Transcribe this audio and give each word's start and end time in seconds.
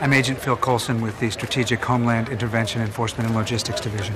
I'm 0.00 0.12
Agent 0.12 0.38
Phil 0.38 0.56
Coulson 0.56 1.00
with 1.00 1.18
the 1.18 1.28
Strategic 1.28 1.84
Homeland 1.84 2.28
Intervention 2.28 2.80
Enforcement 2.82 3.26
and 3.26 3.36
Logistics 3.36 3.80
Division. 3.80 4.14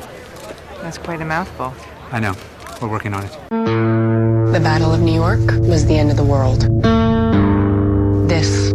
That's 0.80 0.96
quite 0.96 1.20
a 1.20 1.24
mouthful. 1.24 1.74
I 2.12 2.20
know. 2.20 2.36
We're 2.80 2.86
working 2.86 3.12
on 3.14 3.24
it. 3.24 3.32
The 3.50 4.60
Battle 4.62 4.94
of 4.94 5.00
New 5.00 5.12
York 5.12 5.40
was 5.62 5.84
the 5.86 5.98
end 5.98 6.12
of 6.12 6.16
the 6.16 6.22
world. 6.22 6.60
This 8.28 8.72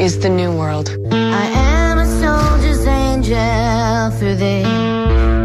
is 0.00 0.20
the 0.20 0.30
new 0.30 0.50
world. 0.50 0.88
I 1.12 1.46
am 1.48 1.98
a 1.98 2.06
soldier's 2.06 2.86
angel 2.86 4.18
through 4.18 4.36
the 4.36 4.64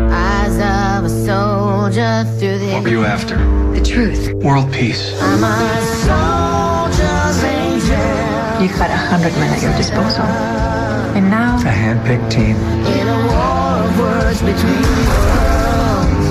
eyes 0.09 0.55
of 0.55 1.03
a 1.03 1.25
soldier 1.25 2.23
through 2.39 2.59
the. 2.59 2.73
What 2.75 2.83
were 2.83 2.89
you 2.89 3.03
after? 3.03 3.35
The 3.73 3.83
truth. 3.83 4.33
World 4.35 4.71
peace. 4.71 5.13
I'm 5.21 5.43
a 5.43 5.81
soldier's 6.05 7.43
angel 7.43 8.63
You've 8.63 8.77
got 8.77 8.89
a 8.89 8.95
hundred 8.95 9.33
men 9.33 9.53
at 9.53 9.61
your 9.61 9.75
disposal. 9.75 10.72
And 11.15 11.29
now, 11.29 11.57
A 11.57 11.69
hand-picked 11.69 12.31
team. 12.31 12.55
in 12.55 13.07
a 13.07 13.17
war 13.27 13.85
of 13.85 13.99
words 13.99 14.39
between 14.41 14.81
worlds. 14.81 16.27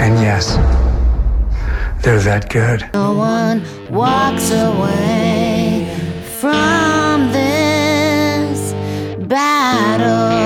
And 0.00 0.18
yes, 0.20 0.56
they're 2.02 2.20
that 2.20 2.48
good. 2.48 2.88
No 2.94 3.12
one 3.12 3.62
walks 3.90 4.50
away 4.52 5.86
from 6.40 7.30
this 7.32 8.72
battle. 9.26 10.40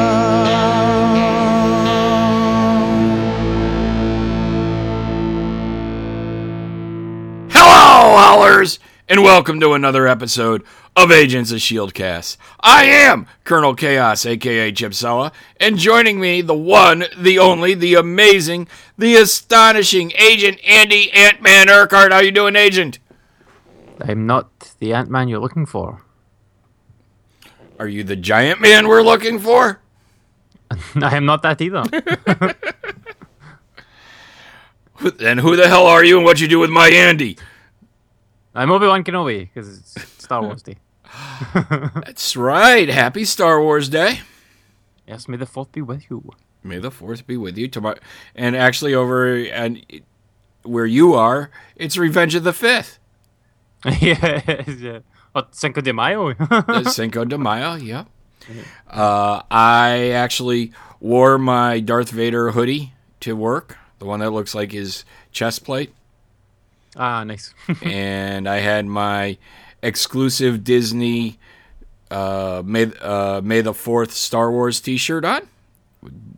Hello, 7.51 8.17
howlers, 8.17 8.79
and 9.09 9.23
welcome 9.23 9.61
to 9.61 9.73
another 9.73 10.07
episode 10.07 10.63
of 10.97 11.11
Agents 11.11 11.51
of 11.51 11.59
Shieldcast. 11.59 12.37
I 12.61 12.85
am 12.85 13.27
Colonel 13.45 13.75
Chaos, 13.75 14.25
aka 14.25 14.73
Chip 14.73 14.95
Sella, 14.95 15.33
and 15.59 15.79
joining 15.79 16.21
me, 16.21 16.41
the 16.41 16.55
one, 16.55 17.05
the 17.17 17.39
only, 17.39 17.75
the 17.75 17.95
amazing, 17.95 18.69
the 18.97 19.17
astonishing 19.17 20.13
Agent 20.17 20.59
Andy 20.65 21.11
Ant-Man 21.13 21.69
Urquhart. 21.69 22.13
How 22.13 22.21
you 22.21 22.33
doing, 22.33 22.57
Agent? 22.57 22.99
I'm 24.01 24.27
not 24.27 24.75
the 24.79 24.93
Ant 24.93 25.11
Man 25.11 25.29
you're 25.29 25.41
looking 25.41 25.67
for. 25.67 26.03
Are 27.79 27.89
you 27.89 28.05
the 28.05 28.17
giant 28.17 28.61
man 28.61 28.87
we're 28.87 29.03
looking 29.03 29.39
for? 29.39 29.81
I 30.95 31.17
am 31.17 31.25
not 31.25 31.43
that 31.43 31.61
either. 31.61 31.85
Then 35.01 35.39
who 35.39 35.57
the 35.57 35.69
hell 35.69 35.87
are 35.87 36.05
you, 36.05 36.17
and 36.17 36.25
what 36.25 36.41
you 36.41 36.49
do 36.49 36.59
with 36.59 36.71
my 36.71 36.89
Andy? 36.89 37.37
I'm 38.55 38.71
Obi 38.71 38.87
Wan 38.87 39.05
Kenobi 39.05 39.51
because 39.53 39.79
it's 39.79 40.23
Star 40.23 40.41
Wars 40.41 40.63
Day. 40.63 40.77
That's 41.55 42.37
right. 42.37 42.89
Happy 42.89 43.25
Star 43.25 43.61
Wars 43.61 43.89
Day. 43.89 44.21
Yes, 45.07 45.29
may 45.29 45.37
the 45.37 45.47
fourth 45.47 45.73
be 45.73 45.83
with 45.83 46.11
you. 46.11 46.31
May 46.63 46.79
the 46.79 46.91
fourth 46.91 47.27
be 47.27 47.37
with 47.37 47.59
you 47.59 47.69
tomorrow. 47.69 47.99
And 48.35 48.57
actually, 48.57 48.95
over 48.95 49.35
and 49.35 49.85
where 50.63 50.87
you 50.87 51.15
are, 51.15 51.51
it's 51.77 51.97
Revenge 51.97 52.35
of 52.35 52.45
the 52.45 52.53
Fifth. 52.53 52.99
yeah, 54.01 54.63
yeah. 54.67 54.99
What 55.33 55.55
Cinco 55.55 55.81
de 55.81 55.93
Mayo? 55.93 56.35
Cinco 56.85 57.25
de 57.25 57.37
Mayo, 57.37 57.75
yeah. 57.75 58.05
Uh, 58.91 59.43
I 59.51 60.11
actually 60.11 60.73
wore 61.01 61.39
my 61.39 61.81
Darth 61.81 62.11
Vader 62.11 62.53
hoodie 62.53 62.95
to 63.21 63.35
work, 63.35 63.77
the 63.99 64.07
one 64.07 64.21
that 64.21 64.31
looks 64.31 64.55
like 64.55 64.73
his 64.73 65.05
chest 65.33 65.65
plate, 65.65 65.93
ah, 66.97 67.25
nice. 67.25 67.55
and 67.83 68.49
I 68.49 68.59
had 68.59 68.87
my 68.87 69.39
exclusive 69.85 70.65
Disney 70.65 71.39
uh, 72.11 72.63
May 72.65 72.91
uh, 73.01 73.41
May 73.45 73.61
the 73.61 73.75
Fourth 73.75 74.13
Star 74.13 74.51
Wars 74.51 74.81
T-shirt 74.81 75.25
on, 75.25 75.47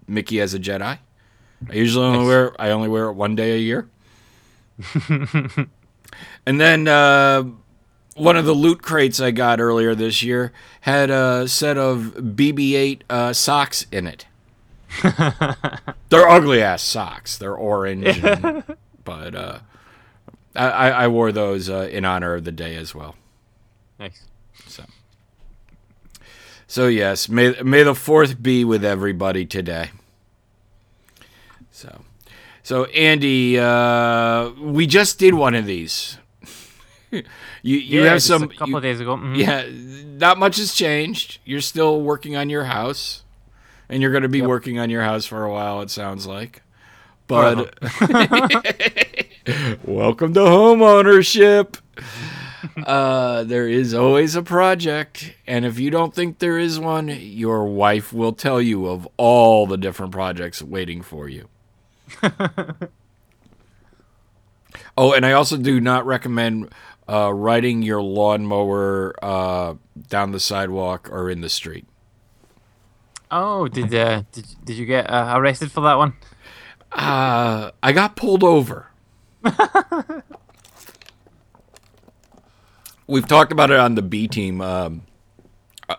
Mickey 0.06 0.40
as 0.40 0.52
a 0.54 0.58
Jedi. 0.58 0.98
I 1.70 1.72
usually 1.72 2.04
only 2.04 2.18
Nice. 2.18 2.26
wear 2.28 2.60
I 2.60 2.70
only 2.70 2.88
wear 2.88 3.06
it 3.06 3.12
one 3.14 3.34
day 3.34 3.52
a 3.54 3.58
year. 3.58 3.88
and 6.46 6.60
then 6.60 6.86
uh, 6.88 7.44
one 8.14 8.36
of 8.36 8.44
the 8.44 8.52
loot 8.52 8.82
crates 8.82 9.20
I 9.20 9.30
got 9.30 9.60
earlier 9.60 9.94
this 9.94 10.22
year 10.22 10.52
had 10.82 11.10
a 11.10 11.48
set 11.48 11.76
of 11.78 12.14
BB-8 12.18 13.00
uh, 13.08 13.32
socks 13.32 13.86
in 13.90 14.06
it. 14.06 14.26
They're 16.10 16.28
ugly 16.28 16.62
ass 16.62 16.82
socks. 16.82 17.36
They're 17.38 17.54
orange, 17.56 18.06
and- 18.06 18.64
but 19.04 19.34
uh, 19.34 19.58
I, 20.54 20.66
I 20.68 20.88
I 21.04 21.08
wore 21.08 21.32
those 21.32 21.68
uh, 21.68 21.88
in 21.90 22.04
honor 22.04 22.34
of 22.34 22.44
the 22.44 22.52
day 22.52 22.76
as 22.76 22.94
well. 22.94 23.14
Nice. 23.98 24.22
So, 24.66 24.84
so 26.66 26.86
yes, 26.88 27.28
may 27.28 27.52
may 27.62 27.82
the 27.82 27.94
fourth 27.94 28.42
be 28.42 28.64
with 28.64 28.84
everybody 28.84 29.44
today. 29.46 29.90
So, 31.70 32.02
so 32.62 32.84
Andy, 32.86 33.58
uh, 33.58 34.50
we 34.60 34.86
just 34.86 35.18
did 35.18 35.34
one 35.34 35.54
of 35.54 35.66
these. 35.66 36.18
you 37.10 37.22
you 37.62 38.02
yeah, 38.02 38.10
have 38.10 38.22
some 38.22 38.44
a 38.44 38.48
couple 38.48 38.68
you- 38.70 38.76
of 38.78 38.82
days 38.82 39.00
ago. 39.00 39.16
mhm. 39.16 39.36
yeah, 39.36 39.66
not 40.18 40.38
much 40.38 40.56
has 40.56 40.74
changed. 40.74 41.38
You're 41.44 41.60
still 41.60 42.00
working 42.00 42.34
on 42.36 42.48
your 42.50 42.64
house, 42.64 43.22
and 43.88 44.02
you're 44.02 44.10
going 44.10 44.22
to 44.24 44.28
be 44.28 44.42
working 44.42 44.78
on 44.78 44.90
your 44.90 45.02
house 45.02 45.26
for 45.26 45.44
a 45.44 45.52
while. 45.52 45.82
It 45.82 45.90
sounds 45.90 46.26
like, 46.26 46.62
but 47.28 47.74
welcome 49.84 50.34
to 50.34 50.40
home 50.40 50.82
ownership. 50.82 51.76
Uh, 52.86 53.42
there 53.42 53.66
is 53.66 53.94
always 53.94 54.34
a 54.34 54.42
project, 54.42 55.34
and 55.46 55.64
if 55.64 55.78
you 55.78 55.88
don't 55.90 56.14
think 56.14 56.40
there 56.40 56.58
is 56.58 56.78
one, 56.78 57.08
your 57.08 57.64
wife 57.64 58.12
will 58.12 58.34
tell 58.34 58.60
you 58.60 58.86
of 58.86 59.08
all 59.16 59.66
the 59.66 59.78
different 59.78 60.12
projects 60.12 60.60
waiting 60.60 61.00
for 61.00 61.26
you. 61.26 61.48
oh, 64.98 65.12
and 65.14 65.24
I 65.24 65.32
also 65.32 65.56
do 65.56 65.80
not 65.80 66.04
recommend 66.04 66.70
uh, 67.08 67.32
riding 67.32 67.80
your 67.80 68.02
lawnmower 68.02 69.14
uh, 69.22 69.74
down 70.08 70.32
the 70.32 70.40
sidewalk 70.40 71.08
or 71.10 71.30
in 71.30 71.40
the 71.40 71.48
street. 71.48 71.86
Oh, 73.30 73.68
did 73.68 73.94
uh, 73.94 74.22
did 74.32 74.46
did 74.64 74.76
you 74.76 74.84
get 74.84 75.08
uh, 75.08 75.32
arrested 75.34 75.72
for 75.72 75.80
that 75.80 75.96
one? 75.96 76.12
Uh, 76.92 77.70
I 77.82 77.92
got 77.92 78.16
pulled 78.16 78.44
over. 78.44 78.90
We've 83.06 83.26
talked 83.26 83.52
about 83.52 83.70
it 83.70 83.78
on 83.78 83.94
the 83.94 84.02
B 84.02 84.28
team 84.28 84.60
um, 84.60 85.02
a, 85.88 85.96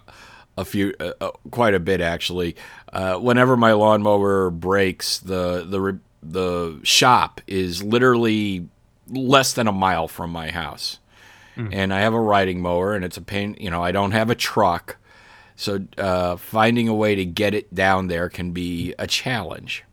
a 0.58 0.66
few, 0.66 0.94
uh, 1.00 1.14
uh, 1.22 1.32
quite 1.52 1.74
a 1.74 1.80
bit 1.80 2.02
actually. 2.02 2.56
Uh, 2.92 3.18
whenever 3.18 3.56
my 3.56 3.74
lawnmower 3.74 4.50
breaks, 4.50 5.20
the 5.20 5.66
the 5.68 6.00
the 6.22 6.80
shop 6.84 7.42
is 7.48 7.84
literally 7.84 8.68
less 9.08 9.54
than 9.54 9.68
a 9.68 9.72
mile 9.72 10.08
from 10.08 10.32
my 10.32 10.52
house, 10.52 11.00
and 11.74 11.94
I 11.94 12.02
have 12.02 12.14
a 12.14 12.20
riding 12.20 12.62
mower, 12.62 12.94
and 12.94 13.06
it's 13.06 13.18
a 13.18 13.22
pain. 13.22 13.56
You 13.60 13.70
know, 13.70 13.84
I 13.84 13.92
don't 13.92 14.12
have 14.12 14.30
a 14.30 14.36
truck, 14.36 14.98
so 15.56 15.86
uh, 15.98 16.36
finding 16.36 16.88
a 16.88 16.94
way 16.94 17.16
to 17.16 17.26
get 17.26 17.54
it 17.54 17.74
down 17.74 18.08
there 18.08 18.30
can 18.30 18.52
be 18.52 18.94
a 19.00 19.08
challenge 19.08 19.84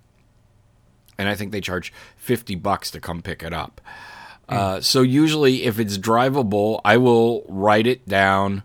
and 1.19 1.29
I 1.29 1.35
think 1.35 1.53
they 1.53 1.61
charge 1.61 1.93
50 2.17 2.55
bucks 2.57 2.91
to 2.93 3.01
come 3.01 3.23
pick 3.23 3.43
it 3.43 3.53
up. 3.53 3.81
Uh, 4.49 4.81
so 4.81 5.03
usually, 5.03 5.65
if 5.65 5.79
it's 5.79 5.97
drivable, 5.99 6.81
I 6.85 6.97
will 6.97 7.45
write 7.49 7.87
it 7.87 8.07
down 8.09 8.63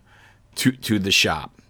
to 0.56 0.72
to 0.72 0.98
the 0.98 1.10
shop. 1.10 1.60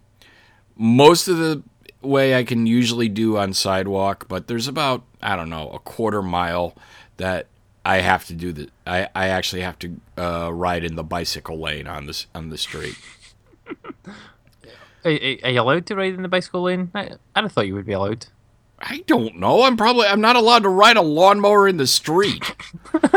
Most 0.76 1.28
of 1.28 1.38
the 1.38 1.62
way 2.02 2.34
I 2.36 2.44
can 2.44 2.66
usually 2.66 3.08
do 3.08 3.36
on 3.36 3.52
sidewalk, 3.52 4.26
but 4.28 4.48
there's 4.48 4.66
about 4.68 5.04
I 5.22 5.36
don't 5.36 5.50
know 5.50 5.70
a 5.70 5.78
quarter 5.78 6.22
mile 6.22 6.74
that 7.18 7.46
I 7.84 7.98
have 7.98 8.24
to 8.26 8.34
do 8.34 8.52
the 8.52 8.68
I, 8.86 9.08
I 9.14 9.28
actually 9.28 9.62
have 9.62 9.78
to 9.80 10.00
uh, 10.18 10.50
ride 10.52 10.84
in 10.84 10.96
the 10.96 11.04
bicycle 11.04 11.58
lane 11.60 11.86
on 11.86 12.06
this 12.06 12.26
on 12.34 12.48
the 12.50 12.58
street. 12.58 12.96
Are, 15.02 15.10
are- 15.12 15.14
you 15.50 15.60
allowed 15.60 15.86
to 15.86 15.96
ride 15.96 16.12
in 16.12 16.20
the 16.20 16.28
bicycle 16.28 16.62
lane? 16.62 16.90
I, 16.94 17.12
have 17.34 17.52
thought 17.52 17.66
you 17.66 17.74
would 17.74 17.86
be 17.86 17.92
allowed. 17.94 18.26
I 18.80 19.04
don't 19.06 19.36
know. 19.36 19.62
I'm 19.62 19.76
probably 19.76 20.06
I'm 20.06 20.20
not 20.22 20.36
allowed 20.36 20.62
to 20.62 20.68
ride 20.70 20.96
a 20.96 21.02
lawnmower 21.02 21.68
in 21.68 21.76
the 21.76 21.86
street. 21.86 22.42
All 22.94 23.10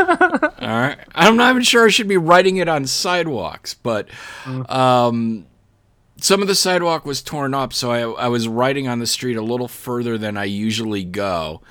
right. 0.60 0.98
I'm 1.14 1.36
not 1.36 1.50
even 1.50 1.62
sure 1.62 1.86
I 1.86 1.90
should 1.90 2.08
be 2.08 2.18
riding 2.18 2.58
it 2.58 2.68
on 2.68 2.86
sidewalks, 2.86 3.72
but 3.74 4.08
um, 4.68 5.46
some 6.20 6.42
of 6.42 6.48
the 6.48 6.54
sidewalk 6.54 7.06
was 7.06 7.22
torn 7.22 7.54
up, 7.54 7.72
so 7.72 7.90
I, 7.90 8.24
I 8.24 8.28
was 8.28 8.46
riding 8.46 8.88
on 8.88 8.98
the 8.98 9.06
street 9.06 9.36
a 9.36 9.42
little 9.42 9.68
further 9.68 10.18
than 10.18 10.36
I 10.36 10.44
usually 10.44 11.02
go, 11.04 11.62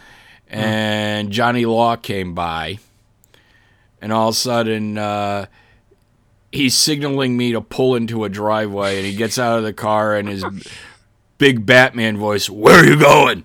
and 0.48 1.32
Johnny 1.32 1.66
Law 1.66 1.96
came 1.96 2.34
by, 2.34 2.80
and 4.02 4.12
all 4.12 4.30
of 4.30 4.34
a 4.34 4.38
sudden. 4.38 4.98
Uh, 4.98 5.46
He's 6.52 6.76
signaling 6.76 7.36
me 7.36 7.54
to 7.54 7.62
pull 7.62 7.96
into 7.96 8.26
a 8.26 8.30
driveway, 8.30 8.98
and 8.98 9.08
he 9.08 9.16
gets 9.16 9.40
out 9.40 9.58
of 9.58 9.64
the 9.64 9.74
car, 9.74 10.16
and 10.16 10.30
his 10.30 10.46
big 11.40 11.66
Batman 11.66 12.16
voice, 12.16 12.48
"Where 12.48 12.84
are 12.84 12.86
you 12.86 12.96
going?" 13.00 13.44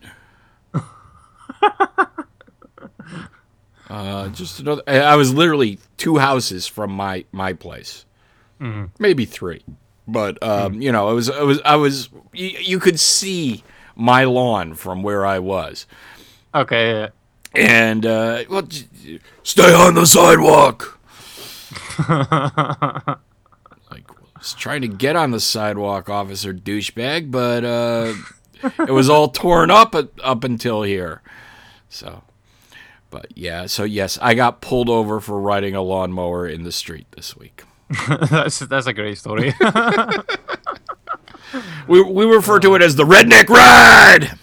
Uh, 3.90 4.28
just 4.28 4.60
another. 4.60 4.82
I 4.86 5.16
was 5.16 5.32
literally 5.32 5.78
two 5.96 6.18
houses 6.18 6.66
from 6.66 6.90
my 6.92 7.24
my 7.32 7.54
place, 7.54 8.04
maybe 8.98 9.24
three. 9.24 9.62
But 10.06 10.42
um, 10.42 10.82
you 10.82 10.92
know, 10.92 11.10
it 11.10 11.14
was 11.14 11.28
it 11.30 11.42
was 11.42 11.60
I 11.64 11.76
was 11.76 12.10
you, 12.34 12.48
you 12.48 12.78
could 12.80 13.00
see 13.00 13.64
my 13.96 14.24
lawn 14.24 14.74
from 14.74 15.02
where 15.02 15.24
I 15.24 15.38
was, 15.38 15.86
Okay. 16.54 16.90
Yeah. 16.92 17.08
and 17.54 18.04
uh, 18.04 18.44
well, 18.50 18.68
stay 19.42 19.72
on 19.74 19.94
the 19.94 20.04
sidewalk. 20.04 20.98
like 23.90 24.10
I 24.10 24.38
was 24.38 24.52
trying 24.54 24.82
to 24.82 24.88
get 24.88 25.16
on 25.16 25.30
the 25.30 25.40
sidewalk, 25.40 26.10
officer 26.10 26.52
douchebag, 26.52 27.30
but 27.30 27.64
uh, 27.64 28.12
it 28.86 28.92
was 28.92 29.08
all 29.08 29.28
torn 29.28 29.70
up 29.70 29.94
up 30.22 30.44
until 30.44 30.82
here. 30.82 31.22
So, 31.88 32.22
but 33.10 33.26
yeah, 33.36 33.66
so 33.66 33.84
yes, 33.84 34.18
I 34.20 34.34
got 34.34 34.60
pulled 34.60 34.88
over 34.88 35.20
for 35.20 35.40
riding 35.40 35.74
a 35.74 35.82
lawnmower 35.82 36.46
in 36.46 36.64
the 36.64 36.72
street 36.72 37.06
this 37.12 37.36
week. 37.36 37.64
that's 38.30 38.58
that's 38.60 38.86
a 38.86 38.92
great 38.92 39.18
story. 39.18 39.54
We 41.88 42.02
we 42.02 42.26
refer 42.26 42.58
to 42.60 42.74
it 42.74 42.82
as 42.82 42.96
the 42.96 43.04
redneck 43.04 43.48
ride. 43.48 44.38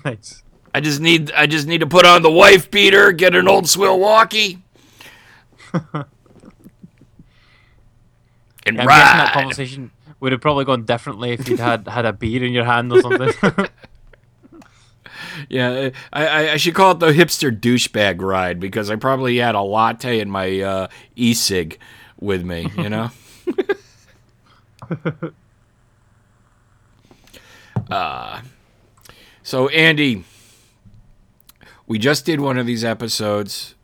nice. 0.04 0.42
I 0.74 0.80
just 0.80 1.00
need 1.00 1.30
I 1.32 1.46
just 1.46 1.66
need 1.66 1.78
to 1.78 1.86
put 1.86 2.06
on 2.06 2.22
the 2.22 2.30
wife 2.30 2.70
beater, 2.70 3.12
get 3.12 3.34
an 3.34 3.46
old 3.46 3.68
swill 3.68 4.00
walkie, 4.00 4.62
and 5.74 5.84
I'm 5.92 6.04
guessing 8.74 8.88
that 8.88 9.32
ride. 9.34 9.34
conversation 9.34 9.90
would 10.20 10.32
have 10.32 10.40
probably 10.40 10.64
gone 10.64 10.84
differently 10.84 11.32
if 11.32 11.46
you'd 11.48 11.60
had 11.60 11.86
had 11.86 12.06
a 12.06 12.12
beer 12.12 12.42
in 12.42 12.52
your 12.52 12.64
hand 12.64 12.90
or 12.92 13.02
something. 13.02 13.68
Yeah, 15.48 15.90
I, 16.12 16.50
I 16.50 16.56
should 16.56 16.74
call 16.74 16.92
it 16.92 17.00
the 17.00 17.12
hipster 17.12 17.56
douchebag 17.56 18.20
ride 18.20 18.60
because 18.60 18.90
I 18.90 18.96
probably 18.96 19.38
had 19.38 19.54
a 19.54 19.60
latte 19.60 20.20
in 20.20 20.30
my 20.30 20.60
uh, 20.60 20.88
e-cig 21.16 21.78
with 22.20 22.44
me. 22.44 22.70
You 22.76 22.88
know. 22.88 23.10
uh, 27.90 28.40
so 29.42 29.68
Andy, 29.68 30.24
we 31.86 31.98
just 31.98 32.24
did 32.24 32.40
one 32.40 32.58
of 32.58 32.66
these 32.66 32.84
episodes. 32.84 33.74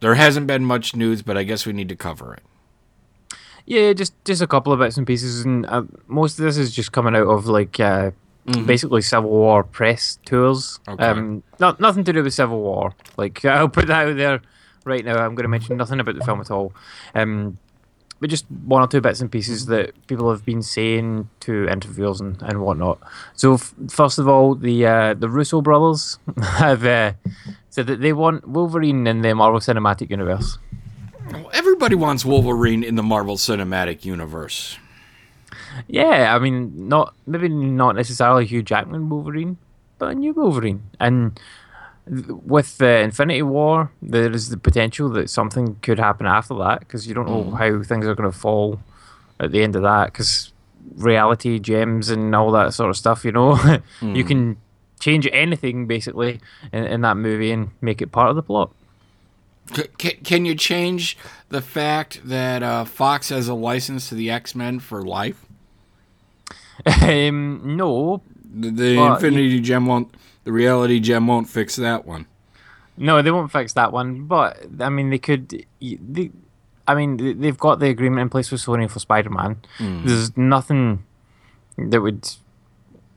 There 0.00 0.14
hasn't 0.14 0.46
been 0.46 0.64
much 0.64 0.96
news, 0.96 1.22
but 1.22 1.36
I 1.36 1.44
guess 1.44 1.66
we 1.66 1.72
need 1.72 1.88
to 1.88 1.96
cover 1.96 2.34
it. 2.34 2.42
Yeah, 3.64 3.92
just 3.92 4.12
just 4.24 4.42
a 4.42 4.46
couple 4.46 4.72
of 4.72 4.80
bits 4.80 4.96
and 4.96 5.06
pieces, 5.06 5.44
and 5.44 5.64
uh, 5.66 5.84
most 6.08 6.38
of 6.38 6.44
this 6.44 6.56
is 6.56 6.74
just 6.74 6.90
coming 6.90 7.14
out 7.14 7.28
of 7.28 7.46
like 7.46 7.78
uh, 7.78 8.10
basically 8.66 9.02
Civil 9.02 9.30
War 9.30 9.62
press 9.64 10.18
tours. 10.24 10.80
Okay. 10.88 11.04
Um, 11.04 11.42
not 11.60 11.80
nothing 11.80 12.04
to 12.04 12.12
do 12.12 12.22
with 12.22 12.34
Civil 12.34 12.60
War. 12.60 12.94
Like 13.16 13.44
I'll 13.44 13.68
put 13.68 13.86
that 13.86 14.08
out 14.08 14.16
there 14.16 14.40
right 14.84 15.04
now. 15.04 15.16
I'm 15.18 15.34
going 15.34 15.44
to 15.44 15.48
mention 15.48 15.76
nothing 15.76 16.00
about 16.00 16.16
the 16.16 16.24
film 16.24 16.40
at 16.40 16.50
all. 16.50 16.72
Um, 17.14 17.58
but 18.20 18.30
just 18.30 18.48
one 18.50 18.80
or 18.82 18.86
two 18.86 19.00
bits 19.00 19.20
and 19.20 19.30
pieces 19.32 19.66
that 19.66 19.94
people 20.06 20.30
have 20.30 20.44
been 20.44 20.62
saying 20.62 21.28
to 21.40 21.66
interviewers 21.68 22.20
and, 22.20 22.40
and 22.42 22.62
whatnot. 22.62 23.00
So 23.34 23.54
f- 23.54 23.74
first 23.90 24.20
of 24.20 24.28
all, 24.28 24.54
the 24.54 24.86
uh, 24.86 25.14
the 25.14 25.28
Russo 25.28 25.60
brothers 25.60 26.20
have 26.42 26.84
uh, 26.86 27.14
said 27.70 27.88
that 27.88 28.00
they 28.00 28.12
want 28.12 28.46
Wolverine 28.46 29.08
in 29.08 29.22
the 29.22 29.34
Marvel 29.34 29.58
Cinematic 29.58 30.08
Universe. 30.08 30.58
Everybody 31.52 31.96
wants 31.96 32.24
Wolverine 32.24 32.84
in 32.84 32.94
the 32.94 33.02
Marvel 33.02 33.36
Cinematic 33.36 34.04
Universe. 34.04 34.78
Yeah, 35.88 36.34
I 36.34 36.38
mean, 36.38 36.88
not 36.88 37.14
maybe 37.26 37.48
not 37.48 37.96
necessarily 37.96 38.46
Hugh 38.46 38.62
Jackman 38.62 39.08
Wolverine, 39.08 39.58
but 39.98 40.10
a 40.10 40.14
new 40.14 40.32
Wolverine. 40.32 40.82
And 41.00 41.38
with 42.06 42.78
the 42.78 43.00
Infinity 43.00 43.42
War, 43.42 43.92
there 44.02 44.30
is 44.32 44.48
the 44.48 44.56
potential 44.56 45.08
that 45.10 45.30
something 45.30 45.76
could 45.82 45.98
happen 45.98 46.26
after 46.26 46.54
that 46.58 46.80
because 46.80 47.06
you 47.06 47.14
don't 47.14 47.28
know 47.28 47.44
mm. 47.44 47.58
how 47.58 47.82
things 47.82 48.06
are 48.06 48.14
going 48.14 48.30
to 48.30 48.36
fall 48.36 48.80
at 49.38 49.52
the 49.52 49.62
end 49.62 49.76
of 49.76 49.82
that. 49.82 50.06
Because 50.06 50.52
reality 50.96 51.58
gems 51.58 52.10
and 52.10 52.34
all 52.34 52.50
that 52.52 52.74
sort 52.74 52.90
of 52.90 52.96
stuff, 52.96 53.24
you 53.24 53.32
know, 53.32 53.52
you 54.00 54.24
mm. 54.24 54.28
can 54.28 54.56
change 54.98 55.28
anything 55.32 55.86
basically 55.86 56.40
in, 56.72 56.84
in 56.84 57.00
that 57.02 57.16
movie 57.16 57.52
and 57.52 57.70
make 57.80 58.02
it 58.02 58.12
part 58.12 58.30
of 58.30 58.36
the 58.36 58.42
plot. 58.42 58.70
C- 59.74 59.84
can, 59.98 60.12
can 60.24 60.44
you 60.44 60.54
change 60.54 61.16
the 61.48 61.60
fact 61.62 62.20
that 62.24 62.62
uh, 62.62 62.84
Fox 62.84 63.28
has 63.30 63.48
a 63.48 63.54
license 63.54 64.08
to 64.08 64.14
the 64.14 64.30
X 64.30 64.54
Men 64.54 64.80
for 64.80 65.02
life? 65.02 65.46
um, 67.02 67.60
no, 67.76 68.22
The, 68.44 68.70
the 68.70 68.96
Infinity 69.14 69.60
Gem 69.60 69.86
won't. 69.86 70.14
The 70.44 70.52
Reality 70.52 70.98
Gem 71.00 71.26
won't 71.26 71.48
fix 71.48 71.76
that 71.76 72.04
one. 72.04 72.26
No, 72.96 73.22
they 73.22 73.30
won't 73.30 73.52
fix 73.52 73.72
that 73.74 73.92
one. 73.92 74.24
But 74.26 74.58
I 74.80 74.88
mean, 74.88 75.10
they 75.10 75.18
could. 75.18 75.64
They, 75.80 76.30
I 76.86 76.94
mean, 76.94 77.16
they- 77.16 77.32
they've 77.34 77.58
got 77.58 77.78
the 77.78 77.86
agreement 77.88 78.22
in 78.22 78.28
place 78.28 78.50
with 78.50 78.60
Sony 78.60 78.90
for 78.90 78.98
Spider-Man. 78.98 79.60
There's 79.78 80.36
nothing 80.36 81.04
that 81.78 82.00
would. 82.00 82.28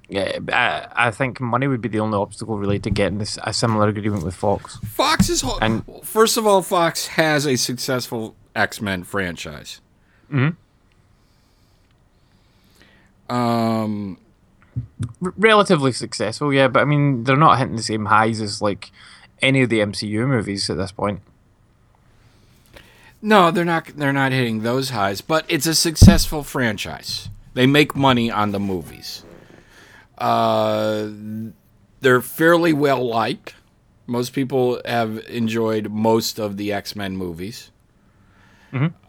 Yeah, 0.08 0.38
I, 0.54 1.08
I 1.08 1.12
think 1.12 1.42
money 1.42 1.68
would 1.68 1.82
be 1.82 1.90
the 1.90 2.00
only 2.00 2.16
obstacle 2.18 2.58
really 2.60 2.78
to 2.80 2.90
getting 2.92 3.18
this 3.18 3.40
a 3.44 3.52
similar 3.52 3.88
agreement 3.88 4.24
with 4.24 4.36
Fox. 4.36 4.78
Fox 4.86 5.30
is. 5.30 5.42
Ho- 5.42 5.58
And- 5.62 5.84
First 6.04 6.38
of 6.38 6.46
all, 6.46 6.62
Fox 6.62 7.08
has 7.08 7.48
a 7.48 7.56
successful 7.56 8.36
X 8.56 8.80
Men 8.82 9.04
franchise. 9.04 9.82
Hmm. 10.30 10.50
Um. 13.30 14.18
R- 15.24 15.34
relatively 15.38 15.92
successful, 15.92 16.54
yeah, 16.54 16.68
but 16.68 16.82
I 16.82 16.86
mean, 16.86 17.24
they're 17.24 17.36
not 17.38 17.58
hitting 17.58 17.76
the 17.76 17.82
same 17.84 18.06
highs 18.06 18.40
as 18.42 18.62
like 18.62 18.92
any 19.42 19.62
of 19.64 19.70
the 19.70 19.80
MCU 19.80 20.28
movies 20.28 20.70
at 20.70 20.78
this 20.78 20.92
point. 20.92 21.22
No, 23.22 23.50
they're 23.50 23.66
not. 23.66 23.88
They're 23.88 24.14
not 24.14 24.32
hitting 24.32 24.62
those 24.62 24.92
highs, 24.92 25.22
but 25.22 25.46
it's 25.48 25.66
a 25.66 25.74
successful 25.74 26.44
franchise. 26.44 27.30
They 27.56 27.66
make 27.66 27.96
money 27.96 28.30
on 28.30 28.52
the 28.52 28.60
movies. 28.60 29.24
Uh, 30.18 31.10
they're 32.02 32.22
fairly 32.22 32.74
well 32.74 33.06
liked. 33.06 33.56
Most 34.08 34.34
people 34.34 34.82
have 34.86 35.18
enjoyed 35.28 35.90
most 35.90 36.40
of 36.40 36.58
the 36.58 36.72
X 36.72 36.96
Men 36.96 37.18
movies. 37.18 37.72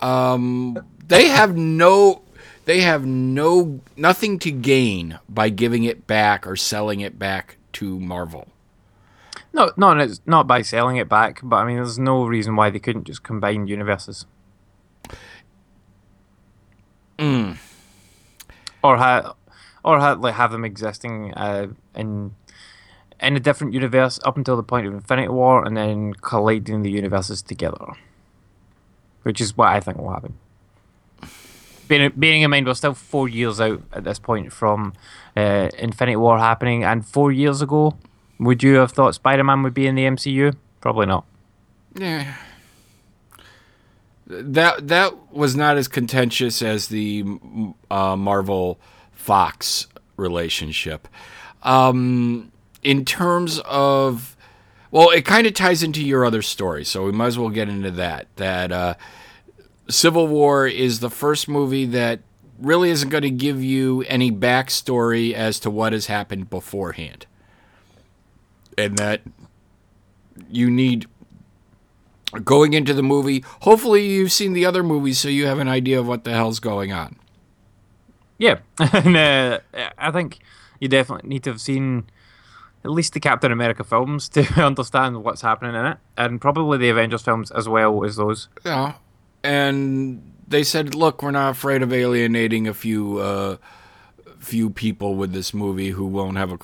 Um, 0.00 0.78
they 1.06 1.28
have 1.28 1.56
no. 1.56 2.22
They 2.64 2.80
have 2.80 3.06
no 3.06 3.80
nothing 3.96 4.38
to 4.40 4.50
gain 4.50 5.20
by 5.28 5.50
giving 5.50 5.84
it 5.84 6.06
back 6.06 6.46
or 6.46 6.56
selling 6.56 7.00
it 7.00 7.18
back 7.18 7.58
to 7.74 8.00
Marvel. 8.00 8.48
No, 9.52 9.72
not 9.76 10.00
it's 10.00 10.20
not 10.26 10.46
by 10.46 10.62
selling 10.62 10.96
it 10.96 11.08
back, 11.08 11.40
but 11.42 11.56
I 11.56 11.64
mean, 11.66 11.76
there's 11.76 11.98
no 11.98 12.26
reason 12.26 12.56
why 12.56 12.70
they 12.70 12.78
couldn't 12.78 13.04
just 13.04 13.22
combine 13.22 13.66
universes. 13.68 14.26
Or 18.82 18.98
have, 18.98 19.34
or 19.86 20.00
have, 20.00 20.20
like 20.20 20.34
have 20.34 20.50
them 20.50 20.64
existing 20.64 21.32
uh, 21.34 21.68
in 21.94 22.34
in 23.22 23.37
a 23.37 23.40
different 23.40 23.72
universe 23.72 24.20
up 24.25 24.37
until 24.37 24.56
the 24.56 24.62
point 24.62 24.87
of 24.87 24.92
Infinity 24.92 25.28
War, 25.28 25.64
and 25.64 25.76
then 25.76 26.12
colliding 26.12 26.82
the 26.82 26.90
universes 26.90 27.40
together, 27.40 27.94
which 29.22 29.40
is 29.40 29.56
what 29.56 29.68
I 29.68 29.80
think 29.80 29.96
will 29.96 30.12
happen. 30.12 30.34
Bearing, 31.88 32.42
in 32.42 32.50
mind 32.50 32.66
we're 32.66 32.75
still 32.75 32.94
four 32.94 33.28
years 33.28 33.61
out 33.61 33.80
at 33.92 34.02
this 34.02 34.18
point 34.18 34.52
from 34.52 34.92
uh, 35.37 35.68
Infinity 35.78 36.16
War 36.16 36.38
happening, 36.38 36.82
and 36.82 37.06
four 37.06 37.30
years 37.30 37.62
ago, 37.62 37.96
would 38.40 38.62
you 38.62 38.75
have 38.75 38.90
thought 38.90 39.14
Spider 39.14 39.44
Man 39.44 39.62
would 39.62 39.72
be 39.72 39.87
in 39.87 39.94
the 39.94 40.04
MCU? 40.04 40.56
Probably 40.80 41.06
not. 41.06 41.25
Yeah. 41.94 42.34
That 44.26 44.88
that 44.88 45.32
was 45.32 45.54
not 45.54 45.76
as 45.76 45.87
contentious 45.87 46.61
as 46.61 46.88
the 46.88 47.25
uh, 47.88 48.16
Marvel 48.16 48.80
Fox 49.26 49.88
relationship. 50.16 51.09
Um, 51.64 52.52
in 52.85 53.04
terms 53.04 53.59
of, 53.64 54.37
well, 54.92 55.11
it 55.11 55.25
kind 55.25 55.49
of 55.49 55.54
ties 55.54 55.83
into 55.83 56.00
your 56.00 56.25
other 56.25 56.42
story, 56.42 56.85
so 56.85 57.04
we 57.04 57.11
might 57.11 57.26
as 57.26 57.37
well 57.37 57.49
get 57.49 57.68
into 57.68 57.90
that. 57.90 58.28
That 58.37 58.71
uh, 58.71 58.95
Civil 59.88 60.28
War 60.28 60.68
is 60.68 61.00
the 61.00 61.11
first 61.11 61.49
movie 61.49 61.87
that 61.87 62.21
really 62.61 62.88
isn't 62.90 63.09
going 63.09 63.25
to 63.25 63.30
give 63.30 63.64
you 63.64 64.04
any 64.06 64.30
backstory 64.30 65.33
as 65.33 65.59
to 65.59 65.71
what 65.71 65.92
has 65.92 66.06
happened 66.06 66.49
beforehand, 66.49 67.26
and 68.78 68.97
that 68.97 69.23
you 70.49 70.71
need 70.71 71.09
going 72.45 72.75
into 72.75 72.95
the 72.95 73.02
movie. 73.02 73.45
Hopefully, 73.62 74.06
you've 74.06 74.30
seen 74.30 74.52
the 74.52 74.64
other 74.64 74.85
movies, 74.85 75.18
so 75.18 75.28
you 75.28 75.47
have 75.47 75.59
an 75.59 75.68
idea 75.68 75.99
of 75.99 76.06
what 76.06 76.23
the 76.23 76.30
hell's 76.30 76.61
going 76.61 76.92
on. 76.92 77.16
Yeah, 78.38 78.59
and 78.78 79.16
uh, 79.16 79.61
I 79.99 80.11
think 80.11 80.38
you 80.81 80.88
definitely 80.88 81.28
need 81.28 81.43
to 81.45 81.50
have 81.50 81.61
seen 81.61 82.05
at 82.85 82.90
least 82.90 83.14
the 83.14 83.21
Captain 83.21 83.50
America 83.50 83.83
films 83.83 84.28
to 84.31 84.43
understand 84.62 85.25
what's 85.25 85.40
happening 85.40 85.75
in 85.75 85.87
it, 85.87 85.99
and 86.16 86.40
probably 86.40 86.78
the 86.78 86.88
Avengers 86.88 87.23
films 87.23 87.50
as 87.50 87.69
well 87.69 88.05
as 88.05 88.16
those. 88.16 88.49
Yeah, 88.64 88.95
and 89.43 90.33
they 90.47 90.62
said, 90.62 90.95
"Look, 90.95 91.23
we're 91.23 91.31
not 91.31 91.50
afraid 91.50 91.83
of 91.83 91.93
alienating 91.93 92.69
a 92.69 92.75
few 92.75 93.19
uh, 93.19 93.57
few 94.38 94.71
people 94.71 95.16
with 95.16 95.33
this 95.33 95.55
movie 95.55 95.90
who 95.90 96.07
won't 96.07 96.37
have 96.37 96.52
a 96.52 96.59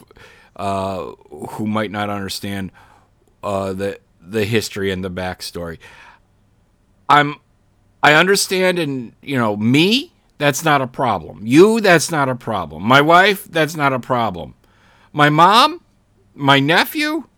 uh, 0.61 1.13
who 1.51 1.67
might 1.67 1.91
not 1.91 2.11
understand 2.11 2.71
uh, 3.43 3.73
the 3.73 3.99
the 4.21 4.45
history 4.45 4.91
and 4.91 5.05
the 5.05 5.11
backstory." 5.11 5.79
I'm 7.09 7.37
I 8.03 8.15
understand, 8.15 8.79
and 8.79 9.13
you 9.23 9.39
know 9.39 9.57
me 9.57 10.12
that's 10.43 10.65
not 10.65 10.83
a 10.83 10.89
problem. 10.89 11.47
You, 11.47 11.81
that's 11.81 12.11
not 12.11 12.29
a 12.29 12.35
problem. 12.35 12.83
My 12.83 13.01
wife, 13.01 13.45
that's 13.45 13.77
not 13.77 13.93
a 13.93 14.01
problem. 14.01 14.55
My 15.13 15.31
mom, 15.31 15.85
my 16.35 16.59
nephew, 16.59 17.29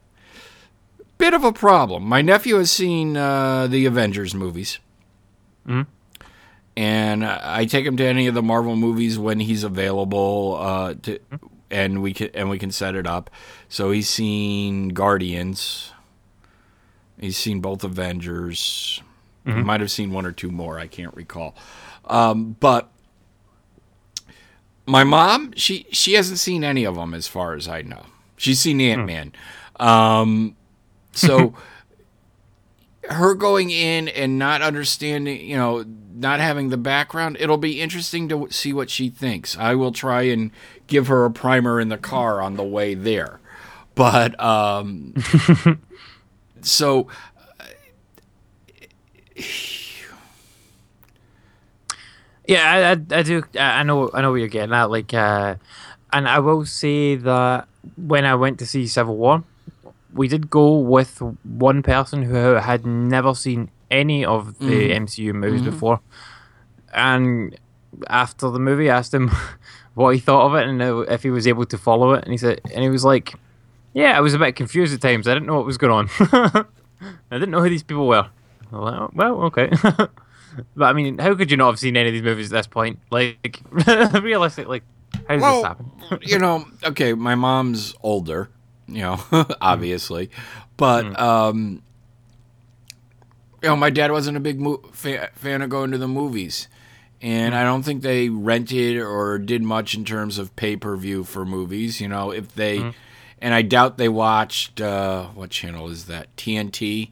bit 1.18 1.34
of 1.34 1.44
a 1.44 1.52
problem. 1.52 2.04
My 2.04 2.22
nephew 2.22 2.54
has 2.56 2.70
seen 2.70 3.14
uh, 3.14 3.66
the 3.66 3.84
Avengers 3.84 4.34
movies. 4.34 4.78
And 6.76 7.26
I 7.26 7.66
take 7.66 7.84
him 7.84 7.98
to 7.98 8.04
any 8.06 8.26
of 8.26 8.32
the 8.32 8.42
Marvel 8.42 8.74
movies 8.74 9.18
when 9.18 9.38
he's 9.38 9.64
available, 9.64 10.56
uh, 10.58 10.94
to, 11.02 11.18
and 11.70 12.00
we 12.00 12.14
can 12.14 12.30
and 12.32 12.48
we 12.48 12.58
can 12.58 12.70
set 12.72 12.94
it 12.94 13.06
up. 13.06 13.28
So 13.68 13.90
he's 13.90 14.08
seen 14.08 14.88
Guardians. 14.88 15.92
He's 17.20 17.36
seen 17.36 17.60
both 17.60 17.84
Avengers. 17.84 19.02
He 19.44 19.52
might 19.52 19.82
have 19.82 19.90
seen 19.90 20.10
one 20.10 20.24
or 20.24 20.32
two 20.32 20.50
more. 20.50 20.78
I 20.78 20.86
can't 20.86 21.14
recall. 21.14 21.54
Um, 22.06 22.56
but 22.58 22.90
my 24.86 25.04
mom, 25.04 25.52
she 25.56 25.86
she 25.90 26.14
hasn't 26.14 26.38
seen 26.38 26.64
any 26.64 26.84
of 26.84 26.96
them 26.96 27.14
as 27.14 27.26
far 27.26 27.54
as 27.54 27.68
I 27.68 27.82
know. 27.82 28.04
She's 28.36 28.60
seen 28.60 28.80
Ant 28.80 29.06
Man. 29.06 29.32
Um, 29.76 30.56
so 31.12 31.54
her 33.08 33.34
going 33.34 33.70
in 33.70 34.08
and 34.08 34.38
not 34.38 34.62
understanding, 34.62 35.40
you 35.40 35.56
know, 35.56 35.84
not 36.14 36.40
having 36.40 36.68
the 36.68 36.76
background, 36.76 37.36
it'll 37.40 37.58
be 37.58 37.80
interesting 37.80 38.28
to 38.28 38.48
see 38.50 38.72
what 38.72 38.90
she 38.90 39.08
thinks. 39.08 39.56
I 39.56 39.74
will 39.74 39.92
try 39.92 40.22
and 40.22 40.50
give 40.86 41.08
her 41.08 41.24
a 41.24 41.30
primer 41.30 41.80
in 41.80 41.88
the 41.88 41.98
car 41.98 42.40
on 42.40 42.54
the 42.54 42.64
way 42.64 42.94
there. 42.94 43.40
But 43.94 44.38
um 44.42 45.14
so 46.60 47.08
Yeah, 52.46 52.96
I, 53.10 53.14
I, 53.16 53.18
I 53.20 53.22
do. 53.22 53.42
I 53.58 53.82
know. 53.82 54.10
I 54.12 54.20
know 54.20 54.30
what 54.30 54.36
you're 54.36 54.48
getting 54.48 54.74
at. 54.74 54.90
Like, 54.90 55.14
uh, 55.14 55.56
and 56.12 56.28
I 56.28 56.38
will 56.40 56.64
say 56.66 57.16
that 57.16 57.68
when 57.96 58.24
I 58.24 58.34
went 58.34 58.58
to 58.58 58.66
see 58.66 58.86
Civil 58.86 59.16
War, 59.16 59.44
we 60.12 60.28
did 60.28 60.50
go 60.50 60.78
with 60.78 61.20
one 61.42 61.82
person 61.82 62.22
who 62.22 62.36
had 62.54 62.84
never 62.86 63.34
seen 63.34 63.70
any 63.90 64.24
of 64.24 64.58
the 64.58 64.90
MCU 64.90 65.32
movies 65.34 65.62
before, 65.62 66.00
and 66.92 67.56
after 68.08 68.50
the 68.50 68.58
movie, 68.58 68.90
I 68.90 68.98
asked 68.98 69.14
him 69.14 69.30
what 69.94 70.14
he 70.14 70.20
thought 70.20 70.46
of 70.46 70.54
it 70.54 70.68
and 70.68 70.82
if 71.08 71.22
he 71.22 71.30
was 71.30 71.46
able 71.46 71.64
to 71.66 71.78
follow 71.78 72.12
it, 72.12 72.24
and 72.24 72.32
he 72.32 72.38
said, 72.38 72.60
and 72.72 72.82
he 72.82 72.90
was 72.90 73.04
like, 73.04 73.34
"Yeah, 73.92 74.16
I 74.16 74.20
was 74.20 74.34
a 74.34 74.38
bit 74.38 74.56
confused 74.56 74.92
at 74.92 75.00
times. 75.00 75.26
I 75.28 75.34
didn't 75.34 75.46
know 75.46 75.56
what 75.56 75.66
was 75.66 75.78
going 75.78 75.92
on. 75.92 76.08
I 77.30 77.38
didn't 77.38 77.50
know 77.50 77.62
who 77.62 77.70
these 77.70 77.82
people 77.82 78.06
were." 78.06 78.28
Like, 78.70 79.00
"Oh, 79.00 79.10
well, 79.14 79.42
okay. 79.44 79.70
But 80.76 80.84
I 80.84 80.92
mean, 80.92 81.18
how 81.18 81.34
could 81.34 81.50
you 81.50 81.56
not 81.56 81.68
have 81.68 81.78
seen 81.78 81.96
any 81.96 82.08
of 82.08 82.12
these 82.12 82.22
movies 82.22 82.52
at 82.52 82.56
this 82.56 82.66
point? 82.66 82.98
Like, 83.10 83.60
realistically, 83.70 84.82
how 85.28 85.34
does 85.34 85.42
well, 85.42 85.56
this 85.56 85.64
happen? 85.64 85.90
you 86.22 86.38
know, 86.38 86.66
okay, 86.84 87.14
my 87.14 87.34
mom's 87.34 87.94
older, 88.02 88.50
you 88.86 89.02
know, 89.02 89.16
hmm. 89.16 89.52
obviously, 89.60 90.30
but 90.76 91.04
hmm. 91.04 91.16
um, 91.16 91.82
you 93.62 93.68
know, 93.68 93.76
my 93.76 93.90
dad 93.90 94.12
wasn't 94.12 94.36
a 94.36 94.40
big 94.40 94.60
mo- 94.60 94.82
fa- 94.92 95.30
fan 95.34 95.62
of 95.62 95.70
going 95.70 95.90
to 95.90 95.98
the 95.98 96.08
movies, 96.08 96.68
and 97.22 97.54
hmm. 97.54 97.60
I 97.60 97.64
don't 97.64 97.82
think 97.82 98.02
they 98.02 98.28
rented 98.28 98.98
or 98.98 99.38
did 99.38 99.62
much 99.62 99.94
in 99.94 100.04
terms 100.04 100.38
of 100.38 100.54
pay 100.56 100.76
per 100.76 100.96
view 100.96 101.24
for 101.24 101.44
movies. 101.44 102.00
You 102.00 102.08
know, 102.08 102.30
if 102.30 102.54
they, 102.54 102.92
and 103.40 103.54
I 103.54 103.62
doubt 103.62 103.98
they 103.98 104.08
watched 104.08 104.80
uh, 104.80 105.26
what 105.28 105.50
channel 105.50 105.88
is 105.88 106.06
that 106.06 106.34
TNT. 106.36 107.10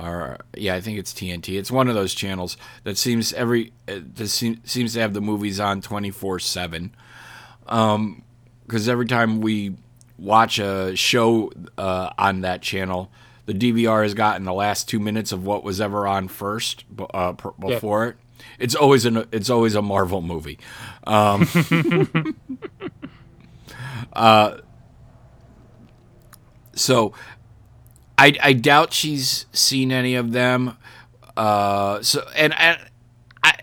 Or 0.00 0.38
yeah, 0.56 0.74
I 0.74 0.80
think 0.80 0.98
it's 0.98 1.12
TNT. 1.12 1.58
It's 1.58 1.70
one 1.70 1.88
of 1.88 1.94
those 1.94 2.14
channels 2.14 2.56
that 2.84 2.96
seems 2.96 3.32
every 3.32 3.72
uh, 3.88 4.00
that 4.14 4.28
seem, 4.28 4.60
seems 4.64 4.94
to 4.94 5.00
have 5.00 5.14
the 5.14 5.20
movies 5.20 5.60
on 5.60 5.80
twenty 5.80 6.10
four 6.10 6.38
seven. 6.38 6.94
Because 7.64 8.88
every 8.88 9.06
time 9.06 9.40
we 9.40 9.76
watch 10.18 10.58
a 10.58 10.94
show 10.96 11.52
uh, 11.78 12.10
on 12.18 12.40
that 12.42 12.62
channel, 12.62 13.10
the 13.46 13.54
DVR 13.54 14.02
has 14.02 14.14
gotten 14.14 14.44
the 14.44 14.52
last 14.52 14.88
two 14.88 15.00
minutes 15.00 15.32
of 15.32 15.44
what 15.44 15.64
was 15.64 15.80
ever 15.80 16.06
on 16.06 16.28
first 16.28 16.84
uh, 17.12 17.32
pr- 17.32 17.48
before 17.58 18.06
it. 18.06 18.16
It's 18.58 18.74
always 18.74 19.04
an 19.04 19.26
it's 19.32 19.50
always 19.50 19.74
a 19.74 19.82
Marvel 19.82 20.22
movie. 20.22 20.58
Um, 21.06 21.46
uh, 24.12 24.58
so 26.74 27.12
I, 28.20 28.34
I 28.42 28.52
doubt 28.52 28.92
she's 28.92 29.46
seen 29.52 29.90
any 29.92 30.14
of 30.14 30.32
them. 30.32 30.76
Uh, 31.36 32.02
so 32.02 32.26
and, 32.36 32.54
and 32.58 32.78
I 33.42 33.54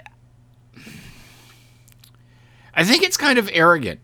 I 2.73 2.83
think 2.83 3.03
it's 3.03 3.17
kind 3.17 3.37
of 3.39 3.49
arrogant. 3.53 3.99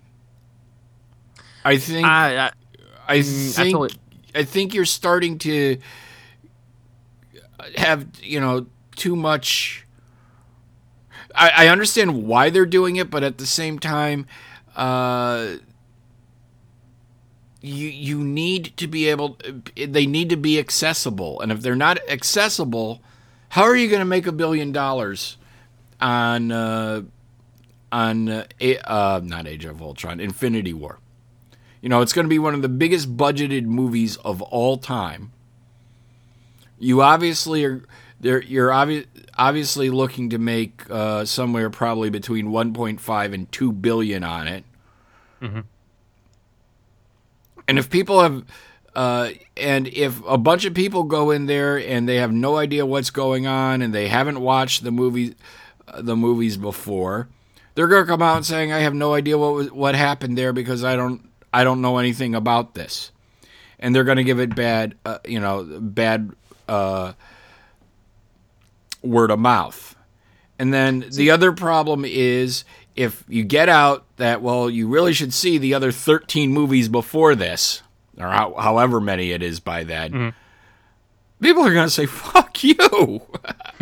I 1.66 1.78
think 1.78 2.06
I, 2.06 2.38
I, 2.48 2.52
I 3.08 3.18
mm, 3.20 3.50
I 3.60 3.64
think 3.64 3.76
totally- 3.78 4.00
I 4.36 4.44
think 4.44 4.74
you're 4.74 4.86
starting 4.86 5.38
to 5.40 5.78
have 7.78 8.08
you 8.22 8.40
know 8.40 8.66
too 8.96 9.16
much. 9.16 9.86
I, 11.36 11.66
I 11.66 11.68
understand 11.70 12.26
why 12.28 12.50
they're 12.50 12.66
doing 12.66 12.96
it, 12.98 13.10
but 13.10 13.24
at 13.24 13.38
the 13.40 13.46
same 13.48 13.80
time, 13.80 14.28
uh, 14.76 15.56
you 17.64 17.88
you 17.88 18.24
need 18.24 18.76
to 18.78 18.88
be 18.88 19.08
able. 19.08 19.38
They 19.76 20.06
need 20.06 20.30
to 20.30 20.36
be 20.36 20.60
accessible, 20.60 21.40
and 21.40 21.52
if 21.52 21.62
they're 21.62 21.76
not 21.76 21.98
accessible, 22.10 23.02
how 23.50 23.64
are 23.64 23.76
you 23.76 23.88
going 23.90 24.02
to 24.02 24.06
make 24.06 24.28
a 24.28 24.34
billion 24.34 24.74
dollars 24.74 25.38
on 26.02 26.52
uh, 26.52 27.04
on 27.92 28.28
uh, 28.28 28.46
uh, 28.84 29.22
not 29.24 29.48
Age 29.48 29.64
of 29.64 29.82
Ultron, 29.82 30.20
Infinity 30.20 30.74
War? 30.74 31.00
You 31.82 31.90
know, 31.90 32.02
it's 32.02 32.12
going 32.14 32.26
to 32.26 32.30
be 32.30 32.40
one 32.40 32.54
of 32.54 32.62
the 32.62 32.70
biggest 32.70 33.16
budgeted 33.16 33.64
movies 33.64 34.18
of 34.18 34.42
all 34.42 34.78
time. 34.78 35.32
You 36.78 37.02
obviously 37.02 37.64
are. 37.64 37.84
You're 38.22 38.70
obvi- 38.70 39.08
obviously 39.38 39.90
looking 39.90 40.30
to 40.30 40.38
make 40.38 40.90
uh, 40.90 41.26
somewhere 41.26 41.70
probably 41.70 42.10
between 42.10 42.48
1.5 42.48 43.34
and 43.34 43.52
2 43.52 43.72
billion 43.74 44.24
on 44.24 44.48
it. 44.48 44.64
And 47.68 47.80
if 47.80 47.90
people 47.90 48.22
have, 48.22 48.44
uh, 48.96 49.30
and 49.58 49.88
if 49.88 50.22
a 50.28 50.38
bunch 50.38 50.66
of 50.66 50.74
people 50.74 51.04
go 51.04 51.32
in 51.32 51.46
there 51.46 51.78
and 51.78 52.08
they 52.08 52.18
have 52.18 52.32
no 52.32 52.58
idea 52.58 52.86
what's 52.86 53.10
going 53.10 53.48
on 53.48 53.82
and 53.82 53.94
they 53.94 54.08
haven't 54.08 54.42
watched 54.42 54.84
the 54.84 54.92
movie, 54.92 55.36
uh, 55.88 56.02
the 56.02 56.16
movies 56.16 56.58
before, 56.58 57.30
they're 57.76 57.88
going 57.88 58.04
to 58.04 58.08
come 58.08 58.22
out 58.22 58.38
and 58.38 58.46
saying, 58.46 58.72
"I 58.72 58.80
have 58.80 58.94
no 58.94 59.14
idea 59.14 59.38
what 59.38 59.54
was, 59.54 59.72
what 59.72 59.96
happened 59.96 60.38
there 60.38 60.54
because 60.54 60.84
I 60.84 60.96
don't 60.96 61.28
I 61.54 61.64
don't 61.64 61.82
know 61.82 61.98
anything 61.98 62.36
about 62.36 62.76
this," 62.76 63.12
and 63.80 63.96
they're 63.96 64.04
going 64.04 64.18
to 64.18 64.24
give 64.24 64.40
it 64.40 64.56
bad, 64.56 64.96
uh, 65.06 65.20
you 65.26 65.40
know, 65.40 65.64
bad 65.64 66.32
uh, 66.68 67.14
word 69.02 69.32
of 69.32 69.40
mouth. 69.40 69.96
And 70.60 70.74
then 70.74 71.06
the 71.12 71.32
other 71.32 71.52
problem 71.52 72.06
is 72.06 72.64
if 72.96 73.24
you 73.28 73.44
get 73.44 73.70
out 73.70 74.06
that 74.18 74.42
well, 74.42 74.70
you 74.70 74.88
really 74.88 75.14
should 75.14 75.34
see 75.34 75.58
the 75.58 75.74
other 75.74 75.92
thirteen 75.92 76.52
movies 76.52 76.90
before 76.90 77.36
this, 77.36 77.82
or 78.18 78.28
how, 78.28 78.54
however 78.56 79.00
many 79.00 79.32
it 79.32 79.42
is 79.42 79.60
by 79.60 79.84
then. 79.84 80.12
Mm-hmm. 80.12 80.30
People 81.42 81.64
are 81.64 81.74
going 81.74 81.88
to 81.88 81.92
say, 81.92 82.06
"Fuck 82.06 82.64
you." 82.64 82.76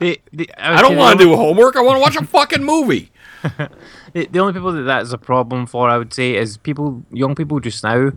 the, 0.00 0.20
the, 0.32 0.50
I 0.58 0.82
don't 0.82 0.96
want 0.96 1.18
to 1.18 1.24
do 1.24 1.36
homework. 1.36 1.76
I 1.76 1.82
want 1.82 1.96
to 1.96 2.00
watch 2.00 2.16
a 2.16 2.26
fucking 2.26 2.64
movie. 2.64 3.10
The, 4.12 4.26
the 4.26 4.40
only 4.40 4.52
people 4.52 4.72
that 4.72 4.82
that's 4.82 5.12
a 5.12 5.18
problem 5.18 5.66
for, 5.66 5.88
I 5.88 5.96
would 5.96 6.12
say, 6.12 6.34
is 6.34 6.56
people, 6.56 7.04
young 7.12 7.36
people 7.36 7.60
just 7.60 7.84
now. 7.84 8.10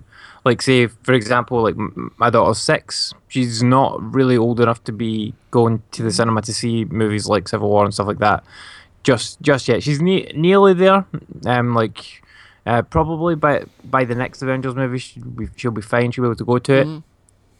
Like, 0.43 0.59
say, 0.59 0.87
for 0.87 1.13
example, 1.13 1.61
like 1.61 1.75
m- 1.75 2.11
my 2.17 2.31
daughter's 2.31 2.57
six. 2.57 3.13
She's 3.27 3.61
not 3.61 4.01
really 4.01 4.35
old 4.35 4.59
enough 4.59 4.83
to 4.85 4.91
be 4.91 5.35
going 5.51 5.83
to 5.91 6.01
the 6.01 6.11
cinema 6.11 6.41
to 6.41 6.51
see 6.51 6.85
movies 6.85 7.27
like 7.27 7.47
Civil 7.47 7.69
War 7.69 7.85
and 7.85 7.93
stuff 7.93 8.07
like 8.07 8.17
that. 8.17 8.43
Just, 9.03 9.41
just 9.41 9.67
yet. 9.67 9.83
She's 9.83 10.01
ne- 10.01 10.31
nearly 10.36 10.74
there. 10.74 11.05
Um, 11.45 11.74
like, 11.75 12.22
uh, 12.65 12.81
probably 12.83 13.36
by 13.36 13.65
by 13.83 14.05
the 14.05 14.15
next 14.15 14.41
Avengers 14.41 14.75
movie, 14.75 14.98
she'll 14.98 15.24
be, 15.25 15.48
she'll 15.57 15.72
be 15.72 15.81
fine. 15.81 16.12
She'll 16.12 16.24
be 16.24 16.27
able 16.29 16.36
to 16.38 16.45
go 16.45 16.57
to 16.60 16.74
it. 16.74 17.03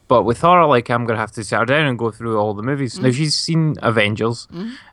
But 0.08 0.24
with 0.24 0.42
her, 0.42 0.66
like, 0.66 0.90
I'm 0.90 1.06
gonna 1.06 1.20
have 1.20 1.32
to 1.34 1.44
sit 1.44 1.58
her 1.58 1.66
down 1.66 1.86
and 1.88 1.98
go 2.00 2.12
through 2.12 2.38
all 2.38 2.54
the 2.54 2.64
movies. 2.64 3.00
Now 3.00 3.12
she's 3.12 3.36
seen 3.36 3.76
Avengers, 3.82 4.48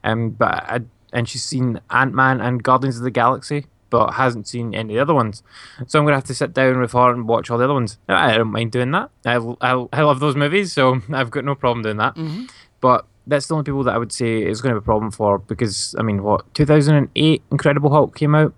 um, 0.04 0.30
but 0.30 0.54
I, 0.54 0.80
and 1.12 1.28
she's 1.28 1.45
seen 1.45 1.80
Ant 1.90 2.14
Man 2.14 2.40
and 2.40 2.62
Guardians 2.62 2.97
of 2.97 3.02
the 3.04 3.11
Galaxy, 3.11 3.66
but 3.90 4.12
hasn't 4.14 4.47
seen 4.49 4.75
any 4.75 4.95
of 4.95 4.97
the 4.97 5.02
other 5.02 5.14
ones. 5.14 5.42
So 5.87 5.99
I'm 5.99 6.04
gonna 6.04 6.16
have 6.16 6.25
to 6.25 6.35
sit 6.35 6.52
down 6.54 6.80
with 6.80 6.92
her 6.92 7.12
and 7.12 7.28
watch 7.28 7.50
all 7.50 7.59
the 7.59 7.64
other 7.64 7.75
ones. 7.75 7.99
Now, 8.09 8.25
I 8.25 8.37
don't 8.37 8.50
mind 8.52 8.73
doing 8.73 8.90
that. 8.92 9.11
I, 9.25 9.37
I, 9.61 9.87
I 9.92 10.02
love 10.02 10.21
those 10.21 10.37
movies, 10.37 10.73
so 10.73 11.00
I've 11.12 11.30
got 11.30 11.45
no 11.45 11.54
problem 11.54 11.83
doing 11.83 11.99
that. 11.99 12.16
But 12.80 13.04
that's 13.26 13.46
the 13.46 13.54
only 13.54 13.64
people 13.64 13.84
that 13.84 13.94
I 13.94 13.98
would 13.98 14.12
say 14.12 14.42
is 14.42 14.60
going 14.60 14.74
to 14.74 14.80
be 14.80 14.84
a 14.84 14.84
problem 14.84 15.10
for 15.10 15.38
because 15.38 15.94
I 15.98 16.02
mean, 16.02 16.22
what 16.22 16.52
2008 16.54 17.42
Incredible 17.50 17.90
Hulk 17.90 18.16
came 18.16 18.34
out, 18.34 18.54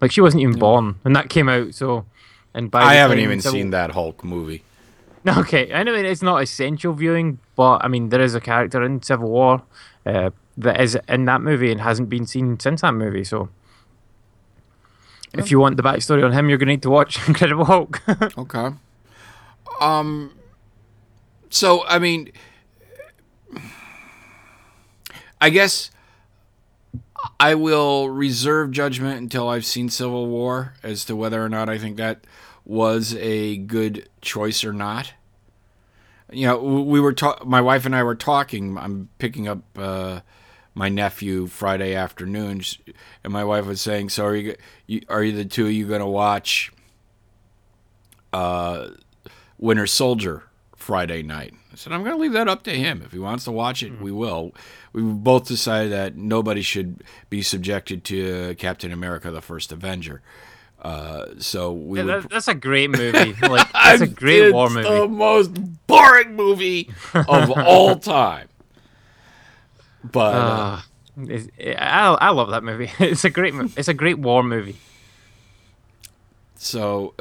like 0.00 0.10
she 0.10 0.20
wasn't 0.20 0.42
even 0.42 0.58
born 0.58 0.96
when 1.02 1.12
that 1.14 1.28
came 1.28 1.48
out. 1.48 1.74
So, 1.74 2.06
and 2.54 2.70
by 2.70 2.82
I 2.82 2.94
haven't 2.94 3.18
even 3.20 3.40
Civil- 3.40 3.58
seen 3.58 3.70
that 3.70 3.92
Hulk 3.92 4.24
movie. 4.24 4.62
Okay, 5.26 5.74
I 5.74 5.82
know 5.82 5.92
it's 5.92 6.22
not 6.22 6.40
essential 6.40 6.92
viewing, 6.92 7.40
but 7.56 7.78
I 7.84 7.88
mean 7.88 8.10
there 8.10 8.20
is 8.20 8.36
a 8.36 8.40
character 8.40 8.84
in 8.84 9.02
Civil 9.02 9.28
War. 9.28 9.62
Uh, 10.04 10.30
that 10.56 10.80
is 10.80 10.96
in 11.08 11.24
that 11.24 11.40
movie 11.40 11.70
and 11.72 11.80
hasn't 11.80 12.08
been 12.08 12.26
seen 12.26 12.58
since 12.60 12.80
that 12.82 12.92
movie. 12.94 13.24
So, 13.24 13.48
if 15.34 15.50
you 15.50 15.58
want 15.60 15.76
the 15.76 15.82
backstory 15.82 16.24
on 16.24 16.32
him, 16.32 16.48
you're 16.48 16.58
going 16.58 16.68
to 16.68 16.72
need 16.72 16.82
to 16.82 16.90
watch 16.90 17.26
Incredible 17.28 17.64
Hulk. 17.64 18.00
Okay. 18.38 18.70
Um. 19.80 20.32
So 21.50 21.84
I 21.86 21.98
mean, 21.98 22.30
I 25.40 25.50
guess 25.50 25.90
I 27.38 27.54
will 27.54 28.08
reserve 28.08 28.70
judgment 28.70 29.20
until 29.20 29.48
I've 29.48 29.66
seen 29.66 29.88
Civil 29.88 30.26
War 30.26 30.74
as 30.82 31.04
to 31.06 31.16
whether 31.16 31.42
or 31.42 31.48
not 31.48 31.68
I 31.68 31.78
think 31.78 31.96
that 31.96 32.26
was 32.64 33.14
a 33.16 33.56
good 33.56 34.08
choice 34.20 34.64
or 34.64 34.72
not. 34.72 35.12
You 36.30 36.46
know, 36.46 36.58
we 36.58 37.00
were 37.00 37.12
ta- 37.12 37.38
my 37.44 37.60
wife 37.60 37.86
and 37.86 37.94
I 37.94 38.02
were 38.02 38.16
talking. 38.16 38.76
I'm 38.76 39.08
picking 39.18 39.46
up 39.46 39.62
uh, 39.76 40.20
my 40.74 40.88
nephew 40.88 41.46
Friday 41.46 41.94
afternoon, 41.94 42.62
and 43.22 43.32
my 43.32 43.44
wife 43.44 43.66
was 43.66 43.80
saying, 43.80 44.08
"So 44.08 44.24
are 44.26 44.34
you? 44.36 44.56
are 45.08 45.22
you 45.22 45.32
the 45.32 45.44
two 45.44 45.66
of 45.66 45.72
you 45.72 45.86
going 45.86 46.00
to 46.00 46.06
watch?" 46.06 46.72
Uh, 48.32 48.88
Winter 49.58 49.86
Soldier 49.86 50.44
Friday 50.74 51.22
night. 51.22 51.54
I 51.76 51.78
said, 51.78 51.92
I'm 51.92 52.02
going 52.02 52.16
to 52.16 52.20
leave 52.22 52.32
that 52.32 52.48
up 52.48 52.62
to 52.62 52.70
him. 52.70 53.02
If 53.04 53.12
he 53.12 53.18
wants 53.18 53.44
to 53.44 53.52
watch 53.52 53.82
it, 53.82 54.00
we 54.00 54.10
will. 54.10 54.54
We 54.94 55.02
both 55.02 55.46
decided 55.46 55.92
that 55.92 56.16
nobody 56.16 56.62
should 56.62 57.04
be 57.28 57.42
subjected 57.42 58.02
to 58.04 58.54
Captain 58.58 58.92
America: 58.92 59.30
The 59.30 59.42
First 59.42 59.72
Avenger. 59.72 60.22
Uh, 60.80 61.26
so 61.38 61.72
we 61.72 61.98
Yeah, 61.98 62.04
would. 62.06 62.22
that- 62.24 62.30
that's 62.30 62.48
a 62.48 62.54
great 62.54 62.90
movie. 62.90 63.34
Like 63.42 63.70
that's 63.72 64.00
a 64.00 64.06
great 64.06 64.44
it's 64.44 64.54
war 64.54 64.70
movie. 64.70 64.88
the 64.88 65.06
most 65.08 65.48
boring 65.86 66.34
movie 66.34 66.90
of 67.14 67.50
all 67.58 67.96
time. 67.96 68.48
But 70.02 70.34
uh, 70.34 70.80
Uh, 71.18 71.32
I 71.78 72.16
I 72.20 72.30
love 72.30 72.50
that 72.50 72.62
movie. 72.64 72.90
It's 73.00 73.24
a 73.24 73.30
great 73.30 73.52
it's 73.76 73.88
a 73.88 73.94
great 73.94 74.18
war 74.18 74.42
movie. 74.42 74.76
so 76.56 77.14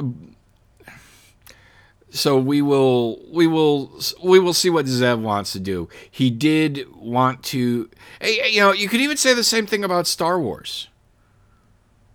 so 2.16 2.38
we 2.40 2.62
will 2.62 3.20
we 3.32 3.46
will 3.46 3.92
we 4.24 4.40
will 4.40 4.54
see 4.54 4.70
what 4.70 4.86
Zev 4.86 5.22
wants 5.22 5.52
to 5.54 5.60
do. 5.60 5.90
He 6.10 6.30
did 6.32 6.86
want 6.96 7.44
to 7.46 7.90
eh, 8.22 8.38
eh, 8.44 8.48
you 8.48 8.60
know, 8.62 8.72
you 8.72 8.88
could 8.88 9.02
even 9.02 9.18
say 9.18 9.34
the 9.34 9.44
same 9.44 9.66
thing 9.68 9.84
about 9.84 10.08
Star 10.08 10.40
Wars. 10.40 10.88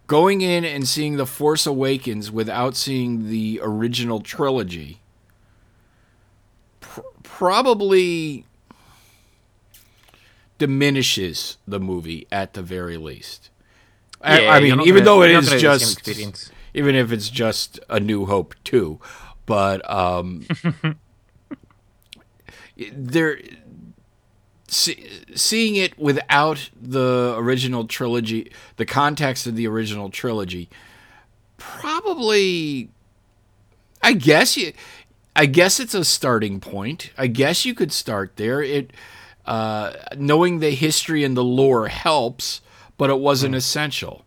Going 0.06 0.40
in 0.40 0.64
and 0.64 0.88
seeing 0.88 1.16
The 1.18 1.26
Force 1.26 1.66
Awakens 1.66 2.32
without 2.32 2.74
seeing 2.74 3.28
the 3.28 3.60
original 3.62 4.20
trilogy 4.20 5.00
pr- 6.80 7.00
probably 7.22 8.44
diminishes 10.58 11.58
the 11.66 11.78
movie 11.80 12.26
at 12.32 12.54
the 12.54 12.62
very 12.62 12.96
least. 12.96 13.50
Yeah, 14.22 14.28
I 14.28 14.58
you're 14.58 14.76
mean, 14.76 14.86
even 14.86 15.04
gonna- 15.04 15.04
though 15.04 15.22
it 15.22 15.30
is 15.30 15.48
gonna 15.48 15.60
get 15.60 15.72
the 15.72 15.78
same 15.78 16.32
just 16.32 16.52
even 16.74 16.94
if 16.94 17.10
it's 17.10 17.30
just 17.30 17.80
a 17.88 17.98
New 17.98 18.26
Hope 18.26 18.54
too, 18.64 19.00
but 19.50 19.90
um, 19.90 20.46
there, 22.92 23.40
see, 24.68 25.10
seeing 25.34 25.74
it 25.74 25.98
without 25.98 26.70
the 26.80 27.34
original 27.36 27.84
trilogy, 27.84 28.52
the 28.76 28.86
context 28.86 29.48
of 29.48 29.56
the 29.56 29.66
original 29.66 30.08
trilogy, 30.08 30.70
probably, 31.56 32.90
I 34.00 34.12
guess 34.12 34.56
you, 34.56 34.72
I 35.34 35.46
guess 35.46 35.80
it's 35.80 35.94
a 35.94 36.04
starting 36.04 36.60
point. 36.60 37.10
I 37.18 37.26
guess 37.26 37.64
you 37.64 37.74
could 37.74 37.90
start 37.90 38.36
there. 38.36 38.62
It, 38.62 38.92
uh, 39.46 39.94
knowing 40.16 40.60
the 40.60 40.70
history 40.70 41.24
and 41.24 41.36
the 41.36 41.42
lore 41.42 41.88
helps, 41.88 42.60
but 42.96 43.10
it 43.10 43.18
wasn't 43.18 43.56
essential. 43.56 44.24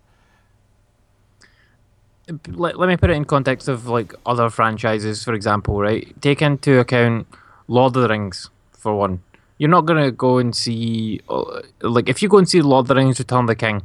Let, 2.48 2.80
let 2.80 2.88
me 2.88 2.98
put 2.98 3.10
it 3.10 3.14
in 3.14 3.26
context 3.26 3.68
of 3.68 3.88
like 3.88 4.14
other 4.26 4.50
franchises, 4.50 5.24
for 5.24 5.34
example, 5.34 5.80
right? 5.80 6.14
Take 6.22 6.42
into 6.42 6.80
account 6.80 7.28
Lord 7.68 7.96
of 7.96 8.04
the 8.04 8.10
Rings 8.10 8.50
for 8.72 8.96
one. 8.96 9.22
You're 9.58 9.70
not 9.70 9.86
gonna 9.86 10.12
go 10.12 10.38
and 10.38 10.56
see 10.56 11.22
uh, 11.30 11.62
like 11.82 12.10
if 12.10 12.22
you 12.22 12.30
go 12.30 12.38
and 12.38 12.50
see 12.50 12.62
Lord 12.62 12.84
of 12.84 12.88
the 12.88 12.96
Rings: 12.96 13.20
Return 13.20 13.42
of 13.42 13.48
the 13.48 13.56
King, 13.56 13.84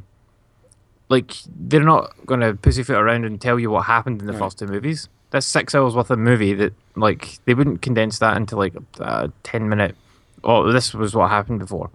like 1.09 1.33
they're 1.47 1.83
not 1.83 2.13
gonna 2.25 2.53
pussyfoot 2.53 2.97
around 2.97 3.25
and 3.25 3.39
tell 3.39 3.59
you 3.59 3.69
what 3.69 3.85
happened 3.85 4.21
in 4.21 4.27
the 4.27 4.33
first 4.33 4.59
two 4.59 4.67
movies. 4.67 5.09
That's 5.31 5.45
six 5.45 5.75
hours 5.75 5.95
worth 5.95 6.09
of 6.09 6.19
movie 6.19 6.53
that 6.55 6.73
like 6.95 7.39
they 7.45 7.53
wouldn't 7.53 7.81
condense 7.81 8.19
that 8.19 8.35
into 8.35 8.55
like 8.55 8.73
a 8.99 9.31
ten 9.43 9.69
minute. 9.69 9.95
Oh, 10.43 10.71
this 10.71 10.93
was 10.93 11.13
what 11.13 11.29
happened 11.29 11.59
before. 11.59 11.91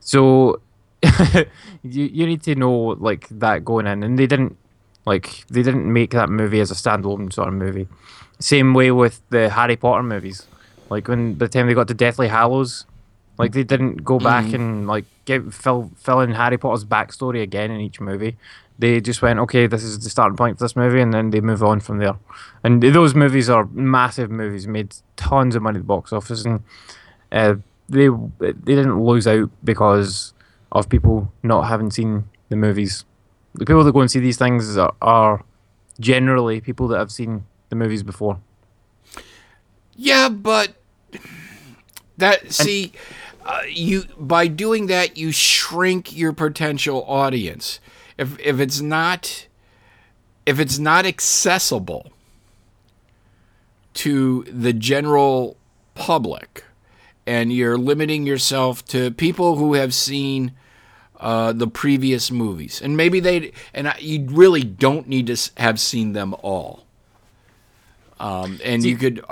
So 0.00 0.60
you 1.82 2.04
you 2.04 2.26
need 2.26 2.42
to 2.42 2.54
know 2.54 2.96
like 2.98 3.28
that 3.30 3.64
going 3.64 3.86
in, 3.86 4.02
and 4.02 4.18
they 4.18 4.26
didn't 4.26 4.56
like 5.06 5.44
they 5.48 5.62
didn't 5.62 5.90
make 5.92 6.10
that 6.10 6.28
movie 6.28 6.60
as 6.60 6.70
a 6.70 6.74
standalone 6.74 7.32
sort 7.32 7.48
of 7.48 7.54
movie. 7.54 7.88
Same 8.38 8.74
way 8.74 8.90
with 8.90 9.20
the 9.30 9.50
Harry 9.50 9.76
Potter 9.76 10.02
movies. 10.02 10.46
Like 10.88 11.08
when 11.08 11.38
the 11.38 11.48
time 11.48 11.66
they 11.66 11.74
got 11.74 11.88
to 11.88 11.94
Deathly 11.94 12.28
Hallows, 12.28 12.84
like 13.38 13.52
they 13.52 13.64
didn't 13.64 14.04
go 14.04 14.18
back 14.18 14.52
and 14.52 14.86
like 14.86 15.04
give 15.24 15.54
fill 15.54 15.90
fill 15.96 16.20
in 16.20 16.32
Harry 16.32 16.58
Potter's 16.58 16.84
backstory 16.84 17.42
again 17.42 17.70
in 17.70 17.80
each 17.80 18.00
movie. 18.00 18.36
They 18.78 19.00
just 19.00 19.20
went, 19.20 19.38
okay, 19.40 19.66
this 19.66 19.82
is 19.82 19.98
the 19.98 20.08
starting 20.08 20.36
point 20.36 20.58
for 20.58 20.64
this 20.64 20.74
movie, 20.74 21.02
and 21.02 21.12
then 21.12 21.30
they 21.30 21.40
move 21.42 21.62
on 21.62 21.80
from 21.80 21.98
there. 21.98 22.16
And 22.64 22.82
those 22.82 23.14
movies 23.14 23.50
are 23.50 23.66
massive 23.66 24.30
movies, 24.30 24.66
made 24.66 24.96
tons 25.16 25.54
of 25.54 25.62
money 25.62 25.76
at 25.76 25.82
the 25.82 25.86
box 25.86 26.14
office, 26.14 26.44
and 26.44 26.62
uh, 27.30 27.56
they 27.88 28.08
they 28.38 28.52
didn't 28.52 29.02
lose 29.04 29.26
out 29.26 29.50
because 29.62 30.32
of 30.72 30.88
people 30.88 31.30
not 31.42 31.62
having 31.62 31.90
seen 31.90 32.24
the 32.48 32.56
movies. 32.56 33.04
The 33.54 33.66
people 33.66 33.84
that 33.84 33.92
go 33.92 34.00
and 34.00 34.10
see 34.10 34.20
these 34.20 34.38
things 34.38 34.76
are, 34.76 34.94
are 35.02 35.44
generally 35.98 36.60
people 36.60 36.88
that 36.88 36.98
have 36.98 37.10
seen 37.10 37.44
the 37.68 37.76
movies 37.76 38.02
before. 38.02 38.40
Yeah, 39.96 40.28
but 40.28 40.74
that 42.16 42.52
see, 42.52 42.92
uh, 43.44 43.62
you 43.68 44.04
by 44.18 44.46
doing 44.46 44.86
that 44.86 45.16
you 45.16 45.32
shrink 45.32 46.16
your 46.16 46.32
potential 46.32 47.04
audience. 47.06 47.80
If 48.16 48.38
if 48.38 48.60
it's 48.60 48.80
not 48.80 49.46
if 50.46 50.58
it's 50.58 50.78
not 50.78 51.04
accessible 51.06 52.12
to 53.94 54.44
the 54.44 54.72
general 54.72 55.56
public, 55.94 56.64
and 57.26 57.52
you're 57.52 57.76
limiting 57.76 58.26
yourself 58.26 58.84
to 58.86 59.10
people 59.10 59.56
who 59.56 59.74
have 59.74 59.92
seen 59.92 60.52
uh, 61.20 61.52
the 61.52 61.68
previous 61.68 62.30
movies, 62.30 62.80
and 62.82 62.96
maybe 62.96 63.20
they 63.20 63.52
and 63.72 63.88
I, 63.88 63.96
you 64.00 64.26
really 64.28 64.62
don't 64.62 65.06
need 65.06 65.26
to 65.28 65.50
have 65.58 65.78
seen 65.78 66.12
them 66.12 66.34
all. 66.42 66.84
Um, 68.18 68.58
and 68.64 68.84
you 68.84 68.96
could. 68.96 69.24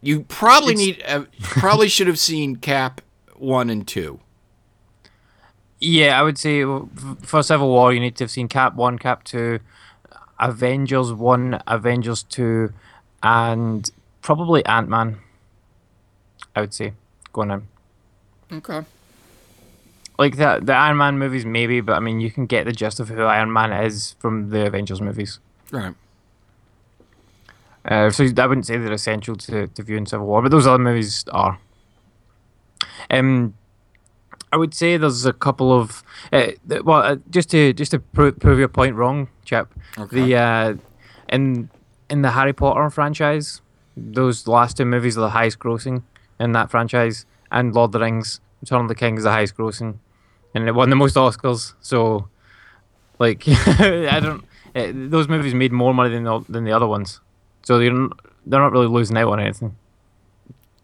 You 0.00 0.20
probably 0.22 0.76
need 0.76 1.02
uh, 1.06 1.24
probably 1.40 1.88
should 1.88 2.06
have 2.06 2.20
seen 2.20 2.56
Cap 2.56 3.00
one 3.34 3.68
and 3.68 3.86
two. 3.86 4.20
Yeah, 5.80 6.18
I 6.18 6.22
would 6.22 6.38
say 6.38 6.64
for 7.22 7.42
Civil 7.42 7.68
War, 7.68 7.92
you 7.92 8.00
need 8.00 8.16
to 8.16 8.24
have 8.24 8.30
seen 8.30 8.48
Cap 8.48 8.74
1, 8.74 8.98
Cap 8.98 9.22
2, 9.22 9.60
Avengers 10.40 11.12
1, 11.12 11.62
Avengers 11.68 12.24
2, 12.24 12.72
and 13.22 13.88
probably 14.20 14.64
Ant 14.66 14.88
Man. 14.88 15.18
I 16.56 16.62
would 16.62 16.74
say 16.74 16.94
going 17.32 17.50
in. 17.52 17.68
Okay. 18.50 18.80
Like 20.18 20.36
the 20.36 20.60
the 20.62 20.72
Iron 20.72 20.96
Man 20.96 21.18
movies, 21.18 21.46
maybe, 21.46 21.80
but 21.80 21.94
I 21.94 22.00
mean, 22.00 22.20
you 22.20 22.30
can 22.30 22.46
get 22.46 22.64
the 22.64 22.72
gist 22.72 22.98
of 22.98 23.08
who 23.08 23.22
Iron 23.22 23.52
Man 23.52 23.72
is 23.72 24.16
from 24.18 24.50
the 24.50 24.66
Avengers 24.66 25.00
movies. 25.00 25.38
Right. 25.70 25.94
Uh, 27.84 28.10
so 28.10 28.24
I 28.24 28.46
wouldn't 28.46 28.66
say 28.66 28.76
they're 28.76 28.92
essential 28.92 29.36
to, 29.36 29.66
to 29.68 29.82
viewing 29.82 30.06
Civil 30.06 30.26
War, 30.26 30.42
but 30.42 30.50
those 30.50 30.66
other 30.66 30.82
movies 30.82 31.24
are. 31.30 31.58
Um, 33.10 33.54
I 34.52 34.56
would 34.56 34.74
say 34.74 34.96
there's 34.96 35.24
a 35.24 35.32
couple 35.32 35.72
of 35.72 36.02
uh, 36.32 36.48
well, 36.82 37.02
uh, 37.02 37.16
just 37.30 37.50
to 37.50 37.72
just 37.72 37.92
to 37.92 37.98
pro- 37.98 38.32
prove 38.32 38.58
your 38.58 38.68
point 38.68 38.94
wrong, 38.96 39.28
Chip. 39.44 39.72
Okay. 39.96 40.22
The 40.22 40.36
uh, 40.36 40.74
in 41.28 41.70
in 42.10 42.22
the 42.22 42.32
Harry 42.32 42.52
Potter 42.52 42.90
franchise, 42.90 43.60
those 43.96 44.46
last 44.46 44.76
two 44.76 44.84
movies 44.84 45.16
are 45.16 45.22
the 45.22 45.30
highest 45.30 45.58
grossing 45.58 46.02
in 46.40 46.52
that 46.52 46.70
franchise, 46.70 47.26
and 47.50 47.74
Lord 47.74 47.88
of 47.88 47.92
the 47.92 48.00
Rings: 48.00 48.40
Return 48.60 48.82
of 48.82 48.88
the 48.88 48.94
King 48.94 49.16
is 49.16 49.24
the 49.24 49.32
highest 49.32 49.56
grossing, 49.56 49.98
and 50.54 50.68
it 50.68 50.74
won 50.74 50.90
the 50.90 50.96
most 50.96 51.16
Oscars. 51.16 51.74
So, 51.80 52.28
like, 53.18 53.44
I 53.48 54.20
don't. 54.20 54.44
Uh, 54.74 54.92
those 54.94 55.28
movies 55.28 55.54
made 55.54 55.72
more 55.72 55.94
money 55.94 56.10
than 56.10 56.24
the, 56.24 56.44
than 56.48 56.64
the 56.64 56.72
other 56.72 56.86
ones, 56.86 57.20
so 57.62 57.78
they're 57.78 57.90
they're 58.46 58.60
not 58.60 58.72
really 58.72 58.86
losing 58.86 59.16
out 59.16 59.32
on 59.32 59.40
anything. 59.40 59.76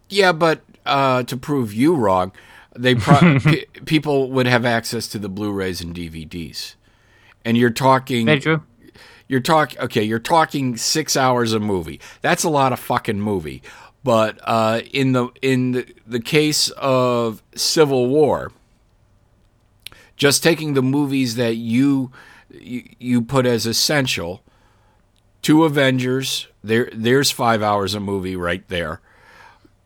Yeah, 0.08 0.32
but 0.32 0.62
uh, 0.86 1.22
to 1.24 1.36
prove 1.36 1.72
you 1.72 1.94
wrong, 1.94 2.32
they 2.76 2.94
pro- 2.94 3.38
pe- 3.44 3.66
people 3.84 4.30
would 4.30 4.46
have 4.46 4.64
access 4.64 5.08
to 5.08 5.18
the 5.18 5.28
Blu-rays 5.28 5.80
and 5.80 5.94
DVDs, 5.94 6.74
and 7.44 7.56
you're 7.56 7.70
talking. 7.70 8.26
Very 8.26 8.40
true. 8.40 8.62
You're 9.28 9.40
talking. 9.40 9.78
Okay, 9.80 10.02
you're 10.02 10.18
talking 10.18 10.76
six 10.76 11.16
hours 11.16 11.52
a 11.52 11.60
movie. 11.60 12.00
That's 12.20 12.44
a 12.44 12.50
lot 12.50 12.72
of 12.72 12.78
fucking 12.78 13.20
movie. 13.20 13.62
But 14.02 14.38
uh, 14.42 14.82
in 14.92 15.12
the 15.12 15.28
in 15.40 15.72
the, 15.72 15.86
the 16.06 16.20
case 16.20 16.68
of 16.76 17.42
Civil 17.54 18.06
War, 18.08 18.52
just 20.16 20.42
taking 20.42 20.74
the 20.74 20.82
movies 20.82 21.36
that 21.36 21.56
you 21.56 22.10
you, 22.50 22.88
you 22.98 23.22
put 23.22 23.46
as 23.46 23.66
essential. 23.66 24.42
Two 25.42 25.64
Avengers, 25.64 26.48
there 26.62 26.88
there's 26.92 27.30
five 27.30 27.62
hours 27.62 27.94
a 27.94 28.00
movie 28.00 28.36
right 28.36 28.66
there. 28.68 29.00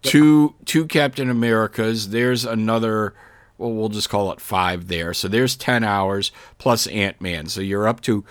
Two 0.02 0.54
two 0.64 0.86
Captain 0.86 1.28
Americas, 1.28 2.10
there's 2.10 2.44
another 2.44 3.14
well, 3.58 3.72
we'll 3.72 3.88
just 3.88 4.08
call 4.08 4.30
it 4.32 4.40
five 4.40 4.86
there. 4.86 5.12
So 5.12 5.26
there's 5.26 5.56
10 5.56 5.82
hours 5.82 6.30
plus 6.58 6.86
Ant 6.86 7.20
Man. 7.20 7.48
So 7.48 7.60
you're 7.60 7.88
up 7.88 8.00
to 8.02 8.24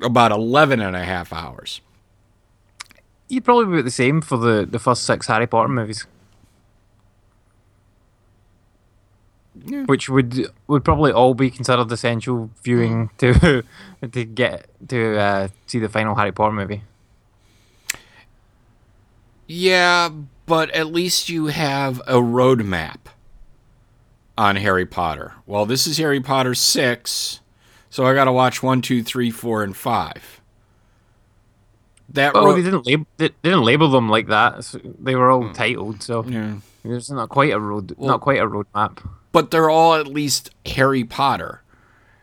about 0.00 0.30
11 0.30 0.80
and 0.80 0.94
a 0.94 1.04
half 1.04 1.32
hours. 1.32 1.80
You'd 3.28 3.44
probably 3.44 3.66
be 3.66 3.72
about 3.72 3.84
the 3.84 3.90
same 3.90 4.20
for 4.20 4.38
the, 4.38 4.64
the 4.64 4.78
first 4.78 5.02
six 5.02 5.26
Harry 5.26 5.48
Potter 5.48 5.68
movies. 5.68 6.06
Which 9.86 10.08
would 10.08 10.46
would 10.66 10.84
probably 10.84 11.12
all 11.12 11.34
be 11.34 11.50
considered 11.50 11.90
essential 11.92 12.50
viewing 12.62 13.10
to 13.18 13.62
to 14.12 14.24
get 14.24 14.66
to 14.88 15.18
uh, 15.18 15.48
see 15.66 15.78
the 15.78 15.88
final 15.88 16.14
Harry 16.14 16.32
Potter 16.32 16.52
movie. 16.52 16.82
Yeah, 19.46 20.10
but 20.46 20.70
at 20.70 20.86
least 20.88 21.28
you 21.28 21.46
have 21.46 21.98
a 22.06 22.14
roadmap 22.14 22.98
on 24.38 24.56
Harry 24.56 24.86
Potter. 24.86 25.34
Well, 25.46 25.66
this 25.66 25.86
is 25.86 25.98
Harry 25.98 26.20
Potter 26.20 26.54
6, 26.54 27.40
so 27.90 28.06
I 28.06 28.14
got 28.14 28.24
to 28.24 28.32
watch 28.32 28.62
1, 28.62 28.80
2, 28.80 29.02
3, 29.02 29.30
4, 29.30 29.62
and 29.64 29.76
5. 29.76 30.40
That 32.12 32.32
Oh, 32.34 32.46
ro- 32.46 32.54
they 32.56 32.62
didn't 32.62 32.86
label 32.86 33.06
they 33.18 33.30
didn't 33.42 33.62
label 33.62 33.88
them 33.90 34.08
like 34.08 34.26
that. 34.28 34.64
So 34.64 34.80
they 34.98 35.14
were 35.14 35.30
all 35.30 35.52
titled, 35.52 36.02
so 36.02 36.24
Yeah. 36.24 36.54
there's 36.84 37.10
not 37.10 37.28
quite 37.28 37.52
a 37.52 37.60
road, 37.60 37.94
not 37.98 38.20
quite 38.20 38.40
a 38.40 38.46
roadmap. 38.46 38.98
But 39.32 39.50
they're 39.50 39.70
all 39.70 39.94
at 39.94 40.06
least 40.06 40.50
Harry 40.66 41.04
Potter. 41.04 41.62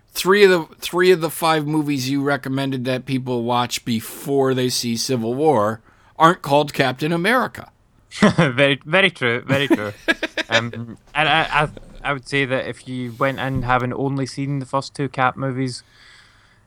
Three 0.10 0.44
of 0.44 0.50
the 0.50 0.76
three 0.78 1.12
of 1.12 1.22
the 1.22 1.30
five 1.30 1.68
movies 1.68 2.10
you 2.10 2.24
recommended 2.24 2.86
that 2.86 3.06
people 3.06 3.44
watch 3.44 3.86
before 3.86 4.54
they 4.54 4.70
see 4.70 4.98
Civil 4.98 5.36
War 5.36 5.82
aren't 6.18 6.42
called 6.42 6.74
Captain 6.74 7.12
America. 7.12 7.72
very, 8.38 8.82
very 8.84 9.12
true, 9.12 9.42
very 9.42 9.68
true. 9.68 9.94
um, 10.50 10.98
and 11.14 11.30
I, 11.30 11.42
I, 11.44 11.70
I 12.04 12.14
would 12.14 12.28
say 12.28 12.46
that 12.46 12.68
if 12.68 12.88
you 12.88 13.14
went 13.20 13.40
in 13.40 13.62
having 13.62 13.94
only 13.94 14.26
seen 14.26 14.58
the 14.58 14.66
first 14.66 14.96
two 14.96 15.08
Cap 15.08 15.38
movies, 15.38 15.84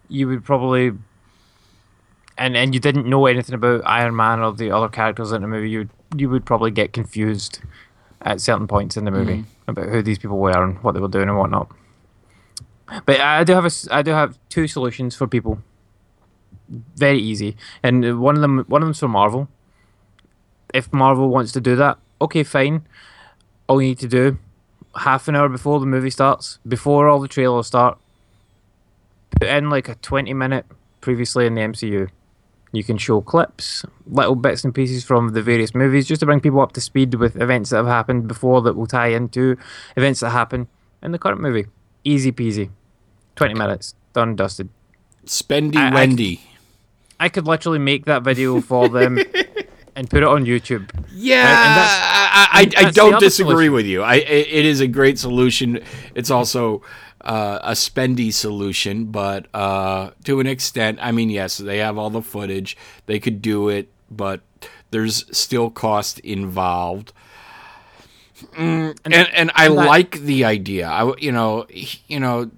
you 0.08 0.28
would 0.28 0.44
probably, 0.44 0.92
and 2.38 2.56
and 2.56 2.72
you 2.72 2.78
didn't 2.78 3.06
know 3.06 3.26
anything 3.26 3.56
about 3.56 3.82
Iron 3.84 4.14
Man 4.14 4.38
or 4.38 4.52
the 4.52 4.70
other 4.70 4.88
characters 4.88 5.32
in 5.32 5.42
the 5.42 5.48
movie, 5.48 5.70
you 5.70 5.78
would, 5.78 5.90
you 6.16 6.30
would 6.30 6.44
probably 6.44 6.70
get 6.70 6.92
confused 6.92 7.60
at 8.22 8.40
certain 8.40 8.68
points 8.68 8.96
in 8.96 9.04
the 9.04 9.10
movie 9.10 9.44
about 9.70 9.88
who 9.88 10.02
these 10.02 10.18
people 10.18 10.38
were 10.38 10.62
and 10.62 10.78
what 10.82 10.92
they 10.92 11.00
were 11.00 11.08
doing 11.08 11.28
and 11.28 11.38
whatnot. 11.38 11.70
But 13.06 13.20
I 13.20 13.44
do 13.44 13.52
have 13.54 13.64
a, 13.64 13.70
I 13.90 14.02
do 14.02 14.10
have 14.10 14.38
two 14.48 14.66
solutions 14.66 15.14
for 15.14 15.26
people. 15.26 15.60
Very 16.96 17.18
easy, 17.18 17.56
and 17.82 18.20
one 18.20 18.36
of 18.36 18.42
them, 18.42 18.64
one 18.68 18.82
of 18.82 18.86
them's 18.86 19.00
for 19.00 19.08
Marvel 19.08 19.48
if 20.74 20.92
Marvel 20.92 21.28
wants 21.28 21.52
to 21.52 21.60
do 21.60 21.76
that, 21.76 21.98
okay, 22.20 22.42
fine. 22.42 22.86
All 23.68 23.80
you 23.80 23.88
need 23.88 23.98
to 24.00 24.08
do, 24.08 24.38
half 24.96 25.28
an 25.28 25.36
hour 25.36 25.48
before 25.48 25.80
the 25.80 25.86
movie 25.86 26.10
starts, 26.10 26.58
before 26.66 27.08
all 27.08 27.20
the 27.20 27.28
trailers 27.28 27.66
start, 27.66 27.98
put 29.38 29.48
in 29.48 29.70
like 29.70 29.88
a 29.88 29.94
20 29.96 30.32
minute 30.34 30.66
previously 31.00 31.46
in 31.46 31.54
the 31.54 31.62
MCU. 31.62 32.08
You 32.72 32.84
can 32.84 32.98
show 32.98 33.20
clips, 33.20 33.84
little 34.06 34.36
bits 34.36 34.62
and 34.64 34.72
pieces 34.74 35.04
from 35.04 35.32
the 35.32 35.42
various 35.42 35.74
movies, 35.74 36.06
just 36.06 36.20
to 36.20 36.26
bring 36.26 36.40
people 36.40 36.60
up 36.60 36.72
to 36.72 36.80
speed 36.80 37.14
with 37.14 37.34
events 37.40 37.70
that 37.70 37.78
have 37.78 37.86
happened 37.86 38.28
before 38.28 38.62
that 38.62 38.76
will 38.76 38.86
tie 38.86 39.08
into 39.08 39.56
events 39.96 40.20
that 40.20 40.30
happen 40.30 40.68
in 41.02 41.10
the 41.12 41.18
current 41.18 41.40
movie. 41.40 41.66
Easy 42.04 42.30
peasy. 42.30 42.70
20 43.36 43.54
minutes, 43.54 43.94
done 44.12 44.28
and 44.30 44.38
dusted. 44.38 44.68
Spendy 45.26 45.76
I- 45.76 45.88
I- 45.90 45.94
Wendy. 45.94 46.40
I 47.18 47.28
could 47.28 47.46
literally 47.46 47.78
make 47.78 48.06
that 48.06 48.22
video 48.22 48.60
for 48.62 48.88
them 48.88 49.18
and 49.96 50.08
put 50.08 50.22
it 50.22 50.28
on 50.28 50.46
YouTube. 50.46 50.88
Yeah, 51.12 51.40
and 51.40 51.80
I, 51.80 52.48
I, 52.52 52.62
and 52.62 52.74
I 52.76 52.82
that's 52.84 52.96
don't 52.96 53.20
disagree 53.20 53.52
solution. 53.66 53.72
with 53.74 53.84
you. 53.86 54.02
I, 54.02 54.14
it 54.14 54.64
is 54.64 54.80
a 54.80 54.86
great 54.86 55.18
solution. 55.18 55.80
It's 56.14 56.30
also 56.30 56.80
uh, 57.22 57.58
a 57.62 57.72
spendy 57.72 58.32
solution, 58.32 59.06
but 59.06 59.46
uh, 59.54 60.10
to 60.24 60.40
an 60.40 60.46
extent, 60.46 60.98
I 61.00 61.12
mean, 61.12 61.30
yes, 61.30 61.58
they 61.58 61.78
have 61.78 61.98
all 61.98 62.10
the 62.10 62.22
footage. 62.22 62.76
They 63.06 63.18
could 63.18 63.42
do 63.42 63.68
it, 63.68 63.88
but 64.10 64.40
there's 64.90 65.24
still 65.36 65.70
cost 65.70 66.18
involved. 66.20 67.12
Mm, 68.56 68.96
and, 69.04 69.14
and 69.14 69.50
I 69.54 69.68
like 69.68 70.20
the 70.20 70.44
idea. 70.44 70.88
I 70.88 71.12
you 71.18 71.30
know 71.30 71.66
you 72.08 72.18
know 72.18 72.50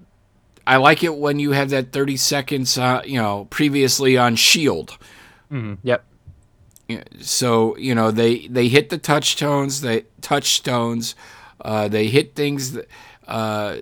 I 0.65 0.77
like 0.77 1.03
it 1.03 1.15
when 1.15 1.39
you 1.39 1.51
have 1.51 1.69
that 1.71 1.91
30 1.91 2.15
seconds 2.15 2.77
uh, 2.77 3.01
you 3.05 3.19
know 3.19 3.45
previously 3.49 4.17
on 4.17 4.35
Shield 4.37 4.97
Yep. 5.83 6.03
so 7.19 7.75
you 7.77 7.93
know 7.93 8.11
they 8.11 8.47
they 8.47 8.67
hit 8.69 8.89
the 8.89 8.97
touchstones 8.97 9.81
they 9.81 10.05
touchstones 10.21 11.15
uh, 11.61 11.87
they 11.87 12.07
hit 12.07 12.33
things 12.33 12.71
that 12.73 12.87
uh, 13.27 13.77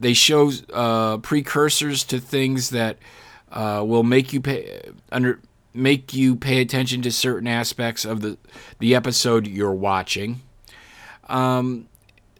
they 0.00 0.12
show 0.12 0.50
uh, 0.72 1.18
precursors 1.18 2.04
to 2.04 2.20
things 2.20 2.70
that 2.70 2.98
uh, 3.50 3.82
will 3.86 4.02
make 4.02 4.32
you 4.32 4.40
pay 4.40 4.90
under 5.10 5.40
make 5.72 6.14
you 6.14 6.36
pay 6.36 6.60
attention 6.60 7.02
to 7.02 7.12
certain 7.12 7.46
aspects 7.48 8.04
of 8.04 8.20
the 8.20 8.38
the 8.78 8.94
episode 8.94 9.46
you're 9.46 9.74
watching. 9.74 10.40
Um, 11.28 11.88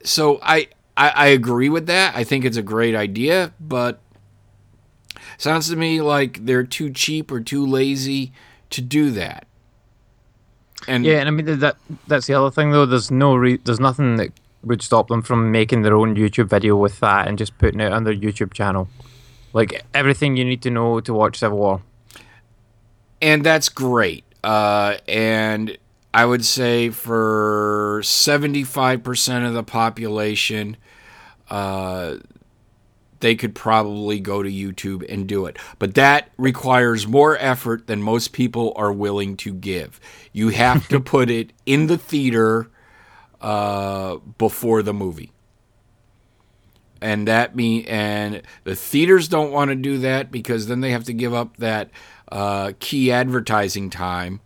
so 0.05 0.39
I, 0.43 0.69
I 0.97 1.09
I 1.11 1.27
agree 1.29 1.69
with 1.69 1.87
that. 1.87 2.15
I 2.17 2.25
think 2.25 2.45
it's 2.45 2.57
a 2.57 2.63
great 2.63 2.95
idea 2.95 3.53
but 3.61 4.01
sounds 5.39 5.69
to 5.69 5.77
me 5.77 6.01
like 6.01 6.45
they're 6.47 6.65
too 6.65 6.91
cheap 6.91 7.31
or 7.31 7.41
too 7.41 7.67
lazy 7.67 8.33
to 8.71 8.81
do 8.81 9.11
that. 9.13 9.47
And 10.89 11.05
Yeah, 11.05 11.19
and 11.19 11.29
I 11.29 11.31
mean 11.31 11.59
that 11.61 11.77
that's 12.07 12.27
the 12.27 12.35
other 12.35 12.51
thing 12.51 12.71
though. 12.71 12.87
There's 12.87 13.11
no 13.11 13.35
re- 13.35 13.61
there's 13.65 13.81
nothing 13.81 14.17
that 14.17 14.31
would 14.67 14.83
stop 14.83 15.09
them 15.09 15.23
from 15.23 15.51
making 15.53 15.83
their 15.83 15.97
own 15.97 16.17
YouTube 16.17 16.49
video 16.49 16.77
with 16.77 17.01
that 17.01 17.29
and 17.29 17.39
just 17.39 17.57
putting 17.59 17.81
it 17.81 17.93
on 17.93 18.05
their 18.05 18.15
YouTube 18.15 18.53
channel. 18.53 18.89
Like 19.53 19.85
everything 19.95 20.37
you 20.37 20.45
need 20.45 20.61
to 20.63 20.71
know 20.71 21.01
to 21.01 21.15
watch 21.15 21.39
Civil 21.39 21.59
War. 21.59 21.83
and 23.23 23.45
that's 23.45 23.69
great. 23.69 24.25
Uh, 24.45 24.97
and 25.09 25.79
I 26.13 26.25
would 26.27 26.45
say 26.45 26.91
for 26.91 28.01
75% 28.03 29.47
of 29.47 29.55
the 29.55 29.63
population, 29.63 30.77
uh, 31.49 32.17
they 33.21 33.35
could 33.35 33.55
probably 33.55 34.21
go 34.21 34.43
to 34.43 34.51
YouTube 34.51 35.05
and 35.09 35.27
do 35.27 35.47
it. 35.47 35.59
But 35.79 35.95
that 35.95 36.31
requires 36.37 37.07
more 37.07 37.37
effort 37.39 37.87
than 37.87 38.03
most 38.03 38.33
people 38.33 38.73
are 38.77 38.93
willing 38.93 39.37
to 39.39 39.55
give. 39.55 40.01
You 40.33 40.51
have 40.51 40.89
to 40.89 41.01
put 41.15 41.31
it 41.31 41.53
in 41.65 41.87
the 41.87 41.99
theater 41.99 42.71
uh, 43.41 44.17
before 44.39 44.83
the 44.83 44.95
movie. 44.95 45.33
And 47.01 47.29
that 47.29 47.55
mean 47.55 47.85
and 47.87 48.43
the 48.65 48.75
theaters 48.75 49.29
don't 49.29 49.53
want 49.53 49.69
to 49.69 49.75
do 49.75 49.99
that 49.99 50.31
because 50.31 50.67
then 50.67 50.81
they 50.81 50.91
have 50.91 51.05
to 51.05 51.13
give 51.13 51.35
up 51.35 51.57
that 51.59 51.91
uh, 52.33 52.73
key 52.81 53.13
advertising 53.13 53.91
time. 53.91 54.41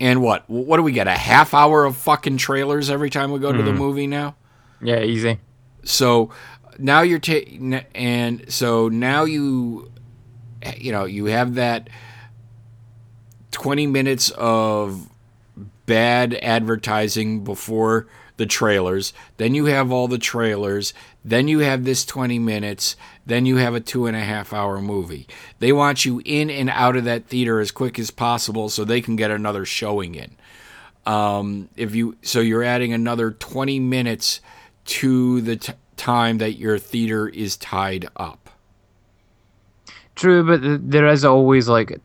And 0.00 0.22
what? 0.22 0.48
What 0.48 0.76
do 0.76 0.84
we 0.84 0.92
get? 0.92 1.08
A 1.08 1.12
half 1.12 1.52
hour 1.52 1.84
of 1.84 1.96
fucking 1.96 2.36
trailers 2.36 2.88
every 2.88 3.10
time 3.10 3.32
we 3.32 3.40
go 3.40 3.50
to 3.52 3.62
the 3.62 3.72
movie 3.72 4.06
now? 4.06 4.36
Yeah, 4.80 5.00
easy. 5.02 5.40
So 5.82 6.30
now 6.78 7.00
you're 7.00 7.18
taking, 7.18 7.74
and 7.74 8.50
so 8.52 8.88
now 8.88 9.24
you, 9.24 9.90
you 10.76 10.92
know, 10.92 11.04
you 11.04 11.24
have 11.26 11.56
that 11.56 11.90
20 13.50 13.88
minutes 13.88 14.30
of 14.30 15.08
bad 15.88 16.34
advertising 16.42 17.42
before 17.42 18.06
the 18.36 18.46
trailers. 18.46 19.14
Then 19.38 19.54
you 19.54 19.64
have 19.64 19.90
all 19.90 20.06
the 20.06 20.18
trailers. 20.18 20.92
Then 21.24 21.48
you 21.48 21.60
have 21.60 21.84
this 21.84 22.04
20 22.04 22.38
minutes. 22.38 22.94
Then 23.24 23.46
you 23.46 23.56
have 23.56 23.74
a 23.74 23.80
two 23.80 24.06
and 24.06 24.14
a 24.16 24.20
half 24.20 24.52
hour 24.52 24.80
movie. 24.80 25.26
They 25.58 25.72
want 25.72 26.04
you 26.04 26.20
in 26.24 26.50
and 26.50 26.68
out 26.68 26.94
of 26.94 27.04
that 27.04 27.26
theater 27.26 27.58
as 27.58 27.72
quick 27.72 27.98
as 27.98 28.10
possible 28.10 28.68
so 28.68 28.84
they 28.84 29.00
can 29.00 29.16
get 29.16 29.30
another 29.30 29.64
showing 29.64 30.14
in. 30.14 30.36
Um, 31.06 31.70
if 31.74 31.94
you 31.94 32.18
so 32.20 32.40
you're 32.40 32.62
adding 32.62 32.92
another 32.92 33.30
20 33.30 33.80
minutes 33.80 34.40
to 34.84 35.40
the 35.40 35.56
t- 35.56 35.72
time 35.96 36.36
that 36.38 36.58
your 36.58 36.78
theater 36.78 37.28
is 37.28 37.56
tied 37.56 38.08
up. 38.14 38.50
True, 40.14 40.44
but 40.44 40.90
there 40.90 41.06
is 41.06 41.24
always 41.24 41.66
like 41.66 41.98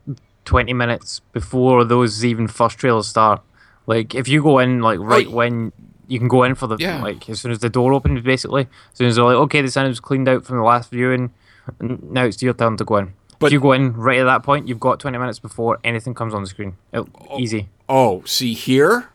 20 0.45 0.71
minutes 0.71 1.19
before 1.33 1.83
those 1.83 2.23
even 2.23 2.47
first 2.47 2.77
trailers 2.77 3.07
start. 3.07 3.41
Like 3.85 4.15
if 4.15 4.27
you 4.27 4.41
go 4.41 4.59
in 4.59 4.81
like 4.81 4.99
right 4.99 5.27
Oh, 5.27 5.31
when 5.31 5.71
you 6.07 6.19
can 6.19 6.27
go 6.27 6.43
in 6.43 6.55
for 6.55 6.67
the 6.67 6.77
Yeah. 6.79 7.01
like 7.01 7.29
as 7.29 7.41
soon 7.41 7.51
as 7.51 7.59
the 7.59 7.69
door 7.69 7.93
opens 7.93 8.21
basically. 8.21 8.63
As 8.91 8.97
soon 8.97 9.07
as 9.07 9.15
they're 9.15 9.25
like, 9.25 9.35
okay, 9.35 9.61
the 9.61 9.69
sound 9.71 9.87
was 9.89 9.99
cleaned 9.99 10.27
out 10.27 10.45
from 10.45 10.57
the 10.57 10.63
last 10.63 10.89
viewing, 10.91 11.31
now 11.79 12.23
it's 12.25 12.41
your 12.41 12.53
turn 12.53 12.77
to 12.77 12.85
go 12.85 12.97
in. 12.97 13.13
But- 13.39 13.47
if 13.47 13.53
you 13.53 13.59
go 13.59 13.71
in 13.73 13.93
right 13.93 14.19
at 14.19 14.25
that 14.25 14.43
point, 14.43 14.67
you've 14.67 14.79
got 14.79 14.99
20 14.99 15.17
minutes 15.17 15.39
before 15.39 15.79
anything 15.83 16.13
comes 16.13 16.33
on 16.33 16.41
the 16.43 16.47
screen. 16.47 16.75
It- 16.93 17.07
Easy. 17.37 17.69
Oh, 17.89 18.23
see 18.25 18.53
here, 18.53 19.09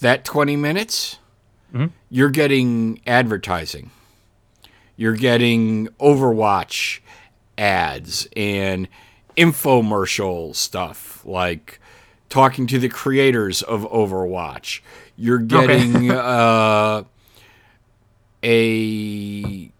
that 0.00 0.24
20 0.24 0.56
minutes, 0.56 1.18
mm-hmm. 1.72 1.86
you're 2.10 2.30
getting 2.30 3.00
advertising. 3.06 3.90
you're 4.96 5.16
getting 5.16 5.88
Overwatch 6.00 7.00
ads 7.58 8.28
and 8.36 8.86
infomercial 9.36 10.54
stuff 10.54 11.24
like 11.26 11.80
talking 12.28 12.66
to 12.68 12.78
the 12.78 12.88
creators 12.88 13.62
of 13.62 13.82
Overwatch. 13.90 14.80
You're 15.16 15.38
getting 15.38 16.10
uh, 16.10 17.04
a 18.42 19.70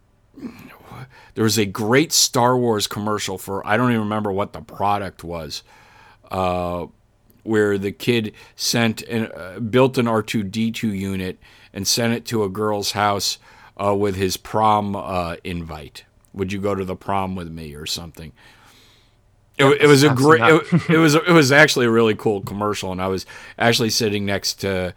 there 1.35 1.45
was 1.45 1.59
a 1.59 1.67
great 1.67 2.13
Star 2.13 2.57
Wars 2.57 2.87
commercial 2.87 3.39
for 3.39 3.67
I 3.67 3.77
don't 3.77 3.91
even 3.91 4.03
remember 4.03 4.33
what 4.33 4.53
the 4.53 4.61
product 4.61 5.25
was, 5.25 5.63
uh, 6.31 6.87
where 7.43 7.77
the 7.77 7.93
kid 7.93 8.33
sent 8.57 9.03
an, 9.03 9.31
uh, 9.33 9.59
built 9.59 9.99
an 9.99 10.07
R 10.09 10.23
two 10.23 10.43
D 10.43 10.71
two 10.71 10.93
unit 10.93 11.39
and 11.73 11.87
sent 11.87 12.15
it 12.15 12.25
to 12.27 12.45
a 12.45 12.49
girl's 12.49 12.93
house 12.93 13.39
uh, 13.83 13.95
with 13.95 14.17
his 14.17 14.37
prom 14.37 14.95
uh, 14.95 15.37
invite. 15.43 16.05
Would 16.33 16.53
you 16.53 16.61
go 16.61 16.75
to 16.75 16.85
the 16.85 16.97
prom 16.97 17.35
with 17.35 17.51
me 17.51 17.75
or 17.75 17.87
something? 17.87 18.33
It, 19.57 19.83
it 19.83 19.87
was 19.87 20.03
a 20.03 20.13
great. 20.13 20.43
It, 20.43 20.91
it 20.91 20.99
was 20.99 21.15
it 21.15 21.29
was 21.29 21.53
actually 21.53 21.87
a 21.87 21.91
really 21.91 22.15
cool 22.15 22.41
commercial, 22.41 22.91
and 22.93 23.01
I 23.01 23.07
was 23.09 23.25
actually 23.59 23.91
sitting 23.91 24.27
next 24.27 24.55
to 24.63 24.95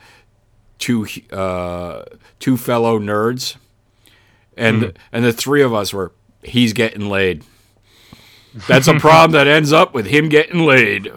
two 0.79 1.07
uh, 1.31 2.05
two 2.39 2.57
fellow 2.57 2.99
nerds, 2.99 3.57
and 4.55 4.93
and 5.11 5.23
the 5.23 5.33
three 5.33 5.61
of 5.61 5.73
us 5.73 5.93
were 5.93 6.11
he's 6.43 6.73
getting 6.73 7.09
laid. 7.09 7.43
That's 8.67 8.87
a 8.87 8.95
problem 8.95 9.33
that 9.33 9.45
ends 9.45 9.71
up 9.71 9.93
with 9.93 10.07
him 10.07 10.29
getting 10.29 10.61
laid. 10.61 11.11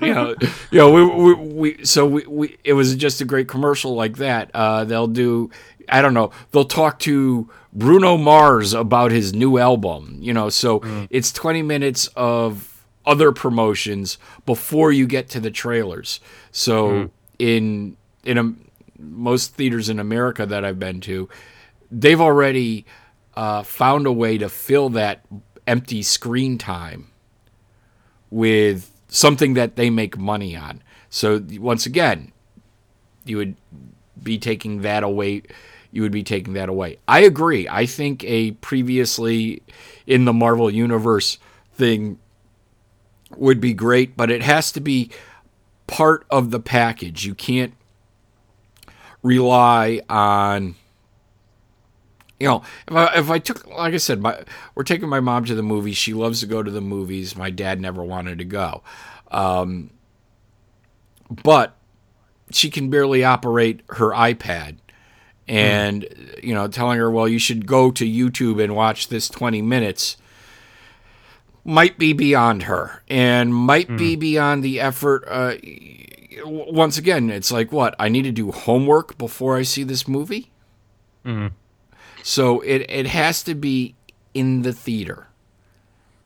You 0.00 0.14
know, 0.14 0.34
you 0.72 0.78
know, 0.78 0.90
we, 0.90 1.04
we, 1.04 1.34
we 1.34 1.84
so 1.84 2.04
we, 2.04 2.26
we 2.26 2.56
it 2.64 2.72
was 2.72 2.96
just 2.96 3.20
a 3.20 3.24
great 3.24 3.46
commercial 3.46 3.94
like 3.94 4.16
that. 4.16 4.50
Uh, 4.52 4.82
they'll 4.82 5.06
do, 5.06 5.50
I 5.88 6.02
don't 6.02 6.14
know, 6.14 6.32
they'll 6.50 6.64
talk 6.64 6.98
to 7.00 7.48
Bruno 7.72 8.16
Mars 8.16 8.74
about 8.74 9.12
his 9.12 9.32
new 9.32 9.58
album. 9.58 10.18
You 10.20 10.32
know, 10.32 10.48
so 10.48 10.82
it's 11.10 11.30
twenty 11.30 11.62
minutes 11.62 12.08
of 12.16 12.71
other 13.04 13.32
promotions 13.32 14.18
before 14.46 14.92
you 14.92 15.06
get 15.06 15.28
to 15.30 15.40
the 15.40 15.50
trailers. 15.50 16.20
So 16.50 17.10
in 17.38 17.96
in 18.24 18.38
a, 18.38 18.54
most 18.98 19.54
theaters 19.54 19.88
in 19.88 19.98
America 19.98 20.46
that 20.46 20.64
I've 20.64 20.78
been 20.78 21.00
to, 21.02 21.28
they've 21.90 22.20
already 22.20 22.86
uh, 23.34 23.62
found 23.62 24.06
a 24.06 24.12
way 24.12 24.38
to 24.38 24.48
fill 24.48 24.88
that 24.90 25.24
empty 25.66 26.02
screen 26.02 26.58
time 26.58 27.10
with 28.30 28.90
something 29.08 29.54
that 29.54 29.76
they 29.76 29.90
make 29.90 30.16
money 30.16 30.56
on. 30.56 30.82
So 31.10 31.44
once 31.58 31.84
again, 31.84 32.32
you 33.24 33.36
would 33.36 33.56
be 34.22 34.38
taking 34.38 34.82
that 34.82 35.02
away. 35.02 35.42
You 35.90 36.02
would 36.02 36.12
be 36.12 36.22
taking 36.22 36.54
that 36.54 36.68
away. 36.68 36.98
I 37.06 37.20
agree. 37.20 37.68
I 37.68 37.84
think 37.86 38.24
a 38.24 38.52
previously 38.52 39.62
in 40.06 40.24
the 40.24 40.32
Marvel 40.32 40.70
Universe 40.70 41.38
thing 41.74 42.18
would 43.36 43.60
be 43.60 43.74
great, 43.74 44.16
but 44.16 44.30
it 44.30 44.42
has 44.42 44.72
to 44.72 44.80
be 44.80 45.10
part 45.86 46.26
of 46.30 46.50
the 46.50 46.60
package. 46.60 47.24
You 47.24 47.34
can't 47.34 47.74
rely 49.22 50.00
on 50.08 50.74
you 52.42 52.48
know, 52.48 52.64
if 52.88 52.94
I, 52.96 53.14
if 53.14 53.30
I 53.30 53.38
took, 53.38 53.68
like 53.68 53.94
I 53.94 53.98
said, 53.98 54.20
my 54.20 54.42
we're 54.74 54.82
taking 54.82 55.08
my 55.08 55.20
mom 55.20 55.44
to 55.44 55.54
the 55.54 55.62
movies. 55.62 55.96
She 55.96 56.12
loves 56.12 56.40
to 56.40 56.46
go 56.46 56.60
to 56.60 56.72
the 56.72 56.80
movies. 56.80 57.36
My 57.36 57.50
dad 57.50 57.80
never 57.80 58.02
wanted 58.02 58.38
to 58.38 58.44
go, 58.44 58.82
um, 59.30 59.90
but 61.44 61.76
she 62.50 62.68
can 62.68 62.90
barely 62.90 63.22
operate 63.22 63.82
her 63.90 64.08
iPad. 64.08 64.78
And 65.46 66.36
you 66.42 66.52
know, 66.52 66.66
telling 66.66 66.98
her, 66.98 67.12
well, 67.12 67.28
you 67.28 67.38
should 67.38 67.64
go 67.64 67.92
to 67.92 68.04
YouTube 68.04 68.60
and 68.60 68.74
watch 68.74 69.06
this 69.06 69.28
twenty 69.28 69.62
minutes 69.62 70.16
might 71.64 71.98
be 71.98 72.12
beyond 72.12 72.64
her 72.64 73.02
and 73.08 73.54
might 73.54 73.88
be 73.96 74.16
beyond 74.16 74.62
the 74.64 74.80
effort. 74.80 75.24
Uh, 75.28 75.54
once 76.44 76.98
again, 76.98 77.30
it's 77.30 77.52
like 77.52 77.70
what 77.70 77.94
I 77.98 78.08
need 78.08 78.22
to 78.22 78.32
do 78.32 78.50
homework 78.50 79.16
before 79.18 79.56
I 79.56 79.62
see 79.62 79.84
this 79.84 80.08
movie. 80.08 80.50
So 82.24 82.60
it 82.60 82.86
it 82.88 83.06
has 83.06 83.42
to 83.44 83.54
be 83.54 83.94
in 84.34 84.62
the 84.62 84.72
theater. 84.72 85.26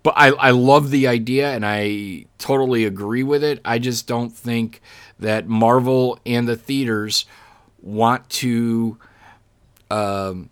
But 0.03 0.15
I, 0.17 0.29
I 0.29 0.51
love 0.53 0.91
the 0.91 1.09
idea 1.09 1.51
and 1.53 1.67
I 1.67 2.27
totally 2.39 2.85
agree 2.85 3.25
with 3.25 3.43
it. 3.43 3.61
I 3.65 3.79
just 3.81 4.07
don't 4.07 4.31
think 4.31 4.81
that 5.19 5.49
Marvel 5.49 6.19
and 6.25 6.47
the 6.47 6.55
theaters 6.57 7.27
want 7.83 8.29
to 8.31 8.99
um, 9.91 10.51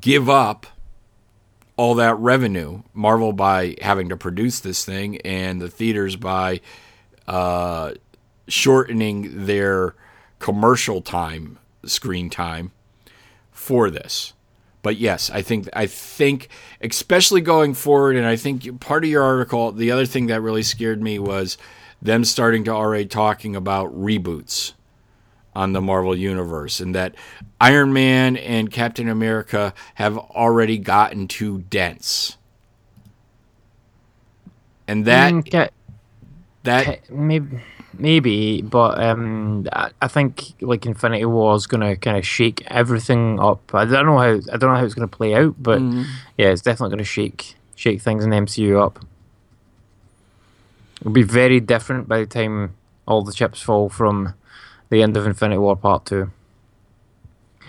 give 0.00 0.30
up 0.30 0.66
all 1.76 1.94
that 1.94 2.18
revenue. 2.18 2.82
Marvel 2.94 3.32
by 3.32 3.76
having 3.82 4.08
to 4.08 4.16
produce 4.16 4.60
this 4.60 4.84
thing, 4.84 5.20
and 5.22 5.60
the 5.60 5.68
theaters 5.68 6.16
by 6.16 6.60
uh, 7.26 7.92
shortening 8.48 9.46
their 9.46 9.94
commercial 10.38 11.00
time, 11.00 11.58
screen 11.84 12.30
time 12.30 12.72
for 13.50 13.90
this. 13.90 14.32
But 14.82 14.96
yes, 14.96 15.30
I 15.30 15.42
think 15.42 15.68
I 15.72 15.86
think 15.86 16.48
especially 16.80 17.40
going 17.40 17.74
forward, 17.74 18.16
and 18.16 18.26
I 18.26 18.36
think 18.36 18.80
part 18.80 19.04
of 19.04 19.10
your 19.10 19.22
article, 19.22 19.72
the 19.72 19.90
other 19.90 20.06
thing 20.06 20.26
that 20.26 20.40
really 20.40 20.62
scared 20.62 21.02
me 21.02 21.18
was 21.18 21.58
them 22.00 22.24
starting 22.24 22.62
to 22.64 22.70
already 22.70 23.06
talking 23.06 23.56
about 23.56 23.92
reboots 23.92 24.74
on 25.56 25.72
the 25.72 25.80
Marvel 25.80 26.14
universe, 26.16 26.80
and 26.80 26.94
that 26.94 27.14
Iron 27.60 27.92
Man 27.92 28.36
and 28.36 28.70
Captain 28.70 29.08
America 29.08 29.72
have 29.94 30.18
already 30.18 30.78
gotten 30.78 31.26
too 31.26 31.62
dense, 31.70 32.36
and 34.86 35.04
that 35.06 35.32
Mm, 35.32 35.70
that 36.64 37.10
maybe, 37.10 37.60
maybe, 37.98 38.62
but 38.62 39.02
um, 39.02 39.66
I, 39.72 40.08
think 40.08 40.42
like 40.60 40.84
Infinity 40.84 41.24
War 41.24 41.54
is 41.56 41.66
gonna 41.66 41.96
kind 41.96 42.16
of 42.16 42.26
shake 42.26 42.62
everything 42.66 43.38
up. 43.40 43.74
I 43.74 43.84
don't 43.84 44.06
know 44.06 44.18
how 44.18 44.34
I 44.52 44.56
don't 44.56 44.70
know 44.70 44.76
how 44.76 44.84
it's 44.84 44.94
gonna 44.94 45.08
play 45.08 45.34
out, 45.34 45.54
but 45.62 45.80
yeah, 46.36 46.48
it's 46.48 46.62
definitely 46.62 46.90
gonna 46.90 47.04
shake 47.04 47.54
shake 47.76 48.02
things 48.02 48.24
in 48.24 48.30
the 48.30 48.36
MCU 48.36 48.82
up. 48.84 49.04
It'll 51.00 51.12
be 51.12 51.22
very 51.22 51.60
different 51.60 52.08
by 52.08 52.18
the 52.20 52.26
time 52.26 52.74
all 53.06 53.22
the 53.22 53.32
chips 53.32 53.62
fall 53.62 53.88
from 53.88 54.34
the 54.90 55.02
end 55.02 55.16
of 55.16 55.26
Infinity 55.26 55.58
War 55.58 55.76
Part 55.76 56.06
Two. 56.06 56.30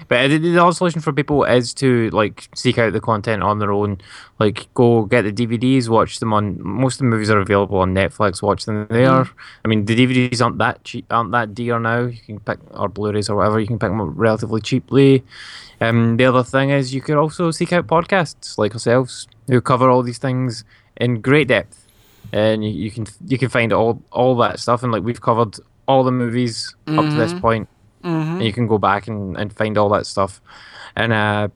But 0.07 0.27
the, 0.29 0.37
the 0.37 0.63
other 0.63 0.73
solution 0.73 1.01
for 1.01 1.11
people 1.11 1.43
is 1.43 1.73
to 1.75 2.09
like 2.11 2.49
seek 2.55 2.77
out 2.77 2.93
the 2.93 3.01
content 3.01 3.43
on 3.43 3.59
their 3.59 3.71
own. 3.71 3.99
Like 4.39 4.67
go 4.73 5.05
get 5.05 5.23
the 5.23 5.31
DVDs, 5.31 5.89
watch 5.89 6.19
them 6.19 6.33
on. 6.33 6.61
Most 6.61 6.95
of 6.95 6.99
the 6.99 7.05
movies 7.05 7.29
are 7.29 7.39
available 7.39 7.79
on 7.79 7.93
Netflix. 7.93 8.41
Watch 8.41 8.65
them 8.65 8.87
there. 8.89 9.25
I 9.65 9.67
mean, 9.67 9.85
the 9.85 9.95
DVDs 9.95 10.41
aren't 10.41 10.59
that 10.59 10.83
cheap, 10.83 11.11
aren't 11.11 11.31
that 11.31 11.55
dear 11.55 11.79
now. 11.79 12.01
You 12.01 12.19
can 12.25 12.39
pick 12.39 12.59
or 12.71 12.89
Blu-rays 12.89 13.29
or 13.29 13.37
whatever. 13.37 13.59
You 13.59 13.67
can 13.67 13.79
pick 13.79 13.89
them 13.89 14.01
up 14.01 14.09
relatively 14.11 14.61
cheaply. 14.61 15.23
Um, 15.81 16.17
the 16.17 16.25
other 16.25 16.43
thing 16.43 16.69
is 16.69 16.93
you 16.93 17.01
could 17.01 17.17
also 17.17 17.51
seek 17.51 17.73
out 17.73 17.87
podcasts 17.87 18.57
like 18.57 18.73
ourselves 18.73 19.27
who 19.47 19.61
cover 19.61 19.89
all 19.89 20.03
these 20.03 20.17
things 20.17 20.63
in 20.97 21.21
great 21.21 21.49
depth, 21.49 21.87
and 22.31 22.63
you, 22.63 22.71
you 22.71 22.91
can 22.91 23.05
you 23.27 23.37
can 23.37 23.49
find 23.49 23.73
all 23.73 24.01
all 24.11 24.35
that 24.37 24.59
stuff. 24.59 24.83
And 24.83 24.91
like 24.91 25.03
we've 25.03 25.21
covered 25.21 25.57
all 25.87 26.03
the 26.03 26.11
movies 26.11 26.75
up 26.87 27.05
to 27.05 27.15
this 27.15 27.33
point 27.33 27.67
and 28.07 28.43
you 28.43 28.53
can 28.53 28.67
go 28.67 28.77
back 28.77 29.07
and, 29.07 29.37
and 29.37 29.53
find 29.53 29.77
all 29.77 29.89
that 29.89 30.05
stuff. 30.05 30.41
And 30.95 31.13
uh, 31.13 31.49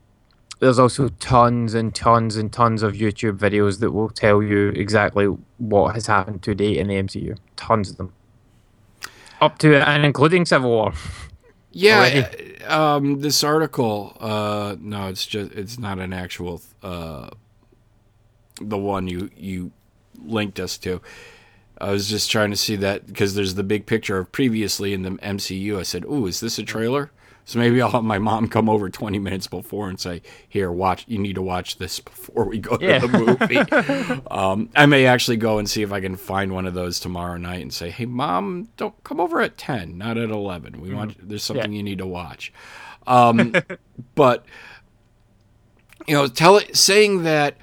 there's 0.60 0.80
also 0.80 1.10
tons 1.20 1.74
and 1.74 1.94
tons 1.94 2.36
and 2.36 2.52
tons 2.52 2.84
of 2.84 2.94
YouTube 2.94 3.38
videos 3.38 3.80
that 3.80 3.91
will 3.91 4.10
tell 4.10 4.44
you 4.44 4.70
exactly 4.70 5.26
what 5.58 5.96
has 5.96 6.08
happened 6.08 6.41
to 6.44 6.56
date 6.56 6.78
in 6.78 6.88
the 6.88 6.96
MCU. 6.96 7.38
Tons 7.56 7.91
of 7.91 7.98
them. 7.98 8.13
Up 9.39 9.58
to 9.60 9.76
and 9.76 10.06
including 10.06 10.46
Civil 10.46 10.70
War. 10.70 10.94
Yeah, 11.72 12.30
uh, 12.67 12.98
um, 12.98 13.22
this 13.22 13.44
article. 13.44 14.15
Uh, 14.20 14.76
no, 14.80 15.08
it's 15.08 15.26
just 15.26 15.52
it's 15.54 15.80
not 15.80 15.98
an 15.98 16.13
actual. 16.13 16.62
Uh, 16.84 17.30
the 18.60 18.78
one 18.78 19.08
you 19.08 19.32
you 19.36 19.72
linked 20.24 20.60
us 20.60 20.78
to. 20.80 21.02
I 21.82 21.91
was 21.91 22.08
just 22.08 22.30
trying 22.30 22.52
to 22.52 22.58
see 22.58 22.76
that 22.78 23.08
because 23.08 23.34
there's 23.34 23.56
the 23.56 23.63
big 23.63 23.86
picture 23.88 24.20
of 24.20 24.32
previously 24.32 24.94
in 24.94 25.02
the 25.02 25.12
MCU. 25.12 25.80
I 25.80 25.84
said, 25.84 26.06
"Ooh, 26.06 26.28
is 26.28 26.39
this 26.39 26.60
a 26.60 26.63
trailer?" 26.63 27.12
So 27.44 27.58
maybe 27.58 27.82
I'll 27.82 27.89
have 27.89 28.04
my 28.04 28.20
mom 28.20 28.48
come 28.48 28.70
over 28.70 28.88
20 28.89 29.17
minutes 29.17 29.48
before 29.48 29.89
and 29.89 30.00
say, 30.00 30.22
"Here, 30.48 30.72
watch. 30.72 31.06
You 31.08 31.17
need 31.17 31.34
to 31.36 31.41
watch 31.41 31.80
this 31.80 32.00
before 32.00 32.46
we 32.46 32.60
go 32.60 32.78
to 32.78 33.00
the 33.00 33.08
movie." 33.08 34.22
um, 34.32 34.70
I 34.76 34.86
may 34.86 35.08
actually 35.08 35.38
go 35.38 35.58
and 35.58 35.67
see 35.67 35.82
if 35.82 35.91
I 35.91 36.02
can 36.02 36.15
find 36.15 36.54
one 36.54 36.67
of 36.67 36.76
those 36.76 37.00
tomorrow 37.00 37.38
night 37.38 37.62
and 37.62 37.74
say, 37.74 37.89
"Hey, 37.89 38.06
mom, 38.06 38.70
don't 38.78 39.04
come 39.04 39.20
over 39.20 39.41
at 39.41 39.58
10, 39.58 39.98
not 39.98 40.17
at 40.17 40.30
11. 40.30 40.80
We 40.80 40.94
want 40.94 41.28
there's 41.28 41.44
something 41.44 41.74
you 41.74 41.84
need 41.84 41.98
to 41.98 42.08
watch." 42.08 42.54
Um, 43.08 43.56
but 44.15 44.46
you 46.08 46.13
know, 46.13 46.28
tell 46.28 46.58
it 46.58 46.78
saying 46.78 47.24
that 47.24 47.58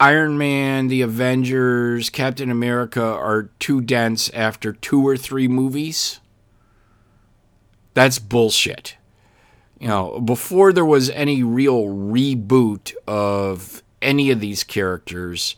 Iron 0.00 0.38
Man, 0.38 0.88
the 0.88 1.02
Avengers, 1.02 2.08
Captain 2.08 2.50
America 2.50 3.04
are 3.04 3.50
too 3.58 3.82
dense 3.82 4.30
after 4.30 4.72
two 4.72 5.06
or 5.06 5.18
three 5.18 5.46
movies. 5.46 6.20
That's 7.92 8.18
bullshit. 8.18 8.96
You 9.78 9.88
know, 9.88 10.20
before 10.20 10.72
there 10.72 10.86
was 10.86 11.10
any 11.10 11.42
real 11.42 11.84
reboot 11.84 12.94
of 13.06 13.82
any 14.00 14.30
of 14.30 14.40
these 14.40 14.64
characters, 14.64 15.54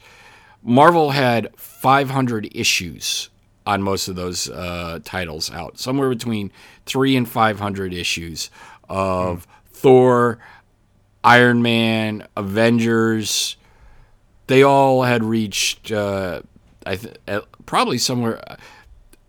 Marvel 0.61 1.11
had 1.11 1.48
500 1.57 2.48
issues 2.52 3.31
on 3.64 3.81
most 3.81 4.09
of 4.09 4.16
those 4.16 4.50
uh, 4.50 4.98
titles 5.05 5.52
out, 5.52 5.78
somewhere 5.78 6.09
between 6.09 6.50
three 6.85 7.16
and 7.16 7.28
500 7.28 7.94
issues 7.94 8.50
of 8.88 9.46
Thor, 9.72 10.38
Iron 11.22 11.62
Man, 11.62 12.26
Avengers. 12.37 13.57
They 14.52 14.62
all 14.62 15.04
had 15.04 15.24
reached, 15.24 15.90
uh, 15.90 16.42
I 16.84 16.96
th- 16.96 17.16
probably 17.64 17.96
somewhere, 17.96 18.58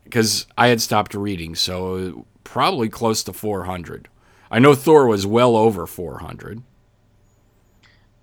because 0.04 0.48
I 0.58 0.68
had 0.68 0.82
stopped 0.82 1.14
reading, 1.14 1.56
so 1.56 2.26
probably 2.44 2.90
close 2.90 3.24
to 3.24 3.32
400. 3.32 4.10
I 4.52 4.60
know 4.60 4.76
Thor 4.76 5.08
was 5.08 5.26
well 5.26 5.56
over 5.56 5.88
400. 5.88 6.62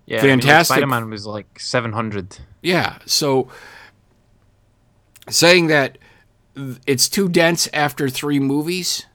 Yeah, 0.05 0.21
Fantastic. 0.21 0.75
Spider 0.75 0.87
Man 0.89 1.09
was 1.09 1.25
like 1.25 1.59
700. 1.59 2.37
Yeah, 2.61 2.99
so 3.07 3.49
saying 5.31 5.69
that 5.69 5.97
it's 6.87 7.09
too 7.09 7.31
dense 7.31 7.67
after 7.73 8.11
three 8.11 8.41
movies, 8.41 9.07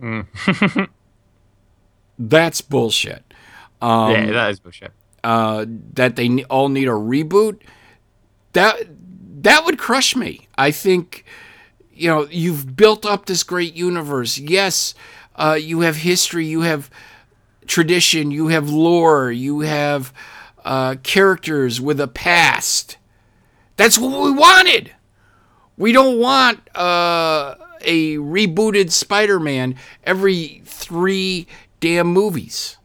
that's 2.16 2.60
bullshit. 2.60 3.24
Um, 3.82 4.12
yeah, 4.12 4.30
that 4.30 4.50
is 4.52 4.60
bullshit. 4.60 4.92
Uh, 5.26 5.66
that 5.94 6.14
they 6.14 6.44
all 6.44 6.68
need 6.68 6.86
a 6.86 6.92
reboot, 6.92 7.58
that 8.52 8.76
that 9.42 9.64
would 9.64 9.76
crush 9.76 10.14
me. 10.14 10.46
I 10.56 10.70
think 10.70 11.24
you 11.92 12.08
know 12.08 12.28
you've 12.30 12.76
built 12.76 13.04
up 13.04 13.26
this 13.26 13.42
great 13.42 13.74
universe. 13.74 14.38
Yes, 14.38 14.94
uh, 15.34 15.58
you 15.60 15.80
have 15.80 15.96
history, 15.96 16.46
you 16.46 16.60
have 16.60 16.88
tradition, 17.66 18.30
you 18.30 18.46
have 18.48 18.70
lore, 18.70 19.32
you 19.32 19.60
have 19.62 20.12
uh, 20.64 20.94
characters 21.02 21.80
with 21.80 21.98
a 21.98 22.06
past. 22.06 22.96
That's 23.76 23.98
what 23.98 24.22
we 24.22 24.30
wanted. 24.30 24.94
We 25.76 25.90
don't 25.90 26.20
want 26.20 26.60
uh, 26.76 27.56
a 27.82 28.14
rebooted 28.18 28.92
Spider-Man 28.92 29.74
every 30.04 30.62
three 30.64 31.48
damn 31.80 32.06
movies. 32.06 32.76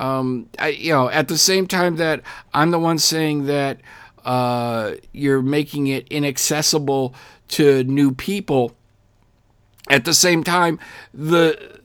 Um, 0.00 0.48
I, 0.58 0.68
you 0.68 0.92
know, 0.92 1.08
at 1.10 1.28
the 1.28 1.38
same 1.38 1.66
time 1.66 1.96
that 1.96 2.22
I'm 2.54 2.70
the 2.70 2.78
one 2.78 2.98
saying 2.98 3.46
that 3.46 3.80
uh, 4.24 4.94
you're 5.12 5.42
making 5.42 5.86
it 5.86 6.06
inaccessible 6.08 7.14
to 7.48 7.82
new 7.84 8.12
people. 8.12 8.74
At 9.88 10.04
the 10.04 10.14
same 10.14 10.44
time, 10.44 10.78
the 11.14 11.80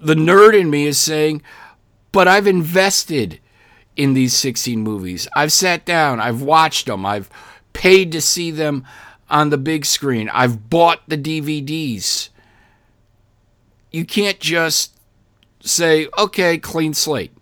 the 0.00 0.14
nerd 0.14 0.58
in 0.58 0.68
me 0.68 0.86
is 0.86 0.98
saying, 0.98 1.42
but 2.12 2.28
I've 2.28 2.46
invested 2.46 3.40
in 3.96 4.12
these 4.12 4.34
16 4.34 4.80
movies. 4.80 5.26
I've 5.34 5.52
sat 5.52 5.86
down, 5.86 6.20
I've 6.20 6.42
watched 6.42 6.86
them, 6.86 7.06
I've 7.06 7.30
paid 7.72 8.12
to 8.12 8.20
see 8.20 8.50
them 8.50 8.84
on 9.30 9.48
the 9.48 9.56
big 9.56 9.86
screen, 9.86 10.28
I've 10.28 10.68
bought 10.68 11.00
the 11.08 11.16
DVDs. 11.16 12.28
You 13.90 14.04
can't 14.04 14.38
just 14.40 14.93
say, 15.64 16.08
okay, 16.18 16.58
clean 16.58 16.94
slate. 16.94 17.32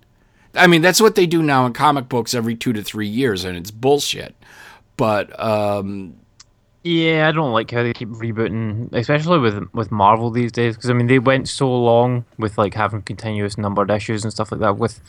I 0.55 0.67
mean, 0.67 0.83
that's 0.83 1.01
what 1.01 1.15
they 1.15 1.27
do 1.27 1.43
now 1.43 1.67
in 1.67 1.73
comic 1.73 2.09
books 2.09 2.35
every 2.35 2.55
two 2.55 2.73
to 2.75 2.83
three 2.83 3.09
years, 3.09 3.45
and 3.45 3.57
it's 3.57 3.71
bullshit. 3.71 4.35
But 4.97 5.39
um, 5.41 6.15
Yeah, 6.85 7.29
I 7.29 7.33
don't 7.33 7.53
like 7.53 7.71
how 7.71 7.83
they 7.85 7.93
keep 7.93 8.09
rebooting, 8.09 8.93
especially 8.93 9.39
with 9.39 9.69
with 9.73 9.93
Marvel 9.93 10.31
these 10.31 10.53
days. 10.53 10.77
Because 10.77 10.91
I 10.91 10.95
mean, 10.95 11.07
they 11.07 11.21
went 11.21 11.49
so 11.49 11.73
long 11.73 12.25
with 12.39 12.59
like 12.59 12.75
having 12.75 13.03
continuous 13.03 13.57
numbered 13.57 13.91
issues 13.91 14.25
and 14.25 14.33
stuff 14.33 14.51
like 14.53 14.61
that. 14.61 14.79
With 14.79 15.01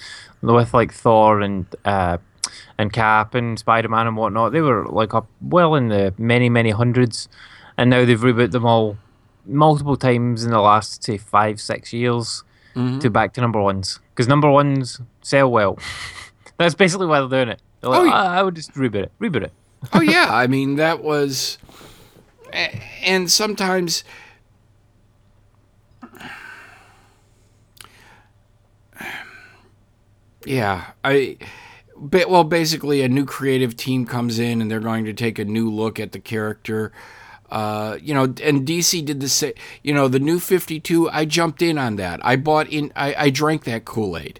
with 0.41 0.73
like 0.73 0.93
Thor 0.93 1.41
and 1.41 1.65
uh, 1.84 2.19
and 2.78 2.93
Cap 2.93 3.34
and 3.36 3.58
Spider 3.58 3.89
Man 3.89 4.08
and 4.08 4.15
whatnot, 4.17 4.52
they 4.52 4.62
were 4.62 4.86
like 4.86 5.13
up 5.15 5.28
well 5.41 5.76
in 5.76 5.89
the 5.89 6.13
many 6.17 6.47
many 6.47 6.69
hundreds, 6.69 7.28
and 7.78 7.89
now 7.89 8.06
they've 8.06 8.19
rebooted 8.19 8.52
them 8.52 8.65
all 8.65 8.97
multiple 9.45 9.97
times 9.97 10.45
in 10.45 10.52
the 10.52 10.62
last 10.62 11.04
say 11.04 11.17
five 11.17 11.60
six 11.60 11.91
years 11.91 12.43
Mm-hmm. 12.76 13.00
to 13.00 13.10
back 13.10 13.34
to 13.34 13.42
number 13.42 13.62
ones 13.62 14.00
because 14.10 14.28
number 14.28 14.50
ones 14.50 15.00
sell 15.22 15.52
well. 15.52 15.78
That's 16.58 16.76
basically 16.76 17.08
why 17.08 17.20
they're 17.20 17.30
doing 17.46 17.50
it. 17.50 17.62
They're 17.82 17.90
like, 17.92 18.00
Oh, 18.00 18.04
yeah. 18.06 18.14
I, 18.14 18.40
I 18.40 18.44
would 18.44 18.56
just 18.56 18.74
reboot 18.74 19.04
it, 19.04 19.12
reboot 19.20 19.44
it. 19.44 19.52
oh 19.94 20.02
yeah, 20.16 20.28
I 20.32 20.48
mean 20.48 20.76
that 20.78 21.04
was, 21.04 21.58
and 23.04 23.30
sometimes. 23.30 24.04
Yeah, 30.46 30.92
I. 31.04 31.38
Well, 31.96 32.44
basically, 32.44 33.02
a 33.02 33.08
new 33.08 33.26
creative 33.26 33.78
team 33.78 34.06
comes 34.06 34.38
in 34.40 34.62
and 34.62 34.70
they're 34.70 34.80
going 34.82 35.06
to 35.06 35.14
take 35.14 35.40
a 35.40 35.46
new 35.46 35.70
look 35.72 36.00
at 36.00 36.12
the 36.12 36.20
character. 36.20 36.92
Uh, 37.54 37.98
you 38.02 38.16
know, 38.16 38.24
and 38.24 38.68
DC 38.68 39.06
did 39.06 39.20
the 39.20 39.30
same. 39.30 39.54
You 39.84 39.94
know, 39.94 40.08
the 40.08 40.20
new 40.20 40.39
Fifty 40.39 40.80
Two. 40.80 41.10
I 41.12 41.26
jumped 41.26 41.62
in 41.62 41.78
on 41.78 41.98
that. 41.98 42.20
I 42.26 42.36
bought 42.36 42.68
in. 42.68 42.92
I, 42.96 43.16
I 43.16 43.30
drank 43.30 43.63
that 43.66 43.86
Kool 43.86 44.18
Aid. 44.18 44.39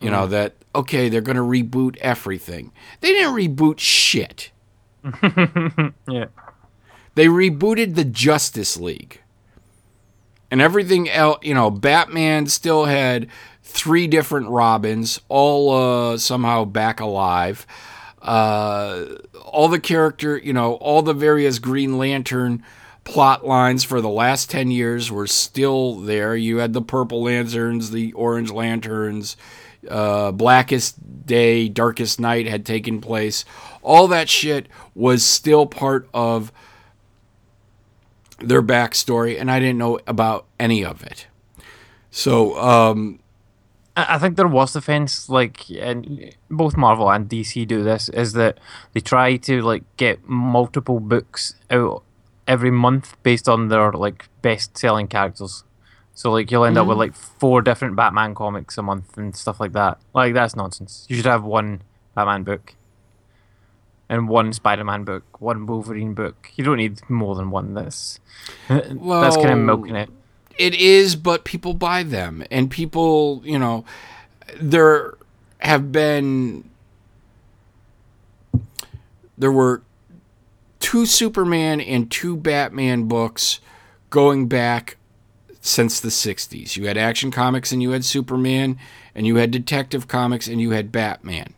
You 0.00 0.10
know 0.10 0.26
that 0.28 0.54
okay, 0.74 1.08
they're 1.08 1.20
going 1.20 1.36
to 1.36 1.42
reboot 1.42 1.96
everything. 1.96 2.72
They 3.00 3.08
didn't 3.08 3.34
reboot 3.34 3.78
shit. 3.78 4.50
Yeah. 6.08 6.26
They 7.14 7.26
rebooted 7.26 7.96
the 7.96 8.04
Justice 8.04 8.76
League. 8.76 9.20
And 10.50 10.60
everything 10.60 11.10
else, 11.10 11.38
you 11.42 11.52
know, 11.52 11.70
Batman 11.70 12.46
still 12.46 12.84
had 12.84 13.26
three 13.62 14.06
different 14.06 14.48
Robins, 14.48 15.20
all 15.28 15.70
uh, 16.12 16.16
somehow 16.16 16.64
back 16.64 17.00
alive. 17.00 17.66
Uh, 18.20 19.04
all 19.44 19.68
the 19.68 19.80
character, 19.80 20.36
you 20.36 20.52
know, 20.52 20.74
all 20.74 21.02
the 21.02 21.14
various 21.14 21.58
Green 21.58 21.98
Lantern 21.98 22.64
plot 23.04 23.46
lines 23.46 23.84
for 23.84 24.00
the 24.00 24.08
last 24.08 24.50
10 24.50 24.70
years 24.70 25.10
were 25.10 25.26
still 25.26 25.94
there. 25.94 26.36
You 26.36 26.58
had 26.58 26.72
the 26.72 26.82
Purple 26.82 27.22
Lanterns, 27.22 27.90
the 27.90 28.12
Orange 28.12 28.50
Lanterns, 28.50 29.36
uh, 29.88 30.32
Blackest 30.32 31.26
Day, 31.26 31.68
Darkest 31.68 32.20
Night 32.20 32.46
had 32.46 32.66
taken 32.66 33.00
place. 33.00 33.44
All 33.82 34.08
that 34.08 34.28
shit 34.28 34.66
was 34.94 35.24
still 35.24 35.66
part 35.66 36.08
of 36.12 36.52
their 38.40 38.62
backstory, 38.62 39.40
and 39.40 39.50
I 39.50 39.58
didn't 39.58 39.78
know 39.78 39.98
about 40.06 40.46
any 40.60 40.84
of 40.84 41.02
it. 41.02 41.26
So, 42.10 42.58
um, 42.60 43.20
I 44.08 44.18
think 44.18 44.36
their 44.36 44.48
worst 44.48 44.76
offense, 44.76 45.28
like, 45.28 45.68
and 45.70 46.34
both 46.50 46.76
Marvel 46.76 47.10
and 47.10 47.28
DC 47.28 47.66
do 47.66 47.82
this, 47.82 48.08
is 48.10 48.32
that 48.34 48.58
they 48.92 49.00
try 49.00 49.36
to 49.36 49.62
like 49.62 49.82
get 49.96 50.28
multiple 50.28 51.00
books 51.00 51.54
out 51.70 52.02
every 52.46 52.70
month 52.70 53.20
based 53.22 53.48
on 53.48 53.68
their 53.68 53.92
like 53.92 54.28
best-selling 54.42 55.08
characters. 55.08 55.64
So 56.14 56.32
like 56.32 56.50
you'll 56.50 56.64
end 56.64 56.78
up 56.78 56.86
with 56.86 56.96
mm. 56.96 57.00
like 57.00 57.14
four 57.14 57.62
different 57.62 57.96
Batman 57.96 58.34
comics 58.34 58.78
a 58.78 58.82
month 58.82 59.16
and 59.16 59.34
stuff 59.36 59.60
like 59.60 59.72
that. 59.72 59.98
Like 60.14 60.34
that's 60.34 60.56
nonsense. 60.56 61.06
You 61.08 61.16
should 61.16 61.26
have 61.26 61.44
one 61.44 61.82
Batman 62.14 62.42
book 62.42 62.74
and 64.08 64.28
one 64.28 64.52
Spider-Man 64.52 65.04
book, 65.04 65.40
one 65.40 65.66
Wolverine 65.66 66.14
book. 66.14 66.50
You 66.56 66.64
don't 66.64 66.78
need 66.78 67.08
more 67.08 67.34
than 67.34 67.50
one. 67.50 67.74
That's 67.74 68.20
that's 68.68 69.36
kind 69.36 69.50
of 69.50 69.58
milking 69.58 69.96
it. 69.96 70.10
It 70.58 70.74
is, 70.74 71.16
but 71.16 71.44
people 71.44 71.72
buy 71.72 72.02
them, 72.02 72.44
and 72.50 72.70
people, 72.70 73.40
you 73.44 73.58
know, 73.58 73.84
there 74.60 75.14
have 75.58 75.92
been 75.92 76.68
there 79.36 79.52
were 79.52 79.82
two 80.80 81.06
Superman 81.06 81.80
and 81.80 82.10
two 82.10 82.36
Batman 82.36 83.04
books 83.04 83.60
going 84.10 84.48
back 84.48 84.96
since 85.60 86.00
the 86.00 86.08
60s. 86.08 86.76
You 86.76 86.86
had 86.86 86.96
Action 86.96 87.30
Comics 87.30 87.72
and 87.72 87.82
you 87.82 87.90
had 87.90 88.04
Superman, 88.04 88.78
and 89.14 89.26
you 89.26 89.36
had 89.36 89.50
Detective 89.50 90.08
Comics 90.08 90.48
and 90.48 90.60
you 90.60 90.70
had 90.70 90.92
Batman. 90.92 91.54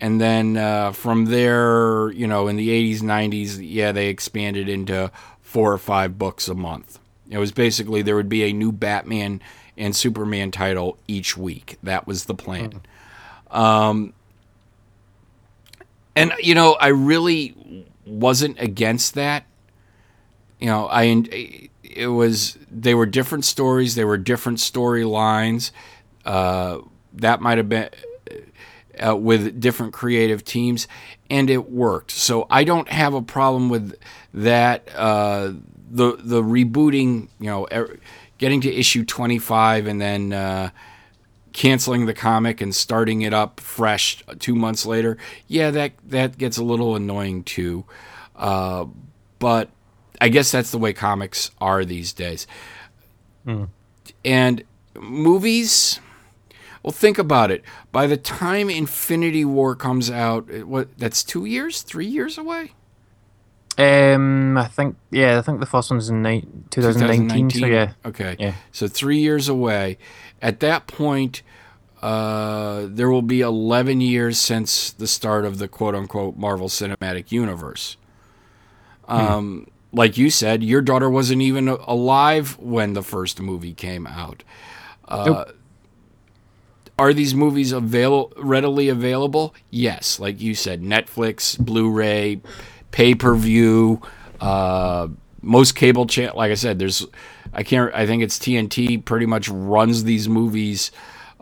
And 0.00 0.20
then 0.20 0.56
uh, 0.56 0.92
from 0.92 1.26
there, 1.26 2.10
you 2.10 2.26
know, 2.26 2.48
in 2.48 2.56
the 2.56 2.68
80s, 2.68 3.02
90s, 3.02 3.58
yeah, 3.62 3.92
they 3.92 4.08
expanded 4.08 4.68
into 4.68 5.12
four 5.40 5.72
or 5.72 5.78
five 5.78 6.18
books 6.18 6.48
a 6.48 6.54
month. 6.54 6.98
It 7.32 7.38
was 7.38 7.52
basically 7.52 8.02
there 8.02 8.14
would 8.16 8.28
be 8.28 8.44
a 8.44 8.52
new 8.52 8.72
Batman 8.72 9.40
and 9.76 9.96
Superman 9.96 10.50
title 10.50 10.98
each 11.08 11.36
week. 11.36 11.78
That 11.82 12.06
was 12.06 12.26
the 12.26 12.34
plan. 12.34 12.82
Um, 13.50 14.12
and, 16.14 16.32
you 16.38 16.54
know, 16.54 16.74
I 16.74 16.88
really 16.88 17.86
wasn't 18.06 18.60
against 18.60 19.14
that. 19.14 19.44
You 20.60 20.66
know, 20.66 20.88
I 20.88 21.70
it 21.82 22.06
was 22.06 22.58
they 22.70 22.94
were 22.94 23.06
different 23.06 23.44
stories, 23.44 23.94
they 23.94 24.04
were 24.04 24.18
different 24.18 24.58
storylines. 24.58 25.72
Uh, 26.24 26.78
that 27.14 27.40
might 27.40 27.58
have 27.58 27.68
been 27.68 27.90
uh, 29.04 29.16
with 29.16 29.60
different 29.60 29.92
creative 29.92 30.44
teams, 30.44 30.86
and 31.28 31.50
it 31.50 31.70
worked. 31.70 32.12
So 32.12 32.46
I 32.48 32.64
don't 32.64 32.88
have 32.88 33.14
a 33.14 33.22
problem 33.22 33.68
with 33.68 33.96
that. 34.34 34.88
Uh, 34.94 35.54
the 35.92 36.16
the 36.18 36.42
rebooting, 36.42 37.28
you 37.38 37.46
know, 37.46 37.68
er, 37.70 37.98
getting 38.38 38.60
to 38.62 38.74
issue 38.74 39.04
twenty 39.04 39.38
five 39.38 39.86
and 39.86 40.00
then 40.00 40.32
uh, 40.32 40.70
canceling 41.52 42.06
the 42.06 42.14
comic 42.14 42.60
and 42.60 42.74
starting 42.74 43.22
it 43.22 43.34
up 43.34 43.60
fresh 43.60 44.24
two 44.38 44.54
months 44.54 44.86
later. 44.86 45.18
Yeah, 45.46 45.70
that 45.70 45.92
that 46.04 46.38
gets 46.38 46.56
a 46.56 46.64
little 46.64 46.96
annoying 46.96 47.44
too. 47.44 47.84
Uh, 48.34 48.86
but 49.38 49.68
I 50.20 50.28
guess 50.28 50.50
that's 50.50 50.70
the 50.70 50.78
way 50.78 50.92
comics 50.92 51.50
are 51.60 51.84
these 51.84 52.12
days. 52.12 52.46
And 54.24 54.64
movies. 54.98 56.00
Well, 56.82 56.92
think 56.92 57.18
about 57.18 57.52
it. 57.52 57.62
By 57.92 58.08
the 58.08 58.16
time 58.16 58.68
Infinity 58.68 59.44
War 59.44 59.76
comes 59.76 60.10
out, 60.10 60.50
what 60.64 60.98
that's 60.98 61.22
two 61.22 61.44
years, 61.44 61.82
three 61.82 62.06
years 62.06 62.38
away. 62.38 62.72
Um, 63.78 64.58
I 64.58 64.66
think 64.68 64.96
yeah, 65.10 65.38
I 65.38 65.42
think 65.42 65.60
the 65.60 65.66
first 65.66 65.90
one's 65.90 66.08
in 66.10 66.22
ni- 66.22 66.46
2019, 66.70 67.50
So 67.50 67.66
yeah, 67.66 67.92
Okay. 68.04 68.36
Yeah. 68.38 68.54
So 68.70 68.86
three 68.88 69.18
years 69.18 69.48
away. 69.48 69.96
At 70.42 70.60
that 70.60 70.86
point, 70.86 71.42
uh, 72.02 72.86
there 72.88 73.08
will 73.10 73.22
be 73.22 73.40
11 73.40 74.00
years 74.00 74.38
since 74.38 74.90
the 74.92 75.06
start 75.06 75.44
of 75.44 75.58
the 75.58 75.68
quote 75.68 75.94
unquote 75.94 76.36
Marvel 76.36 76.68
Cinematic 76.68 77.32
Universe. 77.32 77.96
Um, 79.08 79.66
Like 79.94 80.16
you 80.16 80.30
said, 80.30 80.62
your 80.62 80.80
daughter 80.80 81.10
wasn't 81.10 81.42
even 81.42 81.68
alive 81.68 82.56
when 82.58 82.94
the 82.94 83.02
first 83.02 83.40
movie 83.40 83.74
came 83.74 84.06
out. 84.06 84.42
Uh, 85.06 85.24
Nope. 85.26 85.56
Are 86.98 87.12
these 87.12 87.34
movies 87.34 87.72
avail- 87.72 88.32
readily 88.36 88.88
available? 88.88 89.54
Yes. 89.70 90.18
Like 90.20 90.40
you 90.40 90.54
said, 90.54 90.82
Netflix, 90.82 91.58
Blu 91.58 91.90
ray, 91.90 92.40
pay 92.92 93.14
per 93.14 93.34
view, 93.34 94.00
uh, 94.40 95.08
most 95.40 95.74
cable 95.74 96.06
channel. 96.06 96.36
Like 96.36 96.52
I 96.52 96.54
said, 96.54 96.78
there's, 96.78 97.04
I 97.52 97.64
can't, 97.64 97.92
I 97.92 98.06
think 98.06 98.22
it's 98.22 98.38
TNT 98.38 99.04
pretty 99.04 99.26
much 99.26 99.48
runs 99.48 100.04
these 100.04 100.28
movies 100.28 100.92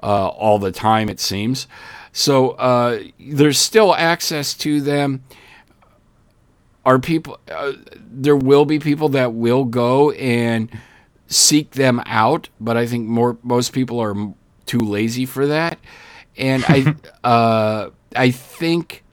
uh, 0.03 0.29
all 0.29 0.59
the 0.59 0.73
time, 0.73 1.11
it 1.11 1.21
seems. 1.21 1.67
So 2.13 2.51
uh, 2.53 3.03
there's 3.19 3.59
still 3.59 3.95
access 3.95 4.55
to 4.55 4.81
them. 4.81 5.23
Are 6.85 6.99
people, 6.99 7.39
uh, 7.51 7.73
there 7.95 8.37
will 8.37 8.65
be 8.65 8.79
people 8.79 9.11
that 9.11 9.35
will 9.35 9.65
go 9.65 10.13
and 10.13 10.71
seek 11.27 11.73
them 11.73 12.03
out, 12.07 12.49
but 12.59 12.77
I 12.77 12.87
think 12.87 13.07
more 13.07 13.37
most 13.43 13.73
people 13.73 14.01
are 14.01 14.15
too 14.65 14.79
lazy 14.79 15.27
for 15.27 15.47
that. 15.47 15.79
And 16.39 16.65
I, 16.67 16.95
uh, 17.25 17.91
I 18.17 18.31
think 18.31 19.05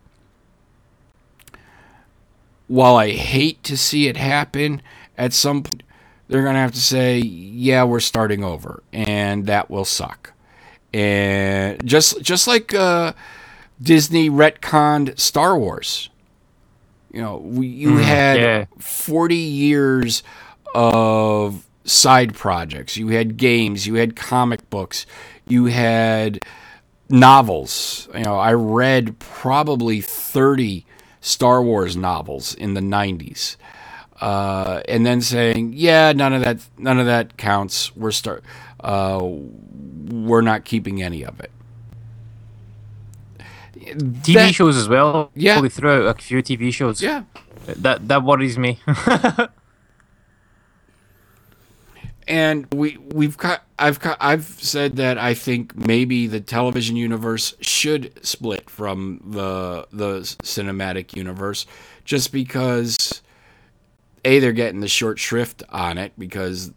while 2.67 2.95
I 2.95 3.11
hate 3.11 3.63
to 3.63 3.77
see 3.77 4.07
it 4.07 4.17
happen, 4.17 4.81
at 5.17 5.33
some 5.33 5.63
point 5.63 5.83
they're 6.27 6.43
going 6.43 6.55
to 6.55 6.59
have 6.59 6.73
to 6.73 6.81
say, 6.81 7.19
"Yeah, 7.19 7.83
we're 7.85 7.99
starting 7.99 8.43
over," 8.43 8.83
and 8.91 9.45
that 9.45 9.69
will 9.69 9.85
suck. 9.85 10.33
And 10.93 11.85
just 11.87 12.21
just 12.21 12.47
like 12.47 12.73
uh, 12.73 13.13
Disney 13.81 14.29
retconned 14.29 15.19
Star 15.19 15.57
Wars, 15.57 16.09
you 17.11 17.21
know, 17.21 17.37
we, 17.37 17.67
you 17.67 17.97
had 17.97 18.39
yeah. 18.39 18.65
forty 18.79 19.35
years 19.35 20.23
of 20.75 21.65
side 21.85 22.35
projects. 22.35 22.97
You 22.97 23.07
had 23.09 23.37
games. 23.37 23.87
You 23.87 23.95
had 23.95 24.15
comic 24.15 24.69
books. 24.69 25.05
You 25.47 25.65
had 25.65 26.43
novels. 27.09 28.09
You 28.13 28.23
know, 28.23 28.37
I 28.37 28.53
read 28.53 29.17
probably 29.19 30.01
30 30.01 30.85
Star 31.27 31.61
Wars 31.61 31.95
novels 31.97 32.53
in 32.55 32.73
the 32.73 32.81
90s. 32.81 33.57
Uh, 34.21 34.81
and 34.87 35.05
then 35.05 35.21
saying, 35.21 35.73
"Yeah, 35.75 36.11
none 36.13 36.33
of 36.33 36.41
that 36.41 36.57
none 36.77 36.99
of 36.99 37.05
that 37.05 37.37
counts. 37.37 37.95
We're 37.95 38.11
start 38.11 38.43
uh, 38.79 39.19
we're 39.21 40.41
not 40.41 40.65
keeping 40.65 41.03
any 41.03 41.23
of 41.23 41.39
it." 41.39 41.51
TV 44.23 44.33
That- 44.33 44.55
shows 44.55 44.75
as 44.77 44.89
well. 44.89 45.29
Yeah. 45.35 45.53
Probably 45.55 45.69
throughout 45.69 46.17
a 46.17 46.21
few 46.21 46.41
TV 46.41 46.73
shows. 46.73 46.99
Yeah. 47.01 47.23
that 47.67 48.07
that 48.07 48.23
worries 48.23 48.57
me. 48.57 48.79
and 52.27 52.67
we 52.73 52.97
we've 52.97 53.37
got 53.37 53.63
I've 53.79 53.99
got, 53.99 54.17
I've 54.19 54.45
said 54.45 54.95
that 54.97 55.17
I 55.17 55.33
think 55.33 55.75
maybe 55.75 56.27
the 56.27 56.41
television 56.41 56.95
universe 56.95 57.55
should 57.61 58.25
split 58.25 58.69
from 58.69 59.21
the 59.23 59.87
the 59.91 60.19
cinematic 60.43 61.15
universe 61.15 61.65
just 62.03 62.31
because 62.31 63.21
a 64.25 64.39
they're 64.39 64.51
getting 64.51 64.81
the 64.81 64.87
short 64.87 65.19
shrift 65.19 65.63
on 65.69 65.97
it 65.97 66.11
because 66.17 66.71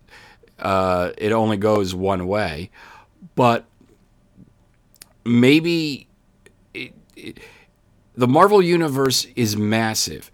uh, 0.59 1.11
it 1.19 1.33
only 1.33 1.57
goes 1.57 1.95
one 1.95 2.27
way. 2.27 2.71
But 3.35 3.65
maybe 5.25 6.07
it, 6.75 6.93
it, 7.17 7.39
the 8.15 8.29
Marvel 8.29 8.63
universe 8.63 9.27
is 9.37 9.57
massive 9.57 10.31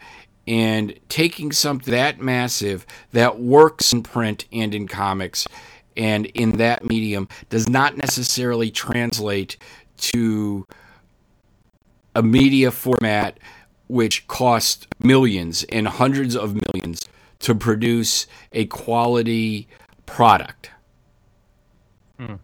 and 0.47 0.99
taking 1.09 1.53
something 1.53 1.93
that 1.93 2.21
massive 2.21 2.87
that 3.13 3.41
works 3.41 3.93
in 3.93 4.03
print 4.03 4.45
and 4.53 4.75
in 4.75 4.87
comics 4.87 5.47
and 5.97 6.27
in 6.27 6.59
that 6.59 6.85
medium 6.85 7.29
does 7.49 7.69
not 7.69 7.97
necessarily 7.97 8.71
translate 8.71 9.57
to 9.97 10.67
a 12.15 12.23
media 12.23 12.71
format 12.71 13.39
which 13.89 14.27
costs 14.27 14.87
millions 14.99 15.65
and 15.65 15.87
hundreds 15.87 16.37
of 16.37 16.59
millions 16.73 17.07
to 17.39 17.55
produce 17.55 18.27
a 18.53 18.67
quality 18.67 19.69
product. 20.07 20.71
Hmm. 22.19 22.37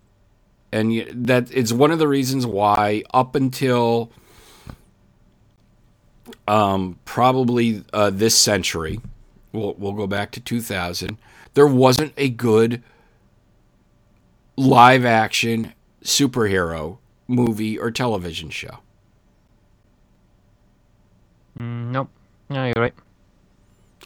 And 0.70 0.90
y- 0.90 1.08
that 1.10 1.50
it's 1.52 1.72
one 1.72 1.90
of 1.90 1.98
the 1.98 2.08
reasons 2.08 2.46
why 2.46 3.02
up 3.12 3.34
until 3.34 4.12
um, 6.48 6.98
probably 7.04 7.84
uh, 7.92 8.10
this 8.10 8.36
century, 8.36 9.00
we'll 9.52 9.74
we'll 9.74 9.92
go 9.92 10.06
back 10.06 10.30
to 10.32 10.40
2000. 10.40 11.16
There 11.54 11.66
wasn't 11.66 12.12
a 12.16 12.28
good 12.28 12.82
live 14.56 15.04
action 15.04 15.72
superhero 16.04 16.98
movie 17.28 17.78
or 17.78 17.90
television 17.90 18.50
show. 18.50 18.78
Mm, 21.58 21.90
nope. 21.90 22.08
No, 22.48 22.64
you're 22.66 22.74
right. 22.76 22.94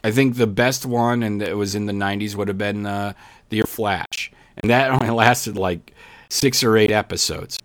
I 0.05 0.11
think 0.11 0.37
the 0.37 0.47
best 0.47 0.87
one, 0.87 1.23
and 1.23 1.43
it 1.43 1.57
was 1.57 1.75
in 1.75 1.87
the 1.87 1.93
90s, 1.93 2.35
would 2.37 2.49
have 2.49 2.59
been 2.59 2.87
uh, 2.87 3.15
the 3.49 3.63
Flash, 3.63 4.31
and 4.59 4.71
that 4.71 4.91
only 5.03 5.11
lasted 5.11 5.57
like 5.57 5.95
six 6.29 6.63
or 6.63 6.77
eight 6.77 6.91
episodes, 6.91 7.59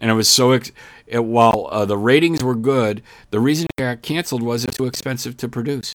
and 0.00 0.10
it 0.10 0.14
was 0.14 0.28
so. 0.28 0.52
Ex- 0.52 0.72
it, 1.06 1.24
while 1.24 1.68
uh, 1.70 1.84
the 1.84 1.96
ratings 1.98 2.42
were 2.42 2.54
good, 2.54 3.02
the 3.30 3.40
reason 3.40 3.66
it 3.76 3.82
got 3.82 4.02
canceled 4.02 4.42
was 4.42 4.64
it's 4.64 4.76
too 4.76 4.86
expensive 4.86 5.36
to 5.38 5.48
produce. 5.48 5.94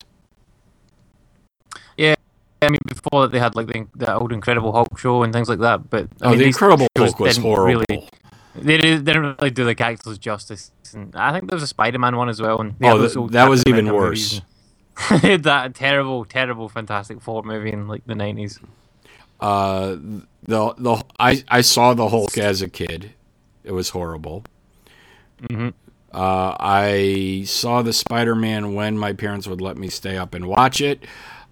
Yeah. 1.97 2.15
I 2.61 2.69
mean, 2.69 2.79
before 2.87 3.23
that 3.23 3.31
they 3.31 3.39
had 3.39 3.55
like 3.55 3.67
the, 3.67 3.87
the 3.95 4.15
old 4.15 4.31
Incredible 4.31 4.71
Hulk 4.71 4.97
show 4.97 5.23
and 5.23 5.33
things 5.33 5.49
like 5.49 5.59
that. 5.59 5.89
But 5.89 6.07
I 6.21 6.27
Oh, 6.27 6.29
mean, 6.31 6.39
the 6.39 6.45
Incredible 6.45 6.87
Hulk 6.97 7.19
was 7.19 7.37
horrible. 7.37 7.83
Really, 7.89 8.09
they 8.55 8.77
didn't, 8.77 9.05
they 9.05 9.13
didn't 9.13 9.37
really 9.39 9.51
do 9.51 9.65
the 9.65 9.75
characters 9.75 10.17
justice. 10.17 10.71
And 10.93 11.15
I 11.15 11.31
think 11.31 11.49
there 11.49 11.55
was 11.55 11.63
a 11.63 11.67
Spider-Man 11.67 12.15
one 12.17 12.29
as 12.29 12.41
well. 12.41 12.59
And 12.61 12.75
Oh, 12.81 12.87
had 12.87 12.91
th- 12.93 13.01
those 13.01 13.17
old 13.17 13.31
that 13.33 13.49
was 13.49 13.63
even 13.65 13.91
worse. 13.93 14.33
movies 14.33 14.41
and- 15.09 15.21
They 15.21 15.31
had 15.31 15.43
that 15.43 15.73
terrible, 15.73 16.25
terrible 16.25 16.69
Fantastic 16.69 17.21
Four 17.21 17.43
movie 17.43 17.71
in 17.71 17.87
like 17.87 18.05
the 18.05 18.13
nineties. 18.15 18.59
Uh, 19.39 19.95
the 20.43 20.73
the 20.77 21.03
I 21.19 21.43
I 21.47 21.61
saw 21.61 21.93
the 21.95 22.09
Hulk 22.09 22.37
as 22.37 22.61
a 22.61 22.69
kid. 22.69 23.13
It 23.63 23.71
was 23.71 23.89
horrible. 23.89 24.43
Mm-hmm. 25.43 25.69
Uh, 26.13 26.55
I 26.59 27.43
saw 27.45 27.81
the 27.81 27.93
Spider 27.93 28.35
Man 28.35 28.73
when 28.73 28.97
my 28.97 29.13
parents 29.13 29.47
would 29.47 29.61
let 29.61 29.77
me 29.77 29.89
stay 29.89 30.17
up 30.17 30.33
and 30.33 30.47
watch 30.47 30.81
it. 30.81 31.05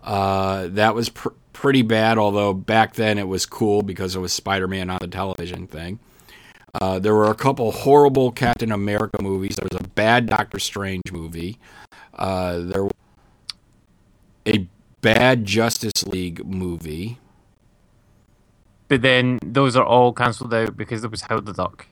Uh, 0.04 0.68
that 0.72 0.96
was 0.96 1.10
pr- 1.10 1.30
pretty 1.54 1.82
bad. 1.82 2.18
Although 2.18 2.54
back 2.54 2.96
then 2.96 3.18
it 3.18 3.28
was 3.28 3.46
cool 3.46 3.82
because 3.84 4.16
it 4.16 4.20
was 4.20 4.34
Spider 4.34 4.68
Man 4.68 4.90
on 4.90 4.98
the 5.02 5.08
television 5.08 5.66
thing. 5.68 6.00
Uh, 6.80 7.00
there 7.00 7.16
were 7.16 7.32
a 7.32 7.36
couple 7.36 7.72
horrible 7.72 8.32
Captain 8.32 8.72
America 8.72 9.22
movies. 9.22 9.56
There 9.56 9.68
was 9.72 9.80
a 9.80 9.88
bad 9.90 10.28
Doctor 10.28 10.60
Strange 10.60 11.12
movie. 11.12 11.58
Uh, 12.14 12.60
there 12.60 12.84
was 12.84 12.94
a 14.46 14.68
bad 15.02 15.46
Justice 15.46 16.06
League 16.06 16.46
movie. 16.46 17.18
But 18.88 19.02
then 19.02 19.40
those 19.44 19.76
are 19.76 19.86
all 19.86 20.14
cancelled 20.14 20.54
out 20.54 20.76
because 20.76 21.02
there 21.02 21.10
was 21.10 21.22
Howard 21.22 21.46
the 21.46 21.54
Duck. 21.54 21.88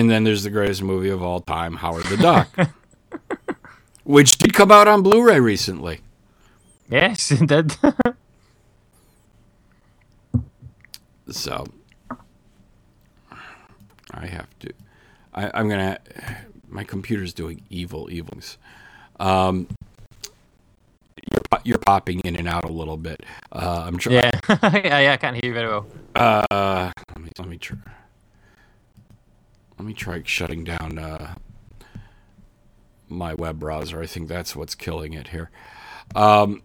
And 0.00 0.10
then 0.10 0.24
there's 0.24 0.44
the 0.44 0.50
greatest 0.50 0.82
movie 0.82 1.10
of 1.10 1.22
all 1.22 1.40
time, 1.42 1.74
Howard 1.74 2.06
the 2.06 2.16
Duck, 2.16 2.48
which 4.04 4.38
did 4.38 4.54
come 4.54 4.72
out 4.72 4.88
on 4.88 5.02
Blu-ray 5.02 5.40
recently. 5.40 6.00
Yes, 6.88 7.30
it 7.30 7.46
did. 7.46 7.76
So 11.28 11.66
I 14.10 14.24
have 14.24 14.48
to. 14.60 14.72
I, 15.34 15.50
I'm 15.52 15.68
gonna. 15.68 15.98
My 16.66 16.82
computer's 16.82 17.34
doing 17.34 17.60
evil 17.68 18.08
evils. 18.10 18.56
Um, 19.18 19.68
you're, 21.30 21.60
you're 21.64 21.78
popping 21.78 22.20
in 22.20 22.36
and 22.36 22.48
out 22.48 22.64
a 22.64 22.72
little 22.72 22.96
bit. 22.96 23.22
Uh, 23.52 23.84
I'm 23.86 23.98
trying. 23.98 24.14
Yeah, 24.14 24.30
yeah, 24.48 24.60
yeah. 25.00 25.12
I 25.12 25.16
can't 25.18 25.36
hear 25.36 25.50
you 25.50 25.52
very 25.52 25.68
well. 25.68 25.86
Uh, 26.14 26.90
let 27.14 27.22
me 27.22 27.30
let 27.38 27.48
me 27.48 27.58
try. 27.58 27.76
Let 29.80 29.86
me 29.86 29.94
try 29.94 30.20
shutting 30.26 30.62
down 30.62 30.98
uh, 30.98 31.36
my 33.08 33.32
web 33.32 33.58
browser. 33.58 34.02
I 34.02 34.04
think 34.04 34.28
that's 34.28 34.54
what's 34.54 34.74
killing 34.74 35.14
it 35.14 35.28
here. 35.28 35.48
Um, 36.14 36.60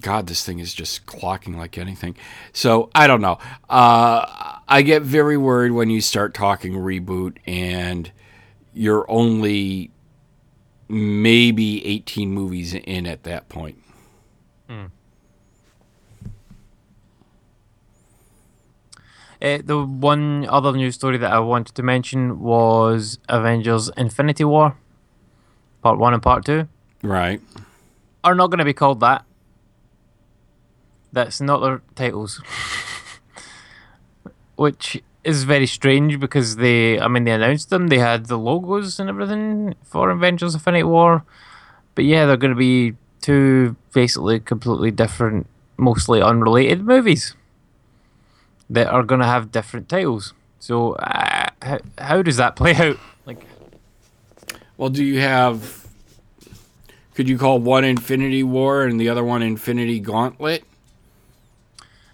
God, 0.00 0.26
this 0.26 0.42
thing 0.42 0.58
is 0.58 0.72
just 0.72 1.04
clocking 1.04 1.54
like 1.54 1.76
anything. 1.76 2.16
So 2.54 2.88
I 2.94 3.06
don't 3.06 3.20
know. 3.20 3.38
Uh, 3.68 4.24
I 4.66 4.80
get 4.80 5.02
very 5.02 5.36
worried 5.36 5.72
when 5.72 5.90
you 5.90 6.00
start 6.00 6.32
talking 6.32 6.72
reboot 6.72 7.36
and 7.46 8.10
you're 8.72 9.04
only 9.10 9.90
maybe 10.88 11.84
18 11.84 12.32
movies 12.32 12.72
in 12.72 13.06
at 13.06 13.24
that 13.24 13.50
point. 13.50 13.76
Uh, 19.40 19.58
the 19.64 19.78
one 19.84 20.46
other 20.48 20.72
news 20.72 20.96
story 20.96 21.16
that 21.16 21.32
I 21.32 21.38
wanted 21.38 21.74
to 21.76 21.82
mention 21.82 22.40
was 22.40 23.18
Avengers: 23.28 23.88
Infinity 23.96 24.44
War, 24.44 24.76
Part 25.82 25.98
One 25.98 26.12
and 26.12 26.22
Part 26.22 26.44
Two 26.44 26.66
Right. 27.02 27.40
are 28.24 28.34
not 28.34 28.48
going 28.48 28.58
to 28.58 28.64
be 28.64 28.72
called 28.72 28.98
that. 29.00 29.24
That's 31.12 31.40
not 31.40 31.60
their 31.60 31.82
titles, 31.94 32.42
which 34.56 35.00
is 35.22 35.44
very 35.44 35.66
strange 35.66 36.18
because 36.18 36.56
they, 36.56 36.98
I 36.98 37.06
mean, 37.06 37.24
they 37.24 37.30
announced 37.30 37.70
them. 37.70 37.88
They 37.88 37.98
had 37.98 38.26
the 38.26 38.38
logos 38.38 38.98
and 38.98 39.08
everything 39.08 39.76
for 39.84 40.10
Avengers: 40.10 40.54
Infinity 40.54 40.82
War, 40.82 41.24
but 41.94 42.04
yeah, 42.04 42.26
they're 42.26 42.36
going 42.36 42.54
to 42.54 42.58
be 42.58 42.96
two 43.20 43.76
basically 43.92 44.40
completely 44.40 44.90
different, 44.90 45.46
mostly 45.76 46.20
unrelated 46.20 46.84
movies 46.84 47.34
that 48.70 48.88
are 48.88 49.02
going 49.02 49.20
to 49.20 49.26
have 49.26 49.50
different 49.52 49.88
titles. 49.88 50.34
So, 50.60 50.92
uh, 50.94 51.48
how, 51.62 51.78
how 51.98 52.22
does 52.22 52.36
that 52.36 52.56
play 52.56 52.74
out? 52.76 52.98
Like, 53.26 53.38
Well, 54.76 54.90
do 54.90 55.04
you 55.04 55.20
have? 55.20 55.86
Could 57.14 57.28
you 57.28 57.36
call 57.38 57.58
one 57.58 57.84
Infinity 57.84 58.42
War 58.44 58.84
and 58.84 59.00
the 59.00 59.08
other 59.08 59.24
one 59.24 59.42
Infinity 59.42 60.00
Gauntlet? 60.00 60.64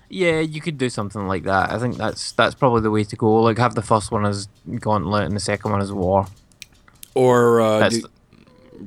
yeah, 0.08 0.38
you 0.38 0.60
could 0.60 0.78
do 0.78 0.88
something 0.88 1.26
like 1.26 1.42
that. 1.42 1.72
I 1.72 1.78
think 1.78 1.96
that's 1.96 2.30
that's 2.32 2.54
probably 2.54 2.82
the 2.82 2.90
way 2.90 3.02
to 3.04 3.16
go. 3.16 3.42
Like, 3.42 3.58
have 3.58 3.74
the 3.74 3.82
first 3.82 4.12
one 4.12 4.24
as 4.24 4.48
Gauntlet 4.78 5.24
and 5.24 5.34
the 5.34 5.40
second 5.40 5.72
one 5.72 5.80
as 5.80 5.92
War. 5.92 6.26
Or 7.14 7.60
uh, 7.60 7.88
do, 7.88 8.02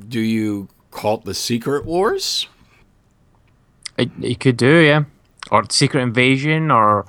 do 0.07 0.19
you 0.21 0.69
call 0.91 1.17
it 1.17 1.25
the 1.25 1.33
Secret 1.33 1.85
Wars? 1.85 2.47
It, 3.97 4.09
you 4.19 4.35
could 4.37 4.57
do, 4.57 4.77
yeah, 4.79 5.03
or 5.51 5.65
Secret 5.69 6.01
Invasion, 6.01 6.71
or 6.71 7.05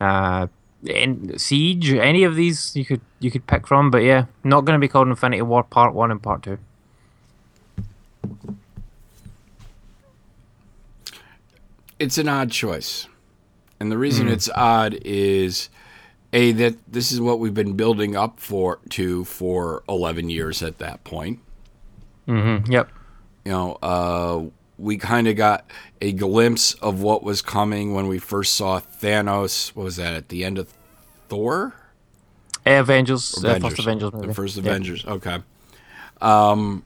uh, 0.00 0.46
in 0.86 1.38
Siege. 1.38 1.92
Any 1.92 2.24
of 2.24 2.36
these 2.36 2.74
you 2.76 2.84
could 2.84 3.00
you 3.20 3.30
could 3.30 3.46
pick 3.46 3.66
from, 3.66 3.90
but 3.90 3.98
yeah, 3.98 4.26
not 4.44 4.64
going 4.64 4.78
to 4.78 4.80
be 4.80 4.88
called 4.88 5.08
Infinity 5.08 5.42
War 5.42 5.62
Part 5.62 5.94
One 5.94 6.10
and 6.10 6.22
Part 6.22 6.42
Two. 6.42 6.58
It's 11.98 12.16
an 12.16 12.28
odd 12.28 12.52
choice, 12.52 13.08
and 13.80 13.90
the 13.90 13.98
reason 13.98 14.28
it's 14.28 14.48
odd 14.54 14.94
is 15.04 15.68
a 16.32 16.52
that 16.52 16.76
this 16.86 17.10
is 17.10 17.20
what 17.20 17.40
we've 17.40 17.54
been 17.54 17.72
building 17.72 18.14
up 18.14 18.38
for 18.38 18.78
to 18.90 19.24
for 19.24 19.82
eleven 19.88 20.30
years 20.30 20.62
at 20.62 20.78
that 20.78 21.02
point. 21.02 21.40
Mm-hmm. 22.28 22.70
Yep. 22.70 22.90
you 23.44 23.52
know, 23.52 23.78
uh, 23.82 24.44
we 24.78 24.96
kind 24.96 25.26
of 25.28 25.36
got 25.36 25.64
a 26.00 26.12
glimpse 26.12 26.74
of 26.74 27.00
what 27.02 27.22
was 27.22 27.42
coming 27.42 27.94
when 27.94 28.06
we 28.06 28.18
first 28.18 28.54
saw 28.54 28.80
Thanos. 28.80 29.70
What 29.74 29.84
was 29.84 29.96
that 29.96 30.14
at 30.14 30.28
the 30.28 30.44
end 30.44 30.58
of 30.58 30.72
Thor? 31.28 31.74
Avengers, 32.64 33.42
uh, 33.44 33.58
first 33.60 33.78
Avengers 33.78 34.12
movie. 34.12 34.26
The 34.28 34.34
first 34.34 34.56
Yeah. 34.56 34.60
Avengers. 34.70 35.04
Okay. 35.06 35.38
Um. 36.20 36.84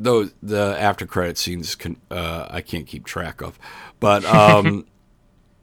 Though 0.00 0.28
the 0.42 0.76
after 0.78 1.06
credit 1.06 1.38
scenes 1.38 1.74
can 1.74 1.96
uh, 2.10 2.46
I 2.48 2.60
can't 2.60 2.86
keep 2.86 3.04
track 3.04 3.40
of, 3.40 3.58
but 3.98 4.24
um, 4.24 4.86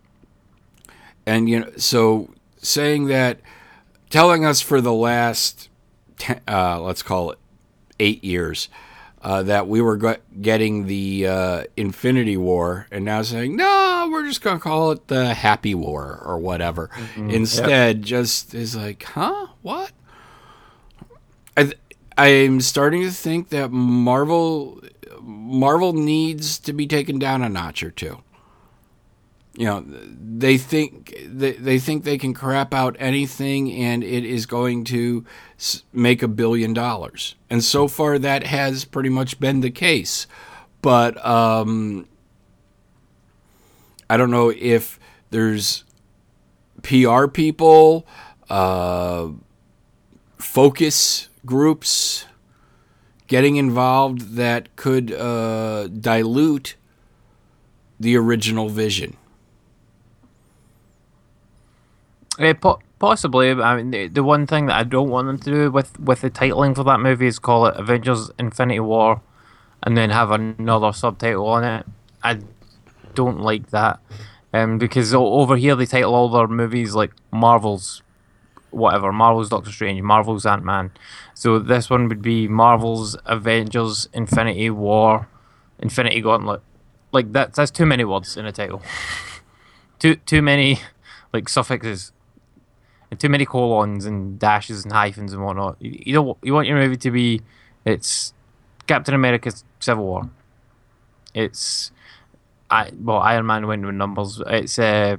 and 1.25 1.47
you 1.49 1.61
know 1.61 1.71
so 1.77 2.33
saying 2.57 3.05
that, 3.05 3.39
telling 4.09 4.43
us 4.43 4.59
for 4.59 4.81
the 4.81 4.91
last, 4.91 5.69
ten, 6.17 6.41
uh, 6.49 6.81
let's 6.81 7.01
call 7.01 7.31
it 7.31 7.37
eight 7.97 8.25
years, 8.25 8.67
uh, 9.25 9.41
that 9.41 9.67
we 9.67 9.81
were 9.81 10.19
getting 10.39 10.85
the 10.85 11.25
uh, 11.25 11.63
Infinity 11.75 12.37
War, 12.37 12.85
and 12.91 13.03
now 13.03 13.23
saying 13.23 13.55
no, 13.55 14.07
we're 14.11 14.27
just 14.27 14.43
gonna 14.43 14.59
call 14.59 14.91
it 14.91 15.07
the 15.07 15.33
Happy 15.33 15.73
War 15.73 16.21
or 16.23 16.37
whatever. 16.37 16.91
Instead, 17.17 18.03
just 18.03 18.53
is 18.53 18.75
like, 18.75 19.01
huh, 19.01 19.47
what? 19.63 19.91
I 21.57 21.63
th- 21.63 21.77
I'm 22.17 22.61
starting 22.61 23.01
to 23.01 23.09
think 23.09 23.49
that 23.49 23.71
Marvel 23.71 24.79
Marvel 25.21 25.93
needs 25.93 26.59
to 26.59 26.71
be 26.71 26.85
taken 26.85 27.17
down 27.17 27.41
a 27.41 27.49
notch 27.49 27.81
or 27.81 27.89
two. 27.89 28.19
You 29.57 29.65
know, 29.65 29.85
they 29.87 30.57
think 30.57 31.15
they, 31.25 31.53
they 31.53 31.79
think 31.79 32.03
they 32.03 32.17
can 32.17 32.33
crap 32.33 32.73
out 32.73 32.95
anything 32.99 33.71
and 33.71 34.03
it 34.03 34.25
is 34.25 34.45
going 34.45 34.83
to 34.85 35.23
make 35.93 36.21
a 36.21 36.27
billion 36.27 36.73
dollars. 36.73 37.35
And 37.49 37.63
so 37.63 37.87
far 37.87 38.19
that 38.19 38.43
has 38.43 38.83
pretty 38.83 39.09
much 39.09 39.39
been 39.39 39.61
the 39.61 39.71
case. 39.71 40.27
But 40.81 41.23
um 41.25 42.07
I 44.09 44.17
don't 44.17 44.31
know 44.31 44.51
if 44.55 44.99
there's 45.29 45.85
PR 46.83 47.27
people, 47.27 48.05
uh 48.49 49.29
focus 50.37 51.29
groups 51.45 52.25
getting 53.27 53.55
involved 53.55 54.35
that 54.35 54.75
could 54.75 55.11
uh, 55.11 55.87
dilute 55.87 56.75
the 57.99 58.15
original 58.15 58.69
vision. 58.69 59.17
Uh, 62.39 62.53
po- 62.53 62.79
possibly. 62.99 63.51
I 63.51 63.77
mean, 63.77 63.91
the, 63.91 64.07
the 64.07 64.23
one 64.23 64.47
thing 64.47 64.65
that 64.67 64.77
I 64.77 64.83
don't 64.83 65.09
want 65.09 65.27
them 65.27 65.39
to 65.39 65.51
do 65.51 65.71
with 65.71 65.99
with 65.99 66.21
the 66.21 66.29
titling 66.29 66.75
for 66.75 66.83
that 66.83 66.99
movie 66.99 67.27
is 67.27 67.39
call 67.39 67.65
it 67.65 67.75
Avengers: 67.77 68.31
Infinity 68.37 68.79
War, 68.79 69.21
and 69.83 69.97
then 69.97 70.09
have 70.09 70.31
another 70.31 70.91
subtitle 70.91 71.47
on 71.47 71.63
it. 71.63 71.85
I 72.23 72.39
don't 73.13 73.39
like 73.39 73.69
that, 73.69 73.99
um, 74.53 74.77
because 74.77 75.13
over 75.13 75.55
here 75.55 75.75
they 75.75 75.85
title 75.85 76.13
all 76.13 76.29
their 76.29 76.47
movies 76.47 76.93
like 76.93 77.11
Marvels, 77.31 78.01
whatever. 78.71 79.11
Marvel's 79.11 79.49
Doctor 79.49 79.71
Strange, 79.71 80.01
Marvel's 80.01 80.45
Ant 80.45 80.63
Man. 80.63 80.91
So 81.33 81.59
this 81.59 81.89
one 81.89 82.09
would 82.09 82.21
be 82.21 82.47
Marvel's 82.47 83.17
Avengers: 83.25 84.09
Infinity 84.13 84.69
War, 84.69 85.27
Infinity 85.79 86.21
Gauntlet. 86.21 86.61
Like 87.13 87.31
that. 87.31 87.53
That's 87.53 87.71
too 87.71 87.85
many 87.85 88.03
words 88.03 88.35
in 88.35 88.45
a 88.45 88.51
title. 88.51 88.81
too 89.99 90.15
too 90.15 90.41
many 90.41 90.81
like 91.31 91.47
suffixes 91.47 92.11
too 93.15 93.29
many 93.29 93.45
colons 93.45 94.05
and 94.05 94.39
dashes 94.39 94.83
and 94.83 94.93
hyphens 94.93 95.33
and 95.33 95.43
whatnot. 95.43 95.77
You, 95.79 96.03
you 96.05 96.13
don't 96.13 96.37
you 96.43 96.53
want 96.53 96.67
your 96.67 96.77
movie 96.77 96.97
to 96.97 97.11
be 97.11 97.41
it's 97.85 98.33
Captain 98.87 99.13
America's 99.13 99.63
Civil 99.79 100.05
War. 100.05 100.29
It's 101.33 101.91
I 102.69 102.91
well 102.99 103.17
Iron 103.17 103.45
Man 103.45 103.67
went 103.67 103.85
with 103.85 103.95
numbers. 103.95 104.41
It's 104.47 104.79
uh 104.79 105.17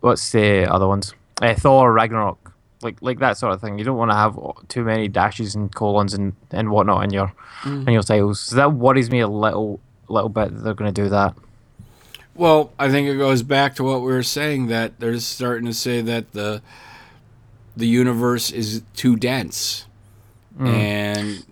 what's 0.00 0.32
the 0.32 0.70
other 0.70 0.86
ones? 0.86 1.14
Uh, 1.40 1.54
Thor 1.54 1.92
Ragnarok. 1.92 2.52
Like 2.82 3.00
like 3.00 3.18
that 3.20 3.38
sort 3.38 3.54
of 3.54 3.60
thing. 3.60 3.78
You 3.78 3.84
don't 3.84 3.96
want 3.96 4.10
to 4.10 4.16
have 4.16 4.38
too 4.68 4.84
many 4.84 5.08
dashes 5.08 5.54
and 5.54 5.74
colons 5.74 6.12
and, 6.12 6.34
and 6.50 6.70
whatnot 6.70 7.04
in 7.04 7.10
your 7.10 7.32
in 7.64 7.88
your 7.88 8.02
titles. 8.02 8.40
So 8.40 8.56
that 8.56 8.72
worries 8.74 9.10
me 9.10 9.20
a 9.20 9.28
little 9.28 9.80
little 10.08 10.28
bit 10.28 10.52
that 10.54 10.62
they're 10.62 10.74
going 10.74 10.92
to 10.92 11.02
do 11.02 11.08
that. 11.08 11.34
Well, 12.34 12.72
I 12.78 12.90
think 12.90 13.08
it 13.08 13.16
goes 13.16 13.42
back 13.42 13.76
to 13.76 13.84
what 13.84 14.00
we 14.00 14.06
were 14.12 14.22
saying 14.22 14.66
that 14.66 14.98
they're 14.98 15.18
starting 15.20 15.66
to 15.66 15.74
say 15.74 16.00
that 16.00 16.32
the 16.32 16.62
the 17.76 17.86
universe 17.86 18.50
is 18.50 18.82
too 18.94 19.16
dense, 19.16 19.86
and 20.58 21.44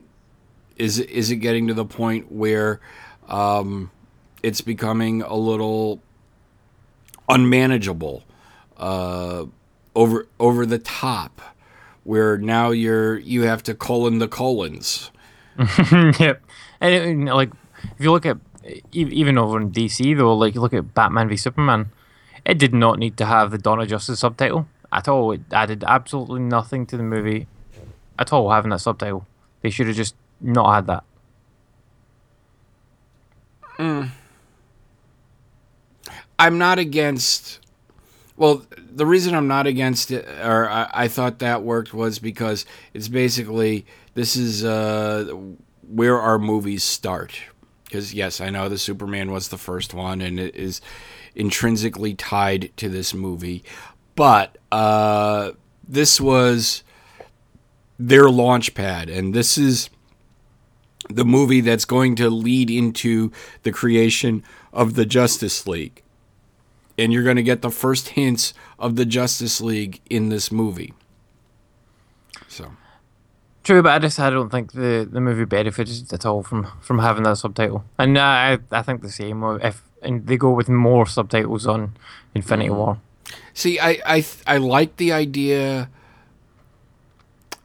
is 0.76 0.98
is 0.98 1.30
it 1.30 1.36
getting 1.36 1.68
to 1.68 1.74
the 1.74 1.84
point 1.84 2.32
where 2.32 2.80
um, 3.28 3.90
it's 4.42 4.60
becoming 4.60 5.22
a 5.22 5.34
little 5.34 6.00
unmanageable, 7.28 8.24
uh, 8.76 9.46
over 9.94 10.26
over 10.40 10.66
the 10.66 10.78
top, 10.78 11.40
where 12.04 12.38
now 12.38 12.70
you're 12.70 13.18
you 13.18 13.42
have 13.42 13.62
to 13.64 13.74
colon 13.74 14.18
the 14.18 14.28
colons. 14.28 15.10
yep. 16.18 16.42
And 16.80 16.94
it, 16.94 17.06
you 17.06 17.14
know, 17.14 17.36
like, 17.36 17.50
if 17.82 18.00
you 18.00 18.10
look 18.10 18.26
at 18.26 18.38
even 18.92 19.38
over 19.38 19.60
in 19.60 19.72
DC 19.72 20.16
though, 20.16 20.34
like 20.34 20.54
you 20.54 20.60
look 20.60 20.74
at 20.74 20.94
Batman 20.94 21.28
v 21.28 21.36
Superman, 21.36 21.90
it 22.44 22.58
did 22.58 22.74
not 22.74 22.98
need 22.98 23.16
to 23.18 23.26
have 23.26 23.50
the 23.50 23.58
Dawn 23.58 23.80
of 23.80 23.88
Justice 23.88 24.20
subtitle. 24.20 24.66
at 24.92 25.08
all. 25.08 25.32
It 25.32 25.40
added 25.52 25.84
absolutely 25.86 26.40
nothing 26.40 26.86
to 26.86 26.96
the 26.96 27.02
movie 27.02 27.46
at 28.18 28.32
all 28.32 28.50
having 28.50 28.70
that 28.70 28.80
subtitle. 28.80 29.26
They 29.62 29.70
should 29.70 29.86
have 29.86 29.96
just 29.96 30.14
not 30.40 30.74
had 30.74 30.86
that. 30.86 31.04
I'm 36.38 36.58
not 36.58 36.78
against. 36.78 37.60
Well, 38.36 38.66
the 38.76 39.06
reason 39.06 39.34
I'm 39.34 39.48
not 39.48 39.66
against 39.66 40.10
it, 40.10 40.26
or 40.42 40.68
I, 40.68 40.90
I 40.92 41.08
thought 41.08 41.38
that 41.40 41.62
worked, 41.62 41.94
was 41.94 42.18
because 42.18 42.66
it's 42.94 43.08
basically 43.08 43.86
this 44.14 44.36
is 44.36 44.64
uh, 44.64 45.32
where 45.88 46.20
our 46.20 46.38
movies 46.38 46.82
start. 46.82 47.40
Because 47.92 48.14
yes, 48.14 48.40
I 48.40 48.48
know 48.48 48.70
the 48.70 48.78
Superman 48.78 49.30
was 49.32 49.48
the 49.48 49.58
first 49.58 49.92
one, 49.92 50.22
and 50.22 50.40
it 50.40 50.56
is 50.56 50.80
intrinsically 51.34 52.14
tied 52.14 52.74
to 52.78 52.88
this 52.88 53.12
movie, 53.12 53.62
but 54.14 54.56
uh, 54.72 55.50
this 55.86 56.18
was 56.18 56.84
their 57.98 58.30
launch 58.30 58.72
pad, 58.72 59.10
and 59.10 59.34
this 59.34 59.58
is 59.58 59.90
the 61.10 61.26
movie 61.26 61.60
that's 61.60 61.84
going 61.84 62.16
to 62.16 62.30
lead 62.30 62.70
into 62.70 63.30
the 63.62 63.72
creation 63.72 64.42
of 64.72 64.94
the 64.94 65.04
Justice 65.04 65.66
League. 65.66 66.02
And 66.96 67.12
you're 67.12 67.24
going 67.24 67.36
to 67.36 67.42
get 67.42 67.60
the 67.60 67.70
first 67.70 68.10
hints 68.10 68.54
of 68.78 68.96
the 68.96 69.04
Justice 69.04 69.60
League 69.60 70.00
in 70.08 70.30
this 70.30 70.50
movie. 70.50 70.94
True, 73.62 73.80
but 73.82 73.92
I 73.92 73.98
just 74.00 74.18
I 74.18 74.30
don't 74.30 74.50
think 74.50 74.72
the, 74.72 75.08
the 75.10 75.20
movie 75.20 75.44
benefited 75.44 76.12
at 76.12 76.26
all 76.26 76.42
from, 76.42 76.66
from 76.80 76.98
having 76.98 77.22
that 77.24 77.38
subtitle. 77.38 77.84
And 77.98 78.18
uh, 78.18 78.20
I 78.20 78.58
I 78.72 78.82
think 78.82 79.02
the 79.02 79.10
same 79.10 79.42
if 79.62 79.82
and 80.02 80.26
they 80.26 80.36
go 80.36 80.50
with 80.50 80.68
more 80.68 81.06
subtitles 81.06 81.66
on 81.66 81.96
Infinity 82.34 82.70
War. 82.70 82.98
see, 83.54 83.78
I 83.78 84.00
I 84.04 84.24
I 84.46 84.56
like 84.56 84.96
the 84.96 85.12
idea. 85.12 85.88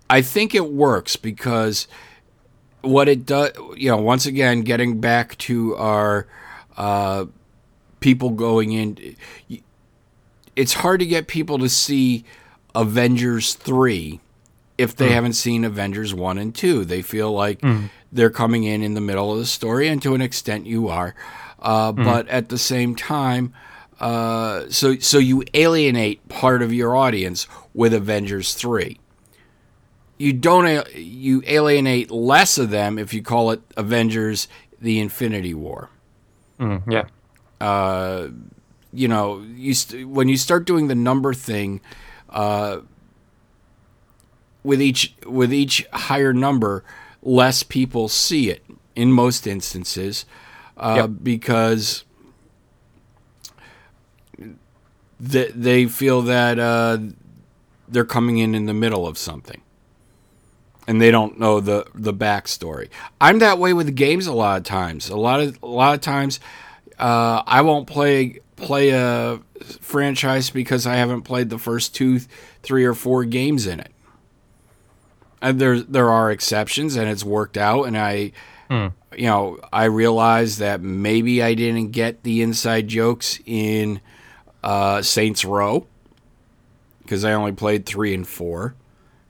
I 0.09 0.21
think 0.21 0.53
it 0.53 0.71
works 0.71 1.15
because 1.15 1.87
what 2.81 3.09
it 3.09 3.25
does, 3.25 3.51
you 3.75 3.89
know, 3.89 3.97
once 3.97 4.25
again, 4.25 4.61
getting 4.61 5.01
back 5.01 5.37
to 5.39 5.75
our 5.75 6.27
uh, 6.77 7.25
people 7.99 8.29
going 8.29 8.71
in, 8.71 9.15
it's 10.55 10.73
hard 10.73 10.99
to 10.99 11.05
get 11.05 11.27
people 11.27 11.57
to 11.57 11.67
see 11.67 12.23
Avengers 12.73 13.55
3 13.55 14.21
if 14.77 14.95
they 14.95 15.09
haven't 15.11 15.33
seen 15.33 15.63
Avengers 15.65 16.13
1 16.13 16.37
and 16.37 16.53
2. 16.53 16.85
They 16.85 17.01
feel 17.01 17.31
like 17.31 17.59
they're 18.11 18.29
coming 18.29 18.63
in 18.63 18.83
in 18.83 18.93
the 18.93 19.01
middle 19.01 19.31
of 19.33 19.39
the 19.39 19.45
story, 19.45 19.87
and 19.87 20.01
to 20.03 20.13
an 20.15 20.21
extent, 20.21 20.65
you 20.65 20.87
are. 20.87 21.15
Uh, 21.61 21.91
But 21.91 22.27
at 22.29 22.49
the 22.49 22.57
same 22.57 22.95
time, 22.95 23.53
uh, 23.99 24.65
so 24.69 24.97
so 24.99 25.17
you 25.17 25.43
alienate 25.53 26.27
part 26.29 26.61
of 26.61 26.71
your 26.71 26.95
audience 26.95 27.47
with 27.73 27.93
Avengers 27.93 28.53
3 28.53 28.99
you 30.19 30.33
don't 30.33 30.67
you 30.95 31.43
alienate 31.45 32.09
less 32.09 32.57
of 32.57 32.71
them 32.71 32.97
if 32.97 33.13
you 33.13 33.21
call 33.21 33.51
it 33.51 33.61
Avengers: 33.75 34.47
The 34.81 34.99
Infinity 34.99 35.53
War. 35.53 35.89
Mm, 36.59 36.81
yeah. 36.91 37.03
You 38.93 39.07
know, 39.07 39.43
you 39.55 39.73
st- 39.75 40.07
when 40.07 40.27
you 40.27 40.37
start 40.37 40.65
doing 40.65 40.87
the 40.87 40.95
number 40.95 41.33
thing, 41.33 41.81
uh, 42.29 42.79
with 44.63 44.81
each 44.81 45.15
with 45.25 45.53
each 45.53 45.85
higher 45.93 46.33
number, 46.33 46.83
less 47.21 47.63
people 47.63 48.07
see 48.09 48.49
it 48.49 48.63
in 48.95 49.11
most 49.11 49.45
instances, 49.47 50.25
uh, 50.77 50.95
Yep. 50.97 51.09
because 51.23 52.03
th- 55.25 55.51
they 55.55 55.85
feel 55.85 56.21
that 56.23 56.59
uh, 56.59 56.97
they're 57.87 58.05
coming 58.05 58.37
in 58.37 58.55
in 58.55 58.65
the 58.65 58.73
middle 58.73 59.07
of 59.07 59.17
something 59.17 59.61
and 60.87 61.01
they 61.01 61.11
don't 61.11 61.39
know 61.39 61.59
the 61.59 61.85
the 61.93 62.13
backstory. 62.13 62.89
I'm 63.19 63.39
that 63.39 63.57
way 63.59 63.73
with 63.73 63.95
games 63.95 64.25
a 64.27 64.33
lot 64.33 64.57
of 64.57 64.63
times. 64.63 65.09
A 65.09 65.17
lot 65.17 65.39
of 65.41 65.57
a 65.61 65.67
lot 65.67 65.93
of 65.93 66.01
times, 66.01 66.39
uh, 66.97 67.43
I 67.45 67.61
won't 67.61 67.87
play 67.87 68.39
play 68.55 68.89
a 68.89 69.39
franchise 69.81 70.49
because 70.49 70.87
I 70.87 70.95
haven't 70.95 71.23
played 71.23 71.49
the 71.49 71.57
first 71.59 71.93
two, 71.93 72.19
three, 72.63 72.85
or 72.85 72.93
four 72.93 73.25
games 73.25 73.67
in 73.67 73.79
it. 73.79 73.91
And 75.41 75.59
there 75.59 75.79
there 75.79 76.09
are 76.09 76.31
exceptions, 76.31 76.95
and 76.95 77.09
it's 77.09 77.23
worked 77.23 77.57
out. 77.57 77.83
And 77.83 77.97
I, 77.97 78.31
you 79.15 79.25
know, 79.27 79.59
I 79.71 79.85
realize 79.85 80.57
that 80.57 80.81
maybe 80.81 81.41
I 81.43 81.53
didn't 81.53 81.91
get 81.91 82.23
the 82.23 82.41
inside 82.41 82.87
jokes 82.87 83.39
in 83.45 84.01
uh, 84.63 85.01
Saints 85.01 85.45
Row 85.45 85.87
because 87.03 87.23
I 87.23 87.33
only 87.33 87.53
played 87.53 87.85
three 87.85 88.13
and 88.13 88.27
four 88.27 88.75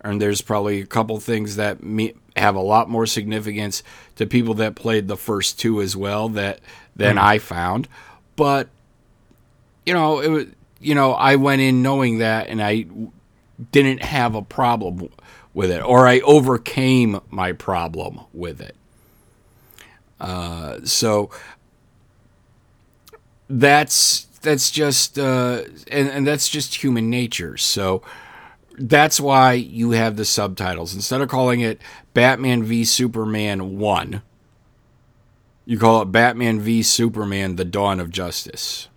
and 0.01 0.22
there's 0.22 0.41
probably 0.41 0.82
a 0.82 0.86
couple 0.86 1.20
things 1.20 1.55
that 1.55 1.84
me, 1.84 2.14
have 2.36 2.55
a 2.55 2.62
lot 2.62 2.89
more 2.89 3.05
significance 3.05 3.84
to 4.16 4.26
people 4.26 4.53
that 4.55 4.76
played 4.76 5.08
the 5.08 5.18
first 5.18 5.60
two 5.60 5.82
as 5.82 5.95
well 5.95 6.30
that 6.30 6.60
than 6.95 7.18
I 7.18 7.39
found. 7.39 7.88
But 8.36 8.70
you 9.86 9.93
know, 9.93 10.20
it 10.20 10.30
was 10.30 10.45
you 10.80 10.95
know 10.95 11.14
I 11.14 11.36
went 11.36 11.62
in 11.62 11.82
knowing 11.82 12.20
that, 12.20 12.47
and 12.47 12.62
I 12.62 12.86
didn't 13.72 14.01
have 14.01 14.36
a 14.36 14.41
problem 14.41 15.10
with 15.58 15.72
it, 15.72 15.82
or 15.82 16.08
I 16.08 16.20
overcame 16.20 17.20
my 17.32 17.51
problem 17.51 18.20
with 18.32 18.62
it. 18.62 18.76
Uh, 20.20 20.82
so 20.84 21.32
that's 23.49 24.26
that's 24.43 24.70
just 24.70 25.18
uh, 25.18 25.64
and 25.89 26.10
and 26.10 26.28
that's 26.28 26.47
just 26.47 26.84
human 26.84 27.10
nature. 27.10 27.58
So 27.58 28.03
that's 28.78 29.20
why 29.20 29.53
you 29.53 29.91
have 29.91 30.16
the 30.16 30.26
subtitles 30.26 30.93
instead 30.93 31.22
of 31.22 31.28
calling 31.28 31.62
it 31.62 31.82
Batman 32.14 32.62
v 32.62 32.86
Superman 32.86 33.80
1 33.80 34.22
you 35.66 35.80
call 35.80 36.03
it 36.03 36.12
Batman 36.12 36.60
v 36.60 36.84
Superman 36.84 37.55
the 37.55 37.66
Dawn 37.66 37.99
of 37.99 38.12
Justice 38.12 38.88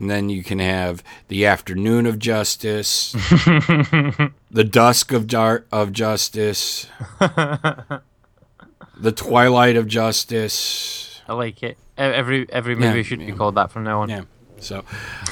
and 0.00 0.10
then 0.10 0.28
you 0.28 0.42
can 0.42 0.58
have 0.58 1.02
the 1.28 1.46
afternoon 1.46 2.06
of 2.06 2.18
justice 2.18 3.12
the 4.50 4.64
dusk 4.68 5.12
of 5.12 5.26
dar- 5.26 5.64
of 5.70 5.92
justice 5.92 6.86
the 7.20 9.12
twilight 9.14 9.76
of 9.76 9.86
justice 9.86 11.20
I 11.28 11.34
like 11.34 11.62
it. 11.62 11.78
Every 11.96 12.50
every 12.50 12.74
movie 12.74 12.98
Yeah, 12.98 13.02
should 13.04 13.20
be 13.20 13.32
called 13.32 13.54
that 13.54 13.70
from 13.70 13.84
now 13.84 14.02
on. 14.02 14.08
yeah 14.08 14.22
so 14.58 14.84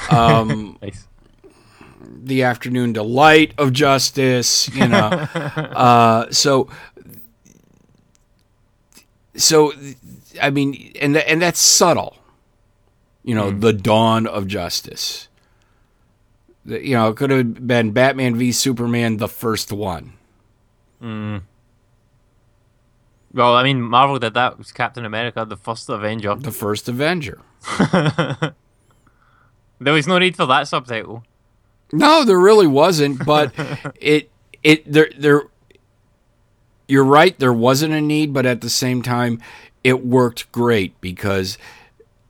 um 0.09 0.77
Nice. 0.81 1.07
the 2.23 2.43
afternoon 2.43 2.93
delight 2.93 3.53
of 3.57 3.73
justice 3.73 4.69
you 4.73 4.87
know 4.87 5.07
uh 5.75 6.31
so 6.31 6.69
so 9.35 9.73
i 10.41 10.49
mean 10.49 10.91
and 11.01 11.15
and 11.17 11.41
that's 11.41 11.59
subtle 11.59 12.17
you 13.23 13.35
know 13.35 13.49
mm-hmm. 13.49 13.59
the 13.59 13.73
dawn 13.73 14.27
of 14.27 14.47
justice. 14.47 15.27
The- 16.65 16.85
you 16.85 16.95
know 16.95 17.09
it 17.09 17.17
could 17.17 17.29
have 17.29 17.67
been 17.67 17.91
batman 17.91 18.35
v 18.35 18.51
superman 18.51 19.17
the 19.17 19.29
first 19.29 19.71
one. 19.71 20.13
Mm. 21.01 21.41
Well, 23.33 23.55
I 23.55 23.63
mean, 23.63 23.81
Marvel 23.81 24.19
did 24.19 24.33
that 24.33 24.57
with 24.57 24.73
Captain 24.73 25.05
America, 25.05 25.45
the 25.47 25.55
first 25.55 25.89
Avenger. 25.89 26.35
the 26.35 26.51
first 26.51 26.89
avenger. 26.89 27.39
There 29.81 29.93
was 29.93 30.05
no 30.05 30.19
need 30.19 30.35
for 30.35 30.45
that 30.45 30.67
subtitle. 30.67 31.23
No, 31.91 32.23
there 32.23 32.39
really 32.39 32.67
wasn't, 32.67 33.25
but 33.25 33.51
it 33.99 34.29
it 34.61 34.89
there 34.89 35.09
there 35.17 35.47
you're 36.87 37.03
right, 37.03 37.37
there 37.39 37.51
wasn't 37.53 37.93
a 37.93 38.01
need, 38.01 38.31
but 38.31 38.45
at 38.45 38.61
the 38.61 38.69
same 38.69 39.01
time 39.01 39.41
it 39.83 40.05
worked 40.05 40.51
great 40.51 41.01
because 41.01 41.57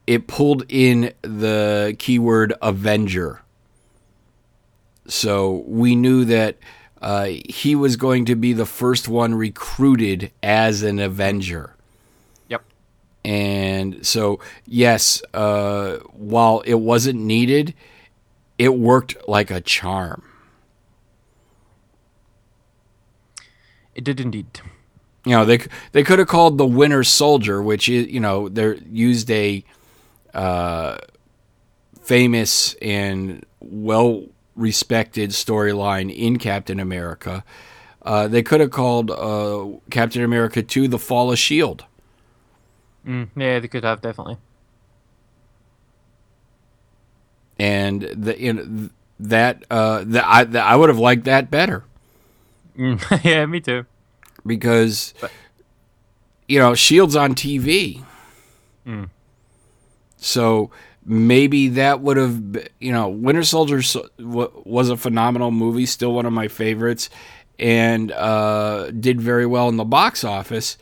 it 0.08 0.28
pulled 0.28 0.64
in 0.70 1.14
the 1.22 1.95
keyword 1.99 2.54
Avenger. 2.62 3.41
So 5.08 5.64
we 5.68 5.95
knew 5.95 6.26
that 6.26 6.58
uh, 7.02 7.30
he 7.49 7.76
was 7.76 7.95
going 7.97 8.26
to 8.26 8.36
be 8.36 8.54
the 8.54 8.66
first 8.66 9.08
one 9.08 9.34
recruited 9.34 10.32
as 10.43 10.84
an 10.84 10.99
Avenger. 10.99 11.76
Yep. 12.47 12.64
And 13.26 14.06
so, 14.06 14.39
yes, 14.66 15.22
uh, 15.34 15.97
while 16.14 16.62
it 16.62 16.76
wasn't 16.76 17.20
needed, 17.20 17.74
it 18.58 18.76
worked 18.76 19.28
like 19.28 19.49
a 19.49 19.62
charm. 19.62 20.24
It 23.95 24.04
did 24.04 24.20
indeed. 24.20 24.62
You 25.26 25.32
know, 25.32 25.45
they 25.45 25.60
they 25.91 26.04
could 26.04 26.20
have 26.20 26.28
called 26.28 26.58
the 26.58 26.66
Winter 26.66 27.04
Soldier, 27.04 27.62
which 27.62 27.89
is 27.89 28.08
you 28.08 28.20
know 28.20 28.49
they 28.49 28.80
used 28.91 29.30
a 29.30 29.64
uh, 30.34 30.98
famous 32.02 32.74
and 32.82 33.46
well 33.60 34.26
respected 34.56 35.32
storyline 35.32 36.14
in 36.14 36.38
Captain 36.38 36.80
America. 36.80 37.44
Uh, 38.02 38.28
they 38.28 38.42
could 38.42 38.60
have 38.60 38.72
called 38.72 39.12
uh, 39.12 39.68
Captain 39.90 40.24
America 40.24 40.64
2 40.64 40.88
The 40.88 40.98
Fall 41.00 41.32
of 41.32 41.38
Shield. 41.38 41.86
Mm, 43.06 43.30
yeah, 43.36 43.60
they 43.60 43.68
could 43.68 43.84
have 43.84 44.02
definitely. 44.02 44.38
and 47.62 48.02
the 48.02 48.90
that 49.20 49.64
uh, 49.70 50.04
that 50.08 50.26
I 50.26 50.44
that 50.46 50.66
I 50.66 50.76
would 50.76 50.90
have 50.90 50.98
liked 50.98 51.26
that 51.26 51.52
better 51.52 51.84
yeah, 53.24 53.46
me 53.46 53.60
too. 53.60 53.86
because 54.46 55.14
you 56.48 56.58
know 56.58 56.74
Shield's 56.74 57.16
on 57.16 57.36
TV, 57.36 58.04
so 60.22 60.72
maybe 61.05 61.67
that 61.69 61.99
would 61.99 62.15
have 62.15 62.69
you 62.80 62.93
know 62.93 63.09
Winter 63.09 63.43
Soldier 63.43 63.82
was 64.19 64.89
a 64.89 64.95
phenomenal 64.95 65.51
movie, 65.51 65.86
still 65.86 66.13
one 66.13 66.26
of 66.26 66.32
my 66.32 66.47
favorites, 66.47 67.09
and 67.59 68.11
uh, 68.11 68.91
did 68.91 69.19
very 69.19 69.45
well 69.45 69.67
in 69.67 69.76
the 69.76 69.84
box 69.84 70.24
office. 70.24 70.78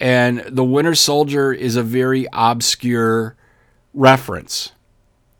And 0.00 0.40
the 0.48 0.64
Winter 0.64 0.96
Soldier 0.96 1.52
is 1.52 1.76
a 1.76 1.82
very 1.82 2.26
obscure 2.32 3.36
reference 3.94 4.72